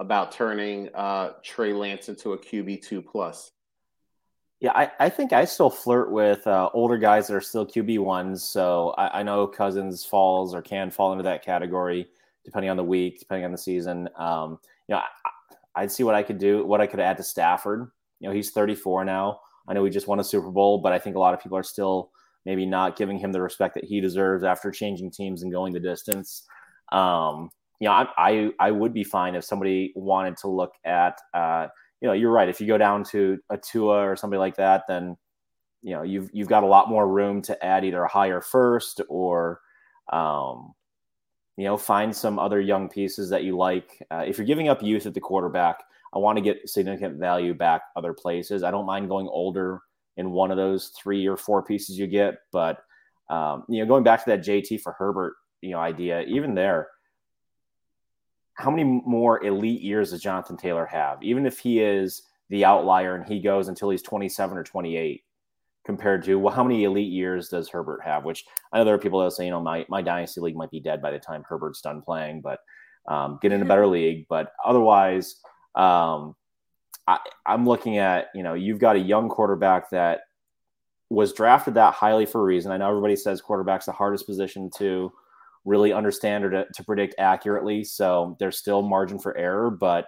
about 0.00 0.32
turning 0.32 0.88
uh, 0.94 1.32
Trey 1.42 1.72
Lance 1.72 2.08
into 2.08 2.32
a 2.32 2.38
QB 2.38 2.82
two 2.82 3.02
plus? 3.02 3.50
Yeah, 4.60 4.72
I, 4.74 4.90
I 4.98 5.08
think 5.10 5.32
I 5.32 5.44
still 5.44 5.70
flirt 5.70 6.10
with 6.10 6.46
uh, 6.46 6.70
older 6.72 6.96
guys 6.96 7.26
that 7.26 7.34
are 7.34 7.40
still 7.40 7.66
QB 7.66 7.98
ones. 7.98 8.42
So 8.42 8.94
I, 8.96 9.20
I, 9.20 9.22
know 9.22 9.46
Cousins 9.46 10.04
falls 10.04 10.54
or 10.54 10.62
can 10.62 10.90
fall 10.90 11.12
into 11.12 11.24
that 11.24 11.44
category 11.44 12.08
depending 12.44 12.70
on 12.70 12.76
the 12.76 12.84
week, 12.84 13.18
depending 13.18 13.44
on 13.44 13.52
the 13.52 13.58
season. 13.58 14.08
Um, 14.16 14.58
you 14.88 14.94
know, 14.94 15.02
I, 15.74 15.82
would 15.82 15.92
see 15.92 16.02
what 16.02 16.14
I 16.14 16.22
could 16.22 16.38
do, 16.38 16.64
what 16.64 16.80
I 16.80 16.86
could 16.86 17.00
add 17.00 17.16
to 17.18 17.22
Stafford. 17.22 17.90
You 18.20 18.28
know, 18.28 18.34
he's 18.34 18.52
34 18.52 19.04
now. 19.04 19.40
I 19.66 19.74
know 19.74 19.84
he 19.84 19.90
just 19.90 20.06
won 20.06 20.20
a 20.20 20.24
Super 20.24 20.50
Bowl, 20.50 20.78
but 20.78 20.92
I 20.92 20.98
think 20.98 21.16
a 21.16 21.18
lot 21.18 21.34
of 21.34 21.40
people 21.40 21.58
are 21.58 21.62
still 21.62 22.10
maybe 22.44 22.66
not 22.66 22.96
giving 22.96 23.18
him 23.18 23.32
the 23.32 23.40
respect 23.40 23.74
that 23.74 23.84
he 23.84 24.00
deserves 24.00 24.44
after 24.44 24.70
changing 24.70 25.10
teams 25.10 25.42
and 25.42 25.52
going 25.52 25.72
the 25.72 25.80
distance. 25.80 26.44
Um, 26.92 27.50
you 27.80 27.88
know, 27.88 27.92
I, 27.92 28.06
I, 28.16 28.50
I 28.60 28.70
would 28.70 28.92
be 28.92 29.04
fine 29.04 29.34
if 29.34 29.44
somebody 29.44 29.92
wanted 29.96 30.36
to 30.38 30.48
look 30.48 30.72
at, 30.84 31.18
uh, 31.32 31.68
you 32.00 32.08
know, 32.08 32.14
you're 32.14 32.30
right. 32.30 32.48
If 32.48 32.60
you 32.60 32.66
go 32.66 32.78
down 32.78 33.04
to 33.04 33.38
a 33.50 33.56
Tua 33.56 34.08
or 34.08 34.16
somebody 34.16 34.38
like 34.38 34.56
that, 34.56 34.84
then 34.88 35.16
you 35.82 35.94
know 35.94 36.02
you've 36.02 36.30
you've 36.32 36.48
got 36.48 36.62
a 36.62 36.66
lot 36.66 36.88
more 36.88 37.06
room 37.06 37.42
to 37.42 37.64
add 37.64 37.84
either 37.84 38.02
a 38.02 38.08
higher 38.08 38.40
first 38.40 39.00
or, 39.08 39.60
um, 40.12 40.72
you 41.56 41.64
know, 41.64 41.76
find 41.76 42.14
some 42.14 42.38
other 42.38 42.60
young 42.60 42.88
pieces 42.88 43.30
that 43.30 43.44
you 43.44 43.56
like. 43.56 44.02
Uh, 44.10 44.24
if 44.26 44.38
you're 44.38 44.46
giving 44.46 44.68
up 44.68 44.82
youth 44.82 45.06
at 45.06 45.14
the 45.14 45.20
quarterback, 45.20 45.82
I 46.14 46.18
want 46.18 46.36
to 46.36 46.42
get 46.42 46.68
significant 46.68 47.18
value 47.18 47.54
back 47.54 47.82
other 47.96 48.12
places. 48.12 48.62
I 48.62 48.70
don't 48.70 48.86
mind 48.86 49.08
going 49.08 49.28
older 49.28 49.80
in 50.16 50.30
one 50.30 50.50
of 50.50 50.56
those 50.56 50.92
three 51.00 51.26
or 51.26 51.36
four 51.36 51.62
pieces 51.62 51.98
you 51.98 52.06
get, 52.06 52.36
but 52.52 52.78
um, 53.30 53.64
you 53.68 53.80
know, 53.80 53.86
going 53.86 54.04
back 54.04 54.24
to 54.24 54.30
that 54.30 54.44
JT 54.44 54.80
for 54.80 54.92
Herbert, 54.92 55.34
you 55.60 55.70
know, 55.70 55.78
idea, 55.78 56.22
even 56.22 56.54
there 56.54 56.88
how 58.54 58.70
many 58.70 58.84
more 58.84 59.44
elite 59.44 59.82
years 59.82 60.10
does 60.10 60.22
Jonathan 60.22 60.56
Taylor 60.56 60.86
have? 60.86 61.22
Even 61.22 61.44
if 61.44 61.58
he 61.58 61.80
is 61.80 62.22
the 62.50 62.64
outlier 62.64 63.16
and 63.16 63.26
he 63.26 63.40
goes 63.40 63.68
until 63.68 63.90
he's 63.90 64.02
27 64.02 64.56
or 64.56 64.62
28, 64.62 65.22
compared 65.84 66.24
to 66.24 66.36
well, 66.36 66.54
how 66.54 66.62
many 66.62 66.84
elite 66.84 67.12
years 67.12 67.48
does 67.48 67.68
Herbert 67.68 68.00
have? 68.04 68.24
Which 68.24 68.44
I 68.72 68.78
know 68.78 68.84
there 68.84 68.94
are 68.94 68.98
people 68.98 69.22
that 69.22 69.32
say, 69.32 69.44
you 69.44 69.50
know, 69.50 69.60
my, 69.60 69.84
my 69.88 70.02
dynasty 70.02 70.40
league 70.40 70.56
might 70.56 70.70
be 70.70 70.80
dead 70.80 71.02
by 71.02 71.10
the 71.10 71.18
time 71.18 71.44
Herbert's 71.46 71.82
done 71.82 72.00
playing, 72.00 72.40
but 72.40 72.60
um, 73.08 73.38
get 73.42 73.52
in 73.52 73.60
a 73.60 73.64
better 73.66 73.86
league. 73.86 74.26
But 74.28 74.52
otherwise, 74.64 75.36
um, 75.74 76.36
I, 77.06 77.18
I'm 77.46 77.66
looking 77.66 77.98
at, 77.98 78.28
you 78.34 78.42
know, 78.42 78.54
you've 78.54 78.78
got 78.78 78.96
a 78.96 79.00
young 79.00 79.28
quarterback 79.28 79.90
that 79.90 80.20
was 81.10 81.32
drafted 81.32 81.74
that 81.74 81.94
highly 81.94 82.26
for 82.26 82.40
a 82.40 82.44
reason. 82.44 82.72
I 82.72 82.76
know 82.76 82.88
everybody 82.88 83.16
says 83.16 83.40
quarterback's 83.40 83.86
the 83.86 83.92
hardest 83.92 84.26
position 84.26 84.70
to 84.78 85.12
really 85.64 85.92
understand 85.92 86.44
or 86.44 86.50
to, 86.50 86.66
to 86.74 86.84
predict 86.84 87.14
accurately. 87.18 87.84
So 87.84 88.36
there's 88.38 88.58
still 88.58 88.82
margin 88.82 89.18
for 89.18 89.36
error, 89.36 89.70
but 89.70 90.06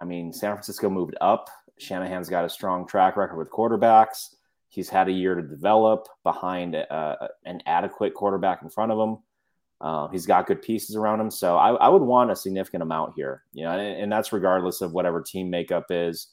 I 0.00 0.04
mean, 0.04 0.32
San 0.32 0.52
Francisco 0.52 0.90
moved 0.90 1.16
up. 1.20 1.48
Shanahan's 1.78 2.28
got 2.28 2.44
a 2.44 2.48
strong 2.48 2.86
track 2.86 3.16
record 3.16 3.36
with 3.36 3.50
quarterbacks. 3.50 4.34
He's 4.68 4.88
had 4.88 5.08
a 5.08 5.12
year 5.12 5.34
to 5.34 5.42
develop 5.42 6.08
behind 6.24 6.74
uh, 6.74 7.16
an 7.44 7.62
adequate 7.66 8.14
quarterback 8.14 8.62
in 8.62 8.68
front 8.68 8.90
of 8.90 8.98
him. 8.98 9.18
Uh, 9.80 10.08
he's 10.08 10.26
got 10.26 10.46
good 10.46 10.62
pieces 10.62 10.96
around 10.96 11.20
him, 11.20 11.30
so 11.30 11.56
I, 11.56 11.74
I, 11.74 11.88
would 11.88 12.00
want 12.00 12.30
a 12.30 12.36
significant 12.36 12.82
amount 12.82 13.14
here. 13.16 13.42
You 13.52 13.64
know, 13.64 13.72
and, 13.72 14.02
and 14.02 14.12
that's 14.12 14.32
regardless 14.32 14.80
of 14.80 14.92
whatever 14.92 15.20
team 15.20 15.50
makeup 15.50 15.86
is. 15.90 16.28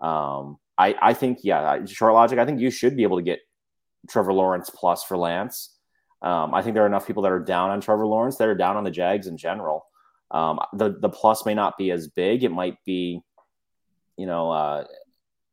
Um, 0.00 0.58
I, 0.76 0.94
I 1.00 1.14
think, 1.14 1.38
yeah, 1.42 1.84
short 1.86 2.14
logic. 2.14 2.38
I 2.38 2.44
think 2.44 2.60
you 2.60 2.70
should 2.70 2.96
be 2.96 3.02
able 3.02 3.16
to 3.16 3.22
get 3.22 3.40
Trevor 4.08 4.32
Lawrence 4.32 4.70
plus 4.70 5.04
for 5.04 5.16
Lance. 5.16 5.76
Um, 6.22 6.54
I 6.54 6.62
think 6.62 6.74
there 6.74 6.84
are 6.84 6.88
enough 6.88 7.06
people 7.06 7.22
that 7.22 7.32
are 7.32 7.42
down 7.42 7.70
on 7.70 7.80
Trevor 7.80 8.06
Lawrence 8.06 8.36
that 8.36 8.48
are 8.48 8.54
down 8.54 8.76
on 8.76 8.84
the 8.84 8.90
Jags 8.90 9.26
in 9.26 9.36
general. 9.36 9.86
Um, 10.30 10.60
the 10.74 10.96
the 11.00 11.08
plus 11.08 11.44
may 11.44 11.54
not 11.54 11.76
be 11.76 11.90
as 11.90 12.08
big. 12.08 12.44
It 12.44 12.50
might 12.50 12.76
be, 12.84 13.20
you 14.16 14.26
know, 14.26 14.50
uh, 14.50 14.84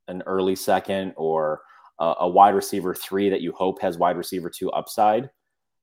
an 0.07 0.23
early 0.25 0.55
second 0.55 1.13
or 1.17 1.61
a, 1.99 2.13
a, 2.19 2.29
wide 2.29 2.53
receiver 2.53 2.93
three 2.93 3.29
that 3.29 3.41
you 3.41 3.53
hope 3.53 3.81
has 3.81 3.97
wide 3.97 4.17
receiver 4.17 4.49
two 4.49 4.69
upside. 4.71 5.29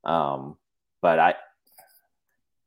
Um, 0.05 0.57
but 1.05 1.19
I, 1.19 1.35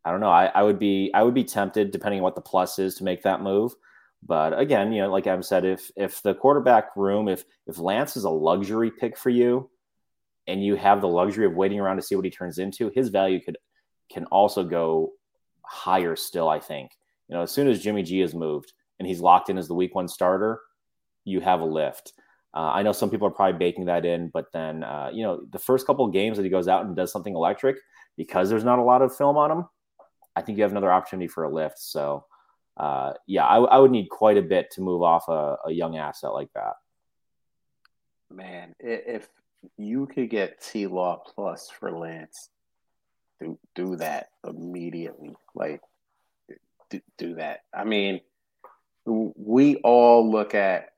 I 0.05 0.11
don't 0.11 0.19
know. 0.19 0.29
I, 0.29 0.45
I 0.45 0.61
would 0.61 0.77
be 0.77 1.09
I 1.11 1.23
would 1.23 1.33
be 1.33 1.43
tempted 1.43 1.89
depending 1.89 2.19
on 2.19 2.23
what 2.23 2.35
the 2.35 2.41
plus 2.41 2.77
is 2.77 2.93
to 2.95 3.03
make 3.03 3.23
that 3.23 3.41
move. 3.41 3.73
But 4.21 4.57
again, 4.57 4.93
you 4.93 5.01
know, 5.01 5.11
like 5.11 5.25
I've 5.25 5.43
said, 5.43 5.65
if 5.65 5.89
if 5.95 6.21
the 6.21 6.35
quarterback 6.35 6.95
room, 6.95 7.27
if 7.27 7.45
if 7.65 7.79
Lance 7.79 8.15
is 8.15 8.25
a 8.25 8.29
luxury 8.29 8.91
pick 8.91 9.17
for 9.17 9.31
you, 9.31 9.71
and 10.45 10.63
you 10.63 10.75
have 10.75 11.01
the 11.01 11.07
luxury 11.07 11.47
of 11.47 11.55
waiting 11.55 11.79
around 11.79 11.95
to 11.95 12.03
see 12.03 12.15
what 12.15 12.25
he 12.25 12.29
turns 12.29 12.59
into, 12.59 12.91
his 12.93 13.09
value 13.09 13.41
could 13.41 13.57
can 14.11 14.25
also 14.25 14.63
go 14.63 15.13
higher 15.65 16.15
still, 16.15 16.47
I 16.47 16.59
think. 16.59 16.91
You 17.27 17.37
know, 17.37 17.41
as 17.41 17.49
soon 17.49 17.67
as 17.67 17.81
Jimmy 17.81 18.03
G 18.03 18.21
is 18.21 18.35
moved 18.35 18.71
and 18.99 19.07
he's 19.07 19.19
locked 19.19 19.49
in 19.49 19.57
as 19.57 19.67
the 19.67 19.73
week 19.73 19.95
one 19.95 20.07
starter, 20.07 20.61
you 21.25 21.39
have 21.41 21.61
a 21.61 21.65
lift. 21.65 22.13
Uh, 22.53 22.71
I 22.73 22.81
know 22.81 22.91
some 22.91 23.11
people 23.11 23.27
are 23.27 23.31
probably 23.31 23.59
baking 23.59 23.85
that 23.85 24.05
in, 24.05 24.29
but 24.33 24.45
then, 24.51 24.83
uh, 24.83 25.11
you 25.13 25.21
know, 25.21 25.41
the 25.51 25.59
first 25.59 25.85
couple 25.85 26.05
of 26.05 26.13
games 26.13 26.37
that 26.37 26.43
he 26.43 26.49
goes 26.49 26.67
out 26.67 26.85
and 26.85 26.95
does 26.95 27.11
something 27.11 27.35
electric, 27.35 27.77
because 28.17 28.49
there's 28.49 28.63
not 28.63 28.79
a 28.79 28.83
lot 28.83 29.01
of 29.01 29.15
film 29.15 29.37
on 29.37 29.51
him, 29.51 29.65
I 30.35 30.41
think 30.41 30.57
you 30.57 30.63
have 30.63 30.71
another 30.71 30.91
opportunity 30.91 31.27
for 31.27 31.43
a 31.43 31.49
lift. 31.49 31.79
So, 31.79 32.25
uh, 32.75 33.13
yeah, 33.25 33.45
I, 33.45 33.57
I, 33.57 33.77
would 33.79 33.91
need 33.91 34.07
quite 34.09 34.37
a 34.37 34.41
bit 34.41 34.71
to 34.71 34.81
move 34.81 35.01
off 35.01 35.27
a, 35.29 35.57
a 35.65 35.71
young 35.71 35.97
asset 35.97 36.31
like 36.31 36.49
that. 36.53 36.73
Man, 38.29 38.75
if 38.79 39.27
you 39.77 40.05
could 40.05 40.29
get 40.29 40.61
T 40.61 40.85
Law 40.85 41.23
plus 41.33 41.69
for 41.69 41.91
Lance, 41.91 42.49
do 43.39 43.57
do 43.73 43.95
that 43.95 44.29
immediately. 44.47 45.35
Like 45.55 45.81
do, 46.89 46.99
do 47.17 47.35
that. 47.35 47.61
I 47.73 47.83
mean, 47.83 48.21
we 49.05 49.77
all 49.77 50.29
look 50.29 50.53
at 50.53 50.89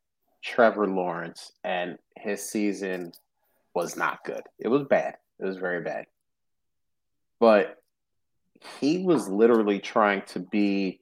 Trevor 0.44 0.88
Lawrence 0.88 1.52
and 1.64 1.98
his 2.18 2.42
season 2.42 3.14
was 3.74 3.96
not 3.96 4.24
good. 4.24 4.42
It 4.58 4.68
was 4.68 4.84
bad. 4.84 5.18
It 5.40 5.46
was 5.46 5.58
very 5.58 5.82
bad. 5.82 6.06
But 7.40 7.78
he 8.80 9.04
was 9.04 9.30
literally 9.30 9.80
trying 9.80 10.24
to 10.28 10.40
be 10.40 11.00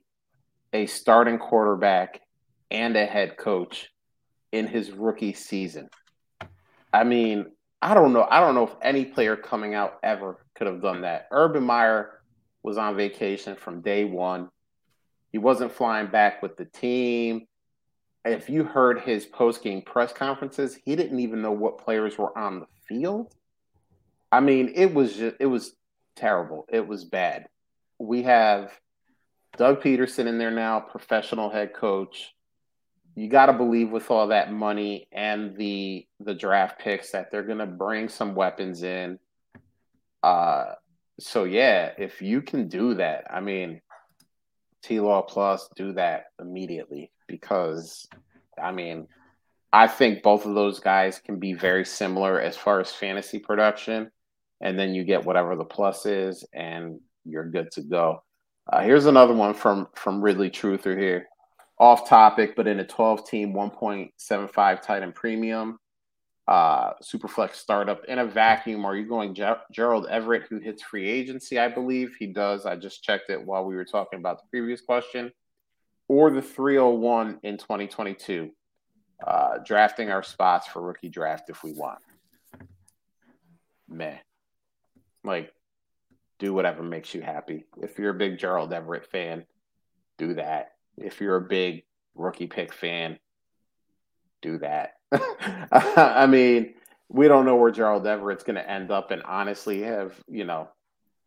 a 0.74 0.86
starting 0.86 1.40
quarterback 1.40 2.22
and 2.70 2.96
a 2.96 3.06
head 3.06 3.38
coach 3.38 3.90
in 4.52 4.68
his 4.68 4.92
rookie 4.92 5.34
season. 5.34 5.90
I 6.94 7.04
mean, 7.04 7.48
I 7.82 7.94
don't 7.94 8.14
know. 8.14 8.28
I 8.30 8.40
don't 8.40 8.56
know 8.56 8.68
if 8.68 8.76
any 8.82 9.06
player 9.06 9.36
coming 9.36 9.74
out 9.74 10.00
ever 10.04 10.46
could 10.56 10.68
have 10.68 10.82
done 10.82 11.02
that. 11.02 11.28
Urban 11.32 11.64
Meyer 11.64 12.22
was 12.64 12.78
on 12.78 12.96
vacation 12.96 13.56
from 13.56 13.82
day 13.82 14.06
one. 14.06 14.50
He 15.32 15.38
wasn't 15.38 15.72
flying 15.72 16.08
back 16.08 16.42
with 16.42 16.58
the 16.58 16.66
team. 16.66 17.46
If 18.26 18.50
you 18.50 18.64
heard 18.64 19.02
his 19.02 19.26
post 19.26 19.64
game 19.64 19.82
press 19.82 20.12
conferences, 20.12 20.78
he 20.84 20.96
didn't 20.96 21.20
even 21.20 21.42
know 21.42 21.52
what 21.52 21.78
players 21.78 22.18
were 22.18 22.38
on 22.38 22.60
the 22.60 22.68
field. 22.88 23.34
I 24.32 24.40
mean, 24.40 24.74
it 24.76 24.94
was 24.94 25.16
just 25.16 25.36
it 25.40 25.46
was 25.46 25.76
terrible. 26.18 26.66
It 26.70 26.88
was 26.88 27.06
bad. 27.06 27.48
We 28.00 28.24
have 28.24 28.72
Doug 29.58 29.82
Pederson 29.82 30.28
in 30.28 30.38
there 30.38 30.52
now, 30.52 30.80
professional 30.80 31.50
head 31.50 31.74
coach 31.74 32.34
you 33.18 33.28
got 33.28 33.48
to 33.48 33.54
believe 33.54 33.90
with 33.90 34.12
all 34.12 34.28
that 34.28 34.54
money 34.54 35.08
and 35.12 35.58
the 35.58 36.06
the 36.20 36.36
draft 36.36 36.78
picks 36.78 37.12
that 37.12 37.32
they're 37.32 37.42
going 37.42 37.58
to 37.58 37.66
bring 37.66 38.10
some 38.10 38.36
weapons 38.36 38.84
in. 38.84 39.18
Uh, 40.22 40.74
so 41.20 41.44
yeah, 41.44 41.94
if 41.98 42.22
you 42.22 42.44
can 42.44 42.68
do 42.68 42.94
that, 42.94 43.26
I 43.28 43.42
mean, 43.42 43.82
T 44.84 45.00
Law 45.00 45.24
Plus 45.24 45.68
do 45.76 45.94
that 45.94 46.26
immediately 46.40 47.12
because, 47.28 48.08
I 48.62 48.72
mean, 48.72 49.08
I 49.74 49.88
think 49.88 50.22
both 50.22 50.46
of 50.46 50.54
those 50.54 50.80
guys 50.80 51.18
can 51.18 51.40
be 51.40 51.54
very 51.54 51.86
similar 51.86 52.40
as 52.40 52.56
far 52.56 52.80
as 52.80 52.92
fantasy 52.92 53.40
production. 53.40 54.12
And 54.62 54.78
then 54.78 54.96
you 54.96 55.04
get 55.04 55.26
whatever 55.26 55.56
the 55.56 55.66
plus 55.66 56.06
is, 56.06 56.44
and 56.54 57.00
you're 57.26 57.50
good 57.50 57.72
to 57.72 57.82
go. 57.82 58.24
Uh, 58.72 58.82
here's 58.82 59.06
another 59.06 59.34
one 59.34 59.54
from 59.54 59.88
from 59.96 60.22
Ridley 60.22 60.50
Truther 60.50 60.98
here, 60.98 61.28
off 61.80 62.10
topic, 62.10 62.56
but 62.56 62.68
in 62.68 62.80
a 62.80 62.86
12 62.86 63.28
team 63.28 63.54
1.75 63.54 64.82
tight 64.82 65.04
end 65.04 65.16
premium, 65.16 65.80
uh, 66.48 66.94
Superflex 67.04 67.56
startup 67.56 68.04
in 68.06 68.20
a 68.20 68.26
vacuum. 68.26 68.86
Are 68.86 68.96
you 68.96 69.08
going 69.08 69.34
Ger- 69.36 69.62
Gerald 69.72 70.08
Everett, 70.08 70.48
who 70.50 70.60
hits 70.60 70.82
free 70.82 71.08
agency? 71.08 71.60
I 71.60 71.68
believe 71.68 72.16
he 72.18 72.28
does. 72.28 72.66
I 72.66 72.76
just 72.76 73.04
checked 73.04 73.30
it 73.30 73.46
while 73.46 73.66
we 73.66 73.76
were 73.76 73.86
talking 73.86 74.20
about 74.20 74.40
the 74.40 74.48
previous 74.50 74.82
question, 74.82 75.32
or 76.08 76.32
the 76.32 76.42
301 76.42 77.40
in 77.44 77.58
2022, 77.58 78.52
uh, 79.26 79.58
drafting 79.66 80.10
our 80.10 80.24
spots 80.24 80.68
for 80.68 80.82
rookie 80.82 81.10
draft 81.10 81.50
if 81.50 81.64
we 81.64 81.74
want. 81.74 82.00
Meh. 83.90 84.18
Like 85.28 85.54
do 86.40 86.54
whatever 86.54 86.84
makes 86.84 87.14
you 87.14 87.22
happy. 87.22 87.66
If 87.82 87.98
you're 87.98 88.12
a 88.12 88.18
big 88.18 88.38
Gerald 88.38 88.74
Everett 88.74 89.10
fan, 89.10 89.46
do 90.18 90.36
that. 90.36 90.74
If 90.98 91.22
you're 91.22 91.36
a 91.36 91.42
big 91.42 91.84
rookie 92.16 92.48
pick 92.48 92.74
fan, 92.74 93.20
do 94.42 94.58
that. 94.60 94.94
I 95.72 96.28
mean, 96.28 96.76
we 97.10 97.28
don't 97.28 97.46
know 97.46 97.56
where 97.56 97.72
Gerald 97.72 98.06
Everett's 98.06 98.44
going 98.44 98.56
to 98.56 98.70
end 98.70 98.92
up, 98.92 99.12
and 99.12 99.24
honestly, 99.24 99.82
have 99.82 100.14
you 100.28 100.44
know, 100.44 100.70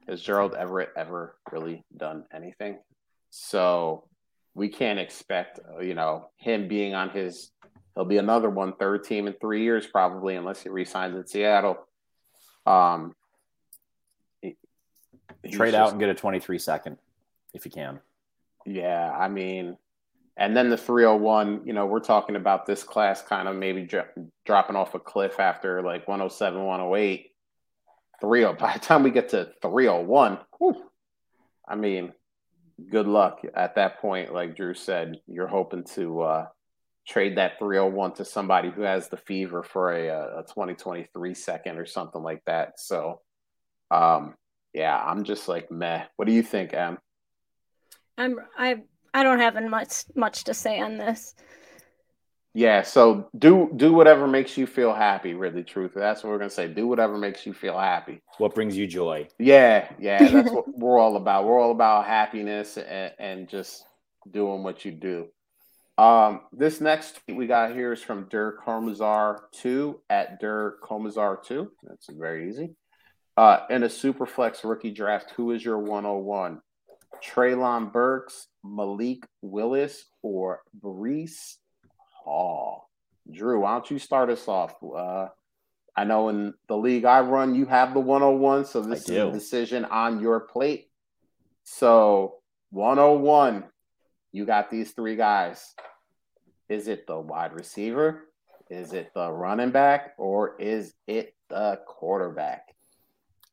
has 0.07 0.21
Gerald 0.21 0.55
Everett 0.55 0.91
ever 0.97 1.37
really 1.51 1.85
done 1.97 2.25
anything? 2.33 2.79
So 3.31 4.05
we 4.55 4.69
can't 4.69 4.99
expect, 4.99 5.61
you 5.81 5.95
know, 5.95 6.29
him 6.37 6.69
being 6.69 6.95
on 6.95 7.11
his. 7.11 7.51
He'll 7.95 8.05
be 8.05 8.19
another 8.19 8.51
one 8.51 8.75
third 8.75 9.05
team 9.05 9.27
in 9.27 9.35
three 9.35 9.63
years 9.63 9.87
probably, 9.87 10.37
unless 10.37 10.63
he 10.63 10.69
resigns 10.69 11.17
in 11.17 11.27
Seattle. 11.27 11.77
Um, 12.67 13.15
Trade 15.51 15.75
out 15.75 15.91
and 15.91 16.01
get 16.01 16.09
a 16.09 16.15
23 16.15 16.59
second 16.59 16.99
if 17.55 17.65
you 17.65 17.71
can. 17.71 18.01
Yeah, 18.67 19.11
I 19.11 19.29
mean, 19.29 19.77
and 20.37 20.57
then 20.57 20.71
the 20.71 20.77
301, 20.77 21.63
you 21.65 21.73
know, 21.73 21.87
we're 21.87 22.01
talking 22.01 22.37
about 22.37 22.67
this 22.67 22.83
class 22.83 23.23
kind 23.23 23.49
of 23.49 23.57
maybe 23.57 23.83
dro- 23.83 24.05
dropping 24.45 24.77
off 24.77 24.95
a 24.95 24.99
cliff 24.99 25.41
after 25.41 25.83
like 25.83 26.07
107, 26.07 26.59
108. 26.65 27.27
30, 28.21 28.53
by 28.59 28.75
the 28.75 28.79
time 28.79 29.03
we 29.03 29.11
get 29.11 29.31
to 29.31 29.51
301, 29.63 30.39
whew, 30.59 30.85
I 31.67 31.75
mean, 31.75 32.13
good 32.91 33.07
luck 33.07 33.43
at 33.55 33.75
that 33.77 34.01
point. 34.01 34.33
Like 34.33 34.57
Drew 34.57 34.75
said, 34.75 35.21
you're 35.27 35.47
hoping 35.47 35.85
to 35.95 36.23
uh, 36.23 36.47
trade 37.07 37.37
that 37.37 37.59
301 37.59 38.15
to 38.15 38.25
somebody 38.25 38.71
who 38.71 38.83
has 38.83 39.09
the 39.09 39.17
fever 39.17 39.63
for 39.63 39.93
a, 39.93 40.41
a 40.41 40.45
2023 40.49 41.35
second 41.35 41.79
or 41.79 41.87
something 41.87 42.23
like 42.23 42.45
that. 42.47 42.79
So, 42.79 43.21
um, 43.91 44.35
yeah, 44.73 44.97
I'm 44.97 45.25
just 45.25 45.49
like 45.49 45.71
meh. 45.71 46.05
What 46.17 46.27
do 46.27 46.33
you 46.33 46.43
think, 46.43 46.75
Em? 46.75 46.99
I'm 48.17 48.37
I 48.57 48.83
I 49.13 49.23
don't 49.23 49.41
have 49.41 49.61
much 49.69 50.05
much 50.15 50.45
to 50.45 50.55
say 50.55 50.81
on 50.81 50.99
this. 50.99 51.35
Yeah, 52.53 52.83
so 52.83 53.29
do 53.39 53.71
do 53.77 53.93
whatever 53.93 54.27
makes 54.27 54.59
you 54.59 54.67
feel 54.67 54.93
happy. 54.93 55.35
Really, 55.35 55.63
truth. 55.63 55.93
That's 55.95 56.23
what 56.23 56.31
we're 56.31 56.39
gonna 56.39 56.51
say. 56.51 56.69
Do 56.69 56.89
whatever 56.89 57.17
makes 57.17 57.47
you 57.47 57.55
feel 57.55 57.79
happy. 57.79 58.21
What 58.39 58.55
brings 58.55 58.77
you 58.77 58.87
joy? 58.87 59.29
Yeah, 59.39 59.89
yeah. 60.01 60.27
That's 60.27 60.51
what 60.53 60.67
we're 60.77 60.99
all 60.99 61.17
about. 61.17 61.47
We're 61.47 61.61
all 61.61 61.71
about 61.71 62.07
happiness 62.07 62.77
and, 62.77 63.13
and 63.19 63.49
just 63.49 63.85
doing 64.29 64.63
what 64.65 64.85
you 64.85 64.93
do. 64.93 65.29
Um, 65.97 66.41
this 66.53 66.81
next 66.81 67.21
we 67.29 67.47
got 67.47 67.73
here 67.73 67.93
is 67.93 68.03
from 68.03 68.27
Dirk 68.31 68.65
Comazar 68.65 69.41
two 69.53 70.01
at 70.11 70.41
Dirk 70.41 70.83
Comazar 70.83 71.43
two. 71.45 71.71
That's 71.85 72.09
very 72.11 72.49
easy. 72.49 72.75
Uh, 73.41 73.65
in 73.71 73.85
a 73.85 73.89
super 73.89 74.27
flex 74.27 74.63
rookie 74.65 74.91
draft, 74.91 75.31
who 75.35 75.53
is 75.53 75.65
your 75.65 75.79
101? 75.79 76.61
Treylon 77.25 77.91
Burks, 77.91 78.49
Malik 78.63 79.25
Willis, 79.41 80.05
or 80.21 80.61
Breece 80.79 81.57
Hall? 82.23 82.91
Drew, 83.33 83.61
why 83.61 83.73
don't 83.73 83.91
you 83.91 83.99
start 83.99 84.29
us 84.29 84.47
off? 84.47 84.75
Uh, 84.83 85.29
I 85.97 86.05
know 86.05 86.29
in 86.29 86.53
the 86.69 86.77
league 86.77 87.07
I 87.07 87.21
run, 87.21 87.55
you 87.55 87.65
have 87.65 87.95
the 87.95 88.01
101, 88.01 88.67
so 88.67 88.83
this 88.83 89.09
is 89.09 89.17
a 89.17 89.33
decision 89.33 89.87
on 89.87 90.21
your 90.21 90.41
plate. 90.41 90.91
So 91.65 92.43
101, 92.73 93.65
you 94.33 94.45
got 94.45 94.71
these 94.71 94.91
three 94.91 95.17
guys. 95.17 95.65
Is 96.69 96.89
it 96.89 97.07
the 97.07 97.19
wide 97.19 97.55
receiver? 97.55 98.27
Is 98.69 98.93
it 98.93 99.15
the 99.15 99.33
running 99.33 99.71
back? 99.71 100.13
Or 100.19 100.61
is 100.61 100.93
it 101.07 101.35
the 101.49 101.81
quarterback? 101.87 102.75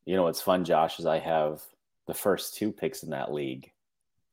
You 0.08 0.16
know 0.16 0.24
what's 0.24 0.42
fun, 0.42 0.64
Josh, 0.64 1.00
is 1.00 1.06
I 1.06 1.20
have 1.20 1.62
the 2.08 2.14
first 2.14 2.56
two 2.56 2.72
picks 2.72 3.04
in 3.04 3.10
that 3.10 3.34
league. 3.34 3.74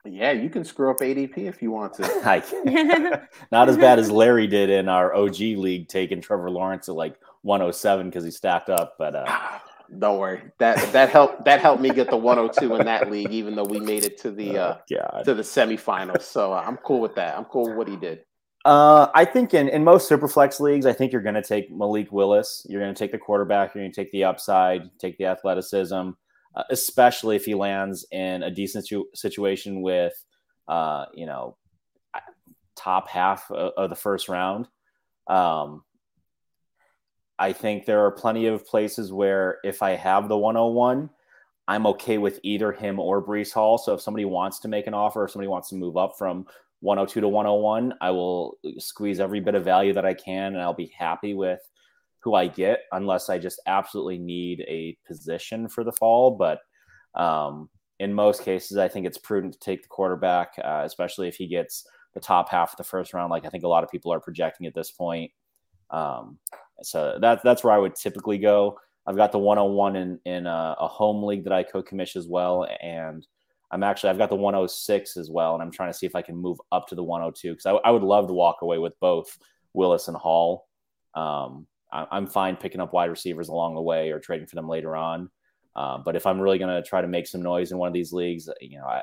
Yeah, 0.04 0.30
you 0.30 0.48
can 0.48 0.64
screw 0.64 0.88
up 0.88 0.98
ADP 0.98 1.36
if 1.36 1.60
you 1.60 1.72
want 1.72 1.94
to. 1.94 2.04
I 2.24 3.18
Not 3.50 3.68
as 3.68 3.76
bad 3.76 3.98
as 3.98 4.08
Larry 4.08 4.46
did 4.46 4.70
in 4.70 4.88
our 4.88 5.12
OG 5.12 5.40
league, 5.40 5.88
taking 5.88 6.20
Trevor 6.20 6.48
Lawrence 6.48 6.88
at 6.88 6.94
like 6.94 7.16
107 7.42 8.08
because 8.08 8.22
he 8.22 8.30
stacked 8.30 8.70
up. 8.70 8.94
But 9.00 9.16
uh, 9.16 9.58
don't 9.98 10.20
worry, 10.20 10.42
that 10.58 10.92
that 10.92 11.08
helped 11.08 11.44
that 11.44 11.60
helped 11.60 11.82
me 11.82 11.90
get 11.90 12.08
the 12.08 12.16
102 12.16 12.76
in 12.76 12.86
that 12.86 13.10
league, 13.10 13.32
even 13.32 13.56
though 13.56 13.64
we 13.64 13.80
made 13.80 14.04
it 14.04 14.16
to 14.18 14.30
the 14.30 14.56
oh, 14.56 14.78
uh, 14.96 15.24
to 15.24 15.34
the 15.34 15.42
semifinals. 15.42 16.22
So 16.22 16.52
uh, 16.52 16.62
I'm 16.64 16.76
cool 16.76 17.00
with 17.00 17.16
that. 17.16 17.36
I'm 17.36 17.46
cool 17.46 17.66
with 17.66 17.76
what 17.76 17.88
he 17.88 17.96
did. 17.96 18.20
Uh, 18.64 19.08
I 19.14 19.26
think 19.26 19.52
in, 19.52 19.68
in 19.68 19.84
most 19.84 20.10
superflex 20.10 20.58
leagues, 20.58 20.86
I 20.86 20.92
think 20.92 21.12
you're 21.12 21.20
going 21.20 21.34
to 21.34 21.42
take 21.42 21.70
Malik 21.70 22.10
Willis. 22.10 22.66
You're 22.68 22.80
going 22.80 22.94
to 22.94 22.98
take 22.98 23.12
the 23.12 23.18
quarterback. 23.18 23.74
You're 23.74 23.84
going 23.84 23.92
to 23.92 24.00
take 24.00 24.10
the 24.10 24.24
upside, 24.24 24.88
take 24.98 25.18
the 25.18 25.26
athleticism, 25.26 26.10
uh, 26.56 26.62
especially 26.70 27.36
if 27.36 27.44
he 27.44 27.54
lands 27.54 28.06
in 28.10 28.42
a 28.42 28.50
decent 28.50 28.84
situ- 28.86 29.04
situation 29.14 29.82
with, 29.82 30.14
uh, 30.66 31.04
you 31.14 31.26
know, 31.26 31.58
top 32.74 33.08
half 33.08 33.50
of, 33.50 33.72
of 33.76 33.90
the 33.90 33.96
first 33.96 34.30
round. 34.30 34.66
Um, 35.26 35.82
I 37.38 37.52
think 37.52 37.84
there 37.84 38.04
are 38.04 38.12
plenty 38.12 38.46
of 38.46 38.66
places 38.66 39.12
where 39.12 39.58
if 39.64 39.82
I 39.82 39.90
have 39.90 40.28
the 40.28 40.38
101, 40.38 41.10
I'm 41.66 41.86
okay 41.88 42.18
with 42.18 42.40
either 42.42 42.72
him 42.72 42.98
or 42.98 43.24
Breece 43.24 43.52
Hall. 43.52 43.78
So 43.78 43.94
if 43.94 44.00
somebody 44.00 44.24
wants 44.24 44.60
to 44.60 44.68
make 44.68 44.86
an 44.86 44.94
offer, 44.94 45.24
if 45.24 45.32
somebody 45.32 45.48
wants 45.48 45.70
to 45.70 45.76
move 45.76 45.96
up 45.96 46.16
from 46.18 46.46
102 46.84 47.22
to 47.22 47.28
101. 47.28 47.94
I 48.00 48.10
will 48.10 48.58
squeeze 48.78 49.18
every 49.18 49.40
bit 49.40 49.54
of 49.54 49.64
value 49.64 49.94
that 49.94 50.04
I 50.04 50.12
can, 50.12 50.52
and 50.52 50.60
I'll 50.60 50.74
be 50.74 50.92
happy 50.96 51.32
with 51.32 51.60
who 52.20 52.34
I 52.34 52.46
get, 52.46 52.80
unless 52.92 53.30
I 53.30 53.38
just 53.38 53.60
absolutely 53.66 54.18
need 54.18 54.60
a 54.68 54.96
position 55.06 55.68
for 55.68 55.82
the 55.82 55.92
fall. 55.92 56.32
But 56.32 56.60
um, 57.14 57.70
in 57.98 58.12
most 58.12 58.42
cases, 58.42 58.76
I 58.76 58.88
think 58.88 59.06
it's 59.06 59.18
prudent 59.18 59.54
to 59.54 59.58
take 59.58 59.82
the 59.82 59.88
quarterback, 59.88 60.52
uh, 60.62 60.82
especially 60.84 61.26
if 61.26 61.36
he 61.36 61.46
gets 61.46 61.86
the 62.12 62.20
top 62.20 62.50
half 62.50 62.72
of 62.72 62.76
the 62.76 62.84
first 62.84 63.14
round, 63.14 63.30
like 63.30 63.46
I 63.46 63.48
think 63.48 63.64
a 63.64 63.68
lot 63.68 63.82
of 63.82 63.90
people 63.90 64.12
are 64.12 64.20
projecting 64.20 64.66
at 64.66 64.74
this 64.74 64.90
point. 64.90 65.32
Um, 65.90 66.38
so 66.82 67.18
that's 67.20 67.42
that's 67.42 67.64
where 67.64 67.72
I 67.72 67.78
would 67.78 67.96
typically 67.96 68.38
go. 68.38 68.78
I've 69.06 69.16
got 69.16 69.32
the 69.32 69.38
101 69.38 69.96
in 69.96 70.20
in 70.24 70.46
a, 70.46 70.76
a 70.78 70.88
home 70.88 71.24
league 71.24 71.44
that 71.44 71.52
I 71.52 71.62
co-commish 71.62 72.16
as 72.16 72.28
well, 72.28 72.66
and 72.82 73.26
I'm 73.70 73.82
actually 73.82 74.10
I've 74.10 74.18
got 74.18 74.30
the 74.30 74.36
106 74.36 75.16
as 75.16 75.30
well, 75.30 75.54
and 75.54 75.62
I'm 75.62 75.70
trying 75.70 75.90
to 75.90 75.98
see 75.98 76.06
if 76.06 76.14
I 76.14 76.22
can 76.22 76.36
move 76.36 76.58
up 76.70 76.86
to 76.88 76.94
the 76.94 77.02
102 77.02 77.52
because 77.52 77.66
I, 77.66 77.72
I, 77.72 77.90
would 77.90 78.02
love 78.02 78.28
to 78.28 78.34
walk 78.34 78.62
away 78.62 78.78
with 78.78 78.98
both 79.00 79.36
Willis 79.72 80.08
and 80.08 80.16
Hall. 80.16 80.68
Um, 81.14 81.66
I, 81.92 82.16
am 82.16 82.26
fine 82.26 82.56
picking 82.56 82.80
up 82.80 82.92
wide 82.92 83.10
receivers 83.10 83.48
along 83.48 83.74
the 83.74 83.82
way 83.82 84.10
or 84.10 84.20
trading 84.20 84.46
for 84.46 84.56
them 84.56 84.68
later 84.68 84.96
on. 84.96 85.30
Uh, 85.76 85.98
but 85.98 86.14
if 86.14 86.26
I'm 86.26 86.40
really 86.40 86.58
going 86.58 86.74
to 86.74 86.88
try 86.88 87.00
to 87.00 87.08
make 87.08 87.26
some 87.26 87.42
noise 87.42 87.72
in 87.72 87.78
one 87.78 87.88
of 87.88 87.94
these 87.94 88.12
leagues, 88.12 88.48
you 88.60 88.78
know, 88.78 88.86
I, 88.86 89.02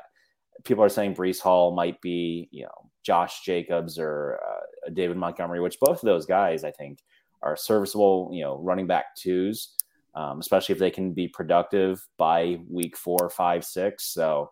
people 0.64 0.84
are 0.84 0.88
saying 0.88 1.14
Breece 1.14 1.40
Hall 1.40 1.74
might 1.74 2.00
be, 2.00 2.48
you 2.50 2.64
know, 2.64 2.90
Josh 3.02 3.42
Jacobs 3.44 3.98
or 3.98 4.40
uh, 4.46 4.90
David 4.92 5.16
Montgomery, 5.16 5.60
which 5.60 5.80
both 5.80 6.02
of 6.02 6.06
those 6.06 6.24
guys 6.24 6.64
I 6.64 6.70
think 6.70 7.00
are 7.42 7.56
serviceable, 7.56 8.30
you 8.32 8.42
know, 8.42 8.58
running 8.58 8.86
back 8.86 9.16
twos, 9.16 9.76
um, 10.14 10.40
especially 10.40 10.74
if 10.74 10.78
they 10.78 10.90
can 10.90 11.12
be 11.12 11.28
productive 11.28 12.06
by 12.18 12.58
week 12.68 12.96
four, 12.96 13.30
five, 13.30 13.64
six. 13.64 14.06
So 14.06 14.50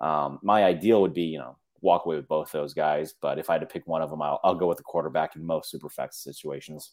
um, 0.00 0.38
my 0.42 0.64
ideal 0.64 1.00
would 1.02 1.14
be, 1.14 1.22
you 1.22 1.38
know, 1.38 1.56
walk 1.80 2.06
away 2.06 2.16
with 2.16 2.28
both 2.28 2.50
those 2.52 2.74
guys. 2.74 3.14
But 3.20 3.38
if 3.38 3.48
I 3.48 3.54
had 3.54 3.60
to 3.60 3.66
pick 3.66 3.86
one 3.86 4.02
of 4.02 4.10
them, 4.10 4.22
I'll, 4.22 4.40
I'll 4.42 4.54
go 4.54 4.66
with 4.66 4.78
the 4.78 4.84
quarterback 4.84 5.36
in 5.36 5.44
most 5.44 5.70
super 5.70 5.88
flex 5.88 6.18
situations. 6.18 6.92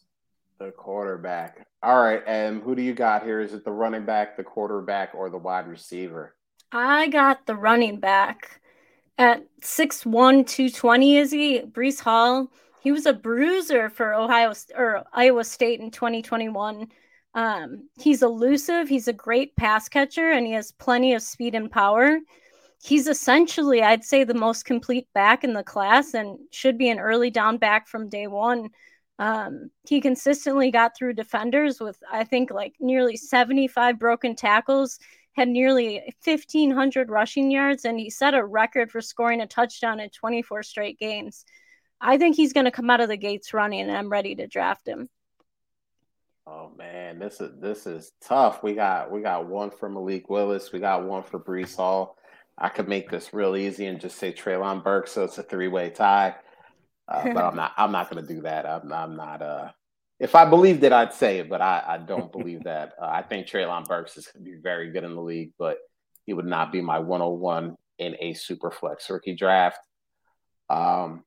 The 0.58 0.70
quarterback. 0.70 1.66
All 1.82 2.00
right. 2.00 2.22
And 2.26 2.62
who 2.62 2.74
do 2.74 2.82
you 2.82 2.94
got 2.94 3.24
here? 3.24 3.40
Is 3.40 3.54
it 3.54 3.64
the 3.64 3.72
running 3.72 4.04
back, 4.04 4.36
the 4.36 4.44
quarterback, 4.44 5.14
or 5.14 5.28
the 5.28 5.38
wide 5.38 5.66
receiver? 5.66 6.36
I 6.70 7.08
got 7.08 7.46
the 7.46 7.56
running 7.56 7.98
back 7.98 8.60
at 9.18 9.44
6'1, 9.60 10.46
220. 10.46 11.16
Is 11.16 11.30
he? 11.32 11.60
Breece 11.60 12.00
Hall. 12.00 12.50
He 12.80 12.92
was 12.92 13.06
a 13.06 13.12
bruiser 13.12 13.88
for 13.88 14.14
Ohio 14.14 14.52
or 14.76 15.04
Iowa 15.12 15.44
State 15.44 15.80
in 15.80 15.90
2021. 15.90 16.88
Um, 17.34 17.88
he's 17.98 18.22
elusive. 18.22 18.88
He's 18.88 19.08
a 19.08 19.12
great 19.12 19.56
pass 19.56 19.88
catcher, 19.88 20.30
and 20.30 20.46
he 20.46 20.52
has 20.52 20.72
plenty 20.72 21.14
of 21.14 21.22
speed 21.22 21.54
and 21.54 21.70
power 21.70 22.20
he's 22.84 23.08
essentially, 23.08 23.82
I'd 23.82 24.04
say, 24.04 24.24
the 24.24 24.34
most 24.34 24.66
complete 24.66 25.08
back 25.14 25.42
in 25.42 25.54
the 25.54 25.62
class 25.62 26.12
and 26.12 26.38
should 26.50 26.76
be 26.76 26.90
an 26.90 27.00
early 27.00 27.30
down 27.30 27.56
back 27.56 27.88
from 27.88 28.10
day 28.10 28.26
one. 28.26 28.68
Um, 29.18 29.70
he 29.88 30.00
consistently 30.02 30.70
got 30.70 30.94
through 30.96 31.14
defenders 31.14 31.80
with, 31.80 31.98
I 32.12 32.24
think, 32.24 32.50
like 32.50 32.74
nearly 32.80 33.16
75 33.16 33.98
broken 33.98 34.36
tackles, 34.36 34.98
had 35.32 35.48
nearly 35.48 36.02
1,500 36.24 37.08
rushing 37.08 37.50
yards, 37.50 37.86
and 37.86 37.98
he 37.98 38.10
set 38.10 38.34
a 38.34 38.44
record 38.44 38.90
for 38.90 39.00
scoring 39.00 39.40
a 39.40 39.46
touchdown 39.46 39.98
in 39.98 40.10
24 40.10 40.62
straight 40.62 40.98
games. 40.98 41.44
I 42.00 42.18
think 42.18 42.36
he's 42.36 42.52
going 42.52 42.66
to 42.66 42.70
come 42.70 42.90
out 42.90 43.00
of 43.00 43.08
the 43.08 43.16
gates 43.16 43.54
running, 43.54 43.80
and 43.80 43.96
I'm 43.96 44.10
ready 44.10 44.34
to 44.34 44.46
draft 44.46 44.86
him. 44.86 45.08
Oh 46.46 46.70
man, 46.76 47.18
this 47.18 47.40
is 47.40 47.58
this 47.60 47.86
is 47.86 48.12
tough. 48.22 48.62
We 48.62 48.74
got 48.74 49.10
we 49.10 49.22
got 49.22 49.48
one 49.48 49.70
for 49.70 49.88
Malik 49.88 50.28
Willis, 50.28 50.72
we 50.72 50.78
got 50.78 51.04
one 51.04 51.22
for 51.22 51.40
Breece 51.40 51.76
Hall. 51.76 52.16
I 52.56 52.68
could 52.68 52.88
make 52.88 53.10
this 53.10 53.32
real 53.32 53.56
easy 53.56 53.86
and 53.86 54.00
just 54.00 54.18
say 54.18 54.32
Treylon 54.32 54.84
Burks, 54.84 55.12
so 55.12 55.24
it's 55.24 55.38
a 55.38 55.42
three 55.42 55.68
way 55.68 55.90
tie. 55.90 56.36
Uh, 57.08 57.32
but 57.32 57.44
I'm 57.44 57.56
not. 57.56 57.72
I'm 57.76 57.92
not 57.92 58.10
going 58.10 58.24
to 58.24 58.34
do 58.34 58.42
that. 58.42 58.66
I'm, 58.66 58.92
I'm 58.92 59.16
not. 59.16 59.42
Uh, 59.42 59.70
if 60.20 60.34
I 60.34 60.44
believed 60.44 60.84
it, 60.84 60.92
I'd 60.92 61.12
say 61.12 61.38
it, 61.38 61.50
but 61.50 61.60
I, 61.60 61.82
I 61.86 61.98
don't 61.98 62.32
believe 62.32 62.62
that. 62.64 62.92
Uh, 63.00 63.06
I 63.06 63.22
think 63.22 63.46
Treylon 63.46 63.86
Burks 63.86 64.16
is 64.16 64.26
going 64.26 64.44
to 64.44 64.50
be 64.50 64.56
very 64.58 64.90
good 64.90 65.04
in 65.04 65.14
the 65.14 65.20
league, 65.20 65.52
but 65.58 65.78
he 66.24 66.32
would 66.32 66.46
not 66.46 66.72
be 66.72 66.80
my 66.80 66.98
101 66.98 67.76
in 67.98 68.16
a 68.20 68.34
super 68.34 68.70
flex 68.70 69.10
rookie 69.10 69.34
draft. 69.34 69.80
Um, 70.70 71.24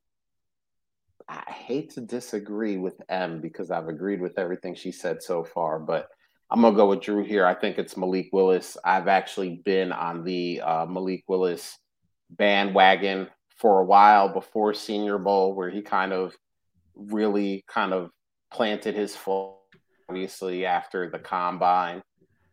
I 1.29 1.51
hate 1.51 1.89
to 1.91 2.01
disagree 2.01 2.77
with 2.77 3.01
M 3.09 3.41
because 3.41 3.69
I've 3.71 3.89
agreed 3.89 4.21
with 4.21 4.39
everything 4.39 4.75
she 4.75 4.91
said 4.91 5.21
so 5.21 5.43
far, 5.43 5.79
but 5.79 6.07
I'm 6.49 6.61
gonna 6.61 6.75
go 6.75 6.87
with 6.87 7.01
Drew 7.01 7.23
here. 7.23 7.45
I 7.45 7.53
think 7.53 7.77
it's 7.77 7.97
Malik 7.97 8.29
Willis. 8.31 8.77
I've 8.83 9.09
actually 9.09 9.61
been 9.65 9.91
on 9.91 10.23
the 10.23 10.61
uh, 10.61 10.85
Malik 10.85 11.25
Willis 11.27 11.77
bandwagon 12.29 13.27
for 13.57 13.81
a 13.81 13.85
while 13.85 14.29
before 14.29 14.73
Senior 14.73 15.17
Bowl, 15.17 15.53
where 15.53 15.69
he 15.69 15.81
kind 15.81 16.13
of 16.13 16.33
really 16.95 17.65
kind 17.67 17.93
of 17.93 18.11
planted 18.51 18.95
his 18.95 19.15
foot. 19.15 19.55
Obviously, 20.09 20.65
after 20.65 21.09
the 21.09 21.19
combine, 21.19 22.01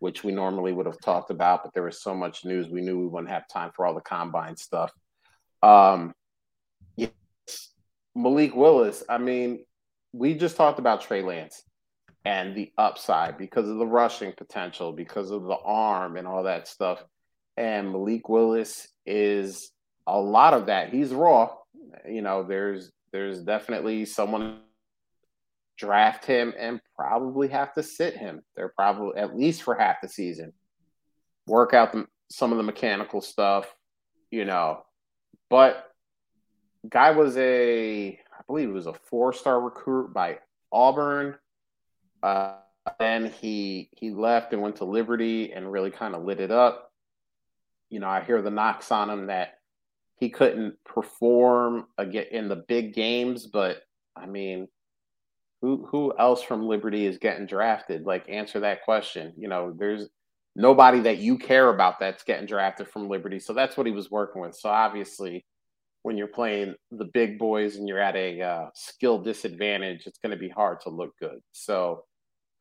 which 0.01 0.25
we 0.25 0.33
normally 0.33 0.73
would 0.73 0.87
have 0.87 1.01
talked 1.01 1.31
about, 1.31 1.63
but 1.63 1.73
there 1.73 1.85
was 1.85 2.03
so 2.03 2.13
much 2.13 2.45
news, 2.45 2.69
we 2.69 2.81
knew 2.81 2.99
we 2.99 3.07
wouldn't 3.07 3.31
have 3.31 3.47
time 3.47 3.71
for 3.77 3.87
all 3.87 3.95
the 3.95 4.01
combine 4.01 4.57
stuff. 4.57 4.91
Um, 5.63 6.13
Malik 8.15 8.55
Willis. 8.55 9.03
I 9.09 9.19
mean, 9.19 9.65
we 10.13 10.35
just 10.35 10.57
talked 10.57 10.79
about 10.79 11.03
Trey 11.03 11.23
Lance 11.23 11.63
and 12.25 12.55
the 12.55 12.73
upside 12.79 13.37
because 13.37 13.69
of 13.69 13.77
the 13.77 13.87
rushing 13.87 14.33
potential, 14.33 14.93
because 14.93 15.31
of 15.31 15.45
the 15.45 15.57
arm 15.65 16.17
and 16.17 16.27
all 16.27 16.45
that 16.45 16.69
stuff. 16.69 17.05
And 17.57 17.93
Malik 17.93 18.29
Willis 18.29 18.89
is 19.07 19.71
a 20.07 20.19
lot 20.19 20.55
of 20.55 20.67
that. 20.67 20.91
He's 20.93 21.13
raw. 21.13 21.55
You 22.09 22.23
know, 22.23 22.43
there's 22.43 22.91
there's 23.13 23.43
definitely 23.43 24.05
someone 24.07 24.61
draft 25.77 26.25
him 26.25 26.55
and 26.59 26.81
probably 26.97 27.49
have 27.49 27.73
to 27.75 27.83
sit 27.83 28.17
him. 28.17 28.43
They're 28.57 28.73
probably 28.75 29.17
at 29.21 29.37
least 29.37 29.63
for 29.63 29.75
half 29.75 30.01
the 30.01 30.09
season. 30.09 30.53
Work 31.47 31.75
out 31.75 31.93
the, 31.93 32.07
some 32.31 32.53
of 32.53 32.59
the 32.59 32.65
mechanical 32.65 33.21
stuff, 33.21 33.73
you 34.31 34.45
know. 34.45 34.83
But 35.51 35.94
guy 36.89 37.11
was 37.11 37.37
a, 37.37 38.09
I 38.09 38.43
believe 38.47 38.69
it 38.69 38.73
was 38.73 38.87
a 38.87 38.95
four-star 38.95 39.61
recruit 39.61 40.13
by 40.13 40.39
Auburn. 40.73 41.37
Uh, 42.23 42.57
then 42.99 43.31
he 43.31 43.89
he 43.97 44.11
left 44.11 44.53
and 44.53 44.61
went 44.61 44.77
to 44.77 44.85
Liberty 44.85 45.53
and 45.53 45.73
really 45.73 45.91
kind 45.91 46.15
of 46.15 46.25
lit 46.25 46.41
it 46.41 46.51
up. 46.51 46.93
You 47.89 48.01
know, 48.01 48.09
I 48.09 48.23
hear 48.23 48.43
the 48.43 48.51
knocks 48.51 48.93
on 48.93 49.09
him 49.09 49.27
that 49.27 49.59
he 50.17 50.31
couldn't 50.31 50.77
perform 50.85 51.87
again 51.99 52.27
in 52.31 52.49
the 52.49 52.57
big 52.57 52.95
games, 52.95 53.47
but 53.47 53.83
I 54.15 54.27
mean, 54.27 54.69
who 55.63 55.87
who 55.87 56.13
else 56.19 56.43
from 56.43 56.67
Liberty 56.67 57.07
is 57.07 57.19
getting 57.19 57.47
drafted? 57.47 58.05
Like, 58.05 58.29
answer 58.29 58.61
that 58.61 58.85
question. 58.85 59.33
You 59.37 59.49
know, 59.49 59.75
there's 59.77 60.09
nobody 60.55 61.01
that 61.01 61.19
you 61.19 61.39
care 61.39 61.71
about 61.71 61.99
that's 61.99 62.23
getting 62.23 62.47
drafted 62.47 62.89
from 62.89 63.09
Liberty. 63.09 63.39
So 63.39 63.55
that's 63.55 63.77
what 63.77 63.87
he 63.87 63.93
was 63.93 64.11
working 64.11 64.43
with. 64.43 64.55
So 64.55 64.69
obviously, 64.69 65.45
when 66.05 66.19
you're 66.19 66.27
playing 66.27 66.75
the 66.91 67.07
big 67.07 67.39
boys 67.39 67.77
and 67.77 67.89
you're 67.89 67.99
at 67.99 68.15
a 68.15 68.43
uh, 68.43 68.67
skill 68.75 69.19
disadvantage, 69.19 70.07
it's 70.07 70.19
going 70.19 70.33
to 70.33 70.39
be 70.39 70.51
hard 70.51 70.79
to 70.83 70.91
look 70.91 71.19
good. 71.19 71.41
So 71.53 72.05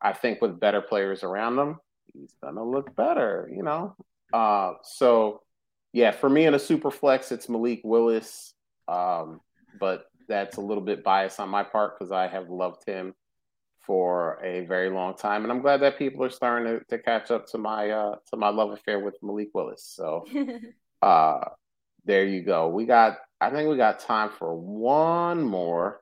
I 0.00 0.14
think 0.14 0.40
with 0.40 0.58
better 0.58 0.80
players 0.80 1.22
around 1.22 1.56
them, 1.56 1.78
he's 2.14 2.32
going 2.42 2.54
to 2.54 2.64
look 2.64 2.96
better. 2.96 3.50
You 3.54 3.62
know, 3.62 3.96
uh, 4.32 4.72
so 4.82 5.42
yeah, 5.92 6.10
for 6.10 6.30
me 6.30 6.46
in 6.46 6.54
a 6.54 6.58
super 6.58 6.90
flex, 6.90 7.30
it's 7.32 7.50
Malik 7.50 7.82
Willis. 7.84 8.54
Um, 8.88 9.42
but 9.78 10.06
that's 10.26 10.56
a 10.56 10.62
little 10.62 10.82
bit 10.82 11.04
biased 11.04 11.38
on 11.38 11.50
my 11.50 11.64
part 11.64 11.98
because 11.98 12.12
I 12.12 12.28
have 12.28 12.48
loved 12.48 12.86
him 12.86 13.14
for 13.86 14.42
a 14.42 14.64
very 14.64 14.88
long 14.88 15.14
time, 15.18 15.42
and 15.42 15.52
I'm 15.52 15.60
glad 15.60 15.82
that 15.82 15.98
people 15.98 16.24
are 16.24 16.30
starting 16.30 16.78
to, 16.78 16.84
to 16.86 16.98
catch 16.98 17.30
up 17.30 17.46
to 17.48 17.58
my 17.58 17.90
uh, 17.90 18.14
to 18.30 18.38
my 18.38 18.48
love 18.48 18.70
affair 18.70 19.00
with 19.00 19.18
Malik 19.22 19.50
Willis. 19.52 19.84
So, 19.84 20.24
uh, 21.02 21.40
there 22.04 22.24
you 22.26 22.42
go. 22.42 22.68
We 22.68 22.84
got, 22.84 23.18
I 23.40 23.50
think 23.50 23.68
we 23.68 23.76
got 23.76 24.00
time 24.00 24.30
for 24.30 24.54
one 24.54 25.42
more. 25.42 26.00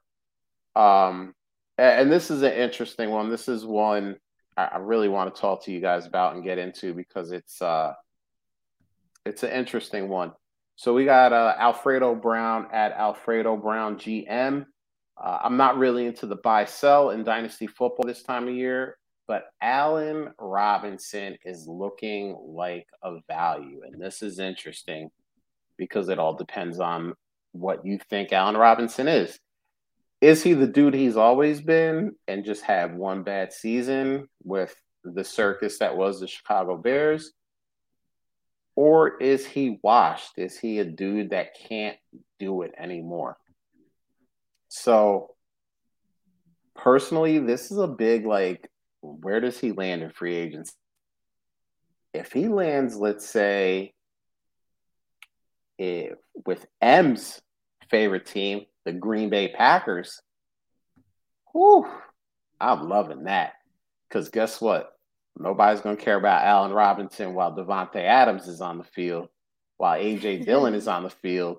Um, 0.76 1.34
and 1.78 2.12
this 2.12 2.30
is 2.30 2.42
an 2.42 2.52
interesting 2.52 3.10
one. 3.10 3.30
This 3.30 3.48
is 3.48 3.64
one 3.64 4.16
I 4.56 4.78
really 4.78 5.08
want 5.08 5.34
to 5.34 5.40
talk 5.40 5.64
to 5.64 5.72
you 5.72 5.80
guys 5.80 6.06
about 6.06 6.34
and 6.34 6.44
get 6.44 6.58
into 6.58 6.92
because 6.92 7.32
it's 7.32 7.62
uh, 7.62 7.94
it's 9.24 9.42
an 9.42 9.50
interesting 9.50 10.08
one. 10.08 10.32
So 10.76 10.92
we 10.92 11.04
got 11.04 11.32
uh, 11.32 11.54
Alfredo 11.58 12.14
Brown 12.16 12.66
at 12.72 12.92
Alfredo 12.92 13.56
Brown 13.56 13.96
GM. 13.96 14.66
Uh, 15.16 15.38
I'm 15.42 15.56
not 15.56 15.78
really 15.78 16.06
into 16.06 16.26
the 16.26 16.36
buy 16.36 16.66
sell 16.66 17.10
in 17.10 17.24
dynasty 17.24 17.66
football 17.66 18.06
this 18.06 18.22
time 18.22 18.48
of 18.48 18.54
year, 18.54 18.98
but 19.26 19.44
Allen 19.62 20.32
Robinson 20.38 21.36
is 21.44 21.66
looking 21.66 22.36
like 22.42 22.86
a 23.02 23.20
value, 23.28 23.82
and 23.86 24.00
this 24.00 24.22
is 24.22 24.38
interesting 24.38 25.10
because 25.78 26.10
it 26.10 26.18
all 26.18 26.34
depends 26.34 26.78
on 26.78 27.14
what 27.52 27.86
you 27.86 27.98
think 28.10 28.32
Allen 28.32 28.56
Robinson 28.56 29.08
is. 29.08 29.38
Is 30.20 30.42
he 30.42 30.54
the 30.54 30.66
dude 30.66 30.94
he's 30.94 31.16
always 31.16 31.60
been 31.60 32.12
and 32.28 32.44
just 32.44 32.62
had 32.62 32.96
one 32.96 33.22
bad 33.22 33.52
season 33.52 34.28
with 34.44 34.74
the 35.04 35.24
circus 35.24 35.78
that 35.78 35.96
was 35.96 36.20
the 36.20 36.28
Chicago 36.28 36.76
Bears? 36.76 37.32
Or 38.74 39.18
is 39.18 39.44
he 39.44 39.78
washed? 39.82 40.38
Is 40.38 40.58
he 40.58 40.78
a 40.78 40.84
dude 40.84 41.30
that 41.30 41.56
can't 41.68 41.98
do 42.38 42.62
it 42.62 42.72
anymore? 42.78 43.36
So, 44.68 45.34
personally, 46.74 47.38
this 47.38 47.70
is 47.70 47.78
a 47.78 47.86
big 47.86 48.24
like, 48.24 48.70
where 49.02 49.40
does 49.40 49.58
he 49.58 49.72
land 49.72 50.02
in 50.02 50.10
free 50.10 50.36
agents? 50.36 50.72
If 52.14 52.32
he 52.32 52.48
lands, 52.48 52.96
let's 52.96 53.28
say, 53.28 53.92
if, 55.82 56.18
with 56.46 56.64
M's 56.80 57.40
favorite 57.90 58.26
team, 58.26 58.66
the 58.84 58.92
Green 58.92 59.30
Bay 59.30 59.48
Packers, 59.48 60.20
whew, 61.52 61.86
I'm 62.60 62.88
loving 62.88 63.24
that. 63.24 63.54
Because 64.08 64.28
guess 64.28 64.60
what? 64.60 64.92
Nobody's 65.36 65.80
going 65.80 65.96
to 65.96 66.02
care 66.02 66.16
about 66.16 66.44
Allen 66.44 66.72
Robinson 66.72 67.34
while 67.34 67.56
Davante 67.56 67.96
Adams 67.96 68.46
is 68.46 68.60
on 68.60 68.78
the 68.78 68.84
field, 68.84 69.28
while 69.78 69.98
AJ 69.98 70.44
Dillon 70.46 70.74
is 70.74 70.86
on 70.86 71.02
the 71.02 71.10
field, 71.10 71.58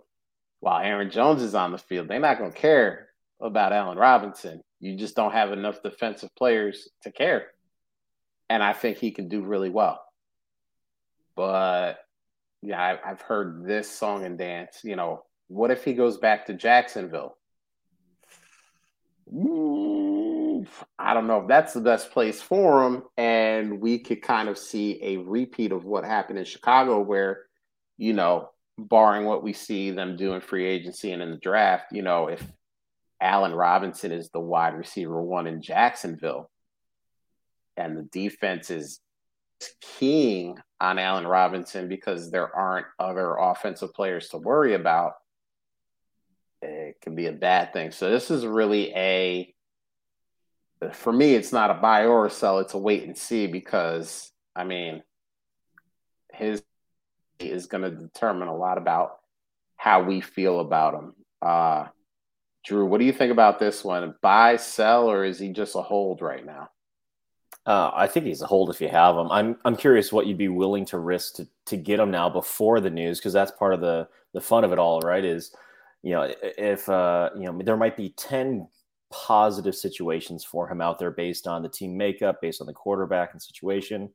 while 0.60 0.82
Aaron 0.82 1.12
Jones 1.12 1.41
is 1.41 1.56
on 1.56 1.72
the 1.72 1.78
field. 1.78 2.08
They're 2.08 2.20
not 2.20 2.38
going 2.38 2.52
to 2.52 2.58
care 2.58 3.10
about 3.41 3.74
Allen 3.74 3.98
Robinson. 3.98 4.62
You 4.80 4.95
just 4.95 5.16
don't 5.16 5.34
have 5.34 5.52
enough 5.52 5.82
defensive 5.84 6.34
players 6.36 6.88
to 7.02 7.12
care. 7.12 7.48
And 8.50 8.64
I 8.64 8.74
think 8.74 8.98
he 8.98 9.12
can 9.12 9.28
do 9.28 9.41
really 9.41 9.70
well. 9.70 10.02
But 11.36 12.02
yeah, 12.64 12.98
I, 13.03 13.10
have 13.10 13.22
heard 13.22 13.65
this 13.65 13.90
song 13.91 14.26
and 14.26 14.38
dance. 14.38 14.80
You 14.84 14.95
know, 14.95 15.23
what 15.48 15.69
if 15.69 15.84
he 15.84 15.94
goes 15.94 16.18
back 16.18 16.45
to 16.45 16.53
Jacksonville? 16.53 17.35
Mm, 19.31 20.65
I 20.98 21.14
don't 21.14 21.27
know 21.27 21.41
if 21.41 21.48
that's 21.48 21.73
the 21.73 21.81
best 21.81 22.11
place 22.11 22.41
for 22.41 22.85
him. 22.85 23.03
And 23.18 23.81
we 23.81 23.99
could 23.99 24.22
kind 24.22 24.48
of 24.48 24.57
see 24.57 24.98
a 25.03 25.18
repeat 25.18 25.73
of 25.73 25.84
what 25.84 26.06
happened 26.06 26.40
in 26.40 26.45
Chicago, 26.45 27.02
where, 27.02 27.41
you 27.98 28.14
know, 28.14 28.49
barring 28.77 29.26
what 29.26 29.44
we 29.44 29.52
see 29.52 29.91
them 29.91 30.15
do 30.15 30.34
in 30.34 30.40
free 30.40 30.65
agency 30.65 31.11
and 31.11 31.22
in 31.22 31.31
the 31.31 31.38
draft, 31.38 31.88
you 31.91 32.02
know, 32.02 32.27
if 32.27 32.41
Allen 33.19 33.53
Robinson 33.53 34.14
is 34.14 34.30
the 34.30 34.40
wide 34.40 34.76
receiver 34.76 35.22
one 35.22 35.48
in 35.48 35.61
Jacksonville 35.61 36.49
and 37.76 37.98
the 37.98 38.03
defense 38.03 38.69
is 38.69 39.02
keying 39.81 40.57
on 40.84 40.99
Allen 40.99 41.26
Robinson 41.26 41.88
because 41.88 42.30
there 42.30 42.53
aren't 42.53 42.88
other 42.99 43.35
offensive 43.35 43.93
players 43.93 44.27
to 44.30 44.38
worry 44.38 44.73
about, 44.73 45.14
it 46.61 46.99
can 47.01 47.15
be 47.15 47.27
a 47.27 47.31
bad 47.31 47.72
thing. 47.72 47.91
So 47.91 48.11
this 48.11 48.30
is 48.30 48.45
really 48.45 48.93
a 48.93 49.55
for 50.91 51.14
me, 51.14 51.34
it's 51.34 51.53
not 51.53 51.72
a 51.72 51.76
buy 51.76 52.05
or 52.05 52.26
a 52.26 52.30
sell. 52.30 52.60
It's 52.60 52.73
a 52.73 52.77
wait 52.77 53.03
and 53.03 53.18
see 53.18 53.47
because 53.47 54.30
I 54.57 54.65
mean, 54.65 55.01
his 56.34 56.61
is 57.39 57.68
going 57.68 57.84
to 57.84 57.89
determine 57.89 58.49
a 58.49 58.55
lot 58.55 58.77
about 58.77 59.19
how 59.77 60.03
we 60.03 60.19
feel 60.19 60.60
about 60.60 60.95
him. 60.95 61.14
Uh, 61.41 61.88
Drew, 62.65 62.85
what 62.85 62.99
do 62.99 63.05
you 63.05 63.14
think 63.14 63.31
about 63.31 63.57
this 63.57 63.85
one? 63.85 64.15
Buy, 64.22 64.57
sell, 64.57 65.10
or 65.10 65.23
is 65.23 65.39
he 65.39 65.49
just 65.49 65.76
a 65.76 65.81
hold 65.81 66.22
right 66.22 66.45
now? 66.45 66.69
Uh, 67.65 67.91
I 67.94 68.07
think 68.07 68.26
he's 68.26 68.41
a 68.41 68.48
hold 68.48 68.69
if 68.69 68.81
you 68.81 68.90
have 68.90 69.15
him. 69.15 69.31
I'm 69.31 69.57
I'm 69.64 69.76
curious 69.77 70.11
what 70.11 70.27
you'd 70.27 70.38
be 70.38 70.49
willing 70.49 70.85
to 70.88 70.99
risk 70.99 71.35
to, 71.35 71.48
to 71.68 71.77
get 71.77 71.99
him 71.99 72.11
now 72.11 72.30
before 72.30 72.81
the 72.81 72.90
news 72.90 73.19
because 73.19 73.34
that's 73.34 73.52
part 73.52 73.73
of 73.73 73.80
the 73.80 74.07
the 74.34 74.41
fun 74.41 74.64
of 74.65 74.73
it 74.73 74.80
all, 74.80 74.99
right? 74.99 75.23
Is 75.23 75.56
you 76.02 76.11
know 76.11 76.34
if 76.41 76.90
uh, 76.90 77.30
you 77.35 77.44
know 77.44 77.61
there 77.64 77.77
might 77.77 77.95
be 77.95 78.10
ten 78.18 78.68
positive 79.11 79.76
situations 79.76 80.44
for 80.44 80.68
him 80.68 80.81
out 80.81 80.99
there 80.99 81.11
based 81.11 81.48
on 81.48 81.61
the 81.61 81.69
team 81.69 81.95
makeup, 81.95 82.41
based 82.41 82.60
on 82.60 82.68
the 82.68 82.73
quarterback 82.73 83.31
and 83.31 83.41
situation. 83.41 84.10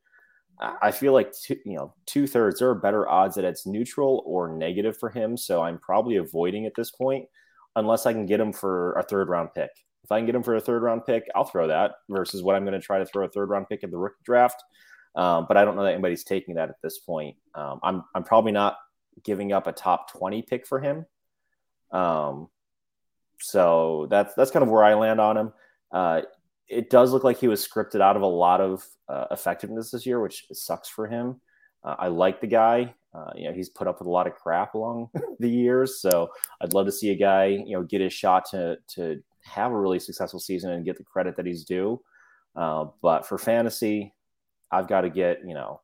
I 0.61 0.91
feel 0.91 1.12
like 1.12 1.33
two, 1.33 1.57
you 1.65 1.77
know 1.77 1.95
two 2.05 2.27
thirds 2.27 2.59
there 2.59 2.69
are 2.69 2.75
better 2.75 3.09
odds 3.09 3.37
that 3.37 3.45
it's 3.45 3.65
neutral 3.65 4.23
or 4.27 4.49
negative 4.49 4.99
for 4.99 5.09
him. 5.09 5.37
So 5.37 5.62
I'm 5.62 5.79
probably 5.79 6.16
avoiding 6.16 6.66
at 6.66 6.75
this 6.75 6.91
point 6.91 7.27
unless 7.77 8.07
I 8.07 8.12
can 8.12 8.27
get 8.27 8.41
him 8.41 8.53
for 8.53 8.93
a 8.95 9.05
third 9.05 9.29
round 9.29 9.55
pick. 9.55 9.70
If 10.09 10.13
I 10.13 10.21
can 10.21 10.27
get 10.27 10.35
him 10.35 10.43
for 10.43 10.57
a 10.57 10.61
third 10.61 10.83
round 10.83 11.05
pick, 11.05 11.29
I'll 11.35 11.45
throw 11.45 11.69
that 11.69 11.97
versus 12.09 12.43
what 12.43 12.57
I'm 12.57 12.65
going 12.65 12.73
to 12.73 12.81
try 12.81 12.99
to 12.99 13.05
throw 13.05 13.27
a 13.27 13.29
third 13.29 13.51
round 13.51 13.69
pick 13.69 13.83
in 13.83 13.91
the 13.91 13.99
rookie 13.99 14.17
draft. 14.25 14.65
Um, 15.15 15.45
but 15.47 15.59
I 15.59 15.67
don't 15.67 15.77
know 15.77 15.83
that 15.83 15.93
anybody's 15.93 16.25
taking 16.25 16.55
that 16.55 16.71
at 16.71 16.81
this 16.83 16.99
point. 16.99 17.37
Um, 17.55 17.79
I'm 17.83 18.05
I'm 18.15 18.25
probably 18.25 18.53
not 18.53 18.79
giving 19.23 19.53
up 19.53 19.67
a 19.67 19.73
top 19.73 20.11
20 20.13 20.41
pick 20.41 20.67
for 20.67 20.81
him. 20.81 21.05
Um, 21.91 22.49
so 23.39 24.07
that's 24.09 24.33
that's 24.35 24.51
kind 24.51 24.63
of 24.63 24.71
where 24.71 24.83
I 24.83 24.95
land 24.95 25.21
on 25.21 25.37
him. 25.37 25.53
Uh, 25.93 26.23
it 26.69 26.89
does 26.89 27.13
look 27.13 27.25
like 27.25 27.39
he 27.39 27.49
was 27.49 27.67
scripted 27.67 28.01
out 28.01 28.17
of 28.17 28.23
a 28.23 28.27
lot 28.27 28.63
of 28.63 28.83
uh, 29.11 29.27
effectiveness 29.31 29.91
this 29.91 30.07
year, 30.07 30.21
which 30.21 30.47
sucks 30.53 30.89
for 30.89 31.07
him. 31.07 31.39
Uh, 31.85 31.97
I 31.99 32.09
like 32.09 32.41
the 32.41 32.47
guy. 32.47 32.95
Uh, 33.15 33.31
you 33.35 33.49
know, 33.49 33.55
he's 33.55 33.69
put 33.69 33.89
up 33.89 33.99
with 33.99 34.07
a 34.07 34.11
lot 34.11 34.27
of 34.27 34.35
crap 34.35 34.75
along 34.75 35.11
the 35.39 35.51
years, 35.51 36.01
so 36.01 36.31
I'd 36.63 36.73
love 36.73 36.87
to 36.87 36.93
see 36.93 37.11
a 37.11 37.15
guy, 37.15 37.47
you 37.47 37.73
know, 37.73 37.83
get 37.83 38.01
his 38.01 38.13
shot 38.13 38.45
to 38.51 38.79
to 38.95 39.23
have 39.44 39.73
a 39.73 39.78
really 39.78 39.98
successful 39.98 40.40
season 40.40 40.70
and 40.70 40.85
get 40.85 40.97
the 40.97 41.05
credit 41.05 41.36
that 41.36 41.47
he's 41.47 41.65
due. 41.65 42.01
Uh, 42.56 42.86
but 43.02 43.27
for 43.27 43.39
fantasy, 43.39 44.15
I've 44.70 44.89
got 44.89 45.02
to 45.02 45.10
get, 45.10 45.40
you 45.47 45.55
know, 45.55 45.81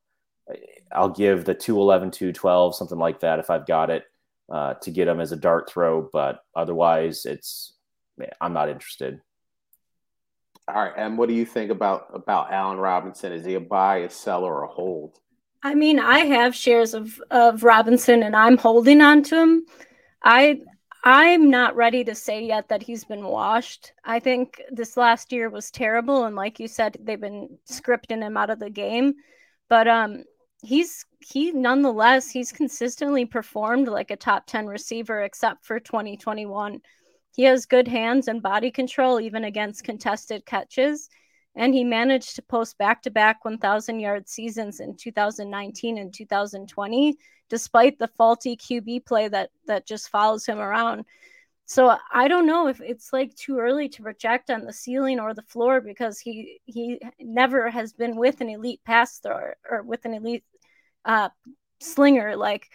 I'll 0.92 1.10
give 1.10 1.44
the 1.44 1.54
211, 1.54 2.10
212, 2.10 2.76
something 2.76 2.98
like 2.98 3.20
that 3.20 3.38
if 3.38 3.50
I've 3.50 3.66
got 3.66 3.90
it 3.90 4.04
uh, 4.50 4.74
to 4.74 4.90
get 4.90 5.08
him 5.08 5.20
as 5.20 5.32
a 5.32 5.36
dart 5.36 5.70
throw. 5.70 6.08
But 6.12 6.44
otherwise, 6.54 7.24
it's, 7.26 7.72
I'm 8.40 8.52
not 8.52 8.68
interested. 8.68 9.20
All 10.66 10.76
right, 10.76 10.92
and 10.96 11.18
what 11.18 11.28
do 11.28 11.34
you 11.34 11.44
think 11.44 11.70
about 11.70 12.06
about 12.14 12.50
Allen 12.50 12.78
Robinson? 12.78 13.32
Is 13.32 13.44
he 13.44 13.52
a 13.54 13.60
buy, 13.60 13.98
a 13.98 14.10
sell, 14.10 14.44
or 14.44 14.62
a 14.62 14.66
hold? 14.66 15.18
I 15.62 15.74
mean, 15.74 15.98
I 15.98 16.20
have 16.20 16.54
shares 16.54 16.94
of 16.94 17.20
of 17.30 17.64
Robinson, 17.64 18.22
and 18.22 18.34
I'm 18.34 18.56
holding 18.56 19.02
on 19.02 19.22
to 19.24 19.42
him. 19.42 19.66
I 20.22 20.60
I'm 21.06 21.50
not 21.50 21.76
ready 21.76 22.02
to 22.04 22.14
say 22.14 22.46
yet 22.46 22.68
that 22.68 22.82
he's 22.82 23.04
been 23.04 23.24
washed. 23.24 23.92
I 24.04 24.20
think 24.20 24.60
this 24.70 24.96
last 24.96 25.32
year 25.32 25.50
was 25.50 25.70
terrible, 25.70 26.24
and 26.24 26.34
like 26.34 26.58
you 26.58 26.66
said, 26.66 26.96
they've 26.98 27.20
been 27.20 27.58
scripting 27.70 28.22
him 28.22 28.38
out 28.38 28.48
of 28.48 28.58
the 28.58 28.70
game. 28.70 29.12
But 29.68 29.86
um, 29.86 30.24
he's 30.62 31.04
he 31.20 31.52
nonetheless 31.52 32.30
he's 32.30 32.52
consistently 32.52 33.26
performed 33.26 33.88
like 33.88 34.10
a 34.10 34.16
top 34.16 34.46
ten 34.46 34.66
receiver, 34.66 35.20
except 35.22 35.66
for 35.66 35.78
2021. 35.78 36.80
He 37.36 37.42
has 37.42 37.66
good 37.66 37.86
hands 37.86 38.28
and 38.28 38.40
body 38.40 38.70
control 38.70 39.20
even 39.20 39.44
against 39.44 39.84
contested 39.84 40.46
catches. 40.46 41.10
And 41.56 41.72
he 41.72 41.84
managed 41.84 42.36
to 42.36 42.42
post 42.42 42.78
back 42.78 43.02
to 43.02 43.10
back 43.10 43.44
1,000 43.44 44.00
yard 44.00 44.28
seasons 44.28 44.80
in 44.80 44.96
2019 44.96 45.98
and 45.98 46.12
2020, 46.12 47.16
despite 47.48 47.98
the 47.98 48.08
faulty 48.08 48.56
QB 48.56 49.06
play 49.06 49.28
that, 49.28 49.50
that 49.66 49.86
just 49.86 50.08
follows 50.08 50.44
him 50.46 50.58
around. 50.58 51.04
So 51.66 51.96
I 52.12 52.28
don't 52.28 52.46
know 52.46 52.68
if 52.68 52.80
it's 52.80 53.12
like 53.12 53.34
too 53.34 53.58
early 53.58 53.88
to 53.90 54.02
project 54.02 54.50
on 54.50 54.64
the 54.64 54.72
ceiling 54.72 55.18
or 55.18 55.32
the 55.32 55.42
floor 55.42 55.80
because 55.80 56.18
he 56.18 56.60
he 56.66 57.00
never 57.18 57.70
has 57.70 57.94
been 57.94 58.16
with 58.16 58.42
an 58.42 58.50
elite 58.50 58.82
pass 58.84 59.18
thrower 59.18 59.56
or 59.70 59.82
with 59.82 60.04
an 60.04 60.12
elite 60.12 60.44
uh, 61.06 61.30
slinger 61.80 62.36
like 62.36 62.68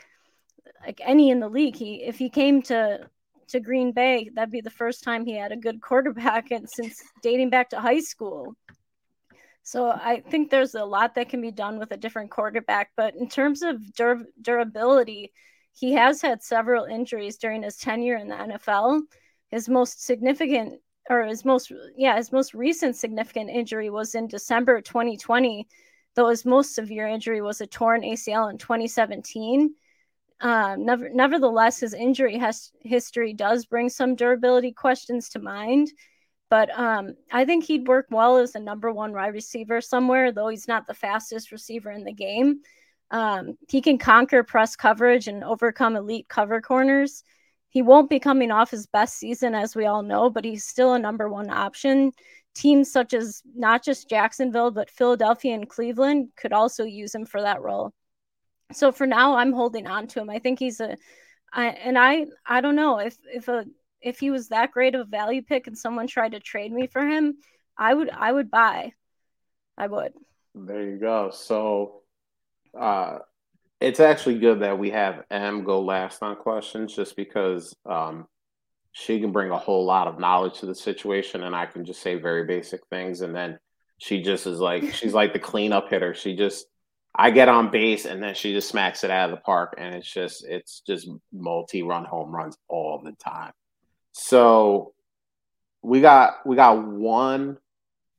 like 0.83 1.01
any 1.03 1.29
in 1.29 1.39
the 1.39 1.49
league. 1.49 1.75
He 1.75 2.03
if 2.03 2.17
he 2.17 2.29
came 2.29 2.63
to 2.63 3.07
to 3.49 3.59
Green 3.59 3.91
Bay, 3.91 4.29
that'd 4.33 4.51
be 4.51 4.61
the 4.61 4.69
first 4.69 5.03
time 5.03 5.25
he 5.25 5.35
had 5.35 5.51
a 5.51 5.57
good 5.57 5.81
quarterback 5.81 6.51
and 6.51 6.69
since 6.69 7.01
dating 7.21 7.49
back 7.49 7.69
to 7.69 7.79
high 7.79 7.99
school. 7.99 8.55
So 9.63 9.89
I 9.89 10.21
think 10.21 10.49
there's 10.49 10.75
a 10.75 10.85
lot 10.85 11.15
that 11.15 11.29
can 11.29 11.41
be 11.41 11.51
done 11.51 11.77
with 11.77 11.91
a 11.91 11.97
different 11.97 12.31
quarterback, 12.31 12.91
but 12.95 13.15
in 13.15 13.29
terms 13.29 13.61
of 13.61 13.93
dur- 13.93 14.25
durability, 14.41 15.31
he 15.73 15.93
has 15.93 16.21
had 16.21 16.41
several 16.41 16.85
injuries 16.85 17.37
during 17.37 17.63
his 17.63 17.77
tenure 17.77 18.17
in 18.17 18.27
the 18.27 18.35
NFL. 18.35 19.01
His 19.51 19.69
most 19.69 20.03
significant 20.03 20.81
or 21.09 21.23
his 21.23 21.43
most 21.43 21.71
yeah, 21.97 22.15
his 22.17 22.31
most 22.31 22.53
recent 22.53 22.95
significant 22.95 23.49
injury 23.49 23.89
was 23.89 24.15
in 24.15 24.27
December 24.27 24.81
2020, 24.81 25.67
though 26.15 26.29
his 26.29 26.45
most 26.45 26.75
severe 26.75 27.07
injury 27.07 27.41
was 27.41 27.61
a 27.61 27.67
torn 27.67 28.01
ACL 28.01 28.49
in 28.51 28.57
2017 28.57 29.73
um, 30.41 30.85
never, 30.85 31.09
nevertheless, 31.09 31.79
his 31.79 31.93
injury 31.93 32.37
has, 32.37 32.71
history 32.81 33.33
does 33.33 33.65
bring 33.65 33.89
some 33.89 34.15
durability 34.15 34.71
questions 34.71 35.29
to 35.29 35.39
mind. 35.39 35.91
But 36.49 36.69
um, 36.77 37.15
I 37.31 37.45
think 37.45 37.65
he'd 37.65 37.87
work 37.87 38.07
well 38.09 38.37
as 38.37 38.55
a 38.55 38.59
number 38.59 38.91
one 38.91 39.13
wide 39.13 39.33
receiver 39.33 39.81
somewhere, 39.81 40.31
though 40.31 40.47
he's 40.47 40.67
not 40.67 40.87
the 40.87 40.93
fastest 40.93 41.51
receiver 41.51 41.91
in 41.91 42.05
the 42.05 42.13
game. 42.13 42.61
Um, 43.11 43.57
he 43.67 43.81
can 43.81 43.97
conquer 43.97 44.43
press 44.43 44.75
coverage 44.75 45.27
and 45.27 45.43
overcome 45.43 45.95
elite 45.95 46.27
cover 46.27 46.61
corners. 46.61 47.23
He 47.69 47.81
won't 47.83 48.09
be 48.09 48.19
coming 48.19 48.49
off 48.49 48.71
his 48.71 48.87
best 48.87 49.17
season, 49.17 49.53
as 49.53 49.75
we 49.75 49.85
all 49.85 50.01
know, 50.01 50.29
but 50.29 50.45
he's 50.45 50.63
still 50.63 50.93
a 50.93 50.99
number 50.99 51.29
one 51.29 51.51
option. 51.51 52.11
Teams 52.55 52.91
such 52.91 53.13
as 53.13 53.43
not 53.55 53.83
just 53.83 54.09
Jacksonville, 54.09 54.71
but 54.71 54.89
Philadelphia 54.89 55.53
and 55.53 55.69
Cleveland 55.69 56.29
could 56.35 56.53
also 56.53 56.83
use 56.83 57.13
him 57.13 57.25
for 57.25 57.41
that 57.41 57.61
role 57.61 57.93
so 58.71 58.91
for 58.91 59.07
now 59.07 59.35
i'm 59.35 59.53
holding 59.53 59.87
on 59.87 60.07
to 60.07 60.19
him. 60.21 60.29
I 60.29 60.39
think 60.39 60.59
he's 60.59 60.79
a 60.79 60.97
I, 61.51 61.67
and 61.67 61.97
i 61.97 62.25
i 62.45 62.61
don't 62.61 62.75
know. 62.75 62.99
If 62.99 63.17
if 63.33 63.47
a 63.47 63.65
if 64.01 64.19
he 64.19 64.31
was 64.31 64.49
that 64.49 64.71
great 64.71 64.95
of 64.95 65.01
a 65.01 65.09
value 65.09 65.41
pick 65.41 65.67
and 65.67 65.77
someone 65.77 66.07
tried 66.07 66.31
to 66.33 66.39
trade 66.39 66.71
me 66.71 66.87
for 66.87 67.05
him 67.05 67.35
i 67.77 67.93
would 67.93 68.09
i 68.09 68.31
would 68.31 68.51
buy. 68.51 68.93
I 69.77 69.87
would. 69.87 70.13
There 70.53 70.83
you 70.83 70.97
go. 70.97 71.31
So 71.31 72.01
uh 72.79 73.19
it's 73.79 73.99
actually 74.01 74.39
good 74.39 74.59
that 74.59 74.77
we 74.77 74.89
have 74.91 75.23
m 75.31 75.63
go 75.63 75.81
last 75.81 76.21
on 76.21 76.35
questions 76.35 76.95
just 76.95 77.15
because 77.15 77.75
um 77.85 78.27
she 78.91 79.19
can 79.19 79.31
bring 79.31 79.51
a 79.51 79.57
whole 79.57 79.85
lot 79.85 80.07
of 80.07 80.19
knowledge 80.19 80.59
to 80.59 80.65
the 80.65 80.75
situation 80.75 81.43
and 81.43 81.55
i 81.55 81.65
can 81.65 81.85
just 81.85 82.01
say 82.01 82.15
very 82.15 82.45
basic 82.45 82.81
things. 82.87 83.21
And 83.21 83.33
then 83.35 83.57
she 83.97 84.21
just 84.21 84.45
is 84.47 84.59
like 84.59 84.93
she's 84.93 85.13
like 85.13 85.33
the 85.33 85.39
cleanup 85.39 85.89
hitter. 85.89 86.13
She 86.13 86.35
just 86.35 86.65
I 87.15 87.31
get 87.31 87.49
on 87.49 87.71
base 87.71 88.05
and 88.05 88.21
then 88.21 88.35
she 88.35 88.53
just 88.53 88.69
smacks 88.69 89.03
it 89.03 89.11
out 89.11 89.29
of 89.29 89.35
the 89.35 89.41
park, 89.41 89.75
and 89.77 89.95
it's 89.95 90.11
just 90.11 90.45
it's 90.45 90.81
just 90.81 91.09
multi-run 91.33 92.05
home 92.05 92.33
runs 92.33 92.57
all 92.67 93.01
the 93.03 93.13
time. 93.13 93.51
So 94.11 94.93
we 95.81 96.01
got 96.01 96.45
we 96.45 96.55
got 96.55 96.85
one 96.85 97.57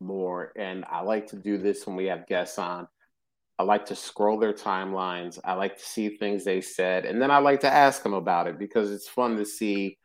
more, 0.01 0.53
and 0.57 0.85
I 0.91 1.03
like 1.03 1.29
to 1.29 1.37
do 1.37 1.59
this 1.59 1.87
when 1.87 1.97
we 1.97 2.07
have 2.07 2.27
guests 2.27 2.59
on. 2.59 2.89
I 3.59 3.63
like 3.63 3.87
to 3.87 3.95
scroll 3.95 4.39
their 4.39 4.55
timelines. 4.55 5.39
I 5.45 5.53
like 5.53 5.77
to 5.77 5.85
see 5.85 6.17
things 6.17 6.45
they 6.45 6.63
said, 6.63 7.05
and 7.05 7.21
then 7.21 7.31
I 7.31 7.39
like 7.39 7.61
to 7.61 7.73
ask 7.73 8.03
them 8.03 8.15
about 8.15 8.47
it 8.47 8.59
because 8.59 8.91
it's 8.91 9.09
fun 9.09 9.37
to 9.37 9.45
see 9.45 9.99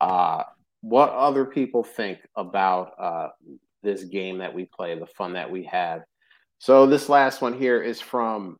uh, 0.00 0.42
what 0.82 1.10
other 1.10 1.44
people 1.44 1.82
think 1.82 2.18
about 2.36 2.92
uh, 2.98 3.28
this 3.82 4.04
game 4.04 4.38
that 4.38 4.54
we 4.54 4.66
play, 4.66 4.98
the 4.98 5.06
fun 5.06 5.32
that 5.32 5.50
we 5.50 5.64
have. 5.64 6.02
So 6.58 6.86
this 6.86 7.08
last 7.08 7.40
one 7.40 7.56
here 7.56 7.80
is 7.80 8.00
from 8.00 8.56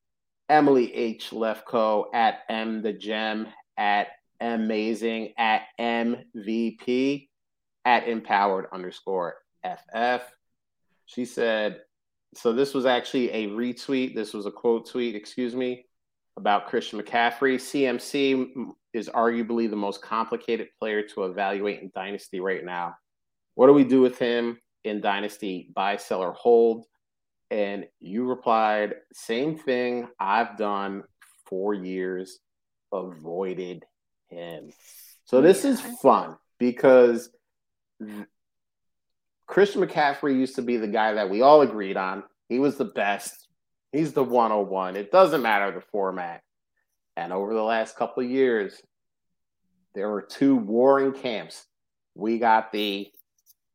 Emily 0.49 0.95
H. 0.95 1.31
Lefko 1.31 2.07
at 2.15 2.41
M 2.49 2.81
the 2.81 2.93
Gem 2.93 3.49
at 3.77 4.09
Amazing 4.41 5.35
at 5.37 5.63
MVP 5.81 7.29
at 7.85 8.07
empowered 8.07 8.67
underscore 8.73 9.35
FF. 9.65 10.23
She 11.07 11.25
said, 11.25 11.81
so 12.35 12.53
this 12.53 12.73
was 12.73 12.87
actually 12.87 13.31
a 13.31 13.49
retweet. 13.49 14.15
This 14.15 14.33
was 14.33 14.47
a 14.47 14.51
quote 14.53 14.89
tweet, 14.89 15.17
excuse 15.17 15.57
me, 15.57 15.87
about 16.37 16.69
Christian 16.69 17.01
McCaffrey. 17.01 17.57
CMC 17.57 18.73
is 18.93 19.09
arguably 19.09 19.69
the 19.69 19.77
most 19.77 20.03
complicated 20.03 20.69
player 20.79 21.03
to 21.03 21.25
evaluate 21.25 21.83
in 21.83 21.91
Dynasty 21.95 22.39
right 22.39 22.65
now. 22.65 22.95
What 23.57 23.67
do 23.67 23.73
we 23.73 23.85
do 23.85 24.01
with 24.01 24.19
him 24.19 24.59
in 24.85 25.01
Dynasty? 25.01 25.71
Buy, 25.75 25.97
sell, 25.97 26.21
or 26.21 26.33
hold? 26.33 26.85
And 27.51 27.87
you 27.99 28.25
replied, 28.25 28.95
same 29.13 29.57
thing 29.57 30.09
I've 30.21 30.57
done 30.59 31.05
for 31.47 31.73
years, 31.73 32.41
avoided 32.93 33.87
him. 34.29 34.71
So 35.25 35.41
this 35.41 35.65
is 35.65 35.81
fun 35.81 36.37
because 36.59 37.31
Christian 39.47 39.83
McCaffrey 39.83 40.37
used 40.37 40.57
to 40.57 40.63
be 40.63 40.77
the 40.77 40.89
guy 40.89 41.15
that 41.15 41.31
we 41.31 41.41
all 41.41 41.63
agreed 41.63 41.97
on. 41.97 42.23
He 42.49 42.59
was 42.59 42.77
the 42.77 42.85
best. 42.85 43.49
He's 43.93 44.13
the 44.13 44.23
101. 44.23 44.97
It 44.97 45.11
doesn't 45.11 45.41
matter 45.41 45.71
the 45.71 45.81
format. 45.81 46.43
And 47.17 47.33
over 47.33 47.55
the 47.55 47.63
last 47.63 47.97
couple 47.97 48.23
of 48.23 48.31
years, 48.31 48.81
there 49.95 50.11
were 50.11 50.23
two 50.23 50.57
warring 50.57 51.13
camps. 51.13 51.65
we 52.19 52.39
got 52.39 52.73
the 52.73 53.11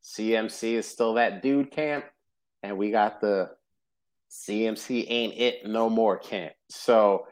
CMC 0.03 0.73
is 0.73 0.85
still 0.85 1.13
that 1.13 1.41
dude 1.41 1.71
camp, 1.71 2.05
and 2.61 2.77
we 2.77 2.91
got 2.91 3.21
the 3.21 3.49
CMC 4.34 5.05
ain't 5.10 5.38
it 5.38 5.65
no 5.65 5.89
more 5.89 6.18
camp. 6.18 6.53
So, 6.69 7.27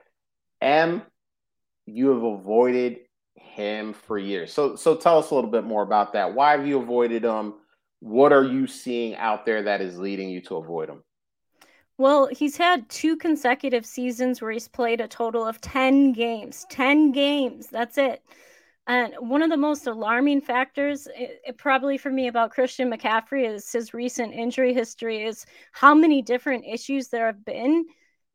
M, 0.61 1.01
you 1.87 2.09
have 2.09 2.23
avoided 2.23 2.99
him 3.35 3.93
for 3.93 4.19
years. 4.19 4.53
So, 4.53 4.75
so 4.75 4.95
tell 4.95 5.17
us 5.17 5.31
a 5.31 5.35
little 5.35 5.49
bit 5.49 5.63
more 5.63 5.81
about 5.81 6.13
that. 6.13 6.35
Why 6.35 6.51
have 6.51 6.67
you 6.67 6.79
avoided 6.79 7.23
him? 7.23 7.55
What 8.01 8.31
are 8.31 8.43
you 8.43 8.67
seeing 8.67 9.15
out 9.15 9.45
there 9.45 9.63
that 9.63 9.81
is 9.81 9.97
leading 9.97 10.29
you 10.29 10.41
to 10.41 10.57
avoid 10.57 10.89
him? 10.89 11.03
Well, 11.97 12.27
he's 12.27 12.57
had 12.57 12.87
two 12.89 13.17
consecutive 13.17 13.85
seasons 13.85 14.41
where 14.41 14.51
he's 14.51 14.67
played 14.67 15.01
a 15.01 15.07
total 15.07 15.45
of 15.45 15.59
10 15.59 16.13
games. 16.13 16.65
10 16.69 17.11
games. 17.11 17.67
That's 17.67 17.97
it. 17.97 18.23
And 18.87 19.13
one 19.19 19.43
of 19.43 19.49
the 19.49 19.57
most 19.57 19.87
alarming 19.87 20.41
factors, 20.41 21.07
it, 21.15 21.41
it 21.45 21.57
probably 21.57 21.97
for 21.97 22.09
me 22.09 22.27
about 22.27 22.51
Christian 22.51 22.91
McCaffrey, 22.91 23.47
is 23.47 23.71
his 23.71 23.93
recent 23.93 24.33
injury 24.33 24.73
history, 24.73 25.23
is 25.23 25.45
how 25.71 25.93
many 25.93 26.21
different 26.21 26.65
issues 26.65 27.07
there 27.07 27.27
have 27.27 27.45
been. 27.45 27.85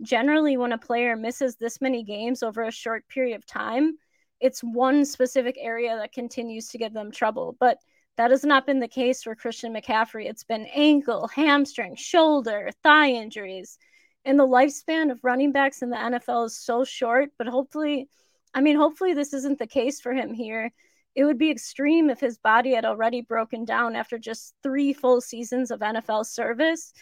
Generally, 0.03 0.57
when 0.57 0.73
a 0.73 0.79
player 0.79 1.17
misses 1.17 1.57
this 1.57 1.81
many 1.81 2.05
games 2.05 2.43
over 2.43 2.63
a 2.63 2.71
short 2.71 3.09
period 3.09 3.37
of 3.37 3.47
time, 3.47 3.99
it's 4.41 4.61
one 4.61 5.05
specific 5.05 5.57
area 5.59 5.97
that 5.97 6.13
continues 6.13 6.69
to 6.69 6.79
give 6.79 6.93
them 6.93 7.11
trouble. 7.11 7.57
But 7.59 7.79
that 8.17 8.31
has 8.31 8.45
not 8.45 8.67
been 8.67 8.81
the 8.81 8.89
case 8.89 9.23
for 9.23 9.35
Christian 9.35 9.75
McCaffrey. 9.75 10.29
It's 10.29 10.45
been 10.45 10.67
ankle, 10.67 11.29
hamstring, 11.29 11.97
shoulder, 11.97 12.71
thigh 12.83 13.11
injuries. 13.11 13.79
And 14.25 14.39
the 14.39 14.47
lifespan 14.47 15.11
of 15.11 15.23
running 15.23 15.53
backs 15.53 15.83
in 15.83 15.91
the 15.91 15.97
NFL 15.97 16.47
is 16.47 16.57
so 16.57 16.85
short, 16.85 17.31
but 17.39 17.47
hopefully 17.47 18.09
I 18.57 18.63
mean, 18.63 18.77
hopefully, 18.77 19.13
this 19.13 19.35
isn't 19.35 19.59
the 19.59 19.67
case 19.67 20.01
for 20.01 20.15
him 20.15 20.33
here. 20.33 20.73
It 21.15 21.25
would 21.25 21.37
be 21.37 21.51
extreme 21.51 22.09
if 22.09 22.19
his 22.19 22.39
body 22.39 22.73
had 22.73 22.87
already 22.87 23.21
broken 23.21 23.67
down 23.67 23.95
after 23.95 24.19
just 24.19 24.55
three 24.63 24.95
full 24.95 25.21
seasons 25.21 25.71
of 25.71 25.81
NFL 25.81 26.25
service. 26.25 26.95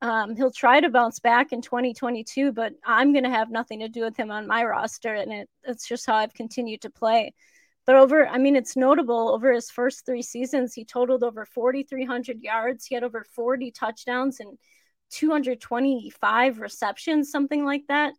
Um, 0.00 0.36
he'll 0.36 0.52
try 0.52 0.80
to 0.80 0.88
bounce 0.88 1.18
back 1.18 1.52
in 1.52 1.60
2022, 1.60 2.52
but 2.52 2.74
I'm 2.84 3.12
going 3.12 3.24
to 3.24 3.30
have 3.30 3.50
nothing 3.50 3.80
to 3.80 3.88
do 3.88 4.02
with 4.02 4.16
him 4.16 4.30
on 4.30 4.46
my 4.46 4.62
roster. 4.62 5.12
And 5.12 5.32
it, 5.32 5.50
it's 5.64 5.88
just 5.88 6.06
how 6.06 6.14
I've 6.14 6.34
continued 6.34 6.82
to 6.82 6.90
play. 6.90 7.34
But 7.84 7.96
over, 7.96 8.24
I 8.28 8.38
mean, 8.38 8.54
it's 8.54 8.76
notable 8.76 9.28
over 9.28 9.52
his 9.52 9.70
first 9.70 10.06
three 10.06 10.22
seasons, 10.22 10.72
he 10.72 10.84
totaled 10.84 11.24
over 11.24 11.44
4,300 11.44 12.42
yards. 12.42 12.86
He 12.86 12.94
had 12.94 13.02
over 13.02 13.26
40 13.34 13.72
touchdowns 13.72 14.38
and 14.38 14.56
225 15.10 16.60
receptions, 16.60 17.32
something 17.32 17.64
like 17.64 17.86
that 17.88 18.14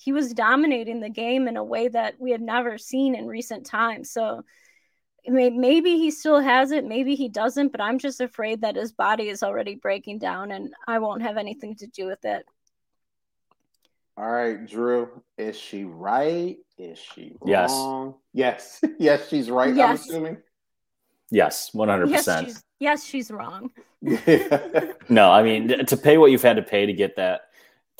he 0.00 0.12
was 0.12 0.32
dominating 0.32 1.00
the 1.00 1.10
game 1.10 1.46
in 1.46 1.58
a 1.58 1.64
way 1.64 1.86
that 1.88 2.14
we 2.18 2.30
had 2.30 2.40
never 2.40 2.78
seen 2.78 3.14
in 3.14 3.26
recent 3.26 3.66
times. 3.66 4.10
So 4.10 4.44
maybe 5.26 5.98
he 5.98 6.10
still 6.10 6.40
has 6.40 6.70
it, 6.70 6.86
maybe 6.86 7.14
he 7.14 7.28
doesn't, 7.28 7.70
but 7.70 7.82
I'm 7.82 7.98
just 7.98 8.22
afraid 8.22 8.62
that 8.62 8.76
his 8.76 8.92
body 8.92 9.28
is 9.28 9.42
already 9.42 9.74
breaking 9.74 10.18
down 10.18 10.52
and 10.52 10.72
I 10.86 11.00
won't 11.00 11.20
have 11.20 11.36
anything 11.36 11.76
to 11.76 11.86
do 11.86 12.06
with 12.06 12.24
it. 12.24 12.46
All 14.16 14.30
right, 14.30 14.66
Drew, 14.66 15.22
is 15.36 15.58
she 15.58 15.84
right? 15.84 16.56
Is 16.78 16.98
she 16.98 17.36
wrong? 17.42 18.14
Yes. 18.32 18.80
Yes, 18.82 18.92
yes 18.98 19.28
she's 19.28 19.50
right, 19.50 19.74
yes. 19.74 19.88
I'm 19.88 19.94
assuming. 19.96 20.36
Yes, 21.30 21.72
100%. 21.74 22.08
Yes, 22.08 22.44
she's, 22.44 22.64
yes, 22.78 23.04
she's 23.04 23.30
wrong. 23.30 23.70
no, 25.10 25.30
I 25.30 25.42
mean, 25.42 25.84
to 25.84 25.96
pay 25.98 26.16
what 26.16 26.30
you've 26.30 26.42
had 26.42 26.56
to 26.56 26.62
pay 26.62 26.86
to 26.86 26.92
get 26.94 27.16
that 27.16 27.49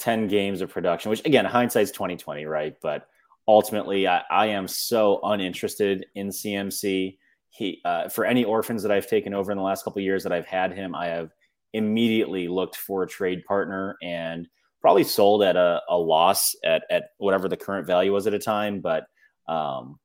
10 0.00 0.28
games 0.28 0.60
of 0.60 0.70
production, 0.70 1.10
which 1.10 1.24
again, 1.24 1.44
hindsight's 1.44 1.90
2020, 1.92 2.46
right? 2.46 2.74
But 2.82 3.06
ultimately, 3.46 4.08
I, 4.08 4.22
I 4.30 4.46
am 4.46 4.66
so 4.66 5.20
uninterested 5.22 6.06
in 6.14 6.28
CMC. 6.28 7.18
He, 7.50 7.80
uh, 7.84 8.08
for 8.08 8.24
any 8.24 8.44
orphans 8.44 8.82
that 8.82 8.90
I've 8.90 9.06
taken 9.06 9.34
over 9.34 9.52
in 9.52 9.58
the 9.58 9.64
last 9.64 9.84
couple 9.84 10.02
years 10.02 10.22
that 10.22 10.32
I've 10.32 10.46
had 10.46 10.72
him, 10.72 10.94
I 10.94 11.06
have 11.06 11.30
immediately 11.72 12.48
looked 12.48 12.76
for 12.76 13.02
a 13.02 13.08
trade 13.08 13.44
partner 13.44 13.96
and 14.02 14.48
probably 14.80 15.04
sold 15.04 15.42
at 15.42 15.56
a, 15.56 15.82
a 15.88 15.96
loss 15.96 16.54
at, 16.64 16.84
at 16.90 17.10
whatever 17.18 17.48
the 17.48 17.56
current 17.56 17.86
value 17.86 18.12
was 18.12 18.26
at 18.26 18.34
a 18.34 18.38
time. 18.38 18.80
But, 18.80 19.06
um, 19.46 19.98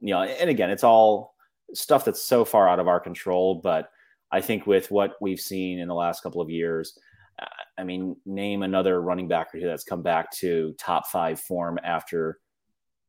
you 0.00 0.12
know, 0.12 0.22
and 0.22 0.50
again, 0.50 0.70
it's 0.70 0.84
all 0.84 1.34
stuff 1.72 2.04
that's 2.04 2.22
so 2.22 2.44
far 2.44 2.68
out 2.68 2.80
of 2.80 2.88
our 2.88 3.00
control. 3.00 3.54
But 3.62 3.90
I 4.30 4.40
think 4.40 4.66
with 4.66 4.90
what 4.90 5.16
we've 5.20 5.40
seen 5.40 5.78
in 5.78 5.88
the 5.88 5.94
last 5.94 6.22
couple 6.22 6.40
of 6.40 6.50
years, 6.50 6.98
I 7.80 7.84
mean, 7.84 8.14
name 8.26 8.62
another 8.62 9.00
running 9.00 9.26
back 9.26 9.54
or 9.54 9.58
two 9.58 9.66
that's 9.66 9.84
come 9.84 10.02
back 10.02 10.30
to 10.32 10.74
top 10.78 11.06
five 11.06 11.40
form 11.40 11.78
after 11.82 12.38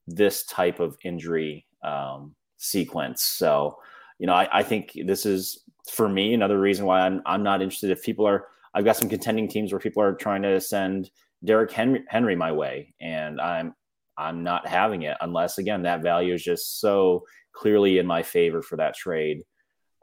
this 0.08 0.46
type 0.46 0.80
of 0.80 0.98
injury 1.04 1.66
um, 1.84 2.34
sequence. 2.58 3.24
So, 3.24 3.78
you 4.18 4.28
know, 4.28 4.34
I, 4.34 4.48
I, 4.60 4.64
think 4.64 4.98
this 5.06 5.26
is 5.26 5.64
for 5.92 6.08
me 6.08 6.34
another 6.34 6.60
reason 6.60 6.86
why 6.86 7.02
I'm 7.02 7.22
I'm 7.26 7.44
not 7.44 7.62
interested. 7.62 7.92
If 7.92 8.04
people 8.04 8.26
are, 8.26 8.48
I've 8.74 8.86
got 8.86 8.96
some 8.96 9.10
contending 9.10 9.48
teams 9.48 9.74
where 9.74 9.80
people 9.80 10.02
are 10.02 10.14
trying 10.14 10.44
to 10.44 10.62
send 10.62 11.12
Derrick 11.44 11.72
Henry, 11.72 12.04
Henry 12.08 12.36
my 12.36 12.52
way, 12.52 12.94
and 13.02 13.42
I'm 13.42 13.74
I'm 14.18 14.44
not 14.44 14.68
having 14.68 15.02
it 15.04 15.18
unless 15.22 15.58
again 15.58 15.84
that 15.84 16.04
value 16.04 16.34
is 16.34 16.44
just 16.44 16.80
so 16.80 17.24
clearly 17.54 17.98
in 17.98 18.06
my 18.06 18.24
favor 18.24 18.62
for 18.62 18.78
that 18.78 18.96
trade. 18.96 19.44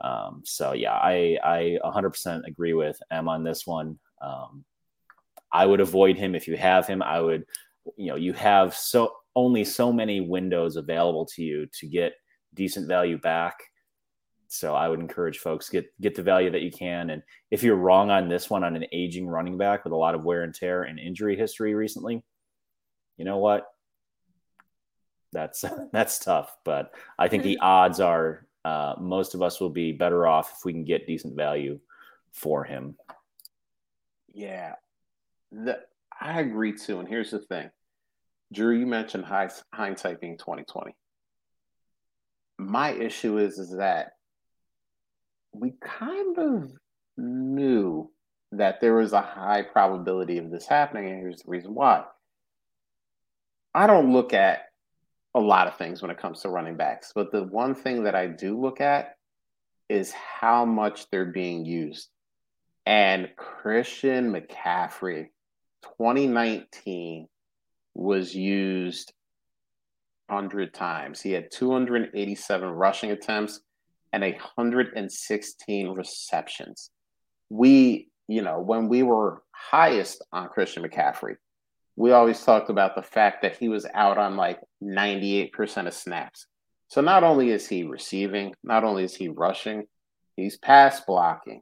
Um, 0.03 0.43
so 0.45 0.73
yeah, 0.73 0.95
I 0.95 1.39
I 1.43 1.79
100% 1.85 2.47
agree 2.47 2.75
with 2.75 3.01
M 3.11 3.29
on 3.29 3.45
this 3.45 3.67
one. 3.67 3.99
Um, 4.21 4.65
I 5.53 5.67
would 5.67 5.81
avoid 5.81 6.17
him 6.17 6.35
if 6.35 6.47
you 6.47 6.57
have 6.57 6.87
him. 6.87 7.03
I 7.03 7.21
would, 7.21 7.45
you 7.97 8.09
know, 8.09 8.17
you 8.17 8.33
have 8.35 8.75
so 8.75 9.13
only 9.35 9.65
so 9.65 9.93
many 9.93 10.21
windows 10.21 10.77
available 10.77 11.25
to 11.25 11.43
you 11.43 11.67
to 11.79 11.87
get 11.87 12.15
decent 12.55 12.89
value 12.89 13.19
back. 13.19 13.55
So 14.49 14.75
I 14.75 14.89
would 14.89 15.01
encourage 15.01 15.39
folks 15.39 15.69
get 15.69 15.87
get 16.01 16.15
the 16.15 16.23
value 16.23 16.51
that 16.51 16.63
you 16.63 16.71
can. 16.71 17.11
And 17.11 17.23
if 17.51 17.63
you're 17.63 17.77
wrong 17.77 18.11
on 18.11 18.29
this 18.29 18.51
one 18.51 18.65
on 18.65 18.77
an 18.77 18.87
aging 18.93 19.29
running 19.29 19.59
back 19.59 19.85
with 19.85 19.93
a 19.93 19.97
lot 19.97 20.15
of 20.15 20.25
wear 20.25 20.43
and 20.43 20.55
tear 20.55 20.83
and 20.83 20.99
injury 20.99 21.37
history 21.37 21.75
recently, 21.75 22.23
you 23.17 23.25
know 23.25 23.39
what? 23.39 23.67
That's 25.33 25.65
that's 25.93 26.19
tough. 26.19 26.57
But 26.65 26.95
I 27.19 27.29
think 27.29 27.43
the 27.43 27.59
odds 27.63 28.01
are 28.01 28.47
uh, 28.65 28.95
most 28.99 29.35
of 29.35 29.43
us 29.43 29.61
will 29.61 29.71
be 29.71 29.93
better 29.93 30.27
off 30.27 30.53
if 30.57 30.65
we 30.65 30.73
can 30.73 30.85
get 30.85 31.07
decent 31.07 31.37
value 31.37 31.79
for 32.33 32.65
him. 32.65 32.97
Yeah, 34.33 34.75
the, 35.51 35.81
I 36.21 36.41
agree 36.41 36.75
too. 36.77 37.01
And 37.01 37.09
here's 37.09 37.31
the 37.31 37.39
thing, 37.39 37.71
Drew, 38.53 38.79
you 38.79 38.87
mentioned 38.87 39.25
high, 39.25 39.51
hindsight 39.73 40.21
being 40.21 40.39
twenty 40.39 40.65
twenty. 40.65 40.95
My 42.59 42.91
issue 42.91 43.39
is 43.39 43.59
is 43.59 43.77
that 43.79 44.13
we 45.53 45.75
kind 45.81 46.39
of 46.39 46.71
knew 47.17 48.11
that 48.53 48.81
there 48.81 48.95
was 48.95 49.13
a 49.13 49.21
high 49.21 49.63
probability 49.63 50.39
of 50.39 50.51
this 50.51 50.67
happening, 50.67 51.11
and 51.11 51.21
here's 51.21 51.43
the 51.43 51.51
reason 51.51 51.75
why. 51.75 52.05
I 53.75 53.87
don't 53.87 54.13
look 54.13 54.33
at 54.33 54.63
a 55.35 55.41
lot 55.41 55.69
of 55.69 55.77
things 55.77 56.01
when 56.01 56.11
it 56.11 56.19
comes 56.19 56.41
to 56.41 56.49
running 56.49 56.77
backs, 56.77 57.13
but 57.15 57.31
the 57.31 57.45
one 57.45 57.75
thing 57.75 58.05
that 58.05 58.15
I 58.15 58.27
do 58.27 58.61
look 58.61 58.81
at 58.81 59.17
is 59.89 60.13
how 60.13 60.65
much 60.65 61.09
they're 61.11 61.27
being 61.27 61.65
used. 61.65 62.09
And 62.89 63.29
Christian 63.37 64.33
McCaffrey, 64.33 65.27
2019, 65.83 67.29
was 67.93 68.35
used 68.35 69.13
100 70.29 70.73
times. 70.73 71.21
He 71.21 71.33
had 71.33 71.51
287 71.51 72.67
rushing 72.67 73.11
attempts 73.11 73.61
and 74.15 74.23
116 74.23 75.89
receptions. 75.91 76.91
We, 77.51 78.09
you 78.27 78.41
know, 78.41 78.61
when 78.61 78.89
we 78.89 79.03
were 79.03 79.43
highest 79.53 80.25
on 80.33 80.49
Christian 80.49 80.83
McCaffrey, 80.83 81.37
we 81.95 82.13
always 82.13 82.43
talked 82.43 82.71
about 82.71 82.95
the 82.95 83.03
fact 83.03 83.43
that 83.43 83.59
he 83.59 83.69
was 83.69 83.85
out 83.93 84.17
on 84.17 84.39
like 84.39 84.61
98% 84.83 85.87
of 85.87 85.93
snaps. 85.93 86.47
So 86.89 87.03
not 87.03 87.23
only 87.23 87.51
is 87.51 87.69
he 87.69 87.85
receiving, 87.85 88.55
not 88.65 88.83
only 88.83 89.05
is 89.05 89.15
he 89.15 89.29
rushing, 89.29 89.85
he's 90.37 90.57
pass 90.57 91.03
blocking, 91.03 91.61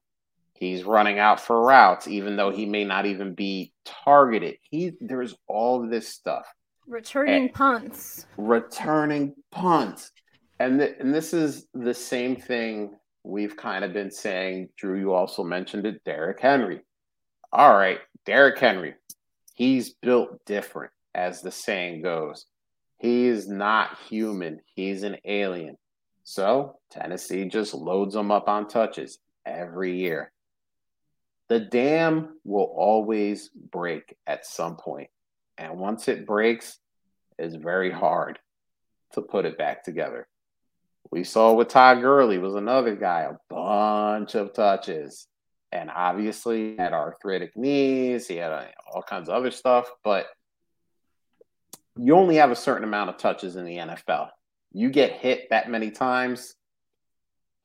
He's 0.58 0.84
running 0.84 1.18
out 1.18 1.40
for 1.40 1.60
routes, 1.60 2.08
even 2.08 2.36
though 2.36 2.50
he 2.50 2.64
may 2.64 2.84
not 2.84 3.04
even 3.04 3.34
be 3.34 3.72
targeted. 3.84 4.56
He 4.62 4.92
there's 5.00 5.34
all 5.46 5.86
this 5.86 6.08
stuff. 6.08 6.46
Returning 6.86 7.34
and 7.34 7.52
punts. 7.52 8.26
Returning 8.36 9.34
punts. 9.50 10.12
And, 10.58 10.78
th- 10.78 10.96
and 10.98 11.12
this 11.12 11.34
is 11.34 11.66
the 11.74 11.92
same 11.92 12.36
thing 12.36 12.96
we've 13.22 13.56
kind 13.56 13.84
of 13.84 13.92
been 13.92 14.10
saying. 14.10 14.70
Drew, 14.78 14.98
you 14.98 15.12
also 15.12 15.44
mentioned 15.44 15.84
it, 15.84 16.02
Derrick 16.04 16.40
Henry. 16.40 16.80
All 17.52 17.76
right, 17.76 17.98
Derrick 18.24 18.58
Henry. 18.58 18.94
He's 19.54 19.94
built 19.94 20.44
different, 20.46 20.92
as 21.14 21.42
the 21.42 21.50
saying 21.50 22.02
goes. 22.02 22.46
He 22.98 23.26
is 23.26 23.48
not 23.48 23.98
human. 24.08 24.60
He's 24.74 25.02
an 25.02 25.16
alien. 25.24 25.76
So 26.24 26.78
Tennessee 26.90 27.44
just 27.46 27.74
loads 27.74 28.14
him 28.14 28.30
up 28.30 28.48
on 28.48 28.68
touches 28.68 29.18
every 29.44 29.98
year 29.98 30.32
the 31.48 31.60
dam 31.60 32.36
will 32.44 32.72
always 32.76 33.48
break 33.48 34.16
at 34.26 34.46
some 34.46 34.76
point. 34.76 35.10
And 35.58 35.78
once 35.78 36.08
it 36.08 36.26
breaks, 36.26 36.78
it's 37.38 37.54
very 37.54 37.90
hard 37.90 38.38
to 39.12 39.22
put 39.22 39.44
it 39.44 39.56
back 39.56 39.84
together. 39.84 40.26
We 41.10 41.24
saw 41.24 41.52
with 41.54 41.68
Todd 41.68 42.00
Gurley 42.00 42.38
was 42.38 42.54
another 42.54 42.96
guy, 42.96 43.20
a 43.22 43.38
bunch 43.48 44.34
of 44.34 44.52
touches. 44.52 45.28
And 45.72 45.90
obviously 45.90 46.76
had 46.76 46.92
arthritic 46.92 47.56
knees, 47.56 48.26
he 48.26 48.36
had 48.36 48.52
uh, 48.52 48.64
all 48.92 49.02
kinds 49.02 49.28
of 49.28 49.34
other 49.34 49.50
stuff, 49.50 49.90
but 50.04 50.26
you 51.98 52.14
only 52.14 52.36
have 52.36 52.50
a 52.50 52.56
certain 52.56 52.84
amount 52.84 53.10
of 53.10 53.18
touches 53.18 53.56
in 53.56 53.64
the 53.64 53.76
NFL. 53.76 54.28
You 54.72 54.90
get 54.90 55.12
hit 55.12 55.50
that 55.50 55.68
many 55.68 55.90
times, 55.90 56.54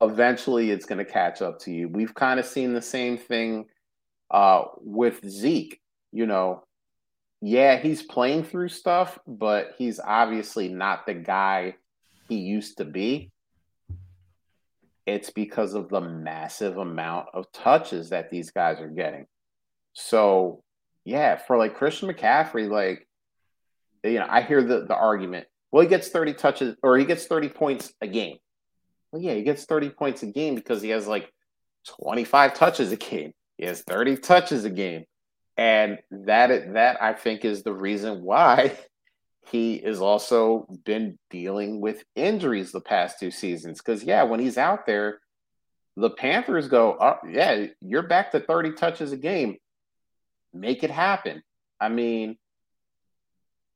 eventually 0.02 0.70
it's 0.70 0.84
going 0.84 0.98
to 0.98 1.10
catch 1.10 1.40
up 1.40 1.60
to 1.60 1.70
you. 1.70 1.88
We've 1.88 2.14
kind 2.14 2.40
of 2.40 2.44
seen 2.44 2.74
the 2.74 2.82
same 2.82 3.16
thing 3.16 3.66
uh, 4.32 4.64
with 4.78 5.28
Zeke. 5.28 5.80
You 6.10 6.26
know, 6.26 6.64
yeah, 7.40 7.76
he's 7.76 8.02
playing 8.02 8.44
through 8.44 8.68
stuff, 8.68 9.18
but 9.26 9.74
he's 9.78 10.00
obviously 10.00 10.68
not 10.68 11.06
the 11.06 11.14
guy 11.14 11.76
he 12.28 12.36
used 12.36 12.78
to 12.78 12.84
be. 12.84 13.30
It's 15.06 15.30
because 15.30 15.74
of 15.74 15.88
the 15.88 16.00
massive 16.00 16.76
amount 16.76 17.28
of 17.34 17.50
touches 17.52 18.10
that 18.10 18.30
these 18.30 18.52
guys 18.52 18.80
are 18.80 18.88
getting. 18.88 19.26
So, 19.92 20.62
yeah, 21.04 21.36
for 21.36 21.58
like 21.58 21.76
Christian 21.76 22.08
McCaffrey, 22.08 22.70
like, 22.70 23.08
you 24.04 24.20
know, 24.20 24.26
I 24.28 24.42
hear 24.42 24.62
the, 24.62 24.86
the 24.86 24.94
argument, 24.94 25.46
well, 25.72 25.82
he 25.82 25.88
gets 25.88 26.08
30 26.08 26.34
touches 26.34 26.76
or 26.82 26.96
he 26.96 27.04
gets 27.04 27.26
30 27.26 27.48
points 27.48 27.92
a 28.00 28.06
game. 28.06 28.36
Well, 29.10 29.20
yeah, 29.20 29.34
he 29.34 29.42
gets 29.42 29.64
30 29.64 29.90
points 29.90 30.22
a 30.22 30.26
game 30.26 30.54
because 30.54 30.80
he 30.80 30.90
has 30.90 31.08
like 31.08 31.32
25 32.00 32.54
touches 32.54 32.92
a 32.92 32.96
game. 32.96 33.32
He 33.62 33.68
has 33.68 33.82
30 33.82 34.16
touches 34.16 34.64
a 34.64 34.70
game. 34.70 35.04
And 35.56 36.00
that 36.10 36.72
that 36.72 37.00
I 37.00 37.12
think 37.12 37.44
is 37.44 37.62
the 37.62 37.72
reason 37.72 38.24
why 38.24 38.76
he 39.52 39.78
has 39.84 40.00
also 40.00 40.66
been 40.84 41.16
dealing 41.30 41.80
with 41.80 42.02
injuries 42.16 42.72
the 42.72 42.80
past 42.80 43.20
two 43.20 43.30
seasons. 43.30 43.78
Because 43.78 44.02
yeah, 44.02 44.24
when 44.24 44.40
he's 44.40 44.58
out 44.58 44.84
there, 44.84 45.20
the 45.96 46.10
Panthers 46.10 46.66
go, 46.66 46.96
oh, 47.00 47.18
yeah, 47.30 47.66
you're 47.80 48.02
back 48.02 48.32
to 48.32 48.40
30 48.40 48.72
touches 48.72 49.12
a 49.12 49.16
game. 49.16 49.58
Make 50.52 50.82
it 50.82 50.90
happen. 50.90 51.44
I 51.78 51.88
mean, 51.88 52.38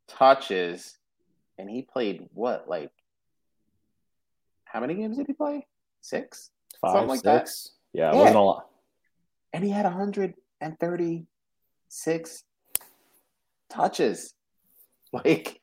touches 0.08 0.96
and 1.58 1.68
he 1.68 1.82
played 1.82 2.28
what 2.32 2.70
like 2.70 2.92
how 4.76 4.82
many 4.82 4.96
games 4.96 5.16
did 5.16 5.28
he 5.28 5.32
play? 5.32 5.66
Six? 6.02 6.52
Five, 6.82 6.92
Something 6.92 7.08
like 7.08 7.22
six. 7.22 7.72
That. 7.94 7.98
Yeah, 7.98 8.10
it 8.10 8.14
yeah. 8.14 8.20
wasn't 8.20 8.36
a 8.36 8.42
lot. 8.42 8.68
And 9.54 9.64
he 9.64 9.70
had 9.70 9.86
136 9.86 12.44
touches. 13.70 14.34
Like, 15.14 15.62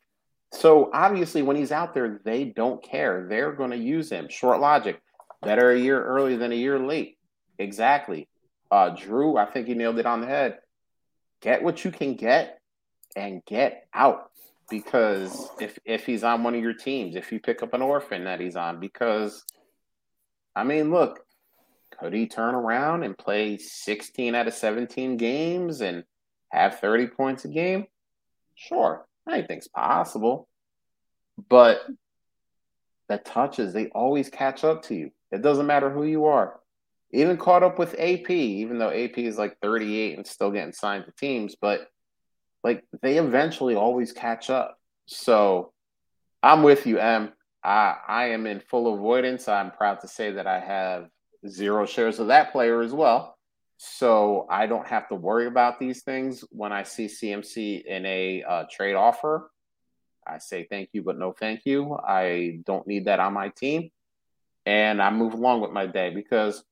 so 0.50 0.88
obviously 0.94 1.42
when 1.42 1.56
he's 1.56 1.72
out 1.72 1.92
there, 1.92 2.22
they 2.24 2.44
don't 2.44 2.82
care. 2.82 3.26
They're 3.28 3.52
going 3.52 3.72
to 3.72 3.76
use 3.76 4.10
him. 4.10 4.28
Short 4.30 4.60
logic. 4.60 5.02
Better 5.42 5.72
a 5.72 5.78
year 5.78 6.02
early 6.02 6.36
than 6.36 6.52
a 6.52 6.54
year 6.54 6.78
late. 6.78 7.18
Exactly. 7.58 8.28
Uh, 8.70 8.88
Drew, 8.90 9.36
I 9.36 9.44
think 9.44 9.66
he 9.66 9.74
nailed 9.74 9.98
it 9.98 10.06
on 10.06 10.22
the 10.22 10.26
head. 10.26 10.60
Get 11.42 11.62
what 11.62 11.84
you 11.84 11.90
can 11.90 12.14
get 12.14 12.62
and 13.14 13.44
get 13.44 13.86
out 13.92 14.30
because 14.70 15.50
if 15.60 15.78
if 15.84 16.06
he's 16.06 16.24
on 16.24 16.42
one 16.42 16.54
of 16.54 16.62
your 16.62 16.74
teams, 16.74 17.16
if 17.16 17.32
you 17.32 17.40
pick 17.40 17.62
up 17.62 17.74
an 17.74 17.82
orphan 17.82 18.24
that 18.24 18.40
he's 18.40 18.56
on, 18.56 18.80
because 18.80 19.44
I 20.54 20.64
mean, 20.64 20.90
look, 20.90 21.20
could 21.98 22.12
he 22.12 22.26
turn 22.26 22.54
around 22.54 23.04
and 23.04 23.16
play 23.16 23.58
16 23.58 24.34
out 24.34 24.48
of 24.48 24.54
17 24.54 25.16
games 25.16 25.80
and 25.80 26.04
have 26.50 26.80
30 26.80 27.08
points 27.08 27.44
a 27.44 27.48
game? 27.48 27.86
Sure, 28.54 29.06
anything's 29.28 29.68
possible. 29.68 30.48
But 31.48 31.82
the 33.08 33.18
touches, 33.18 33.72
they 33.72 33.86
always 33.88 34.28
catch 34.28 34.64
up 34.64 34.82
to 34.84 34.94
you. 34.94 35.10
It 35.30 35.42
doesn't 35.42 35.66
matter 35.66 35.90
who 35.90 36.04
you 36.04 36.26
are. 36.26 36.60
Even 37.12 37.36
caught 37.36 37.62
up 37.62 37.78
with 37.78 37.94
AP, 37.98 38.30
even 38.30 38.78
though 38.78 38.90
AP 38.90 39.18
is 39.18 39.36
like 39.36 39.58
38 39.60 40.16
and 40.16 40.26
still 40.26 40.50
getting 40.50 40.72
signed 40.72 41.04
to 41.04 41.12
teams, 41.12 41.56
but 41.60 41.88
like 42.64 42.84
they 43.02 43.18
eventually 43.18 43.74
always 43.74 44.12
catch 44.12 44.50
up. 44.50 44.78
So 45.06 45.72
I'm 46.42 46.62
with 46.62 46.86
you, 46.86 46.98
Em. 46.98 47.32
I, 47.64 47.96
I 48.06 48.24
am 48.30 48.46
in 48.46 48.60
full 48.60 48.92
avoidance. 48.94 49.48
I'm 49.48 49.70
proud 49.70 50.00
to 50.00 50.08
say 50.08 50.32
that 50.32 50.46
I 50.46 50.60
have 50.60 51.08
zero 51.48 51.86
shares 51.86 52.18
of 52.18 52.28
that 52.28 52.52
player 52.52 52.82
as 52.82 52.92
well. 52.92 53.36
So 53.76 54.46
I 54.48 54.66
don't 54.66 54.86
have 54.86 55.08
to 55.08 55.16
worry 55.16 55.46
about 55.46 55.80
these 55.80 56.02
things 56.02 56.44
when 56.50 56.72
I 56.72 56.84
see 56.84 57.06
CMC 57.06 57.84
in 57.84 58.06
a 58.06 58.42
uh, 58.42 58.64
trade 58.70 58.94
offer. 58.94 59.50
I 60.26 60.38
say 60.38 60.66
thank 60.70 60.90
you, 60.92 61.02
but 61.02 61.18
no 61.18 61.32
thank 61.32 61.62
you. 61.64 61.96
I 61.96 62.60
don't 62.64 62.86
need 62.86 63.06
that 63.06 63.18
on 63.18 63.32
my 63.32 63.48
team. 63.48 63.90
And 64.66 65.02
I 65.02 65.10
move 65.10 65.34
along 65.34 65.62
with 65.62 65.72
my 65.72 65.86
day 65.86 66.10
because 66.10 66.62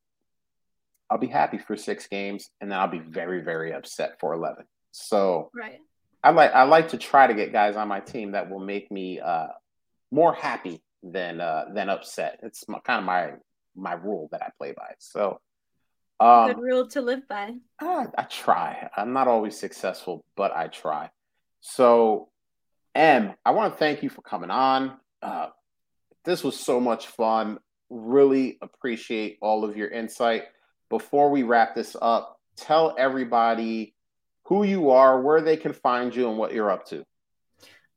I'll 1.10 1.18
be 1.18 1.26
happy 1.26 1.58
for 1.58 1.76
six 1.76 2.06
games 2.06 2.50
and 2.60 2.70
then 2.70 2.78
I'll 2.78 2.86
be 2.86 3.00
very, 3.00 3.42
very 3.42 3.72
upset 3.72 4.20
for 4.20 4.32
11. 4.32 4.64
So 4.92 5.50
right. 5.54 5.80
I 6.22 6.30
like 6.30 6.52
I 6.52 6.64
like 6.64 6.88
to 6.90 6.98
try 6.98 7.26
to 7.26 7.34
get 7.34 7.52
guys 7.52 7.76
on 7.76 7.88
my 7.88 8.00
team 8.00 8.32
that 8.32 8.50
will 8.50 8.60
make 8.60 8.90
me 8.90 9.20
uh, 9.20 9.48
more 10.10 10.34
happy 10.34 10.82
than 11.02 11.40
uh, 11.40 11.66
than 11.72 11.88
upset. 11.88 12.40
It's 12.42 12.68
my, 12.68 12.78
kind 12.80 12.98
of 12.98 13.04
my 13.04 13.32
my 13.74 13.92
rule 13.92 14.28
that 14.32 14.42
I 14.42 14.50
play 14.58 14.72
by. 14.72 14.94
So 14.98 15.40
um, 16.20 16.48
good 16.48 16.60
rule 16.60 16.86
to 16.88 17.00
live 17.00 17.26
by. 17.26 17.54
I, 17.80 18.06
I 18.16 18.22
try. 18.24 18.90
I'm 18.94 19.14
not 19.14 19.26
always 19.26 19.58
successful, 19.58 20.24
but 20.36 20.54
I 20.54 20.68
try. 20.68 21.10
So, 21.62 22.28
Em, 22.94 23.32
I 23.44 23.52
want 23.52 23.72
to 23.72 23.78
thank 23.78 24.02
you 24.02 24.10
for 24.10 24.20
coming 24.20 24.50
on. 24.50 24.98
Uh, 25.22 25.48
this 26.24 26.44
was 26.44 26.60
so 26.60 26.78
much 26.78 27.06
fun. 27.06 27.58
Really 27.88 28.58
appreciate 28.60 29.38
all 29.40 29.64
of 29.64 29.78
your 29.78 29.88
insight. 29.88 30.44
Before 30.90 31.30
we 31.30 31.42
wrap 31.42 31.74
this 31.74 31.96
up, 32.00 32.38
tell 32.54 32.94
everybody 32.98 33.94
who 34.50 34.64
you 34.64 34.90
are, 34.90 35.20
where 35.20 35.40
they 35.40 35.56
can 35.56 35.72
find 35.72 36.14
you, 36.14 36.28
and 36.28 36.36
what 36.36 36.52
you're 36.52 36.72
up 36.72 36.84
to. 36.84 37.04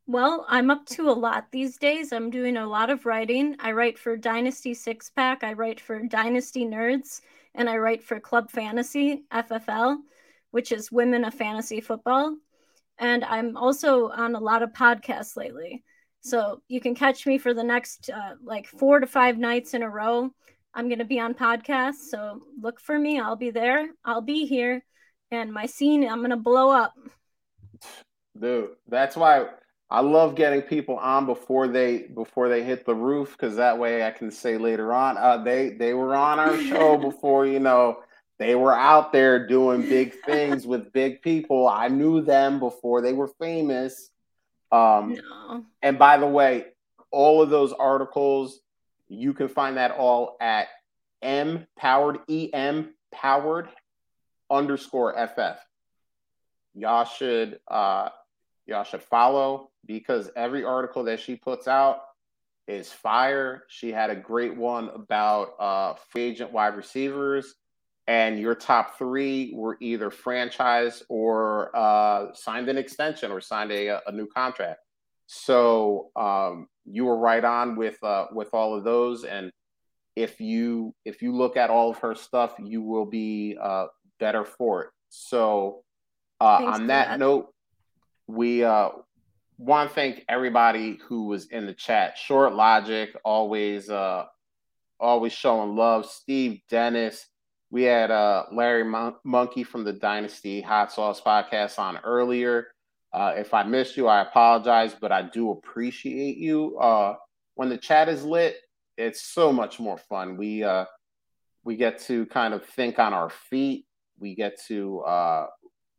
Well, 0.05 0.45
I'm 0.47 0.69
up 0.69 0.85
to 0.87 1.09
a 1.09 1.11
lot 1.11 1.47
these 1.51 1.77
days. 1.77 2.13
I'm 2.13 2.29
doing 2.29 2.57
a 2.57 2.67
lot 2.67 2.91
of 2.91 3.07
writing. 3.07 3.55
I 3.59 3.71
write 3.71 3.97
for 3.97 4.15
Dynasty 4.15 4.75
Six 4.75 5.09
Pack, 5.09 5.43
I 5.43 5.53
write 5.53 5.81
for 5.81 5.99
Dynasty 6.03 6.63
Nerds, 6.63 7.21
and 7.55 7.67
I 7.67 7.77
write 7.77 8.03
for 8.03 8.19
Club 8.19 8.51
Fantasy, 8.51 9.23
FFL, 9.31 9.97
which 10.51 10.71
is 10.71 10.91
Women 10.91 11.25
of 11.25 11.33
Fantasy 11.33 11.81
Football. 11.81 12.37
And 12.99 13.23
I'm 13.23 13.57
also 13.57 14.09
on 14.09 14.35
a 14.35 14.39
lot 14.39 14.61
of 14.61 14.73
podcasts 14.73 15.35
lately. 15.35 15.83
So 16.21 16.61
you 16.67 16.79
can 16.79 16.93
catch 16.93 17.25
me 17.25 17.39
for 17.39 17.55
the 17.55 17.63
next 17.63 18.11
uh, 18.11 18.35
like 18.43 18.67
four 18.67 18.99
to 18.99 19.07
five 19.07 19.39
nights 19.39 19.73
in 19.73 19.81
a 19.81 19.89
row. 19.89 20.29
I'm 20.75 20.87
going 20.87 20.99
to 20.99 21.05
be 21.05 21.19
on 21.19 21.33
podcasts. 21.33 22.09
So 22.11 22.41
look 22.61 22.79
for 22.79 22.99
me. 22.99 23.19
I'll 23.19 23.35
be 23.35 23.49
there. 23.49 23.87
I'll 24.05 24.21
be 24.21 24.45
here 24.45 24.83
and 25.33 25.51
my 25.51 25.65
scene 25.65 26.07
i'm 26.07 26.21
gonna 26.21 26.37
blow 26.37 26.71
up. 26.71 26.93
Dude 28.39 28.71
that's 28.87 29.15
why 29.15 29.47
i 29.89 29.99
love 29.99 30.35
getting 30.35 30.61
people 30.61 30.97
on 30.97 31.25
before 31.25 31.67
they 31.67 31.99
before 31.99 32.49
they 32.49 32.63
hit 32.63 32.85
the 32.85 32.95
roof 32.95 33.31
because 33.33 33.55
that 33.57 33.77
way 33.77 34.03
i 34.03 34.11
can 34.11 34.31
say 34.31 34.57
later 34.57 34.93
on 34.93 35.17
uh, 35.17 35.37
they 35.43 35.69
they 35.69 35.93
were 35.93 36.15
on 36.15 36.39
our 36.39 36.57
show 36.57 36.97
before 37.09 37.45
you 37.45 37.59
know. 37.59 37.99
They 38.39 38.55
were 38.55 38.75
out 38.75 39.13
there 39.13 39.47
doing 39.47 39.81
big 39.83 40.15
things 40.25 40.65
with 40.65 40.91
big 40.91 41.21
people. 41.21 41.67
I 41.67 41.87
knew 41.87 42.19
them 42.19 42.59
before 42.59 43.01
they 43.01 43.13
were 43.13 43.27
famous. 43.39 44.09
Um 44.71 45.13
no. 45.13 45.65
and 45.83 45.99
by 45.99 46.17
the 46.17 46.27
way 46.27 46.65
all 47.11 47.41
of 47.41 47.49
those 47.49 47.71
articles 47.71 48.59
you 49.07 49.33
can 49.33 49.47
find 49.47 49.77
that 49.77 49.91
all 49.91 50.35
at 50.41 50.67
m 51.21 51.67
powered 51.77 52.19
em 52.27 52.93
powered 53.11 53.69
underscore 54.53 55.13
FF. 55.27 55.59
Y'all 56.75 57.05
should 57.05 57.59
uh, 57.67 58.09
y'all 58.65 58.83
should 58.83 59.03
follow 59.03 59.71
because 59.85 60.29
every 60.35 60.63
article 60.63 61.03
that 61.03 61.19
she 61.19 61.35
puts 61.35 61.67
out 61.67 62.01
is 62.67 62.91
fire. 62.91 63.63
She 63.67 63.91
had 63.91 64.09
a 64.09 64.15
great 64.15 64.55
one 64.55 64.89
about 64.89 65.55
uh, 65.59 65.93
free 66.09 66.23
agent 66.23 66.51
wide 66.51 66.75
receivers, 66.75 67.55
and 68.07 68.39
your 68.39 68.55
top 68.55 68.97
three 68.97 69.51
were 69.53 69.77
either 69.81 70.09
franchise 70.09 71.03
or 71.09 71.75
uh, 71.75 72.33
signed 72.33 72.69
an 72.69 72.77
extension 72.77 73.31
or 73.31 73.41
signed 73.41 73.71
a, 73.71 74.01
a 74.07 74.11
new 74.11 74.27
contract. 74.27 74.79
So 75.27 76.09
um, 76.15 76.67
you 76.85 77.05
were 77.05 77.17
right 77.17 77.43
on 77.43 77.75
with 77.75 78.01
uh, 78.03 78.27
with 78.31 78.53
all 78.53 78.75
of 78.75 78.83
those, 78.83 79.23
and 79.23 79.51
if 80.15 80.39
you 80.39 80.93
if 81.05 81.21
you 81.21 81.35
look 81.35 81.57
at 81.57 81.69
all 81.69 81.89
of 81.91 81.97
her 81.99 82.15
stuff, 82.15 82.55
you 82.59 82.81
will 82.81 83.05
be 83.05 83.57
uh, 83.61 83.87
better 84.23 84.45
for 84.45 84.83
it. 84.83 84.89
So, 85.09 85.83
uh, 86.39 86.63
on 86.73 86.87
that, 86.87 87.09
that, 87.09 87.19
note, 87.19 87.53
we 88.25 88.63
uh, 88.63 88.89
want 89.57 89.89
to 89.89 89.95
thank 89.95 90.23
everybody 90.29 90.97
who 91.09 91.25
was 91.25 91.47
in 91.47 91.65
the 91.65 91.73
chat. 91.73 92.17
Short 92.17 92.55
Logic, 92.55 93.09
always, 93.25 93.89
uh, 93.89 94.23
always 94.97 95.33
showing 95.33 95.75
love. 95.75 96.05
Steve 96.05 96.61
Dennis. 96.69 97.25
We 97.69 97.83
had 97.83 98.11
uh, 98.11 98.45
Larry 98.53 98.85
Mon- 98.85 99.15
Monkey 99.25 99.65
from 99.65 99.83
the 99.83 99.91
Dynasty 99.91 100.61
Hot 100.61 100.93
Sauce 100.93 101.19
podcast 101.19 101.77
on 101.79 101.97
earlier. 101.97 102.67
Uh, 103.11 103.33
if 103.35 103.53
I 103.53 103.63
missed 103.63 103.97
you, 103.97 104.07
I 104.07 104.21
apologize, 104.21 104.95
but 104.99 105.11
I 105.11 105.23
do 105.23 105.51
appreciate 105.51 106.37
you. 106.37 106.77
Uh, 106.77 107.15
when 107.55 107.67
the 107.67 107.77
chat 107.77 108.07
is 108.07 108.23
lit, 108.23 108.55
it's 108.97 109.21
so 109.21 109.51
much 109.51 109.81
more 109.81 109.97
fun. 109.97 110.37
We 110.37 110.63
uh, 110.63 110.85
we 111.65 111.75
get 111.75 111.99
to 112.03 112.25
kind 112.27 112.53
of 112.53 112.65
think 112.65 112.99
on 112.99 113.13
our 113.13 113.29
feet. 113.49 113.85
We 114.19 114.35
get 114.35 114.59
to 114.67 114.99
uh, 115.01 115.47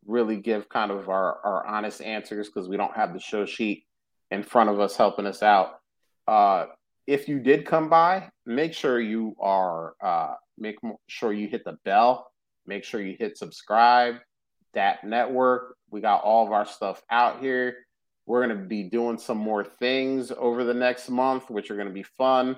really 0.06 0.36
give 0.36 0.68
kind 0.68 0.90
of 0.90 1.08
our, 1.08 1.38
our 1.44 1.66
honest 1.66 2.02
answers 2.02 2.48
because 2.48 2.68
we 2.68 2.76
don't 2.76 2.94
have 2.94 3.12
the 3.12 3.20
show 3.20 3.46
sheet 3.46 3.84
in 4.30 4.42
front 4.42 4.70
of 4.70 4.80
us 4.80 4.96
helping 4.96 5.26
us 5.26 5.42
out. 5.42 5.80
Uh, 6.26 6.66
if 7.06 7.28
you 7.28 7.38
did 7.38 7.66
come 7.66 7.88
by, 7.88 8.30
make 8.46 8.72
sure 8.72 9.00
you 9.00 9.36
are 9.38 9.94
uh, 10.02 10.34
make 10.58 10.76
sure 11.06 11.32
you 11.32 11.48
hit 11.48 11.64
the 11.64 11.78
bell. 11.84 12.30
Make 12.66 12.84
sure 12.84 13.02
you 13.02 13.16
hit 13.18 13.36
subscribe. 13.36 14.16
That 14.72 15.04
network. 15.04 15.76
We 15.90 16.00
got 16.00 16.22
all 16.22 16.46
of 16.46 16.52
our 16.52 16.66
stuff 16.66 17.02
out 17.10 17.40
here. 17.40 17.76
We're 18.26 18.44
going 18.46 18.58
to 18.58 18.64
be 18.64 18.84
doing 18.84 19.18
some 19.18 19.36
more 19.36 19.62
things 19.62 20.32
over 20.36 20.64
the 20.64 20.74
next 20.74 21.10
month, 21.10 21.50
which 21.50 21.70
are 21.70 21.76
going 21.76 21.88
to 21.88 21.94
be 21.94 22.02
fun. 22.02 22.56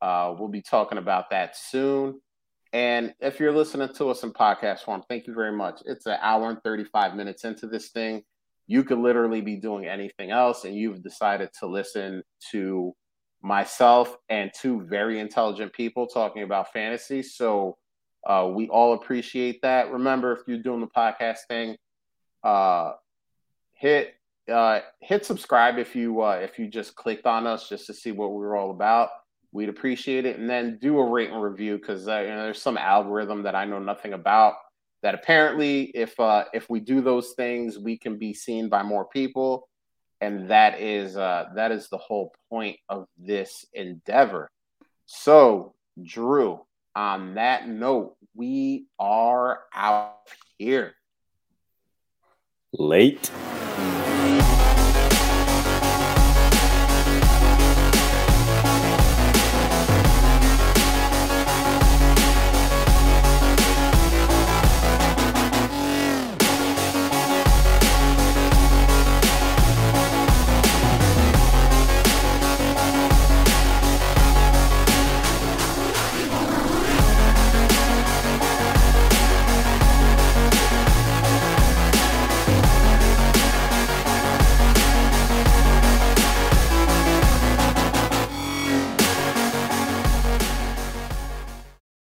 Uh, 0.00 0.34
we'll 0.38 0.48
be 0.48 0.62
talking 0.62 0.98
about 0.98 1.30
that 1.30 1.56
soon. 1.56 2.20
And 2.74 3.14
if 3.20 3.38
you're 3.38 3.54
listening 3.54 3.94
to 3.94 4.10
us 4.10 4.24
in 4.24 4.32
podcast 4.32 4.80
form, 4.80 5.04
thank 5.08 5.28
you 5.28 5.32
very 5.32 5.56
much. 5.56 5.80
It's 5.86 6.06
an 6.06 6.18
hour 6.20 6.50
and 6.50 6.60
35 6.64 7.14
minutes 7.14 7.44
into 7.44 7.68
this 7.68 7.90
thing. 7.90 8.24
You 8.66 8.82
could 8.82 8.98
literally 8.98 9.40
be 9.40 9.54
doing 9.54 9.86
anything 9.86 10.32
else, 10.32 10.64
and 10.64 10.74
you've 10.74 11.00
decided 11.00 11.50
to 11.60 11.66
listen 11.66 12.24
to 12.50 12.92
myself 13.40 14.16
and 14.28 14.50
two 14.60 14.80
very 14.86 15.20
intelligent 15.20 15.72
people 15.72 16.08
talking 16.08 16.42
about 16.42 16.72
fantasy. 16.72 17.22
So 17.22 17.76
uh, 18.26 18.50
we 18.52 18.68
all 18.68 18.94
appreciate 18.94 19.62
that. 19.62 19.92
Remember, 19.92 20.32
if 20.32 20.40
you're 20.48 20.58
doing 20.58 20.80
the 20.80 20.88
podcast 20.88 21.40
thing, 21.46 21.76
uh, 22.42 22.94
hit 23.74 24.14
uh, 24.52 24.80
hit 25.00 25.24
subscribe 25.24 25.78
if 25.78 25.94
you 25.94 26.22
uh, 26.22 26.40
if 26.42 26.58
you 26.58 26.66
just 26.66 26.96
clicked 26.96 27.26
on 27.26 27.46
us 27.46 27.68
just 27.68 27.86
to 27.86 27.94
see 27.94 28.10
what 28.10 28.32
we 28.32 28.38
were 28.38 28.56
all 28.56 28.72
about. 28.72 29.10
We'd 29.54 29.68
appreciate 29.68 30.26
it. 30.26 30.36
And 30.36 30.50
then 30.50 30.78
do 30.82 30.98
a 30.98 31.08
rate 31.08 31.30
and 31.30 31.40
review 31.40 31.78
because 31.78 32.08
uh, 32.08 32.18
you 32.18 32.28
know, 32.28 32.42
there's 32.42 32.60
some 32.60 32.76
algorithm 32.76 33.44
that 33.44 33.54
I 33.54 33.64
know 33.64 33.78
nothing 33.78 34.12
about 34.12 34.54
that 35.02 35.14
apparently 35.14 35.82
if 35.94 36.18
uh, 36.18 36.44
if 36.52 36.68
we 36.68 36.80
do 36.80 37.00
those 37.00 37.34
things, 37.36 37.78
we 37.78 37.96
can 37.96 38.18
be 38.18 38.34
seen 38.34 38.68
by 38.68 38.82
more 38.82 39.04
people. 39.06 39.68
And 40.20 40.50
that 40.50 40.80
is 40.80 41.16
uh, 41.16 41.50
that 41.54 41.70
is 41.70 41.88
the 41.88 41.98
whole 41.98 42.34
point 42.50 42.78
of 42.88 43.06
this 43.16 43.64
endeavor. 43.72 44.50
So, 45.06 45.74
Drew, 46.02 46.60
on 46.96 47.34
that 47.34 47.68
note, 47.68 48.16
we 48.34 48.86
are 48.98 49.60
out 49.72 50.16
here. 50.58 50.94
Late. 52.72 53.30